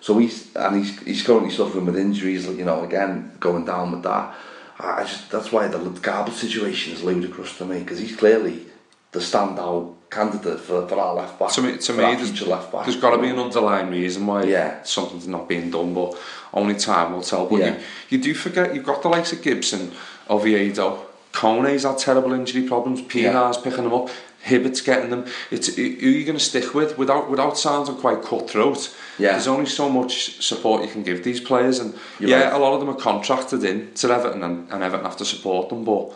So 0.00 0.18
he's 0.18 0.54
and 0.56 0.76
he's 0.76 0.98
he's 1.02 1.22
currently 1.22 1.50
suffering 1.50 1.86
with 1.86 1.96
injuries, 1.96 2.46
you 2.46 2.64
know, 2.64 2.84
again 2.84 3.32
going 3.40 3.64
down 3.64 3.92
with 3.92 4.02
that. 4.02 4.34
I 4.78 5.04
just 5.04 5.30
that's 5.30 5.52
why 5.52 5.68
the 5.68 5.78
Garbutt 5.78 6.32
situation 6.32 6.92
is 6.94 7.02
ludicrous 7.02 7.56
to 7.58 7.64
me 7.64 7.80
because 7.80 7.98
he's 7.98 8.16
clearly 8.16 8.66
the 9.12 9.20
standout 9.20 9.94
candidate 10.10 10.58
for, 10.60 10.86
for 10.88 10.98
our 10.98 11.14
left 11.14 11.38
back. 11.38 11.50
To 11.52 11.62
me, 11.62 11.76
to 11.76 11.92
me 11.92 11.98
there's, 12.16 12.42
left 12.42 12.72
back. 12.72 12.84
there's 12.84 12.96
got 13.00 13.10
to 13.16 13.18
be 13.22 13.28
an 13.28 13.38
underlying 13.38 13.90
reason 13.90 14.26
why 14.26 14.44
Yeah. 14.44 14.82
something's 14.82 15.28
not 15.28 15.48
being 15.48 15.70
done, 15.70 15.94
but 15.94 16.16
only 16.52 16.74
time 16.74 17.12
will 17.12 17.22
tell. 17.22 17.46
But 17.46 17.60
Yeah. 17.60 17.74
you, 17.74 17.80
you 18.10 18.18
do 18.18 18.34
forget 18.34 18.74
you've 18.74 18.84
got 18.84 19.02
the 19.02 19.08
likes 19.08 19.32
of 19.32 19.42
Gibson, 19.42 19.92
Oviedo, 20.28 21.06
Kone's 21.32 21.82
had 21.84 21.98
terrible 21.98 22.32
injury 22.32 22.62
problems, 22.66 23.02
Pienaar's 23.02 23.56
picking 23.58 23.84
them 23.84 23.92
up, 23.94 24.08
Hibbert's 24.44 24.80
getting 24.82 25.10
them. 25.10 25.24
It's 25.50 25.74
who 25.74 25.82
are 25.82 25.86
you 25.86 26.24
going 26.24 26.38
to 26.38 26.44
stick 26.44 26.74
with 26.74 26.98
without 26.98 27.30
without 27.30 27.56
sounding 27.58 27.96
quite 27.96 28.22
cutthroat? 28.22 28.94
Yeah. 29.18 29.32
There's 29.32 29.46
only 29.48 29.66
so 29.66 29.88
much 29.88 30.42
support 30.42 30.82
you 30.82 30.88
can 30.90 31.02
give 31.02 31.24
these 31.24 31.40
players, 31.40 31.78
and 31.78 31.94
You're 32.20 32.30
yeah, 32.30 32.44
right. 32.44 32.52
a 32.52 32.58
lot 32.58 32.74
of 32.74 32.80
them 32.80 32.90
are 32.90 32.94
contracted 33.00 33.64
in 33.64 33.92
to 33.94 34.10
Everton, 34.10 34.42
and, 34.42 34.70
and 34.72 34.82
Everton 34.82 35.04
have 35.06 35.16
to 35.18 35.24
support 35.24 35.68
them, 35.70 35.84
but. 35.84 36.12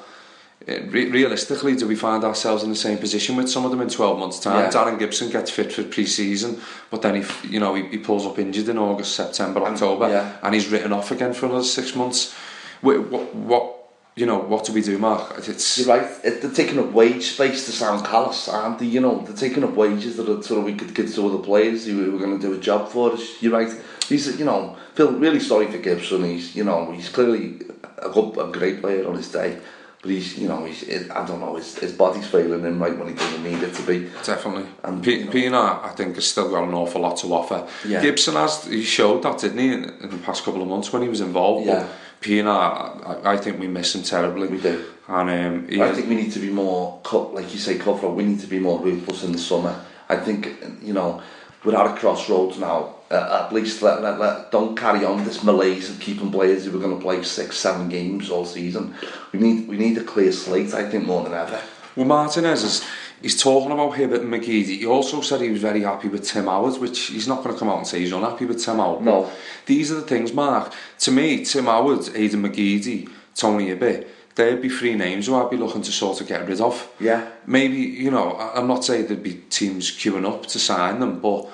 uh, 0.68 0.82
Re- 0.90 1.08
realistically, 1.10 1.74
do 1.76 1.86
we 1.88 1.94
find 1.96 2.24
ourselves 2.24 2.62
in 2.62 2.68
the 2.70 2.76
same 2.76 2.98
position 2.98 3.36
with 3.36 3.48
some 3.48 3.64
of 3.64 3.70
them 3.70 3.80
in 3.80 3.88
12 3.88 4.18
months' 4.18 4.40
time? 4.40 4.64
Yeah. 4.64 4.70
Darren 4.70 4.98
Gibson 4.98 5.30
gets 5.30 5.50
fit 5.50 5.72
for 5.72 5.82
pre-season, 5.84 6.60
but 6.90 7.00
then 7.00 7.22
he, 7.22 7.48
you 7.48 7.60
know, 7.60 7.74
he, 7.74 7.84
he 7.88 7.98
pulls 7.98 8.26
up 8.26 8.38
injured 8.38 8.68
in 8.68 8.76
August, 8.76 9.14
September, 9.14 9.62
October, 9.62 10.08
yeah. 10.10 10.36
and 10.42 10.54
he's 10.54 10.68
written 10.68 10.92
off 10.92 11.10
again 11.10 11.32
for 11.32 11.46
another 11.46 11.64
six 11.64 11.94
months. 11.94 12.34
What, 12.82 13.08
what, 13.10 13.34
what 13.34 13.77
you 14.18 14.26
know, 14.26 14.38
what 14.38 14.64
do 14.64 14.72
we 14.72 14.82
do, 14.82 14.98
Mark? 14.98 15.34
It's 15.38 15.78
You're 15.78 15.86
right. 15.88 16.10
It, 16.24 16.42
they're 16.42 16.50
taking 16.50 16.78
up 16.78 16.92
wage 16.92 17.24
space 17.34 17.66
to 17.66 17.72
sound 17.72 18.04
callous, 18.04 18.48
aren't 18.48 18.78
they? 18.80 18.86
You 18.86 19.00
know, 19.00 19.20
they're 19.20 19.36
taking 19.36 19.64
up 19.64 19.74
wages 19.74 20.16
that 20.16 20.28
are, 20.28 20.42
sort 20.42 20.58
of 20.60 20.64
we 20.64 20.74
could 20.74 20.94
give 20.94 21.14
to 21.14 21.26
other 21.28 21.38
players 21.38 21.86
who 21.86 22.14
are 22.16 22.18
going 22.18 22.38
to 22.38 22.46
do 22.46 22.52
a 22.54 22.58
job 22.58 22.88
for 22.88 23.12
us. 23.12 23.40
You're 23.42 23.52
right. 23.52 23.72
He's, 24.08 24.38
you 24.38 24.44
know, 24.44 24.76
feel 24.94 25.12
really 25.12 25.40
sorry 25.40 25.70
for 25.70 25.78
Gibson. 25.78 26.24
He's, 26.24 26.56
you 26.56 26.64
know, 26.64 26.90
he's 26.92 27.08
clearly 27.08 27.60
a, 27.98 28.08
good, 28.08 28.38
a 28.38 28.50
great 28.50 28.80
player 28.80 29.06
on 29.06 29.14
his 29.16 29.30
day, 29.30 29.58
but 30.00 30.10
he's, 30.10 30.38
you 30.38 30.48
know, 30.48 30.64
he's, 30.64 30.82
I 31.10 31.26
don't 31.26 31.40
know, 31.40 31.56
his, 31.56 31.76
his 31.78 31.92
body's 31.92 32.26
failing 32.26 32.62
him 32.64 32.80
right 32.82 32.96
when 32.96 33.08
he 33.08 33.14
doesn't 33.14 33.42
need 33.44 33.62
it 33.62 33.74
to 33.74 33.82
be. 33.82 34.08
Definitely. 34.24 34.66
And, 34.82 35.04
P- 35.04 35.18
you 35.18 35.24
know- 35.26 35.30
Pienaar, 35.32 35.84
I 35.84 35.90
think, 35.90 36.14
has 36.14 36.26
still 36.26 36.50
got 36.50 36.64
an 36.64 36.74
awful 36.74 37.02
lot 37.02 37.18
to 37.18 37.26
offer. 37.34 37.68
Yeah. 37.86 38.00
Gibson 38.02 38.34
has, 38.34 38.64
he 38.64 38.82
showed 38.82 39.22
that, 39.24 39.38
didn't 39.38 39.58
he, 39.58 39.72
in, 39.72 39.84
in 40.02 40.10
the 40.10 40.18
past 40.18 40.42
couple 40.44 40.62
of 40.62 40.68
months 40.68 40.92
when 40.92 41.02
he 41.02 41.08
was 41.08 41.20
involved. 41.20 41.66
Yeah. 41.66 41.80
But 41.82 41.90
Pienaar, 42.20 43.24
I, 43.24 43.34
I 43.34 43.36
think 43.36 43.58
we 43.60 43.68
miss 43.68 43.94
him 43.94 44.02
terribly. 44.02 44.48
We 44.48 44.60
do. 44.60 44.84
And 45.08 45.30
um, 45.70 45.80
I 45.80 45.92
think 45.92 46.08
we 46.08 46.16
need 46.16 46.32
to 46.32 46.38
be 46.38 46.50
more, 46.50 47.00
cut, 47.02 47.34
like 47.34 47.52
you 47.52 47.58
say, 47.58 47.78
cutthroat. 47.78 48.14
We 48.14 48.24
need 48.24 48.40
to 48.40 48.46
be 48.46 48.58
more 48.58 48.78
ruthless 48.80 49.24
in 49.24 49.32
the 49.32 49.38
summer. 49.38 49.84
I 50.08 50.16
think, 50.16 50.54
you 50.82 50.92
know, 50.92 51.22
we're 51.64 51.76
at 51.76 51.96
a 51.96 51.98
crossroads 51.98 52.58
now. 52.58 52.96
Uh, 53.10 53.44
at 53.46 53.54
least 53.54 53.80
let, 53.80 54.02
let, 54.02 54.18
let, 54.20 54.52
don't 54.52 54.76
carry 54.76 55.02
on 55.02 55.24
this 55.24 55.42
malaise 55.42 55.88
of 55.88 55.98
keeping 55.98 56.30
players 56.30 56.66
who 56.66 56.76
are 56.76 56.80
going 56.80 56.94
to 56.94 57.02
play 57.02 57.22
six, 57.22 57.56
seven 57.56 57.88
games 57.88 58.28
all 58.28 58.44
season. 58.44 58.94
We 59.32 59.38
need 59.40 59.66
we 59.66 59.78
need 59.78 59.96
a 59.96 60.04
clear 60.04 60.30
slate, 60.30 60.74
I 60.74 60.88
think, 60.90 61.06
more 61.06 61.24
than 61.24 61.32
ever. 61.32 61.58
Well, 61.96 62.04
Martinez 62.04 62.64
is 62.64 62.84
he's 63.22 63.40
talking 63.40 63.72
about 63.72 63.96
Hibbert 63.96 64.22
and 64.22 64.32
McGeady. 64.32 64.78
He 64.78 64.86
also 64.86 65.20
said 65.20 65.40
he 65.40 65.50
was 65.50 65.60
very 65.60 65.82
happy 65.82 66.08
with 66.08 66.24
Tim 66.24 66.46
Howard, 66.46 66.80
which 66.80 66.98
he's 67.06 67.28
not 67.28 67.42
going 67.42 67.54
to 67.54 67.58
come 67.58 67.68
out 67.68 67.78
and 67.78 67.86
say 67.86 68.00
he's 68.00 68.12
unhappy 68.12 68.44
with 68.46 68.64
Tim 68.64 68.76
Howard. 68.76 69.02
No. 69.04 69.30
These 69.66 69.90
are 69.92 69.96
the 69.96 70.02
things, 70.02 70.32
Mark. 70.32 70.72
To 71.00 71.10
me, 71.10 71.44
Tim 71.44 71.64
Howard, 71.66 72.00
Aiden 72.00 72.46
McGeady, 72.46 73.08
Tony 73.34 73.68
Hibbert, 73.68 74.06
there'd 74.34 74.62
be 74.62 74.68
three 74.68 74.94
names 74.94 75.26
who 75.26 75.34
I'd 75.34 75.50
be 75.50 75.56
looking 75.56 75.82
to 75.82 75.90
sort 75.92 76.20
of 76.20 76.28
get 76.28 76.46
rid 76.46 76.60
of. 76.60 76.88
Yeah. 77.00 77.28
Maybe, 77.46 77.76
you 77.76 78.10
know, 78.10 78.36
I'm 78.54 78.66
not 78.68 78.84
saying 78.84 79.06
there'd 79.08 79.22
be 79.22 79.42
teams 79.50 79.90
queuing 79.90 80.24
up 80.28 80.46
to 80.46 80.58
sign 80.58 81.00
them, 81.00 81.20
but 81.20 81.48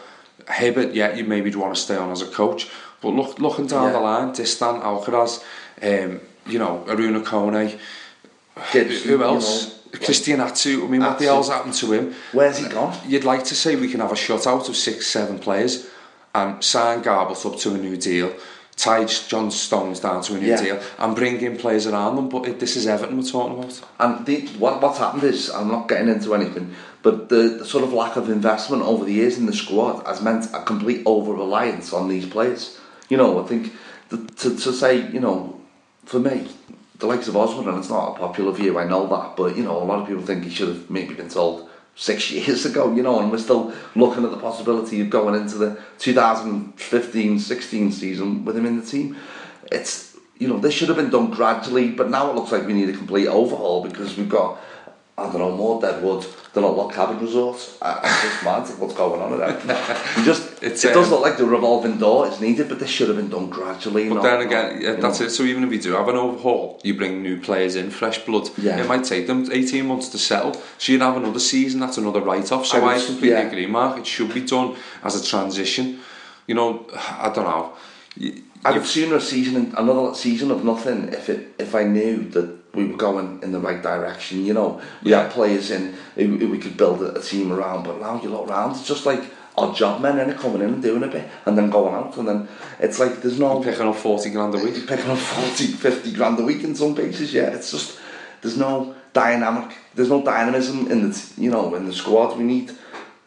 Hibbert, 0.48 0.92
yeah, 0.94 1.14
you 1.14 1.24
maybe 1.24 1.54
want 1.54 1.74
to 1.74 1.80
stay 1.80 1.96
on 1.96 2.10
as 2.10 2.20
a 2.20 2.26
coach. 2.26 2.68
But 3.00 3.10
look, 3.10 3.38
looking 3.38 3.66
down 3.66 3.84
Yeah. 3.86 3.92
the 3.92 4.00
line, 4.00 4.32
Distin, 4.32 4.82
Alcaraz, 4.82 5.42
um, 5.82 6.20
you 6.46 6.58
know, 6.58 6.84
Arouna 6.86 7.22
Kone, 7.24 7.78
Gibson, 8.72 9.08
who 9.08 9.22
else? 9.22 9.73
Christian 9.98 10.40
Atsu. 10.40 10.84
I 10.84 10.88
mean, 10.88 11.00
what 11.00 11.18
the 11.18 11.26
hell's 11.26 11.48
happened 11.48 11.74
to 11.74 11.92
him? 11.92 12.14
Where's 12.32 12.58
he 12.58 12.68
gone? 12.68 12.96
You'd 13.06 13.24
like 13.24 13.44
to 13.44 13.54
say 13.54 13.76
we 13.76 13.88
can 13.88 14.00
have 14.00 14.12
a 14.12 14.14
shutout 14.16 14.68
of 14.68 14.76
six, 14.76 15.06
seven 15.06 15.38
players 15.38 15.88
and 16.34 16.62
sign 16.64 17.02
Garbutt 17.02 17.44
up 17.46 17.58
to 17.60 17.74
a 17.74 17.78
new 17.78 17.96
deal, 17.96 18.34
tie 18.76 19.04
John 19.04 19.50
Stones 19.50 20.00
down 20.00 20.20
to 20.22 20.34
a 20.34 20.38
new 20.40 20.48
Yeah. 20.48 20.60
deal, 20.62 20.80
and 20.98 21.14
bring 21.14 21.40
in 21.40 21.56
players 21.56 21.86
around 21.86 22.16
them. 22.16 22.28
But 22.28 22.48
it, 22.48 22.58
this 22.60 22.76
is 22.76 22.86
Everton 22.86 23.16
we're 23.18 23.22
talking 23.22 23.58
about. 23.58 23.80
And 24.00 24.26
the, 24.26 24.46
what, 24.58 24.82
what's 24.82 24.98
happened 24.98 25.22
is, 25.24 25.48
I'm 25.50 25.68
not 25.68 25.88
getting 25.88 26.08
into 26.08 26.34
anything, 26.34 26.74
but 27.02 27.28
the, 27.28 27.58
the 27.60 27.64
sort 27.64 27.84
of 27.84 27.92
lack 27.92 28.16
of 28.16 28.28
investment 28.30 28.82
over 28.82 29.04
the 29.04 29.12
years 29.12 29.38
in 29.38 29.46
the 29.46 29.52
squad 29.52 30.04
has 30.06 30.20
meant 30.22 30.46
a 30.52 30.62
complete 30.62 31.02
over 31.06 31.32
reliance 31.32 31.92
on 31.92 32.08
these 32.08 32.26
players. 32.26 32.78
You 33.08 33.16
know, 33.16 33.40
I 33.42 33.46
think 33.46 33.72
the, 34.08 34.16
to, 34.16 34.56
to 34.56 34.72
say, 34.72 35.08
you 35.10 35.20
know, 35.20 35.60
for 36.04 36.18
me, 36.18 36.48
the 36.98 37.06
likes 37.06 37.28
of 37.28 37.36
Osman, 37.36 37.68
and 37.68 37.78
it's 37.78 37.90
not 37.90 38.14
a 38.14 38.18
popular 38.18 38.52
view, 38.52 38.78
I 38.78 38.84
know 38.84 39.06
that, 39.08 39.36
but 39.36 39.56
you 39.56 39.64
know, 39.64 39.82
a 39.82 39.84
lot 39.84 40.00
of 40.00 40.08
people 40.08 40.22
think 40.24 40.44
he 40.44 40.50
should 40.50 40.68
have 40.68 40.90
maybe 40.90 41.14
been 41.14 41.28
told, 41.28 41.68
six 41.96 42.30
years 42.32 42.64
ago, 42.64 42.94
you 42.94 43.02
know, 43.02 43.20
and 43.20 43.30
we're 43.30 43.38
still 43.38 43.72
looking 43.94 44.24
at 44.24 44.30
the 44.30 44.38
possibility 44.38 45.00
of 45.00 45.10
going 45.10 45.34
into 45.40 45.56
the 45.56 45.78
2015-16 45.98 47.92
season 47.92 48.44
with 48.44 48.56
him 48.56 48.66
in 48.66 48.80
the 48.80 48.86
team. 48.86 49.16
It's, 49.72 50.16
you 50.38 50.48
know, 50.48 50.58
this 50.58 50.74
should 50.74 50.88
have 50.88 50.96
been 50.96 51.10
done 51.10 51.30
gradually, 51.30 51.90
but 51.90 52.10
now 52.10 52.30
it 52.30 52.34
looks 52.34 52.52
like 52.52 52.66
we 52.66 52.72
need 52.72 52.88
a 52.88 52.96
complete 52.96 53.28
overhaul 53.28 53.82
because 53.82 54.16
we've 54.16 54.28
got, 54.28 54.58
I 55.16 55.24
don't 55.24 55.38
know, 55.38 55.52
more 55.56 55.80
deadwood 55.80 56.26
than 56.54 56.64
a 56.64 56.68
Lock 56.68 56.92
Cabin 56.92 57.20
Resort. 57.20 57.56
I, 57.80 57.92
I'm 58.02 58.28
just 58.28 58.44
mad 58.44 58.68
at 58.68 58.78
what's 58.80 58.94
going 58.94 59.20
on 59.22 59.30
with 59.30 59.40
that. 59.40 60.24
Just, 60.24 60.60
It's, 60.60 60.84
it 60.84 60.92
does 60.92 61.06
um, 61.06 61.12
look 61.12 61.20
like 61.22 61.36
the 61.36 61.44
revolving 61.46 61.98
door 61.98 62.26
is 62.26 62.40
needed, 62.40 62.68
but 62.68 62.80
this 62.80 62.90
should 62.90 63.06
have 63.06 63.16
been 63.16 63.28
done 63.28 63.48
gradually. 63.48 64.08
But 64.08 64.14
not- 64.16 64.22
then 64.24 64.40
again, 64.40 64.72
not, 64.74 64.82
yeah, 64.82 64.92
that's 64.96 65.20
know. 65.20 65.26
it. 65.26 65.30
So 65.30 65.44
even 65.44 65.62
if 65.62 65.70
we 65.70 65.78
do 65.78 65.92
have 65.92 66.08
an 66.08 66.16
overhaul, 66.16 66.80
you 66.82 66.94
bring 66.96 67.22
new 67.22 67.40
players 67.40 67.76
in, 67.76 67.90
fresh 67.90 68.18
blood. 68.24 68.48
Yeah. 68.58 68.80
It 68.80 68.88
might 68.88 69.04
take 69.04 69.28
them 69.28 69.48
18 69.52 69.86
months 69.86 70.08
to 70.08 70.18
settle. 70.18 70.54
So 70.78 70.90
you'd 70.92 71.00
have 71.02 71.16
another 71.16 71.38
season, 71.38 71.78
that's 71.78 71.96
another 71.98 72.20
write-off. 72.20 72.66
So 72.66 72.84
I 72.84 72.94
I, 72.94 72.98
completely 72.98 73.28
yeah. 73.30 73.46
agree, 73.46 73.66
Mark. 73.66 73.98
It 73.98 74.06
should 74.08 74.34
be 74.34 74.40
done 74.40 74.74
as 75.04 75.14
a 75.14 75.24
transition. 75.24 76.00
You 76.48 76.56
know, 76.56 76.86
I 76.92 77.30
don't 77.32 77.44
know. 77.44 77.72
You- 78.16 78.42
I 78.64 78.70
you- 78.70 78.80
would 78.80 78.88
sooner 78.88 79.16
a 79.16 79.20
season, 79.20 79.74
another 79.76 80.14
season 80.14 80.50
of 80.50 80.64
nothing, 80.64 81.12
if 81.12 81.28
it 81.28 81.54
if 81.58 81.74
I 81.74 81.84
knew 81.84 82.28
that 82.30 82.63
we 82.74 82.84
were 82.86 82.96
going 82.96 83.40
in 83.42 83.52
the 83.52 83.60
right 83.60 83.82
direction. 83.82 84.44
You 84.44 84.54
know, 84.54 84.80
we 85.02 85.10
Yeah. 85.10 85.22
had 85.22 85.32
players 85.32 85.70
in 85.70 85.94
who, 86.16 86.48
we 86.48 86.58
could 86.58 86.76
build 86.76 87.02
a, 87.02 87.20
team 87.20 87.52
around. 87.52 87.84
But 87.84 88.00
now 88.00 88.20
you 88.22 88.28
look 88.28 88.48
around, 88.48 88.72
it's 88.72 88.86
just 88.86 89.06
like 89.06 89.22
odd 89.56 89.74
job 89.76 90.00
men 90.00 90.18
and 90.18 90.36
coming 90.38 90.62
in 90.62 90.74
and 90.74 90.82
doing 90.82 91.02
a 91.04 91.06
bit, 91.06 91.28
and 91.46 91.56
then 91.56 91.70
going 91.70 91.94
out, 91.94 92.16
and 92.16 92.26
then 92.28 92.48
it's 92.80 92.98
like 92.98 93.22
there's 93.22 93.38
no 93.38 93.60
picking 93.62 93.86
up 93.86 93.96
40 93.96 94.30
grand 94.30 94.54
a 94.54 94.58
week. 94.58 94.86
picking 94.86 95.10
up 95.10 95.18
40, 95.18 95.66
50 95.66 96.12
grand 96.12 96.38
a 96.40 96.42
week 96.42 96.64
in 96.64 96.74
some 96.74 96.94
cases. 96.94 97.32
Yeah, 97.32 97.50
it's 97.54 97.70
just 97.70 97.98
there's 98.42 98.56
no 98.56 98.94
dynamic, 99.12 99.76
there's 99.94 100.10
no 100.10 100.22
dynamism 100.24 100.90
in 100.90 101.08
the 101.10 101.32
you 101.38 101.50
know 101.50 101.74
in 101.76 101.86
the 101.86 101.92
squad. 101.92 102.36
We 102.36 102.44
need 102.44 102.72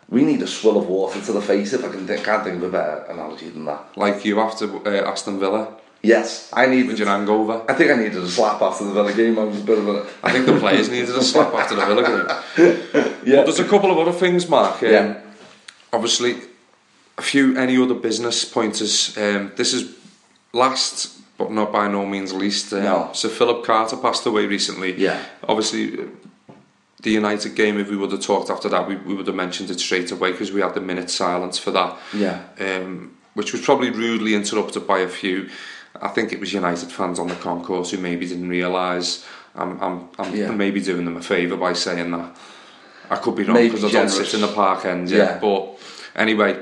we 0.09 0.23
need 0.23 0.41
a 0.41 0.47
swill 0.47 0.77
of 0.77 0.87
water 0.87 1.21
to 1.21 1.31
the 1.31 1.41
face. 1.41 1.71
If 1.73 1.83
I 1.85 1.89
can 1.89 2.05
think, 2.07 2.23
can't 2.25 2.43
think 2.43 2.57
of 2.57 2.63
a 2.63 2.69
better 2.71 3.05
analogy 3.09 3.49
than 3.49 3.65
that. 3.65 3.97
Like 3.97 4.25
you 4.25 4.39
after 4.41 4.65
uh, 4.87 5.09
Aston 5.09 5.39
Villa 5.39 5.77
Yes, 6.03 6.49
I 6.53 6.67
need 6.67 6.87
with 6.87 6.99
your 6.99 7.07
hangover. 7.07 7.63
I 7.67 7.73
think 7.73 7.91
I 7.91 7.95
needed 7.95 8.17
a 8.17 8.27
slap 8.27 8.61
after 8.61 8.85
the 8.85 8.91
Villa 8.93 9.13
game. 9.13 9.37
I 9.39 9.43
was 9.43 9.59
a 9.61 9.63
bit 9.63 9.79
of 9.79 9.87
a 9.87 10.07
I 10.23 10.31
think 10.31 10.45
the 10.45 10.59
players 10.59 10.89
needed 10.89 11.09
a 11.15 11.23
slap 11.23 11.53
after 11.53 11.75
the 11.75 11.85
Villa 11.85 12.03
game. 12.03 13.15
yeah. 13.25 13.37
But 13.37 13.45
there's 13.45 13.59
a 13.59 13.67
couple 13.67 13.91
of 13.91 13.97
other 13.97 14.11
things, 14.17 14.47
Mark. 14.47 14.81
Um, 14.83 14.89
Yeah. 14.91 15.21
Obviously, 15.91 16.35
a 17.17 17.21
few 17.21 17.57
any 17.57 17.81
other 17.81 17.95
business 17.95 18.45
pointers. 18.45 19.17
Um, 19.17 19.51
this 19.55 19.73
is 19.73 19.95
last, 20.53 21.17
but 21.37 21.51
not 21.51 21.71
by 21.71 21.87
no 21.87 22.05
means 22.05 22.31
least. 22.33 22.71
Um, 22.73 22.83
No. 22.83 23.09
Sir 23.13 23.29
Philip 23.29 23.65
Carter 23.65 23.97
passed 23.97 24.25
away 24.25 24.45
recently. 24.45 24.95
Yeah. 24.97 25.21
Obviously, 25.47 25.99
uh, 25.99 26.03
the 27.01 27.11
United 27.11 27.55
game. 27.55 27.79
If 27.79 27.89
we 27.89 27.97
would 27.97 28.11
have 28.11 28.21
talked 28.21 28.49
after 28.49 28.69
that, 28.69 28.87
we, 28.87 28.95
we 28.97 29.13
would 29.15 29.27
have 29.27 29.35
mentioned 29.35 29.69
it 29.71 29.79
straight 29.79 30.11
away 30.11 30.31
because 30.31 30.51
we 30.51 30.61
had 30.61 30.73
the 30.73 30.81
minute 30.81 31.09
silence 31.09 31.57
for 31.57 31.71
that. 31.71 31.97
Yeah. 32.13 32.43
Um, 32.59 33.17
which 33.33 33.53
was 33.53 33.61
probably 33.61 33.91
rudely 33.91 34.33
interrupted 34.33 34.87
by 34.87 34.99
a 34.99 35.07
few. 35.07 35.49
I 36.01 36.07
think 36.09 36.33
it 36.33 36.39
was 36.39 36.53
United 36.53 36.91
fans 36.91 37.19
on 37.19 37.27
the 37.27 37.35
concourse 37.35 37.91
who 37.91 37.97
maybe 37.97 38.27
didn't 38.27 38.49
realise. 38.49 39.25
I'm, 39.55 39.81
I'm, 39.81 40.09
I'm 40.19 40.35
Yeah. 40.35 40.51
maybe 40.51 40.81
doing 40.81 41.05
them 41.05 41.17
a 41.17 41.21
favour 41.21 41.57
by 41.57 41.73
saying 41.73 42.11
that. 42.11 42.35
I 43.09 43.15
could 43.15 43.35
be 43.35 43.43
wrong 43.43 43.55
because 43.63 43.85
I 43.85 43.89
don't 43.91 44.09
sit 44.09 44.33
in 44.33 44.41
the 44.41 44.47
park 44.49 44.85
end, 44.85 45.09
yeah. 45.09 45.17
Yeah. 45.17 45.39
But 45.39 45.79
anyway, 46.15 46.61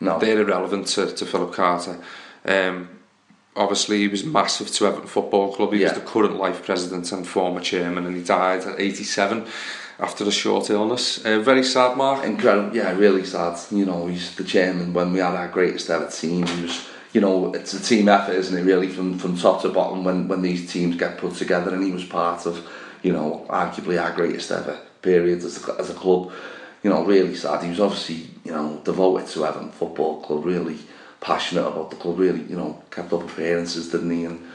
no. 0.00 0.18
they're 0.18 0.40
irrelevant 0.40 0.86
to, 0.88 1.12
to 1.12 1.26
Philip 1.26 1.52
Carter. 1.52 1.98
Um, 2.44 2.88
obviously, 3.56 3.98
he 3.98 4.08
was 4.08 4.24
massive 4.24 4.70
to 4.70 4.86
Everton 4.86 5.08
Football 5.08 5.52
Club. 5.54 5.72
He 5.72 5.80
Yeah. 5.80 5.88
was 5.90 5.98
the 5.98 6.04
current 6.06 6.36
life 6.36 6.64
president 6.64 7.10
and 7.12 7.26
former 7.26 7.60
chairman, 7.60 8.06
and 8.06 8.16
he 8.16 8.22
died 8.22 8.60
at 8.66 8.80
87 8.80 9.46
after 9.98 10.24
a 10.24 10.30
short 10.30 10.70
illness. 10.70 11.24
Uh, 11.26 11.40
very 11.40 11.64
sad, 11.64 11.96
Mark. 11.96 12.24
Incredible, 12.24 12.74
yeah, 12.76 12.92
really 12.96 13.24
sad. 13.24 13.58
You 13.72 13.84
know, 13.84 14.06
he's 14.06 14.36
the 14.36 14.44
chairman 14.44 14.92
when 14.92 15.12
we 15.12 15.18
had 15.18 15.34
our 15.34 15.48
greatest 15.48 15.90
ever 15.90 16.06
team. 16.08 16.46
He 16.46 16.62
was, 16.62 16.86
you 17.12 17.20
know, 17.20 17.52
it's 17.54 17.72
a 17.72 17.82
team 17.82 18.08
effort, 18.08 18.32
isn't 18.32 18.56
it? 18.56 18.62
Really, 18.62 18.88
from 18.88 19.18
from 19.18 19.36
top 19.36 19.62
to 19.62 19.68
bottom, 19.68 20.04
when 20.04 20.28
when 20.28 20.42
these 20.42 20.70
teams 20.70 20.96
get 20.96 21.18
put 21.18 21.34
together, 21.34 21.74
and 21.74 21.84
he 21.84 21.92
was 21.92 22.04
part 22.04 22.46
of, 22.46 22.66
you 23.02 23.12
know, 23.12 23.46
arguably 23.48 24.02
our 24.02 24.12
greatest 24.12 24.50
ever 24.50 24.78
period 25.02 25.38
as 25.44 25.66
a, 25.66 25.74
as 25.78 25.90
a 25.90 25.94
club. 25.94 26.32
You 26.82 26.90
know, 26.90 27.04
really 27.04 27.34
sad. 27.34 27.62
He 27.64 27.70
was 27.70 27.80
obviously, 27.80 28.28
you 28.44 28.52
know, 28.52 28.80
devoted 28.84 29.26
to 29.28 29.46
Everton 29.46 29.70
Football 29.70 30.20
Club. 30.20 30.44
Really 30.44 30.78
passionate 31.20 31.66
about 31.66 31.90
the 31.90 31.96
club. 31.96 32.18
Really, 32.18 32.42
you 32.42 32.56
know, 32.56 32.82
kept 32.90 33.12
up 33.12 33.22
appearances, 33.22 33.90
didn't 33.90 34.10
he? 34.10 34.24
And 34.24 34.46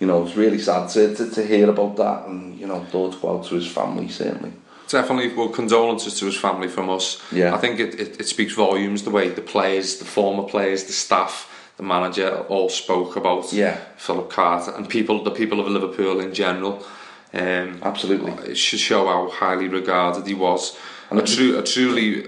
you 0.00 0.06
know, 0.06 0.24
it's 0.24 0.36
really 0.36 0.58
sad 0.58 0.88
to, 0.90 1.14
to, 1.14 1.30
to 1.30 1.46
hear 1.46 1.68
about 1.68 1.96
that. 1.96 2.26
And 2.26 2.58
you 2.58 2.66
know, 2.66 2.84
thoughts 2.84 3.16
go 3.16 3.38
out 3.38 3.44
to 3.46 3.54
his 3.54 3.66
family 3.66 4.08
certainly. 4.08 4.52
Definitely, 4.88 5.34
well, 5.34 5.50
condolences 5.50 6.18
to 6.18 6.24
his 6.24 6.36
family 6.36 6.68
from 6.68 6.88
us. 6.88 7.20
Yeah. 7.30 7.54
I 7.54 7.58
think 7.58 7.78
it, 7.78 8.00
it, 8.00 8.20
it 8.20 8.26
speaks 8.26 8.54
volumes 8.54 9.02
the 9.02 9.10
way 9.10 9.28
the 9.28 9.42
players, 9.42 9.98
the 9.98 10.06
former 10.06 10.44
players, 10.44 10.84
the 10.84 10.94
staff, 10.94 11.57
the 11.78 11.82
manager 11.84 12.44
all 12.48 12.68
spoke 12.68 13.16
about 13.16 13.52
Yeah. 13.52 13.76
Philip 13.96 14.28
Carter 14.30 14.72
and 14.76 14.88
people, 14.88 15.22
the 15.24 15.30
people 15.30 15.60
of 15.60 15.68
Liverpool 15.68 16.20
in 16.20 16.34
general. 16.34 16.84
Um, 17.32 17.78
Absolutely. 17.82 18.32
It 18.50 18.56
should 18.58 18.80
show 18.80 19.06
how 19.06 19.30
highly 19.30 19.68
regarded 19.68 20.26
he 20.26 20.34
was. 20.34 20.76
And 21.10 21.18
a, 21.20 21.58
a 21.58 21.62
truly 21.62 22.26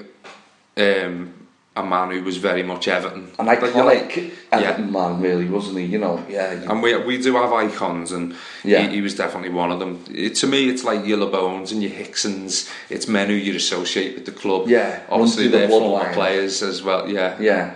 um, 0.76 1.34
a 1.76 1.82
man 1.82 2.10
who 2.10 2.22
was 2.22 2.36
very 2.36 2.62
much 2.62 2.86
Everton. 2.88 3.30
An 3.38 3.46
But, 3.46 3.62
you 3.62 3.74
know, 3.74 3.88
iconic 3.88 4.32
Everton 4.52 4.92
man, 4.92 5.20
really, 5.20 5.46
wasn't 5.48 5.78
he? 5.78 5.84
You 5.86 5.98
know, 5.98 6.24
yeah. 6.28 6.52
you- 6.52 6.70
and 6.70 6.82
we 6.82 6.96
we 6.98 7.18
do 7.18 7.34
have 7.36 7.52
icons, 7.52 8.12
and 8.12 8.34
Yeah. 8.64 8.86
he, 8.86 8.96
he 8.96 9.00
was 9.00 9.14
definitely 9.14 9.50
one 9.50 9.72
of 9.72 9.78
them. 9.80 10.04
It, 10.14 10.34
to 10.36 10.46
me, 10.46 10.68
it's 10.68 10.84
like 10.84 11.04
your 11.06 11.18
Labones 11.18 11.72
and 11.72 11.82
your 11.82 11.92
Hicksons. 11.92 12.70
It's 12.88 13.06
men 13.08 13.28
who 13.28 13.34
you 13.34 13.54
associate 13.56 14.14
with 14.14 14.26
the 14.26 14.32
club. 14.32 14.68
Yeah, 14.68 15.00
obviously 15.08 15.44
through 15.48 15.52
the 15.52 15.58
they're 15.58 15.68
former 15.68 16.12
players 16.12 16.62
as 16.62 16.82
well. 16.82 17.08
Yeah, 17.08 17.36
yeah. 17.40 17.74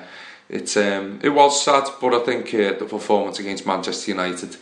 It's 0.49 0.76
um, 0.76 1.20
it 1.22 1.30
was 1.30 1.62
sad, 1.64 1.84
but 2.01 2.14
I 2.14 2.20
think 2.20 2.53
uh, 2.55 2.78
the 2.78 2.84
performance 2.84 3.38
against 3.38 3.66
Manchester 3.66 4.11
United 4.11 4.57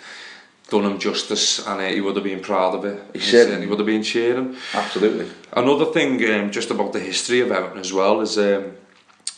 done 0.71 0.85
him 0.85 0.99
justice, 0.99 1.59
and 1.67 1.81
uh, 1.81 1.87
he 1.87 2.01
would 2.01 2.15
have 2.17 2.25
been 2.25 2.41
proud 2.41 2.75
of 2.75 2.85
it. 2.85 2.99
He 3.21 3.41
uh, 3.41 3.61
He 3.61 3.67
would 3.67 3.79
have 3.79 3.87
been 3.87 4.03
cheering. 4.03 4.57
Absolutely. 4.73 5.27
Another 5.53 5.87
thing, 5.87 6.23
um, 6.33 6.51
just 6.51 6.71
about 6.71 6.93
the 6.93 7.01
history 7.01 7.41
of 7.41 7.51
Everton 7.51 7.79
as 7.81 7.93
well, 7.93 8.21
is 8.21 8.39
um, 8.39 8.73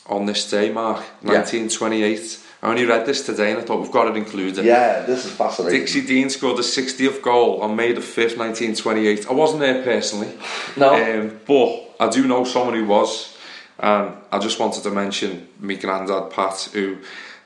on 0.07 0.27
this 0.27 0.49
day, 0.51 0.71
Mark, 0.71 1.03
Yeah. 1.23 1.41
1928. 1.41 2.41
I 2.63 2.69
only 2.69 2.87
read 2.87 3.05
this 3.05 3.27
today, 3.27 3.51
and 3.51 3.61
I 3.61 3.65
thought 3.65 3.81
we've 3.81 3.91
got 3.91 4.05
to 4.05 4.15
include 4.15 4.57
it. 4.59 4.65
Yeah, 4.65 5.01
this 5.07 5.25
is 5.27 5.33
fascinating. 5.33 5.81
Dixie 5.81 6.07
Dean 6.07 6.31
scored 6.31 6.57
the 6.57 6.63
60th 6.63 7.21
goal 7.21 7.61
on 7.63 7.75
May 7.77 7.93
the 7.93 8.01
5th, 8.01 8.39
1928. 8.39 9.27
I 9.29 9.33
wasn't 9.33 9.61
there 9.61 9.83
personally, 9.83 10.33
No. 10.77 10.95
um, 10.95 11.41
but 11.47 11.97
I 12.01 12.09
do 12.11 12.27
know 12.27 12.45
someone 12.45 12.75
who 12.75 12.87
was. 12.87 13.34
And 13.79 14.15
I 14.31 14.39
just 14.39 14.61
wanted 14.61 14.83
to 14.85 14.91
mention 14.91 15.49
my 15.59 15.75
granddad 15.75 16.31
Pat, 16.31 16.69
who, 16.73 16.99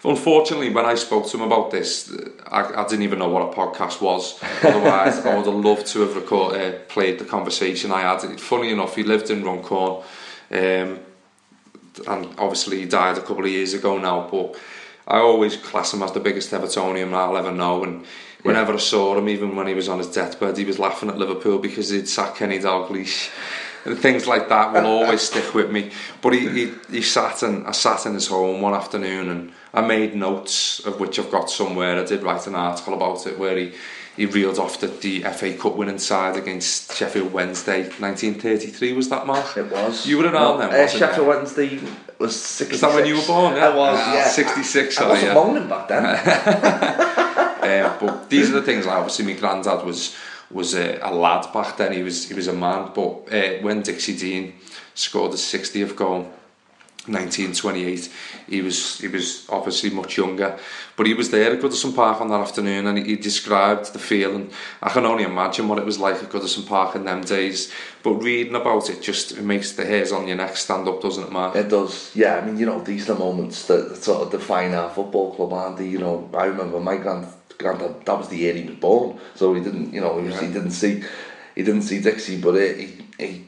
unfortunately, 0.05 0.71
when 0.71 0.85
I 0.85 0.95
spoke 0.95 1.27
to 1.29 1.37
him 1.39 1.43
about 1.43 1.71
this, 1.71 2.15
I, 2.47 2.83
I 2.83 2.87
didn't 2.87 3.03
even 3.03 3.19
know 3.19 3.29
what 3.29 3.51
a 3.51 3.57
podcast 3.57 4.01
was. 4.03 4.39
Otherwise, 4.63 5.25
I 5.25 5.37
would 5.37 5.47
have 5.47 5.55
loved 5.55 5.87
to 5.89 6.01
have 6.01 6.15
record, 6.15 6.57
uh, 6.57 6.79
played 6.89 7.19
the 7.19 7.25
conversation 7.25 7.91
I 7.91 8.03
had. 8.03 8.41
Funny 8.41 8.71
enough, 8.71 8.95
he 8.95 9.05
lived 9.05 9.31
in 9.31 9.43
Runcorn, 9.43 10.03
um, 10.51 11.01
and 12.07 12.29
obviously 12.39 12.81
he 12.81 12.87
died 12.87 13.17
a 13.17 13.23
couple 13.23 13.45
of 13.45 13.51
years 13.51 13.73
ago 13.73 13.99
now. 13.99 14.29
But 14.31 14.57
I 15.07 15.19
always 15.19 15.57
class 15.57 15.95
him 15.95 16.03
as 16.03 16.13
the 16.13 16.21
biggest 16.21 16.51
Evertonian 16.51 17.15
I'll 17.15 17.39
ever 17.39 17.51
know. 17.51 17.83
And 17.85 18.05
whenever 18.43 18.75
I 18.75 18.79
saw 18.79 19.17
him, 19.17 19.31
even 19.31 19.57
when 19.57 19.67
he 19.67 19.75
was 19.75 19.89
on 19.89 19.97
his 19.97 20.13
deathbed, 20.13 20.59
he 20.59 20.67
was 20.67 20.79
laughing 20.79 21.09
at 21.09 21.17
Liverpool 21.17 21.59
because 21.59 21.89
he'd 21.89 22.07
sacked 22.07 22.37
Kenny 22.37 22.59
Dalglish. 22.59 23.31
And 23.85 23.99
things 23.99 24.27
like 24.27 24.49
that 24.49 24.73
will 24.73 24.87
always 24.87 25.23
stick 25.23 25.55
with 25.55 25.71
me. 25.71 25.91
But 26.21 26.35
he, 26.35 26.49
he, 26.49 26.73
he 26.91 27.03
sat 27.03 27.43
and 27.43 27.67
I 27.67 27.73
sat 27.73 28.07
in 28.07 28.15
his 28.15 28.27
home 28.29 28.61
one 28.61 28.75
afternoon 28.75 29.29
and 29.31 29.53
I 29.73 29.81
made 29.81 30.15
notes 30.15 30.81
of 30.81 30.99
which 31.01 31.19
I've 31.19 31.31
got 31.31 31.51
somewhere. 31.51 31.99
I 31.99 32.05
did 32.05 32.23
write 32.23 32.47
an 32.47 32.55
article 32.55 32.95
about 32.95 33.27
it 33.27 33.39
where 33.39 33.57
he, 33.57 33.73
he 34.17 34.27
reeled 34.27 34.59
off 34.59 34.81
the, 34.81 34.89
the 34.89 35.21
FA 35.23 35.53
Cup 35.55 35.77
winning 35.77 35.99
side 35.99 36.37
against 36.37 36.97
Sheffield 36.97 37.33
Wednesday, 37.33 37.83
1933 37.83 38.93
was 38.95 39.09
that, 39.11 39.27
Mark? 39.27 39.57
It 39.57 39.71
was. 39.71 40.07
You 40.07 40.19
were 40.19 40.27
around 40.29 40.59
then, 40.59 40.71
Uh, 40.71 40.87
Sheffield 40.89 41.27
you? 41.27 41.33
Wednesday 41.33 41.81
was 42.19 42.35
66. 42.41 42.75
Is 42.75 42.81
that 42.81 42.95
when 42.95 43.07
you 43.07 43.17
were 43.17 43.27
born? 43.27 43.55
Yeah? 43.55 43.69
I 43.69 43.77
was, 43.77 43.99
Ah, 44.01 44.15
yeah. 44.15 44.29
66, 44.29 44.99
I, 45.01 45.05
I 45.05 45.09
wasn't 45.09 45.29
yeah. 45.29 45.35
moaning 45.35 45.69
back 45.69 45.89
then. 45.89 46.05
Um, 47.85 47.97
but 48.01 48.29
these 48.31 48.51
are 48.51 48.55
the 48.55 48.63
things. 48.63 48.87
Like 48.87 48.97
obviously, 48.97 49.27
my 49.27 49.39
granddad 49.39 49.85
was 49.85 50.17
was 50.51 50.75
a, 50.75 50.99
a 51.03 51.13
lad 51.13 51.53
back 51.53 51.77
then. 51.77 51.93
He 51.93 52.03
was 52.03 52.29
he 52.29 52.35
was 52.35 52.49
a 52.49 52.53
man. 52.53 52.93
But 52.95 53.33
uh, 53.33 53.59
when 53.63 53.83
Dixie 53.83 54.17
Dean 54.17 54.55
scored 54.95 55.33
the 55.33 55.37
60th 55.37 55.95
goal, 55.97 56.31
1928, 57.07 58.11
he 58.49 58.61
was 58.61 58.99
he 58.99 59.09
was 59.09 59.47
obviously 59.49 59.91
much 59.91 60.17
younger. 60.17 60.59
But 60.97 61.07
he 61.07 61.15
was 61.15 61.31
there 61.31 61.53
at 61.53 61.61
Goodison 61.61 61.95
Park 61.95 62.21
on 62.21 62.29
that 62.29 62.41
afternoon, 62.41 62.87
and 62.87 62.99
he, 62.99 63.17
described 63.17 63.93
the 63.93 63.99
feeling. 63.99 64.51
I 64.83 64.91
can 64.91 65.07
only 65.07 65.25
imagine 65.25 65.69
what 65.69 65.79
it 65.79 65.85
was 65.85 65.99
like 65.99 66.17
at 66.17 66.31
Goodison 66.31 66.67
Park 66.67 66.97
in 66.97 67.05
them 67.05 67.23
days. 67.23 67.73
But 68.03 68.15
reading 68.15 68.55
about 68.55 68.91
it 68.91 69.01
just 69.01 69.33
it 69.33 69.43
makes 69.43 69.73
the 69.73 69.85
hairs 69.85 70.13
on 70.13 70.27
your 70.27 70.37
neck 70.37 70.57
stand 70.57 70.89
up, 70.89 71.01
doesn't 71.01 71.25
it, 71.25 71.33
Mark? 71.33 71.57
It 71.57 71.69
does, 71.69 72.15
yeah. 72.15 72.37
I 72.37 72.45
mean, 72.45 72.59
you 72.59 72.67
know, 72.67 72.83
these 72.83 73.09
are 73.09 73.15
the 73.15 73.21
moments 73.21 73.67
that, 73.67 73.97
sort 73.97 74.23
of 74.23 74.31
define 74.31 74.75
our 74.75 74.91
football 74.91 75.35
club, 75.35 75.79
they? 75.79 75.87
You 75.87 75.99
know, 75.99 76.31
I 76.35 76.45
remember 76.45 76.81
my 76.81 76.97
grand 76.97 77.27
granddad. 77.59 78.05
That 78.07 78.19
was 78.19 78.29
the 78.29 78.37
year 78.37 78.55
he 78.55 78.65
was 78.65 78.77
born, 78.77 79.19
so 79.35 79.55
he 79.55 79.63
didn't, 79.63 79.93
you 79.93 80.01
know, 80.01 80.19
he, 80.21 80.29
was, 80.29 80.41
he 80.41 80.47
didn't 80.47 80.71
see, 80.71 81.03
he 81.55 81.63
didn't 81.63 81.83
see 81.83 82.01
Dixie, 82.01 82.41
but 82.41 82.57
it, 82.57 82.79
he, 82.79 83.07
he, 83.19 83.45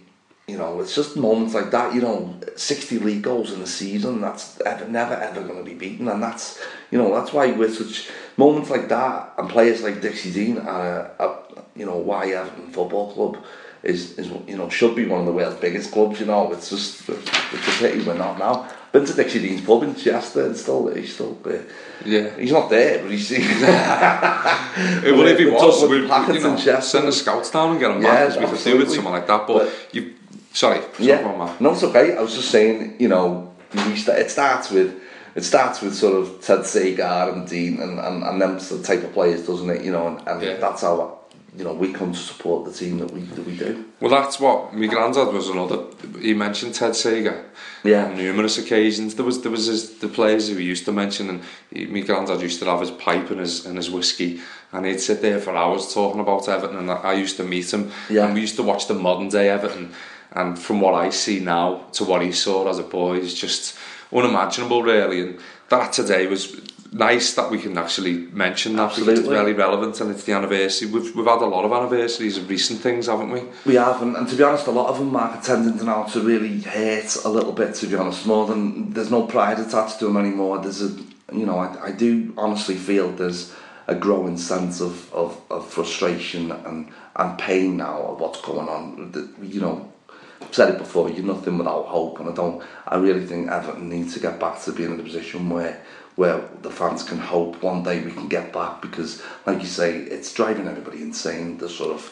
you 0.49 0.59
know, 0.59 0.81
it's 0.81 0.95
just 0.95 1.17
moments 1.17 1.55
like 1.55 1.71
that. 1.71 1.95
You 1.95 2.03
know, 2.03 2.35
sixty 2.57 2.99
league 2.99 3.23
goals 3.23 3.53
in 3.53 3.63
a 3.63 3.67
season. 3.67 4.21
That's 4.21 4.61
ever, 4.63 4.89
never 4.89 5.15
ever 5.15 5.43
going 5.43 5.59
to 5.59 5.65
be 5.65 5.75
beaten, 5.75 6.09
and 6.09 6.23
that's 6.23 6.61
you 6.91 6.99
know 6.99 7.15
that's 7.15 7.33
why 7.33 7.53
with 7.53 7.77
such 7.77 8.11
moments 8.37 8.69
like 8.69 8.89
that 8.89 9.33
and 9.39 9.49
players 9.49 9.83
like 9.83 10.01
Dixie 10.01 10.33
Dean 10.33 10.59
are, 10.59 11.13
are 11.21 11.39
you 11.77 11.87
know 11.87 11.97
why 11.97 12.31
Everton 12.31 12.73
Football 12.73 13.13
Club 13.13 13.45
is 13.83 14.19
is 14.19 14.29
you 14.47 14.57
know 14.57 14.69
should 14.69 14.95
be 14.95 15.07
one 15.07 15.21
of 15.21 15.27
the 15.27 15.33
world's 15.33 15.61
biggest 15.61 15.93
clubs. 15.93 16.21
You 16.21 16.27
know, 16.27 16.53
it's 16.53 16.71
just 16.71 17.09
it's 17.09 17.69
a 17.69 17.79
pity 17.79 18.03
we're 18.03 18.15
not 18.15 18.39
now. 18.39 18.69
Been 18.93 19.05
to 19.07 19.15
Dixie 19.15 19.39
Dean's 19.41 19.61
pub 19.61 19.85
in 19.85 19.95
Chester 19.95 20.47
and 20.47 20.57
still 20.57 20.89
he's 20.93 21.15
still 21.15 21.35
there. 21.45 21.65
Yeah. 22.05 22.29
He's 22.37 22.51
not 22.51 22.69
there, 22.71 23.01
but 23.01 23.11
he's. 23.13 23.31
well, 23.31 25.27
if 25.27 25.39
he 25.39 25.47
was, 25.47 25.83
we'd 25.89 26.03
you 26.03 26.41
know, 26.43 26.57
send 26.81 27.07
the 27.09 27.13
scouts 27.13 27.51
down 27.51 27.71
and 27.73 27.81
get 27.81 27.91
him 27.93 28.03
Yeah, 28.03 28.27
back, 28.27 28.35
'cause 28.35 28.39
we 28.39 28.47
could 28.57 28.65
do 28.65 28.79
with 28.79 28.91
someone 28.91 29.13
like 29.15 29.27
that. 29.29 29.47
But, 29.47 29.59
But- 29.59 29.95
you, 29.95 30.15
sorry, 30.53 30.81
Yeah, 30.99 31.21
about 31.21 31.61
no, 31.61 31.73
it's 31.73 31.85
okay. 31.85 32.17
I 32.17 32.21
was 32.21 32.35
just 32.35 32.51
saying, 32.51 32.97
you 32.99 33.09
know, 33.09 33.53
we 33.75 33.97
st- 33.97 34.19
it 34.19 34.31
starts 34.31 34.71
with 34.71 35.01
it 35.37 35.45
starts 35.45 35.81
with 35.81 35.95
sort 35.95 36.15
of 36.21 36.41
Ted 36.41 36.67
Sagar 36.67 37.31
and 37.31 37.49
Dean 37.49 37.81
and, 37.81 38.01
and, 38.01 38.25
and 38.25 38.43
them 38.43 38.59
sort 38.59 38.81
of 38.81 38.87
type 38.89 39.05
of 39.05 39.13
players, 39.13 39.47
doesn't 39.47 39.71
it? 39.71 39.85
You 39.85 39.93
know, 39.93 40.09
and, 40.09 40.27
and 40.27 40.43
Yeah. 40.43 40.55
that's 40.57 40.83
how 40.83 41.20
you 41.57 41.65
know 41.65 41.73
we 41.73 41.93
come 41.93 42.13
to 42.13 42.19
support 42.19 42.65
the 42.65 42.73
team 42.73 42.99
that 42.99 43.11
we 43.11 43.21
that 43.23 43.45
we 43.45 43.57
do. 43.57 43.85
Well, 44.01 44.11
that's 44.11 44.39
what 44.39 44.73
my 44.75 44.87
granddad 44.87 45.33
was 45.33 45.49
another. 45.49 45.85
He 46.21 46.33
mentioned 46.35 46.75
Ted 46.75 46.95
Sagar. 46.97 47.45
Yeah. 47.83 48.07
On 48.07 48.17
numerous 48.17 48.59
occasions, 48.59 49.15
there 49.15 49.25
was 49.25 49.41
there 49.43 49.51
was 49.51 49.67
his, 49.67 49.99
the 49.99 50.09
players 50.09 50.49
who 50.49 50.57
he 50.57 50.65
used 50.65 50.85
to 50.85 50.93
mention, 50.93 51.29
and 51.31 51.43
he, 51.73 51.87
my 51.87 52.01
granddad 52.01 52.41
used 52.41 52.61
to 52.61 52.67
have 52.67 52.81
his 52.81 52.91
pipe 52.91 53.31
and 53.31 53.41
his 53.41 53.67
and 53.67 53.77
his 53.77 53.91
whiskey, 53.91 54.41
and 54.73 54.87
he'd 54.87 55.01
sit 55.01 55.23
there 55.23 55.41
for 55.41 55.57
hours 55.57 55.93
talking 55.93 56.21
about 56.21 56.49
Everton, 56.49 56.77
and 56.79 56.91
I, 56.91 56.95
I 56.97 57.13
used 57.15 57.37
to 57.39 57.45
meet 57.45 57.73
him, 57.73 57.91
Yeah. 58.09 58.27
and 58.27 58.35
we 58.35 58.41
used 58.43 58.57
to 58.57 58.63
watch 58.63 58.87
the 58.87 58.95
modern 58.95 59.29
day 59.29 59.49
Everton, 59.49 59.93
and 60.33 60.59
from 60.59 60.81
what 60.81 60.95
I 60.95 61.11
see 61.11 61.41
now 61.41 61.87
to 61.93 62.05
what 62.05 62.23
he 62.23 62.33
saw 62.33 62.69
as 62.69 62.79
a 62.79 62.83
boy 62.85 63.17
is 63.19 63.35
just 63.35 63.77
unimaginable, 64.13 64.83
really, 64.83 65.21
and 65.21 65.39
that 65.71 65.93
today 65.93 66.27
was 66.27 66.55
nice 66.93 67.35
that 67.35 67.51
we 67.51 67.59
can 67.59 67.77
actually 67.79 68.17
mention 68.33 68.77
that 68.77 68.95
because 68.95 69.19
it's 69.21 69.29
really 69.29 69.53
relevant 69.53 70.01
and 70.01 70.11
it's 70.11 70.25
the 70.25 70.33
anniversary. 70.33 70.91
We've 70.91 71.15
we've 71.15 71.27
had 71.27 71.43
a 71.43 71.47
lot 71.47 71.65
of 71.65 71.73
anniversaries 71.73 72.37
of 72.37 72.49
recent 72.49 72.81
things, 72.81 73.07
haven't 73.07 73.31
we? 73.31 73.43
We 73.65 73.75
have, 73.77 74.03
and, 74.03 74.17
and 74.17 74.29
to 74.29 74.37
be 74.37 74.43
honest, 74.43 74.67
a 74.67 74.73
lot 74.73 74.89
of 74.89 74.99
them 74.99 75.15
are 75.15 75.41
tending 75.43 75.79
to 75.79 75.85
now 75.85 76.05
to 76.05 76.21
really 76.21 76.61
hurt 76.61 77.17
a 77.25 77.29
little 77.29 77.53
bit. 77.53 77.75
To 77.77 77.87
be 77.87 77.97
honest, 77.97 78.27
more 78.27 78.47
than 78.47 78.93
there's 78.93 79.11
no 79.11 79.27
pride 79.27 79.61
attached 79.61 79.99
to 80.01 80.07
them 80.07 80.17
anymore. 80.17 80.59
There's 80.59 80.83
a, 80.83 80.89
you 81.33 81.47
know, 81.47 81.59
I, 81.59 81.87
I 81.87 81.93
do 81.93 82.35
honestly 82.37 82.75
feel 82.75 83.11
there's 83.13 83.53
a 83.87 83.95
growing 83.95 84.37
sense 84.37 84.81
of, 84.81 85.13
of, 85.13 85.41
of 85.51 85.69
frustration 85.69 86.53
and 86.53 86.93
and 87.17 87.39
pain 87.39 87.77
now 87.77 88.03
of 88.03 88.21
what's 88.21 88.41
going 88.41 88.69
on. 88.69 89.35
You 89.43 89.61
know, 89.61 89.93
I've 90.41 90.55
said 90.55 90.71
it 90.71 90.79
before. 90.79 91.11
You're 91.11 91.25
nothing 91.25 91.59
without 91.59 91.87
hope, 91.87 92.21
and 92.21 92.29
I 92.29 92.33
don't. 92.33 92.63
I 92.87 92.97
really 92.97 93.27
think 93.27 93.51
Everton 93.51 93.89
needs 93.89 94.15
to 94.15 94.21
get 94.21 94.41
back 94.41 94.61
to 94.63 94.73
being 94.73 94.93
in 94.93 95.01
a 95.01 95.03
position 95.03 95.51
where 95.51 95.85
where 96.21 96.39
the 96.67 96.71
fans 96.71 97.03
can 97.11 97.19
hope 97.35 97.53
one 97.63 97.83
day 97.83 97.97
we 98.09 98.13
can 98.19 98.29
get 98.29 98.47
back 98.53 98.73
because, 98.87 99.11
like 99.47 99.61
you 99.65 99.71
say, 99.81 99.91
it's 100.17 100.31
driving 100.41 100.67
everybody 100.73 100.99
insane. 101.09 101.57
The 101.59 101.69
sort 101.69 101.93
of 101.97 102.03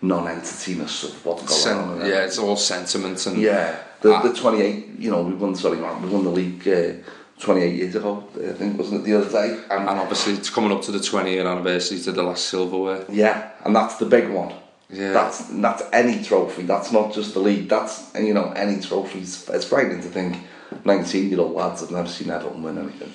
non-entityness 0.00 1.04
of 1.08 1.24
what's 1.26 1.42
going 1.42 1.60
Sen- 1.60 1.78
on. 2.02 2.06
yeah, 2.10 2.24
it's 2.26 2.38
all 2.38 2.56
sentiment 2.56 3.26
and 3.26 3.36
Yeah, 3.38 3.76
the, 4.00 4.14
Ah. 4.14 4.22
the 4.22 4.32
28, 4.32 4.98
you 4.98 5.10
know, 5.10 5.22
we 5.22 5.32
won, 5.34 5.54
sorry, 5.54 5.78
man, 5.78 6.00
we 6.02 6.08
won 6.08 6.24
the 6.24 6.30
league 6.30 6.66
uh, 6.68 6.92
28 7.40 7.74
years 7.74 7.94
ago, 7.96 8.24
I 8.36 8.52
think, 8.52 8.78
wasn't 8.78 9.00
it, 9.00 9.04
the 9.04 9.14
other 9.18 9.30
day? 9.40 9.50
And, 9.70 9.88
and 9.88 9.98
obviously 10.04 10.34
it's 10.34 10.50
coming 10.50 10.72
up 10.72 10.82
to 10.82 10.92
the 10.92 11.00
20 11.00 11.30
year 11.32 11.46
anniversary 11.46 11.98
to 12.00 12.12
the 12.12 12.22
last 12.22 12.44
silverware. 12.48 13.04
yeah, 13.08 13.50
and 13.64 13.74
that's 13.74 13.96
the 13.96 14.06
big 14.06 14.28
one. 14.28 14.52
Yeah. 14.90 15.12
That's 15.12 15.38
that's 15.66 15.82
any 15.92 16.16
trophy. 16.24 16.62
That's 16.62 16.90
not 16.92 17.12
just 17.12 17.34
the 17.34 17.40
league. 17.40 17.68
That's 17.68 17.94
you 18.14 18.32
know 18.32 18.46
any 18.52 18.80
trophies. 18.80 19.46
It's 19.52 19.66
frightening 19.66 20.00
to 20.00 20.08
think 20.08 20.32
nineteen 20.86 21.28
year 21.28 21.40
old 21.40 21.52
lads 21.52 21.82
have 21.82 21.90
never 21.90 22.08
seen 22.08 22.30
Everton 22.30 22.62
win 22.62 22.78
anything. 22.78 23.12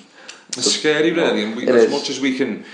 It's 0.56 0.72
scary, 0.72 1.12
really. 1.12 1.44
And 1.44 1.56
we, 1.56 1.66
as 1.66 1.84
is. 1.84 1.90
much 1.90 2.10
as 2.10 2.20
we 2.20 2.36
can 2.36 2.64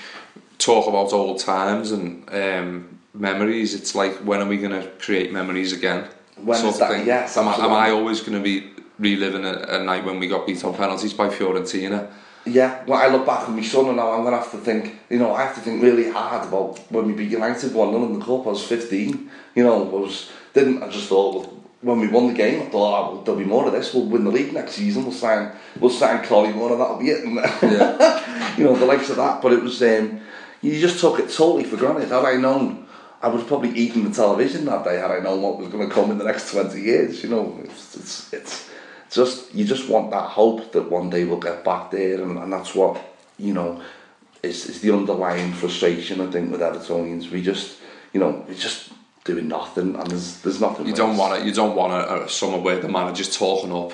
talk 0.58 0.86
about 0.86 1.12
old 1.12 1.38
times 1.40 1.92
and 1.92 2.28
um, 2.34 2.98
memories, 3.14 3.74
it's 3.74 3.94
like 3.94 4.16
when 4.18 4.40
are 4.40 4.46
we 4.46 4.58
going 4.58 4.72
to 4.80 4.88
create 4.98 5.32
memories 5.32 5.72
again? 5.72 6.08
When 6.36 6.58
sort 6.58 6.74
is 6.74 6.80
of 6.80 6.88
that? 6.88 6.90
thing. 6.96 7.06
Yes, 7.06 7.36
am, 7.36 7.48
I, 7.48 7.54
am. 7.54 7.72
I 7.72 7.90
always 7.90 8.20
going 8.20 8.32
to 8.32 8.40
be 8.40 8.70
reliving 8.98 9.44
a, 9.44 9.80
a 9.80 9.82
night 9.82 10.04
when 10.04 10.18
we 10.18 10.28
got 10.28 10.46
beat 10.46 10.64
on 10.64 10.74
penalties 10.74 11.14
by 11.14 11.28
Fiorentina? 11.28 12.10
Yeah, 12.46 12.84
well, 12.86 12.98
I 12.98 13.12
look 13.12 13.26
back 13.26 13.48
at 13.48 13.50
my 13.50 13.62
son 13.62 13.86
and 13.86 13.96
now 13.96 14.12
I'm 14.12 14.22
going 14.22 14.32
to 14.32 14.38
have 14.38 14.50
to 14.52 14.58
think, 14.58 14.98
you 15.10 15.18
know, 15.18 15.34
I 15.34 15.42
have 15.42 15.54
to 15.56 15.60
think 15.60 15.82
really 15.82 16.10
hard 16.10 16.48
about 16.48 16.78
when 16.90 17.06
we 17.06 17.12
beat 17.12 17.30
United 17.30 17.74
1 17.74 17.90
0 17.90 18.04
in 18.06 18.18
the 18.18 18.24
Cup. 18.24 18.46
I 18.46 18.50
was 18.50 18.64
15, 18.64 19.30
you 19.54 19.62
know, 19.62 19.86
I 19.86 20.00
was, 20.00 20.30
didn't, 20.54 20.82
I 20.82 20.88
just 20.88 21.08
thought, 21.08 21.34
well, 21.34 21.59
when 21.82 21.98
we 21.98 22.08
won 22.08 22.26
the 22.26 22.34
game, 22.34 22.60
I 22.60 22.66
thought, 22.66 23.08
oh, 23.10 23.14
well, 23.14 23.22
there'll 23.22 23.40
be 23.40 23.46
more 23.46 23.66
of 23.66 23.72
this, 23.72 23.94
we'll 23.94 24.04
win 24.04 24.24
the 24.24 24.30
league 24.30 24.52
next 24.52 24.72
season, 24.72 25.04
we'll 25.04 25.12
sign, 25.12 25.52
we'll 25.78 25.90
sign 25.90 26.22
Collymore 26.22 26.72
and 26.72 26.80
that'll 26.80 26.98
be 26.98 27.10
it. 27.10 27.24
And, 27.24 27.36
Yeah. 27.62 28.56
you 28.56 28.64
know, 28.64 28.76
the 28.76 28.84
likes 28.86 29.08
of 29.08 29.16
that, 29.16 29.40
but 29.40 29.52
it 29.52 29.62
was, 29.62 29.82
um, 29.82 30.20
you 30.60 30.78
just 30.78 31.00
took 31.00 31.18
it 31.18 31.30
totally 31.30 31.64
for 31.64 31.76
granted. 31.76 32.08
Had 32.08 32.24
I 32.24 32.36
known, 32.36 32.86
I 33.22 33.28
would 33.28 33.38
have 33.38 33.48
probably 33.48 33.70
eaten 33.70 34.04
the 34.04 34.10
television 34.14 34.66
that 34.66 34.84
day 34.84 34.96
had 34.98 35.10
I 35.10 35.20
known 35.20 35.40
what 35.40 35.58
was 35.58 35.68
going 35.68 35.88
to 35.88 35.94
come 35.94 36.10
in 36.10 36.18
the 36.18 36.24
next 36.24 36.52
20 36.52 36.78
years, 36.80 37.22
you 37.22 37.30
know, 37.30 37.58
it's, 37.64 37.96
it's, 37.96 38.32
it's 38.34 38.70
just, 39.10 39.54
you 39.54 39.64
just 39.64 39.88
want 39.88 40.10
that 40.10 40.28
hope 40.28 40.72
that 40.72 40.90
one 40.90 41.08
day 41.08 41.24
we'll 41.24 41.40
get 41.40 41.64
back 41.64 41.90
there 41.90 42.22
and, 42.22 42.36
and 42.38 42.52
that's 42.52 42.74
what, 42.74 43.00
you 43.38 43.54
know, 43.54 43.80
is, 44.42 44.66
is 44.68 44.80
the 44.82 44.92
underlying 44.92 45.52
frustration 45.52 46.20
I 46.20 46.30
think 46.30 46.50
with 46.50 46.60
Evertonians. 46.60 47.30
We 47.30 47.42
just, 47.42 47.78
you 48.12 48.20
know, 48.20 48.44
we're 48.46 48.54
just 48.54 48.90
doing 49.24 49.48
nothing 49.48 49.94
and 49.96 50.10
there's, 50.10 50.40
there's 50.42 50.60
nothing 50.60 50.86
You 50.86 50.92
worse. 50.92 50.98
don't 50.98 51.16
want 51.16 51.40
it. 51.40 51.46
You 51.46 51.52
don't 51.52 51.76
want 51.76 51.92
a, 51.92 52.24
a 52.24 52.28
summer 52.28 52.58
where 52.58 52.78
the 52.80 52.88
manager's 52.88 53.36
talking 53.36 53.72
up, 53.72 53.92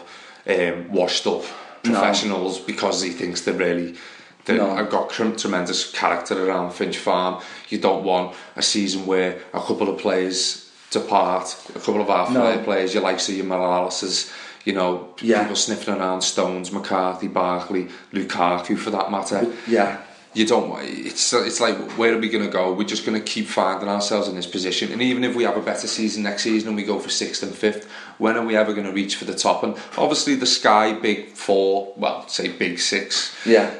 um, 0.48 0.93
washed 0.93 1.27
up 1.27 1.43
professionals 1.82 2.59
because 2.61 3.03
he 3.03 3.11
thinks 3.11 3.43
they're 3.43 3.55
really. 3.55 3.97
They 4.44 4.59
No. 4.59 4.77
have 4.77 4.90
got 4.90 5.11
tremendous 5.11 5.90
character 5.90 6.48
around 6.48 6.73
Finch 6.73 6.98
Farm. 6.98 7.43
You 7.69 7.78
don't 7.78 8.05
want 8.05 8.36
a 8.55 8.62
season 8.62 9.05
where 9.07 9.39
a 9.53 9.59
couple 9.61 9.89
of 9.89 9.98
players 9.98 10.70
depart, 10.93 11.57
a 11.74 11.81
couple 11.81 12.01
of 12.01 12.09
our 12.11 12.31
No. 12.31 12.57
players, 12.59 12.94
you 12.94 13.01
like 13.01 13.19
see 13.19 13.36
your 13.36 13.47
Moraleses, 13.47 14.32
you 14.65 14.73
know, 14.73 15.09
Yeah. 15.20 15.40
people 15.43 15.57
sniffing 15.57 15.94
around 15.94 16.23
Stones, 16.23 16.70
McCarthy, 16.70 17.27
Barkley, 17.27 17.89
Lukaku 18.12 18.78
for 18.78 18.90
that 18.90 19.11
matter 19.11 19.47
Yeah. 19.66 19.97
You 20.36 20.46
don't 20.46 20.70
it's 20.82 21.32
it's 21.32 21.60
like 21.60 21.76
where 21.98 22.12
are 22.14 22.18
we 22.18 22.28
going 22.28 22.44
to 22.44 22.50
go? 22.50 22.72
We're 22.74 22.84
just 22.84 23.06
going 23.06 23.18
to 23.18 23.24
keep 23.24 23.46
finding 23.46 23.88
ourselves 23.88 24.28
in 24.28 24.34
this 24.36 24.46
position. 24.46 24.92
And 24.92 25.00
even 25.00 25.24
if 25.24 25.34
we 25.34 25.44
have 25.44 25.56
a 25.56 25.62
better 25.62 25.86
season 25.86 26.24
next 26.24 26.42
season 26.42 26.68
and 26.68 26.76
we 26.76 26.84
go 26.84 26.98
for 26.98 27.08
sixth 27.08 27.42
and 27.42 27.54
fifth 27.54 27.88
when 28.18 28.36
are 28.36 28.44
we 28.44 28.54
ever 28.54 28.74
going 28.74 28.86
to 28.86 28.92
reach 28.92 29.16
for 29.16 29.24
the 29.24 29.34
top? 29.34 29.62
And 29.64 29.74
obviously 29.96 30.34
the 30.34 30.46
sky 30.46 30.92
big 30.92 31.30
four 31.30 31.94
well 31.96 32.28
say 32.28 32.48
big 32.48 32.78
six 32.78 33.34
Yeah. 33.46 33.70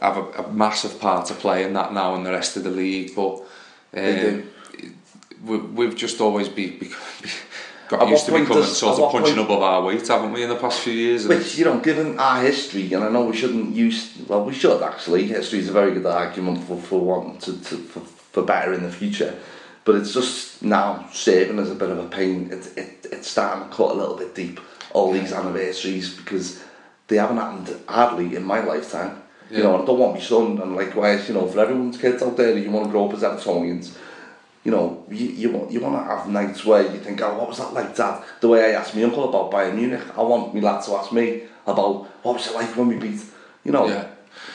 have 0.00 0.16
a, 0.16 0.24
a 0.44 0.52
massive 0.52 0.98
part 0.98 1.26
to 1.26 1.34
play 1.34 1.64
in 1.64 1.74
that 1.74 1.92
now 1.92 2.14
and 2.14 2.24
the 2.24 2.32
rest 2.32 2.56
of 2.56 2.64
the 2.64 2.70
league. 2.70 3.14
But 3.14 3.42
um, 3.94 4.48
we, 5.44 5.58
we've 5.58 5.96
just 5.96 6.20
always 6.20 6.48
be, 6.48 6.70
be, 6.70 6.88
be 7.22 7.28
got 7.88 8.08
used 8.08 8.26
to 8.26 8.32
becoming 8.32 8.52
does- 8.52 8.76
sort 8.76 8.98
of 8.98 9.12
punching 9.12 9.34
point- 9.34 9.46
above 9.46 9.62
our 9.62 9.82
weight 9.82 10.06
haven't 10.08 10.32
we 10.32 10.42
in 10.42 10.48
the 10.48 10.56
past 10.56 10.80
few 10.80 10.92
years? 10.92 11.26
Which, 11.26 11.56
you 11.58 11.64
know, 11.64 11.78
given 11.78 12.18
our 12.18 12.42
history, 12.42 12.92
and 12.92 13.04
I 13.04 13.08
know 13.08 13.24
we 13.24 13.36
shouldn't 13.36 13.74
use, 13.74 14.12
well, 14.26 14.44
we 14.44 14.54
should 14.54 14.82
actually, 14.82 15.26
history 15.26 15.60
is 15.60 15.68
a 15.68 15.72
very 15.72 15.92
good 15.92 16.06
argument 16.06 16.64
for, 16.66 16.76
for 16.76 17.00
wanting 17.00 17.38
to, 17.38 17.52
to 17.64 17.76
for, 17.76 18.00
for 18.00 18.42
better 18.42 18.72
in 18.72 18.82
the 18.82 18.90
future, 18.90 19.34
but 19.84 19.94
it's 19.94 20.12
just 20.12 20.62
now 20.62 21.08
serving 21.12 21.58
as 21.58 21.70
a 21.70 21.74
bit 21.74 21.90
of 21.90 21.98
a 21.98 22.08
pain. 22.08 22.50
It, 22.50 22.76
it, 22.76 23.06
it's 23.12 23.28
starting 23.28 23.68
to 23.68 23.74
cut 23.74 23.92
a 23.92 23.94
little 23.94 24.16
bit 24.16 24.34
deep, 24.34 24.58
all 24.92 25.12
these 25.12 25.32
anniversaries, 25.32 26.16
because 26.16 26.62
they 27.08 27.16
haven't 27.16 27.36
happened 27.36 27.76
hardly 27.88 28.34
in 28.36 28.42
my 28.44 28.60
lifetime. 28.64 29.22
You 29.48 29.62
know, 29.62 29.80
I 29.80 29.86
don't 29.86 30.00
want 30.00 30.14
my 30.14 30.20
son, 30.20 30.60
and 30.60 30.74
likewise, 30.74 31.28
you 31.28 31.34
know, 31.34 31.46
for 31.46 31.60
everyone's 31.60 31.98
kids 31.98 32.20
out 32.20 32.36
there, 32.36 32.58
you 32.58 32.68
want 32.68 32.86
to 32.86 32.90
grow 32.90 33.06
up 33.08 33.14
as 33.14 33.22
Evertonians, 33.22 33.96
you 34.66 34.72
know, 34.72 35.04
you, 35.10 35.26
you 35.42 35.48
want 35.54 35.70
you 35.70 35.80
want 35.80 35.94
to 35.96 36.02
have 36.12 36.28
nights 36.28 36.64
where 36.68 36.82
you 36.82 36.98
think, 37.06 37.22
oh, 37.22 37.32
what 37.38 37.48
was 37.50 37.58
that 37.58 37.72
like, 37.72 37.94
Dad? 37.94 38.14
The 38.40 38.48
way 38.48 38.60
I 38.74 38.80
asked 38.80 38.94
my 38.96 39.02
uncle 39.04 39.24
about 39.28 39.52
Bayern 39.52 39.76
Munich, 39.76 40.02
I 40.18 40.22
want 40.22 40.52
my 40.54 40.60
lad 40.60 40.82
to 40.86 40.90
ask 40.96 41.12
me 41.12 41.26
about 41.72 41.92
what 42.24 42.34
was 42.36 42.46
it 42.48 42.54
like 42.60 42.70
when 42.76 42.88
we 42.88 42.96
beat, 42.96 43.20
you 43.64 43.70
know, 43.72 43.86
Yeah. 43.86 44.04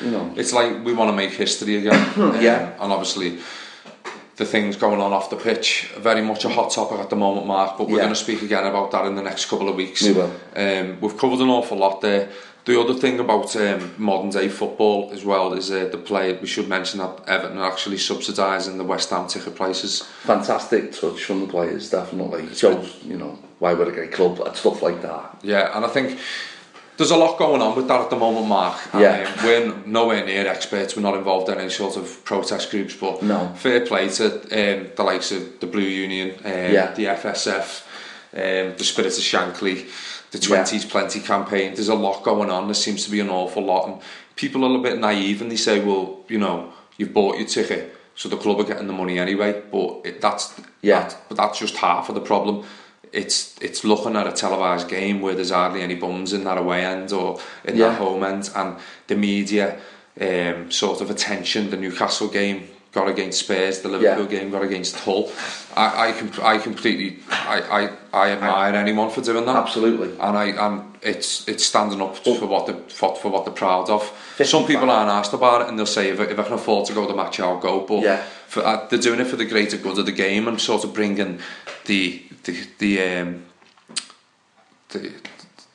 you 0.03 0.11
know, 0.11 0.33
it's 0.35 0.51
like 0.59 0.71
we 0.87 0.91
want 0.99 1.09
to 1.11 1.15
make 1.15 1.31
history 1.31 1.75
again. 1.77 2.01
Yeah. 2.47 2.73
Um, 2.77 2.83
and 2.83 2.89
obviously, 2.95 3.29
the 4.35 4.45
things 4.45 4.75
going 4.75 4.99
on 4.99 5.13
off 5.13 5.29
the 5.29 5.35
pitch 5.37 5.91
are 5.95 6.01
very 6.01 6.21
much 6.21 6.43
a 6.45 6.49
hot 6.49 6.71
topic 6.71 6.99
at 6.99 7.09
the 7.09 7.15
moment, 7.15 7.45
Mark. 7.47 7.77
But 7.77 7.87
we're 7.87 7.97
Yeah. 7.97 8.03
going 8.07 8.15
to 8.17 8.23
speak 8.27 8.41
again 8.41 8.65
about 8.65 8.91
that 8.91 9.05
in 9.05 9.15
the 9.15 9.21
next 9.29 9.45
couple 9.49 9.69
of 9.69 9.75
weeks. 9.75 10.01
We 10.01 10.13
will. 10.13 10.31
Um, 10.55 10.97
we've 11.01 11.17
covered 11.17 11.39
an 11.39 11.49
awful 11.49 11.77
lot 11.77 12.01
there. 12.01 12.23
The 12.65 12.79
other 12.79 12.93
thing 12.93 13.19
about 13.19 13.55
um, 13.55 13.93
modern 13.97 14.29
day 14.29 14.47
football 14.47 15.09
as 15.13 15.25
well 15.25 15.53
is 15.53 15.71
uh, 15.71 15.89
the 15.91 15.97
play. 15.97 16.33
We 16.33 16.45
should 16.47 16.67
mention 16.69 16.99
that 16.99 17.21
Everton 17.27 17.57
are 17.57 17.71
actually 17.71 17.97
subsidising 17.97 18.77
the 18.77 18.83
West 18.83 19.09
Ham 19.09 19.27
ticket 19.27 19.55
prices. 19.55 20.03
fantastic 20.23 20.91
touch 20.91 21.23
from 21.23 21.41
the 21.41 21.47
players, 21.47 21.89
definitely. 21.89 22.43
It 22.43 22.57
shows, 22.57 22.99
you 23.03 23.17
know, 23.17 23.39
why 23.57 23.73
we're 23.73 23.89
a 23.89 23.91
great 23.91 24.11
club 24.11 24.39
and 24.41 24.55
stuff 24.55 24.81
like 24.83 25.01
that. 25.01 25.39
Yeah, 25.41 25.75
and 25.75 25.83
I 25.83 25.87
think 25.87 26.19
there's 26.97 27.09
a 27.09 27.17
lot 27.17 27.39
going 27.39 27.63
on 27.63 27.75
with 27.75 27.87
that 27.87 27.99
at 28.01 28.09
the 28.11 28.15
moment, 28.15 28.45
Mark. 28.47 28.77
And, 28.93 29.01
Yeah. 29.01 29.33
um, 29.39 29.45
we're 29.45 29.73
nowhere 29.87 30.23
near 30.23 30.45
experts. 30.45 30.95
We're 30.95 31.01
not 31.01 31.15
involved 31.17 31.49
in 31.49 31.57
any 31.59 31.71
sort 31.71 31.97
of 31.97 32.23
protest 32.25 32.69
groups, 32.69 32.93
but 32.95 33.23
No. 33.23 33.51
fair 33.55 33.83
play 33.87 34.07
to 34.09 34.25
um, 34.35 34.87
the 34.95 35.03
likes 35.03 35.31
of 35.31 35.59
the 35.61 35.65
Blue 35.65 35.81
Union, 35.81 36.35
um, 36.45 36.51
Yeah. 36.71 36.93
the 36.93 37.07
FSF, 37.07 37.87
um, 38.35 38.75
the 38.77 38.83
Spirit 38.83 39.17
of 39.17 39.23
Shankly, 39.23 39.87
the 40.31 40.37
20s 40.37 40.89
Plenty 40.89 41.19
campaign. 41.19 41.73
There's 41.75 41.89
a 41.89 41.95
lot 41.95 42.23
going 42.23 42.49
on. 42.49 42.67
There 42.67 42.73
seems 42.73 43.03
to 43.05 43.11
be 43.11 43.19
an 43.19 43.29
awful 43.29 43.63
lot. 43.63 43.87
And 43.87 44.01
people 44.35 44.63
are 44.65 44.77
a 44.77 44.81
bit 44.81 44.97
naive 44.99 45.41
and 45.41 45.51
they 45.51 45.57
say, 45.57 45.83
well, 45.83 46.19
you 46.27 46.37
know, 46.37 46.73
you've 46.97 47.13
bought 47.13 47.37
your 47.37 47.47
ticket, 47.47 47.95
so 48.15 48.29
the 48.29 48.37
club 48.37 48.59
are 48.59 48.63
getting 48.63 48.87
the 48.87 48.93
money 48.93 49.19
anyway. 49.19 49.61
But 49.71 50.01
it, 50.05 50.21
that's 50.21 50.53
Yeah. 50.81 51.01
that, 51.01 51.17
but 51.27 51.37
that's 51.37 51.59
just 51.59 51.75
half 51.77 52.09
of 52.09 52.15
the 52.15 52.21
problem. 52.21 52.65
It's 53.11 53.55
it's 53.59 53.83
looking 53.83 54.15
at 54.15 54.25
a 54.25 54.31
televised 54.31 54.87
game 54.87 55.19
where 55.19 55.35
there's 55.35 55.51
hardly 55.51 55.81
any 55.81 55.95
bums 55.95 56.31
in 56.31 56.45
that 56.45 56.57
away 56.57 56.85
end 56.85 57.11
or 57.11 57.39
in 57.65 57.75
Yeah. 57.75 57.89
that 57.89 57.97
home 57.97 58.23
end, 58.23 58.49
and 58.55 58.77
the 59.07 59.15
media 59.15 59.77
um, 60.19 60.71
sort 60.71 61.01
of 61.01 61.09
attention. 61.09 61.69
The 61.71 61.77
Newcastle 61.77 62.29
game 62.29 62.69
got 62.91 63.07
against 63.07 63.39
Spurs, 63.39 63.79
the 63.81 63.87
Liverpool 63.89 64.25
Yeah. 64.31 64.39
game 64.39 64.51
got 64.51 64.63
against 64.63 64.95
Hull. 64.99 65.31
I 65.75 66.09
I, 66.09 66.11
com- 66.11 66.31
I 66.43 66.57
completely 66.57 67.19
I, 67.29 67.61
I, 68.13 68.23
I 68.25 68.31
admire 68.31 68.73
anyone 68.75 69.09
for 69.09 69.21
doing 69.21 69.45
that. 69.45 69.55
Absolutely. 69.55 70.09
and 70.19 70.37
I 70.37 70.45
and 70.65 70.93
it's 71.01 71.47
it's 71.47 71.65
standing 71.65 72.01
up 72.01 72.17
for 72.17 72.45
what 72.45 72.65
the 72.67 72.73
for, 72.93 73.15
for 73.15 73.29
what 73.31 73.45
they're 73.45 73.53
proud 73.53 73.89
of. 73.89 74.03
55. 74.35 74.47
Some 74.47 74.65
people 74.65 74.89
aren't 74.89 75.09
asked 75.09 75.33
about 75.33 75.61
it, 75.61 75.67
and 75.69 75.77
they'll 75.79 75.85
say 75.85 76.09
if, 76.09 76.19
I- 76.19 76.23
if 76.33 76.37
I 76.39 76.43
can 76.43 76.53
afford 76.53 76.85
to 76.87 76.93
go 76.93 77.01
to 77.01 77.07
the 77.07 77.15
match, 77.15 77.39
I'll 77.39 77.59
go. 77.59 77.81
But 77.81 78.01
Yeah. 78.03 78.21
for, 78.47 78.65
uh, 78.65 78.87
they're 78.87 78.99
doing 78.99 79.19
it 79.21 79.27
for 79.27 79.37
the 79.37 79.45
greater 79.45 79.77
good 79.77 79.97
of 79.97 80.05
the 80.05 80.11
game 80.11 80.47
and 80.49 80.59
sort 80.59 80.83
of 80.83 80.93
bringing 80.93 81.39
the 81.85 82.21
the 82.43 82.55
the 82.79 83.01
um, 83.19 83.43
the, 84.89 85.11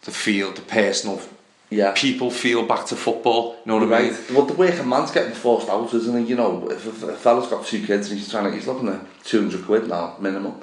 the 0.02 0.10
feel, 0.10 0.52
the 0.52 0.60
personal 0.62 1.20
Yeah. 1.68 1.93
people 1.97 2.30
feel 2.30 2.64
back 2.64 2.86
to 2.86 2.97
football. 2.97 3.56
You 3.64 3.72
know 3.72 3.86
what 3.86 3.93
I 3.93 4.02
mean? 4.02 4.16
Well, 4.32 4.47
the 4.47 4.55
working 4.55 4.88
man's 4.88 5.10
getting 5.10 5.34
forced 5.34 5.68
out, 5.68 5.93
isn't 5.93 6.24
he? 6.24 6.30
You 6.30 6.36
know, 6.36 6.70
if 6.70 6.86
a, 6.86 7.16
fella's 7.16 7.48
got 7.48 7.66
two 7.66 7.84
kids 7.84 8.10
and 8.10 8.18
he's 8.18 8.30
trying 8.30 8.44
to, 8.44 8.52
he's 8.52 8.66
looking 8.66 8.88
at 8.88 9.05
200 9.24 9.64
quid 9.64 9.88
now, 9.88 10.16
minimum. 10.20 10.60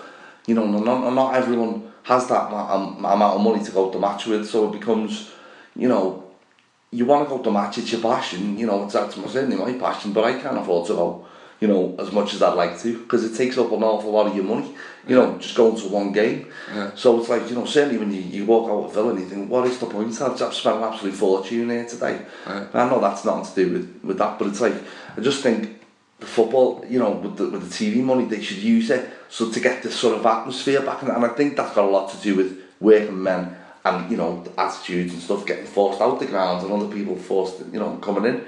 You 0.47 0.55
know, 0.55 0.65
not, 0.65 1.13
not 1.13 1.35
everyone 1.35 1.91
has 2.03 2.27
that 2.27 2.51
um, 2.51 2.97
amount 2.97 3.35
of 3.35 3.41
money 3.41 3.63
to 3.63 3.71
go 3.71 3.89
to 3.89 3.99
match 3.99 4.25
with, 4.25 4.47
so 4.47 4.69
it 4.69 4.79
becomes, 4.79 5.31
you 5.75 5.87
know, 5.87 6.23
you 6.91 7.05
want 7.05 7.27
to 7.27 7.35
go 7.35 7.41
to 7.41 7.51
match, 7.51 7.77
it's 7.77 7.91
your 7.91 8.01
passion, 8.01 8.57
you 8.57 8.67
know, 8.67 8.83
it's 8.83 8.95
actually 8.95 9.27
certainly 9.29 9.55
my 9.55 9.73
passion, 9.79 10.13
but 10.13 10.23
I 10.23 10.39
can't 10.39 10.57
afford 10.57 10.87
to 10.87 10.93
go, 10.93 11.25
you 11.59 11.67
know, 11.67 11.95
as 11.97 12.11
much 12.11 12.33
as 12.33 12.43
I'd 12.43 12.53
like 12.53 12.77
to, 12.81 12.99
because 12.99 13.23
it 13.23 13.35
takes 13.35 13.57
up 13.57 13.71
an 13.71 13.83
awful 13.83 14.11
lot 14.11 14.27
of 14.27 14.35
your 14.35 14.43
money, 14.43 14.75
you 15.07 15.15
know, 15.15 15.37
just 15.37 15.55
going 15.55 15.75
to 15.75 15.87
one 15.89 16.11
game. 16.11 16.47
Yeah. 16.73 16.91
So 16.95 17.19
it's 17.19 17.29
like, 17.29 17.49
you 17.49 17.55
know, 17.55 17.65
certainly 17.65 17.97
when 17.97 18.13
you, 18.13 18.21
you 18.21 18.45
walk 18.45 18.69
out 18.69 18.85
of 18.85 18.93
Villa 18.93 19.09
and 19.09 19.19
you 19.19 19.25
think, 19.25 19.49
what 19.49 19.67
is 19.67 19.77
the 19.79 19.85
point? 19.85 20.19
I've, 20.21 20.41
I've 20.41 20.53
spent 20.53 20.77
an 20.77 20.83
absolute 20.83 21.13
fortune 21.13 21.69
here 21.69 21.85
today. 21.85 22.21
Yeah. 22.47 22.67
I 22.73 22.89
know 22.89 23.01
that's 23.01 23.25
nothing 23.25 23.45
to 23.53 23.65
do 23.65 23.73
with, 23.73 23.99
with 24.03 24.17
that, 24.19 24.39
but 24.39 24.47
it's 24.47 24.61
like, 24.61 24.75
I 25.17 25.21
just 25.21 25.43
think 25.43 25.81
the 26.19 26.25
football, 26.25 26.85
you 26.89 26.99
know, 26.99 27.11
with 27.11 27.35
the, 27.37 27.49
with 27.49 27.69
the 27.69 27.91
TV 27.91 28.01
money, 28.03 28.25
they 28.25 28.41
should 28.41 28.59
use 28.59 28.89
it 28.89 29.09
so 29.29 29.51
to 29.51 29.59
get 29.59 29.83
this 29.83 29.95
sort 29.95 30.17
of 30.17 30.25
atmosphere 30.25 30.81
back. 30.81 31.01
And, 31.01 31.11
and 31.11 31.25
I 31.25 31.29
think 31.29 31.57
that's 31.57 31.75
got 31.75 31.85
a 31.85 31.89
lot 31.91 32.09
to 32.11 32.17
do 32.21 32.35
with 32.35 32.61
working 32.79 33.21
men 33.23 33.57
and, 33.83 34.09
you 34.09 34.15
know, 34.15 34.45
attitudes 34.57 35.11
and 35.11 35.21
stuff 35.21 35.45
getting 35.45 35.65
forced 35.65 35.99
out 35.99 36.19
the 36.19 36.25
grounds 36.27 36.63
and 36.63 36.71
other 36.71 36.87
people 36.87 37.17
forced, 37.17 37.59
you 37.73 37.79
know, 37.79 37.97
coming 37.97 38.23
in. 38.23 38.45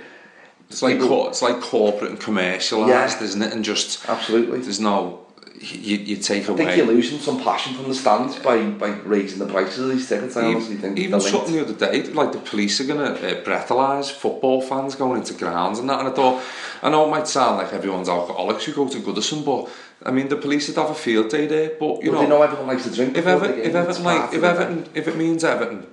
It's 0.69 0.81
like 0.81 0.93
People- 0.95 1.09
cor- 1.09 1.27
it's 1.29 1.41
like 1.41 1.59
corporate 1.59 2.11
and 2.11 2.19
commercialised, 2.19 2.87
Yeah. 2.87 3.23
isn't 3.23 3.41
it? 3.41 3.51
And 3.53 3.63
just 3.65 4.07
Absolutely. 4.07 4.59
there's 4.61 4.79
no 4.79 5.24
you, 5.73 5.97
you 5.97 6.15
take 6.17 6.47
away. 6.47 6.63
I 6.63 6.65
think 6.65 6.77
you're 6.77 6.87
losing 6.87 7.19
some 7.19 7.41
passion 7.41 7.73
from 7.73 7.87
the 7.87 7.95
stands 7.95 8.37
by, 8.39 8.63
by 8.69 8.89
raising 9.03 9.39
the 9.39 9.51
prices 9.51 9.79
of 9.79 9.89
these 9.89 10.07
tickets. 10.07 10.37
I 10.37 10.45
honestly 10.45 10.75
think 10.75 10.97
even 10.97 11.19
something 11.19 11.55
the 11.55 11.61
other 11.61 11.73
day, 11.73 12.03
like 12.03 12.31
the 12.31 12.39
police 12.39 12.79
are 12.81 12.85
going 12.85 12.99
to 12.99 13.13
uh, 13.13 13.43
breathalyse 13.43 14.11
football 14.11 14.61
fans 14.61 14.95
going 14.95 15.21
into 15.21 15.33
grounds 15.33 15.79
and 15.79 15.89
that. 15.89 15.99
And 15.99 16.09
I 16.09 16.11
thought, 16.11 16.43
I 16.81 16.89
know 16.89 17.05
it 17.07 17.09
might 17.09 17.27
sound 17.27 17.57
like 17.57 17.73
everyone's 17.73 18.09
alcoholics 18.09 18.65
who 18.65 18.73
go 18.73 18.87
to 18.87 18.99
Goodison, 18.99 19.45
but 19.45 19.69
I 20.07 20.11
mean 20.11 20.27
the 20.27 20.35
police 20.35 20.67
would 20.67 20.77
have 20.77 20.89
a 20.89 20.95
field 20.95 21.29
day 21.29 21.47
there. 21.47 21.71
But 21.79 22.03
you 22.03 22.11
But 22.11 22.17
know, 22.17 22.21
they 22.21 22.27
know 22.27 22.41
everyone 22.41 22.67
likes 22.67 22.83
to 22.83 22.93
drink 22.93 23.11
if 23.17 23.25
if 23.25 23.27
Everton, 23.27 24.03
like, 24.03 24.33
if 24.33 24.35
it. 24.35 24.43
Everton, 24.43 24.89
if 24.93 25.07
it 25.07 25.15
means 25.15 25.43
Everton 25.43 25.87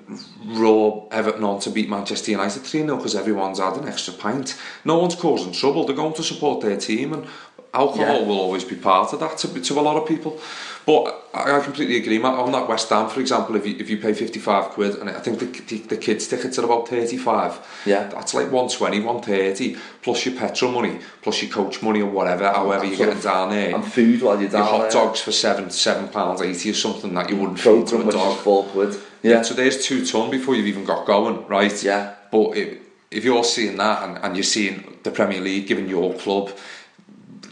roar 0.44 1.09
Everton 1.11 1.44
on 1.44 1.61
to 1.61 1.70
beat 1.70 1.89
Manchester 1.89 2.31
United 2.32 2.62
3 2.62 2.81
0 2.82 2.97
because 2.97 3.15
everyone's 3.15 3.59
had 3.59 3.77
an 3.77 3.89
extra 3.89 4.12
pint, 4.12 4.59
no 4.85 4.99
one's 4.99 5.15
causing 5.15 5.53
trouble. 5.53 5.85
They're 5.85 5.97
going 5.97 6.15
to 6.15 6.23
support 6.23 6.61
their 6.61 6.77
team, 6.77 7.12
and 7.12 7.27
alcohol 7.74 8.20
Yeah. 8.20 8.27
will 8.27 8.39
always 8.40 8.65
be 8.65 8.77
part 8.77 9.12
of 9.12 9.20
that 9.20 9.39
to, 9.39 9.61
to 9.61 9.81
a 9.81 9.82
lot 9.82 9.97
of 9.97 10.07
people. 10.07 10.39
But 10.85 11.03
I, 11.32 11.57
I 11.59 11.61
completely 11.61 11.97
agree. 11.97 12.19
Matt. 12.19 12.35
On 12.39 12.51
that 12.53 12.69
West 12.69 12.89
Ham, 12.90 13.09
for 13.09 13.20
example, 13.20 13.55
if 13.57 13.66
you, 13.66 13.77
if 13.78 13.89
you 13.89 13.99
pay 13.99 14.12
55 14.12 14.65
quid, 14.70 14.97
and 14.97 15.09
I 15.09 15.20
think 15.20 15.39
the, 15.39 15.47
the, 15.47 15.78
the 15.86 15.97
kids' 15.97 16.27
tickets 16.27 16.59
are 16.59 16.65
about 16.65 16.89
35, 16.89 17.82
Yeah. 17.86 18.09
that's 18.09 18.35
like 18.35 18.51
120, 18.51 19.01
130, 19.01 19.77
plus 20.03 20.27
your 20.27 20.35
petrol 20.35 20.73
money, 20.73 20.99
plus 21.23 21.40
your 21.43 21.53
coach 21.53 21.82
money 21.82 22.01
or 22.03 22.11
whatever, 22.11 22.44
oh, 22.47 22.53
however 22.53 22.85
you're 22.85 22.97
getting 22.99 23.20
down 23.20 23.51
there. 23.51 23.74
And 23.74 23.85
food 23.85 24.20
while 24.23 24.35
you're 24.35 24.43
your 24.51 24.51
down 24.51 24.66
hot 24.69 24.81
there. 24.82 24.90
dogs 24.90 25.20
for 25.20 25.32
seven 25.32 25.70
seven 25.70 26.09
pounds 26.09 26.43
eighty 26.43 26.70
or 26.70 26.74
something 26.74 27.15
that 27.15 27.31
you 27.31 27.36
wouldn't 27.36 27.61
feed 27.61 27.86
to 27.86 28.07
a 28.09 28.11
dog. 28.12 28.39
four 28.39 28.65
quid. 28.65 28.94
Yeah. 29.23 29.31
Yeah. 29.36 29.43
So 29.43 29.55
there's 29.55 29.85
two 29.86 30.05
ton 30.05 30.31
before 30.31 30.57
you've 30.57 30.66
even 30.66 30.85
got 30.85 31.07
going, 31.07 31.47
right? 31.47 31.82
Yeah. 31.82 32.15
But 32.32 32.57
if, 32.57 32.78
if 33.12 33.24
you're 33.24 33.44
seeing 33.44 33.77
that 33.77 34.03
and, 34.03 34.19
and 34.24 34.36
you're 34.36 34.43
seeing 34.43 34.99
the 35.05 35.11
Premier 35.12 35.40
League 35.40 35.69
giving 35.69 35.89
your 35.89 36.12
club 36.15 36.51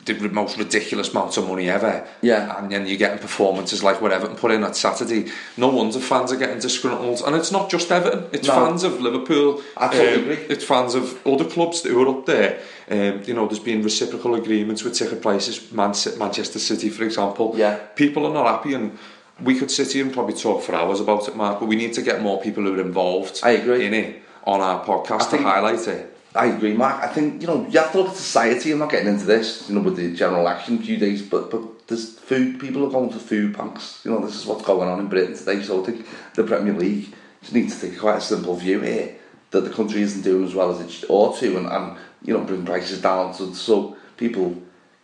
the 0.06 0.14
most 0.30 0.56
ridiculous 0.56 1.10
amount 1.10 1.36
of 1.36 1.46
money 1.46 1.68
ever, 1.68 2.06
Yeah. 2.22 2.58
and 2.58 2.70
then 2.72 2.86
you're 2.86 2.96
getting 2.96 3.18
performances 3.18 3.82
like 3.82 4.00
what 4.00 4.12
Everton 4.12 4.36
put 4.36 4.50
in 4.50 4.64
at 4.64 4.74
Saturday. 4.74 5.30
No 5.56 5.68
wonder 5.68 5.98
fans 6.00 6.32
are 6.32 6.36
getting 6.36 6.58
disgruntled, 6.58 7.22
and 7.26 7.36
it's 7.36 7.52
not 7.52 7.68
just 7.70 7.90
Everton; 7.92 8.24
it's 8.32 8.48
No. 8.48 8.54
fans 8.54 8.82
of 8.82 9.00
Liverpool. 9.00 9.62
Totally 9.78 10.14
um. 10.36 10.38
It's 10.48 10.64
fans 10.64 10.94
of 10.94 11.18
other 11.26 11.44
clubs 11.44 11.82
that 11.82 11.92
are 11.92 12.08
up 12.08 12.26
there. 12.26 12.58
Um, 12.90 13.22
you 13.26 13.34
know, 13.34 13.46
there's 13.46 13.58
been 13.60 13.82
reciprocal 13.82 14.34
agreements 14.34 14.82
with 14.82 14.94
ticket 14.94 15.20
prices. 15.22 15.70
Man- 15.70 15.94
Manchester 16.18 16.58
City, 16.58 16.88
for 16.88 17.04
example. 17.04 17.54
Yeah. 17.56 17.76
People 17.94 18.26
are 18.26 18.32
not 18.32 18.46
happy, 18.46 18.74
and 18.74 18.98
we 19.42 19.54
could 19.58 19.70
sit 19.70 19.92
here 19.92 20.04
and 20.04 20.12
probably 20.12 20.34
talk 20.34 20.62
for 20.62 20.74
hours 20.74 21.00
about 21.00 21.28
it, 21.28 21.36
Mark. 21.36 21.60
But 21.60 21.66
we 21.66 21.76
need 21.76 21.92
to 21.94 22.02
get 22.02 22.20
more 22.22 22.40
people 22.40 22.62
who 22.64 22.74
are 22.74 22.80
involved. 22.80 23.40
I 23.42 23.50
agree. 23.50 23.86
In 23.86 23.94
it 23.94 24.22
on 24.44 24.60
our 24.60 24.84
podcast 24.84 25.32
I 25.32 25.36
to 25.36 25.42
highlight 25.42 25.86
it. 25.86 26.16
I 26.34 26.46
agree, 26.46 26.74
Mark. 26.74 27.02
I 27.02 27.08
think 27.08 27.40
you 27.40 27.48
know 27.48 27.66
you 27.66 27.78
have 27.80 27.92
to 27.92 27.98
look 27.98 28.10
at 28.10 28.16
society. 28.16 28.70
I'm 28.70 28.78
not 28.78 28.90
getting 28.90 29.08
into 29.08 29.24
this, 29.24 29.68
you 29.68 29.74
know, 29.74 29.80
with 29.80 29.96
the 29.96 30.14
general 30.14 30.40
election 30.40 30.78
few 30.78 30.96
days, 30.96 31.22
but 31.22 31.50
but 31.50 31.88
there's 31.88 32.18
food. 32.18 32.60
People 32.60 32.86
are 32.86 32.90
going 32.90 33.10
to 33.10 33.18
food 33.18 33.56
banks. 33.56 34.00
You 34.04 34.12
know, 34.12 34.24
this 34.24 34.36
is 34.36 34.46
what's 34.46 34.64
going 34.64 34.88
on 34.88 35.00
in 35.00 35.08
Britain 35.08 35.36
today. 35.36 35.60
So 35.62 35.82
I 35.82 35.86
think 35.86 36.06
the 36.34 36.44
Premier 36.44 36.74
League 36.74 37.12
just 37.40 37.52
needs 37.52 37.80
to 37.80 37.90
take 37.90 37.98
quite 37.98 38.18
a 38.18 38.20
simple 38.20 38.54
view 38.54 38.80
here 38.80 39.16
that 39.50 39.62
the 39.62 39.70
country 39.70 40.02
isn't 40.02 40.22
doing 40.22 40.44
as 40.44 40.54
well 40.54 40.70
as 40.70 40.80
it 40.80 41.04
ought 41.08 41.36
to, 41.38 41.56
and, 41.56 41.66
and 41.66 41.98
you 42.22 42.32
know 42.32 42.44
bring 42.44 42.64
prices 42.64 43.00
down 43.00 43.34
so 43.34 43.52
so 43.52 43.96
people 44.16 44.54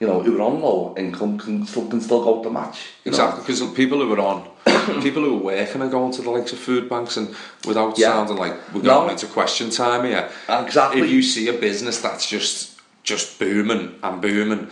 you 0.00 0.06
know 0.06 0.22
who 0.22 0.36
are 0.38 0.42
on 0.42 0.60
low 0.60 0.94
income 0.98 1.38
can 1.38 1.66
still 1.66 1.88
can 1.88 2.00
still 2.00 2.22
go 2.22 2.42
to 2.42 2.50
match. 2.50 2.78
Exactly, 3.04 3.40
because 3.42 3.60
people 3.74 3.98
who 4.00 4.12
are 4.12 4.20
on, 4.20 4.48
people 5.02 5.22
who 5.22 5.38
are 5.38 5.42
working 5.42 5.82
are 5.82 5.88
going 5.88 6.12
to 6.12 6.22
the 6.22 6.30
likes 6.30 6.52
of 6.52 6.58
food 6.58 6.88
banks, 6.88 7.16
and 7.16 7.34
without 7.66 7.98
Yeah. 7.98 8.12
sounding 8.12 8.36
like 8.36 8.54
we're 8.74 8.82
No. 8.82 9.00
going 9.00 9.10
into 9.10 9.26
question 9.26 9.70
time 9.70 10.04
here, 10.04 10.28
Exactly. 10.48 11.00
if 11.00 11.10
you 11.10 11.22
see 11.22 11.48
a 11.48 11.52
business 11.54 12.00
that's 12.00 12.26
just 12.28 12.72
just 13.02 13.38
booming 13.38 13.94
and 14.02 14.20
booming, 14.20 14.66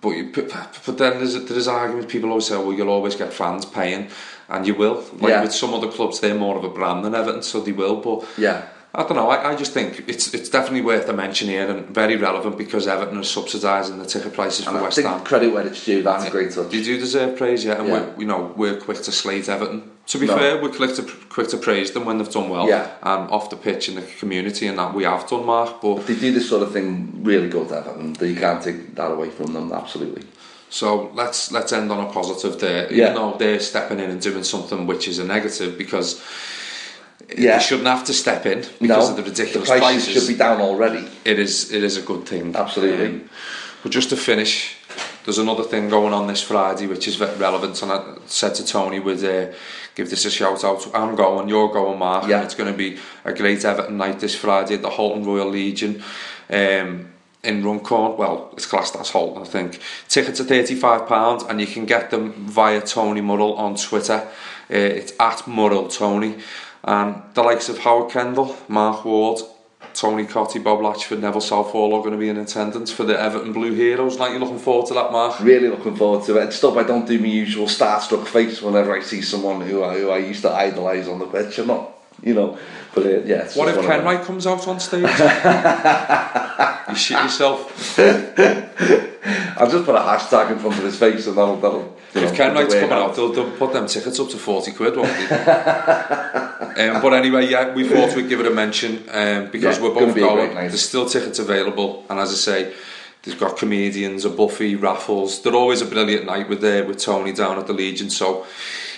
but 0.00 0.10
you, 0.10 0.32
but 0.34 0.98
then 0.98 1.18
there's 1.18 1.42
there's 1.44 1.68
arguments 1.68 2.12
people 2.12 2.28
always 2.30 2.46
say, 2.46 2.56
well, 2.56 2.72
you'll 2.72 2.90
always 2.90 3.14
get 3.16 3.32
fans 3.32 3.64
paying, 3.64 4.08
and 4.48 4.66
you 4.66 4.74
will. 4.74 5.04
Like 5.20 5.30
Yeah. 5.30 5.42
with 5.42 5.54
some 5.54 5.72
other 5.72 5.88
clubs, 5.88 6.20
they're 6.20 6.34
more 6.34 6.56
of 6.58 6.64
a 6.64 6.68
brand 6.68 7.04
than 7.04 7.14
Everton, 7.14 7.42
so 7.42 7.60
they 7.60 7.72
will. 7.72 7.96
But 7.96 8.24
Yeah. 8.36 8.62
I 8.98 9.02
don't 9.02 9.16
know. 9.16 9.28
I, 9.28 9.52
I 9.52 9.56
just 9.56 9.72
think 9.72 10.04
it's 10.08 10.32
it's 10.32 10.48
definitely 10.48 10.80
worth 10.80 11.06
a 11.08 11.12
mention 11.12 11.48
here 11.48 11.68
and 11.70 11.86
very 11.88 12.16
relevant 12.16 12.56
because 12.56 12.86
Everton 12.86 13.18
is 13.20 13.28
subsidising 13.28 13.98
the 14.02 14.06
ticket 14.06 14.32
prices 14.32 14.64
for 14.64 14.70
And 14.70 14.78
I 14.78 14.82
West 14.82 14.96
think 14.96 15.06
Ham. 15.08 15.22
credit 15.22 15.52
where 15.52 15.66
it's 15.66 15.84
due. 15.84 16.02
That's 16.02 16.24
a 16.24 16.30
great 16.30 16.50
touch. 16.52 16.70
They 16.70 16.82
do 16.82 16.98
deserve 16.98 17.36
praise, 17.36 17.62
yeah, 17.64 17.78
and 17.78 17.88
Yeah. 17.88 17.92
we're, 17.94 18.20
you 18.20 18.26
know 18.26 18.54
we're 18.56 18.78
quick 18.86 19.02
to 19.02 19.12
slate 19.12 19.48
Everton. 19.50 19.82
To 20.12 20.18
be 20.18 20.26
No. 20.26 20.36
fair, 20.38 20.62
we're 20.62 20.70
quick 20.80 20.94
to 20.96 21.02
quick 21.28 21.48
to 21.48 21.58
praise 21.58 21.90
them 21.90 22.04
when 22.06 22.16
they've 22.18 22.32
done 22.40 22.48
well, 22.48 22.68
Yeah. 22.68 22.86
and 23.02 23.30
off 23.30 23.50
the 23.50 23.56
pitch 23.56 23.88
in 23.90 23.96
the 23.96 24.02
community, 24.20 24.66
and 24.66 24.78
that 24.78 24.94
we 24.94 25.04
have 25.04 25.28
done, 25.28 25.44
Mark. 25.44 25.80
But 25.82 26.06
They 26.06 26.14
do 26.14 26.32
this 26.32 26.48
sort 26.48 26.62
of 26.62 26.72
thing 26.72 27.20
really 27.22 27.48
good, 27.56 27.70
Everton. 27.72 28.16
You 28.20 28.36
can't 28.36 28.62
take 28.62 28.94
that 28.94 29.10
away 29.16 29.28
from 29.30 29.52
them. 29.52 29.72
Absolutely. 29.72 30.22
so 30.68 31.10
let's 31.14 31.52
let's 31.52 31.72
end 31.72 31.92
on 31.92 32.00
a 32.06 32.08
positive 32.20 32.54
there. 32.66 32.82
Yeah. 32.92 33.04
Even 33.10 33.14
though 33.16 33.34
they're 33.38 33.60
stepping 33.60 33.98
in 34.04 34.08
and 34.14 34.20
doing 34.20 34.42
something 34.54 34.80
which 34.90 35.06
is 35.06 35.18
a 35.18 35.24
negative 35.24 35.76
because 35.84 36.08
Yeah. 37.36 37.58
they 37.58 37.64
shouldn't 37.64 37.88
have 37.88 38.04
to 38.04 38.14
step 38.14 38.46
in 38.46 38.60
because 38.80 38.80
no, 38.80 39.10
of 39.10 39.16
the 39.16 39.22
ridiculous 39.22 39.68
the 39.68 39.78
prices, 39.78 40.04
prices. 40.04 40.26
should 40.26 40.32
be 40.32 40.38
down 40.38 40.60
already. 40.60 41.08
it 41.24 41.38
is 41.38 41.72
it 41.72 41.82
is 41.82 41.96
a 41.96 42.02
good 42.02 42.26
thing. 42.26 42.54
Absolutely. 42.54 43.06
Um, 43.06 43.30
but 43.82 43.92
just 43.92 44.10
to 44.10 44.16
finish, 44.16 44.76
there's 45.24 45.38
another 45.38 45.64
thing 45.64 45.88
going 45.88 46.12
on 46.12 46.26
this 46.26 46.42
Friday 46.42 46.86
which 46.86 47.08
is 47.08 47.18
relevant, 47.20 47.82
and 47.82 47.92
I 47.92 48.16
said 48.26 48.54
to 48.56 48.64
Tony, 48.64 49.00
would 49.00 49.24
uh, 49.24 49.52
give 49.94 50.10
this 50.10 50.24
a 50.24 50.30
shout 50.30 50.64
out. 50.64 50.86
I'm 50.94 51.16
going, 51.16 51.48
you're 51.48 51.72
going, 51.72 51.98
Mark. 51.98 52.28
Yeah. 52.28 52.42
It's 52.42 52.54
going 52.54 52.70
to 52.70 52.76
be 52.76 52.98
a 53.24 53.32
great 53.32 53.64
Everton 53.64 53.96
night 53.96 54.20
this 54.20 54.34
Friday 54.34 54.74
at 54.74 54.82
the 54.82 54.90
Halton 54.90 55.24
Royal 55.24 55.48
Legion. 55.48 56.02
Um, 56.50 57.12
in 57.42 57.64
Runcorn, 57.64 58.16
well, 58.16 58.50
it's 58.54 58.66
classed 58.66 58.96
as 58.96 59.10
Halton, 59.10 59.42
I 59.42 59.46
think. 59.46 59.80
Tickets 60.08 60.40
are 60.40 60.44
£35 60.44 61.48
and 61.48 61.60
you 61.60 61.66
can 61.66 61.86
get 61.86 62.10
them 62.10 62.32
via 62.32 62.80
Tony 62.80 63.20
Murrell 63.20 63.54
on 63.54 63.76
Twitter. 63.76 64.28
Uh, 64.68 64.74
it's 64.74 65.12
at 65.20 65.46
Murrell 65.46 65.88
Tony. 65.88 66.38
And 66.84 67.22
the 67.34 67.42
likes 67.42 67.68
of 67.68 67.78
Howard 67.78 68.10
Kendall, 68.10 68.56
Mark 68.68 69.04
Ward, 69.04 69.40
Tony 69.92 70.24
Cottee, 70.24 70.62
Bob 70.62 70.80
Latchford, 70.80 71.20
Neville 71.20 71.40
Southall 71.40 71.94
are 71.94 72.00
going 72.00 72.12
to 72.12 72.18
be 72.18 72.28
in 72.28 72.36
attendance 72.36 72.92
for 72.92 73.04
the 73.04 73.18
Everton 73.18 73.52
Blue 73.52 73.72
Heroes 73.72 74.18
night. 74.18 74.32
You 74.32 74.38
looking 74.38 74.58
forward 74.58 74.86
to 74.88 74.94
that, 74.94 75.10
Mark? 75.10 75.40
Really 75.40 75.68
looking 75.68 75.96
forward 75.96 76.24
to 76.26 76.36
it. 76.36 76.52
Stuff 76.52 76.76
I 76.76 76.82
don't 76.82 77.06
do 77.06 77.18
my 77.18 77.26
usual 77.26 77.66
starstruck 77.66 78.26
face 78.26 78.60
whenever 78.60 78.94
I 78.94 79.00
see 79.00 79.22
someone 79.22 79.62
who 79.62 79.82
I, 79.82 79.98
who 79.98 80.10
I 80.10 80.18
used 80.18 80.42
to 80.42 80.50
idolise 80.50 81.08
on 81.08 81.18
the 81.18 81.26
pitch. 81.26 81.58
I'm 81.58 81.68
not, 81.68 81.95
you 82.22 82.34
know, 82.34 82.58
but 82.94 83.06
uh, 83.06 83.20
yeah. 83.24 83.48
What 83.54 83.68
if 83.68 83.76
one 83.76 83.78
of 83.78 83.84
Ken 83.84 83.98
them. 83.98 84.04
Wright 84.04 84.24
comes 84.24 84.46
out 84.46 84.66
on 84.66 84.80
stage? 84.80 85.02
you 86.88 86.94
shit 86.96 87.22
yourself. 87.22 87.98
I'll 89.58 89.70
just 89.70 89.84
put 89.84 89.94
a 89.94 90.00
hashtag 90.00 90.52
in 90.52 90.58
front 90.58 90.78
of 90.78 90.84
his 90.84 90.98
face 90.98 91.26
and 91.26 91.36
that'll, 91.36 91.56
that'll 91.56 91.96
you 92.14 92.20
know, 92.20 92.28
If 92.28 92.34
Ken 92.34 92.52
put 92.52 92.60
Wright's 92.60 92.74
coming 92.74 92.92
out, 92.92 93.14
they'll, 93.16 93.32
they'll 93.32 93.50
put 93.52 93.72
them 93.72 93.86
tickets 93.86 94.20
up 94.20 94.28
to 94.30 94.36
40 94.36 94.72
quid, 94.72 94.96
won't 94.96 95.08
they? 95.08 95.36
um, 96.88 97.02
but 97.02 97.12
anyway, 97.12 97.46
yeah, 97.48 97.74
we 97.74 97.88
thought 97.88 98.14
we'd 98.14 98.28
give 98.28 98.40
it 98.40 98.46
a 98.46 98.50
mention 98.50 99.04
um, 99.10 99.50
because 99.50 99.78
Yeah, 99.78 99.84
we're 99.84 99.94
both 99.94 100.14
be 100.14 100.20
going. 100.20 100.54
There's 100.54 100.86
still 100.86 101.06
tickets 101.06 101.38
available, 101.38 102.04
and 102.08 102.18
as 102.18 102.30
I 102.30 102.34
say, 102.34 102.74
they've 103.22 103.38
got 103.38 103.56
comedians, 103.56 104.24
a 104.24 104.30
Buffy, 104.30 104.76
raffles. 104.76 105.42
They're 105.42 105.54
always 105.54 105.82
a 105.82 105.86
brilliant 105.86 106.26
night 106.26 106.48
with 106.48 106.64
uh, 106.64 106.84
with 106.86 106.98
Tony 106.98 107.32
down 107.32 107.58
at 107.58 107.66
the 107.66 107.72
Legion. 107.72 108.10
So 108.10 108.46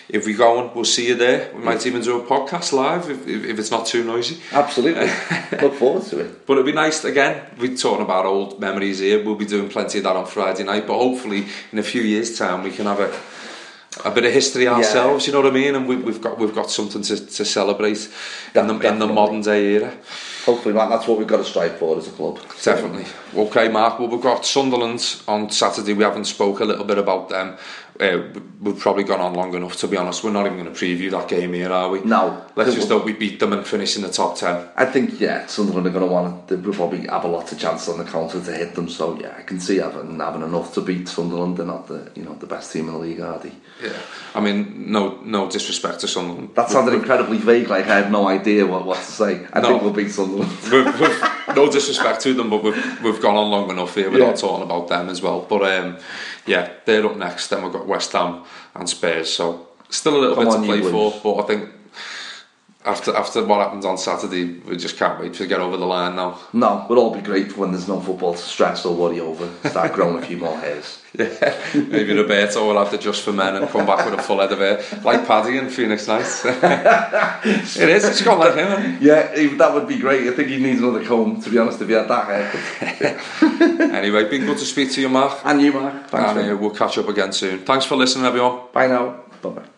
if 0.09 0.25
we're 0.25 0.37
going, 0.37 0.71
we'll 0.75 0.85
see 0.85 1.09
you 1.09 1.15
there. 1.15 1.53
We 1.55 1.63
might 1.63 1.87
even 1.87 2.01
do 2.01 2.21
a 2.21 2.25
podcast 2.25 2.73
live 2.73 3.11
if, 3.11 3.27
if, 3.29 3.45
if 3.45 3.59
it's 3.59 3.71
not 3.71 3.87
too 3.87 4.05
noisy. 4.05 4.41
Absolutely. 4.53 5.07
Look 5.61 5.75
forward 5.75 6.05
to 6.05 6.21
it. 6.21 6.47
But 6.47 6.55
it'd 6.55 6.67
be 6.67 6.73
nice 6.73 7.05
again. 7.05 7.45
We're 7.59 7.77
talking 7.77 8.05
about 8.05 8.25
old 8.25 8.59
memories 8.59 9.01
here. 9.01 9.23
We'll 9.23 9.35
be 9.35 9.45
doing 9.45 9.69
plenty 9.69 9.99
of 9.99 10.05
that 10.05 10.17
on 10.17 10.27
Friday 10.27 10.65
night. 10.65 10.87
But 10.87 10.95
hopefully, 10.95 11.47
in 11.73 11.79
a 11.79 11.83
few 11.83 12.03
years' 12.03 12.39
time, 12.39 12.63
we 12.63 12.71
can 12.71 12.87
have 12.87 13.01
a 13.01 13.15
a 14.05 14.11
bit 14.11 14.25
of 14.25 14.33
history 14.33 14.69
ourselves. 14.69 15.27
You 15.27 15.33
know 15.33 15.41
what 15.41 15.51
I 15.51 15.55
mean? 15.55 15.75
And 15.75 15.89
we, 15.89 15.97
we've 15.97 16.21
got 16.21 16.39
we've 16.39 16.55
got 16.55 16.71
something 16.71 17.03
to, 17.03 17.27
to 17.27 17.45
celebrate 17.45 18.09
in 18.55 18.67
the 18.67 18.79
in 18.81 18.99
the 18.99 19.07
modern 19.07 19.41
day 19.41 19.75
era. 19.75 19.97
Hopefully, 20.45 20.75
Matt, 20.75 20.89
that's 20.89 21.07
what 21.07 21.19
we've 21.19 21.27
got 21.27 21.39
to 21.39 21.45
strive 21.45 21.79
for 21.79 21.99
as 21.99 22.09
a 22.09 22.11
club. 22.11 22.39
Definitely. 22.63 23.05
Okay, 23.35 23.69
Mark. 23.69 23.99
Well, 23.99 24.09
we've 24.09 24.21
got 24.21 24.47
Sunderland 24.47 25.21
on 25.27 25.51
Saturday. 25.51 25.93
We 25.93 26.05
haven't 26.05 26.25
spoke 26.25 26.61
a 26.61 26.65
little 26.65 26.85
bit 26.85 26.97
about 26.97 27.29
them. 27.29 27.59
Uh, 28.01 28.23
we've 28.61 28.79
probably 28.79 29.03
gone 29.03 29.21
on 29.21 29.35
long 29.35 29.53
enough. 29.55 29.77
To 29.79 29.89
be 29.89 29.97
honest, 29.97 30.23
we're 30.23 30.31
not 30.31 30.47
even 30.47 30.59
going 30.59 30.73
to 30.73 30.79
preview 30.79 31.11
that 31.11 31.27
game 31.29 31.53
here, 31.53 31.73
are 31.73 31.89
we? 31.91 32.01
No. 32.01 32.45
Let's 32.55 32.75
just 32.75 32.89
hope 32.89 33.05
we 33.05 33.13
beat 33.13 33.41
them 33.41 33.53
and 33.53 33.67
finish 33.67 33.97
in 33.97 34.03
the 34.03 34.09
top 34.11 34.37
ten. 34.37 34.69
I 34.77 34.85
think, 34.85 35.19
yeah, 35.21 35.47
Sunderland 35.47 35.87
are 35.89 35.91
going 35.91 36.07
to 36.07 36.13
want 36.13 36.49
to, 36.49 36.59
probably 36.73 37.07
have 37.09 37.25
a 37.25 37.29
lot 37.29 37.51
of 37.51 37.59
chance 37.59 37.89
on 37.89 37.99
the 37.99 38.05
counter 38.05 38.41
to 38.41 38.53
hit 38.53 38.77
them. 38.77 38.89
So, 38.89 39.19
yeah, 39.21 39.35
I 39.37 39.43
can 39.43 39.59
see 39.59 39.79
having, 39.79 40.19
having 40.21 40.43
enough 40.43 40.75
to 40.75 40.81
beat 40.81 41.09
Sunderland. 41.09 41.57
They're 41.57 41.67
not 41.67 41.89
the, 41.89 42.11
you 42.15 42.23
know, 42.23 42.35
the 42.35 42.47
best 42.47 42.73
team 42.73 42.87
in 42.87 42.93
the 42.95 42.99
league, 43.01 43.21
are 43.21 43.39
they? 43.41 43.53
Yeah. 43.83 43.93
I 44.35 44.41
mean, 44.41 44.93
no 44.93 45.21
no 45.23 45.51
disrespect 45.51 46.01
to 46.01 46.09
Sunderland. 46.09 46.51
That 46.55 46.71
sounded 46.71 46.95
incredibly 46.95 47.39
vague, 47.39 47.69
like 47.69 47.87
I 47.87 47.97
have 48.01 48.11
no 48.13 48.29
idea 48.29 48.65
what, 48.67 48.85
what 48.87 48.99
to 48.99 49.03
say. 49.11 49.47
I 49.53 49.61
No. 49.61 49.69
think 49.71 49.83
we'll 49.83 49.93
beat 49.93 50.11
Sunderland. 50.11 50.51
we've, 50.73 51.01
we've, 51.01 51.57
no 51.57 51.71
disrespect 51.71 52.21
to 52.23 52.35
them, 52.35 52.51
but 52.51 52.63
we've 52.63 53.03
we've 53.03 53.21
gone 53.21 53.37
on 53.37 53.51
long 53.51 53.71
enough 53.71 53.95
here 53.95 54.11
without 54.11 54.31
Yeah. 54.31 54.35
talking 54.37 54.65
about 54.65 54.87
them 54.89 55.09
as 55.09 55.21
well. 55.23 55.41
But 55.49 55.63
um, 55.63 55.97
yeah, 56.49 56.73
they're 56.85 57.07
up 57.07 57.17
next. 57.17 57.49
Then 57.49 57.63
we've 57.63 57.73
got 57.73 57.87
West 57.87 58.13
Ham 58.13 58.45
and 58.75 58.89
Spurs. 58.89 59.33
So 59.33 59.69
still 59.91 60.17
a 60.17 60.21
little 60.21 60.37
Come 60.37 60.45
bit 60.47 60.75
to 60.77 60.81
play 60.81 60.91
for, 60.91 61.21
but 61.23 61.43
I 61.43 61.47
think 61.47 61.71
after 62.85 63.15
after 63.15 63.45
what 63.45 63.59
happens 63.61 63.85
on 63.85 63.99
Saturday, 63.99 64.61
we 64.61 64.77
just 64.77 64.97
can't 64.97 65.21
wait 65.21 65.35
to 65.35 65.47
get 65.47 65.61
over 65.61 65.77
the 65.77 65.85
line 65.85 66.15
now. 66.17 66.39
No, 66.53 66.87
we'll 66.89 66.99
all 67.01 67.15
be 67.15 67.21
grateful 67.21 67.63
when 67.63 67.73
there's 67.73 67.89
no 67.89 68.01
football 68.01 68.35
to 68.35 68.39
stress 68.39 68.85
or 68.87 68.95
worry 68.95 69.19
over. 69.21 69.49
Start 69.69 69.93
growing 69.93 70.23
a 70.23 70.27
few 70.27 70.37
more 70.37 70.57
hairs. 70.57 71.03
Yeah, 71.19 71.59
maybe 71.75 72.13
Roberto 72.15 72.67
will 72.69 72.79
have 72.79 72.91
to 72.91 72.99
just 72.99 73.23
for 73.23 73.33
men 73.33 73.57
and 73.57 73.67
come 73.71 73.87
back 73.87 74.05
with 74.05 74.19
a 74.21 74.23
full 74.23 74.41
head 74.41 74.53
of 74.53 74.59
hair, 74.59 74.85
like 75.03 75.27
Paddy 75.27 75.57
in 75.57 75.69
Phoenix 75.71 76.07
Nights. 76.07 76.45
it 76.45 77.89
is. 77.89 78.05
It's 78.05 78.23
got 78.23 78.39
like 78.39 78.55
him. 78.55 78.99
Yeah, 79.01 79.23
that 79.57 79.75
would 79.75 79.89
be 79.89 79.99
great. 79.99 80.29
I 80.29 80.33
think 80.33 80.49
he 80.49 80.59
needs 80.59 80.81
another 80.81 81.05
comb, 81.05 81.41
to 81.41 81.51
be 81.51 81.59
honest, 81.59 81.81
if 81.81 81.89
he 81.89 81.95
had 81.95 82.09
that 82.09 82.27
hair. 82.27 83.21
Anyway, 83.99 84.29
been 84.29 84.45
good 84.45 84.59
to 84.59 84.65
speak 84.65 84.93
to 84.93 85.01
you, 85.01 85.09
Mark. 85.09 85.41
And 85.45 85.61
you, 85.61 85.73
Mark. 85.73 86.09
Thanks. 86.09 86.31
and 86.39 86.53
uh, 86.53 86.57
we'll 86.57 86.71
catch 86.71 86.99
up 86.99 87.09
again 87.09 87.33
soon. 87.33 87.61
Thanks 87.61 87.87
for 87.87 87.97
listening, 87.97 88.27
everyone. 88.27 88.61
Bye 88.73 88.87
now. 88.87 89.25
Bye-bye. 89.43 89.78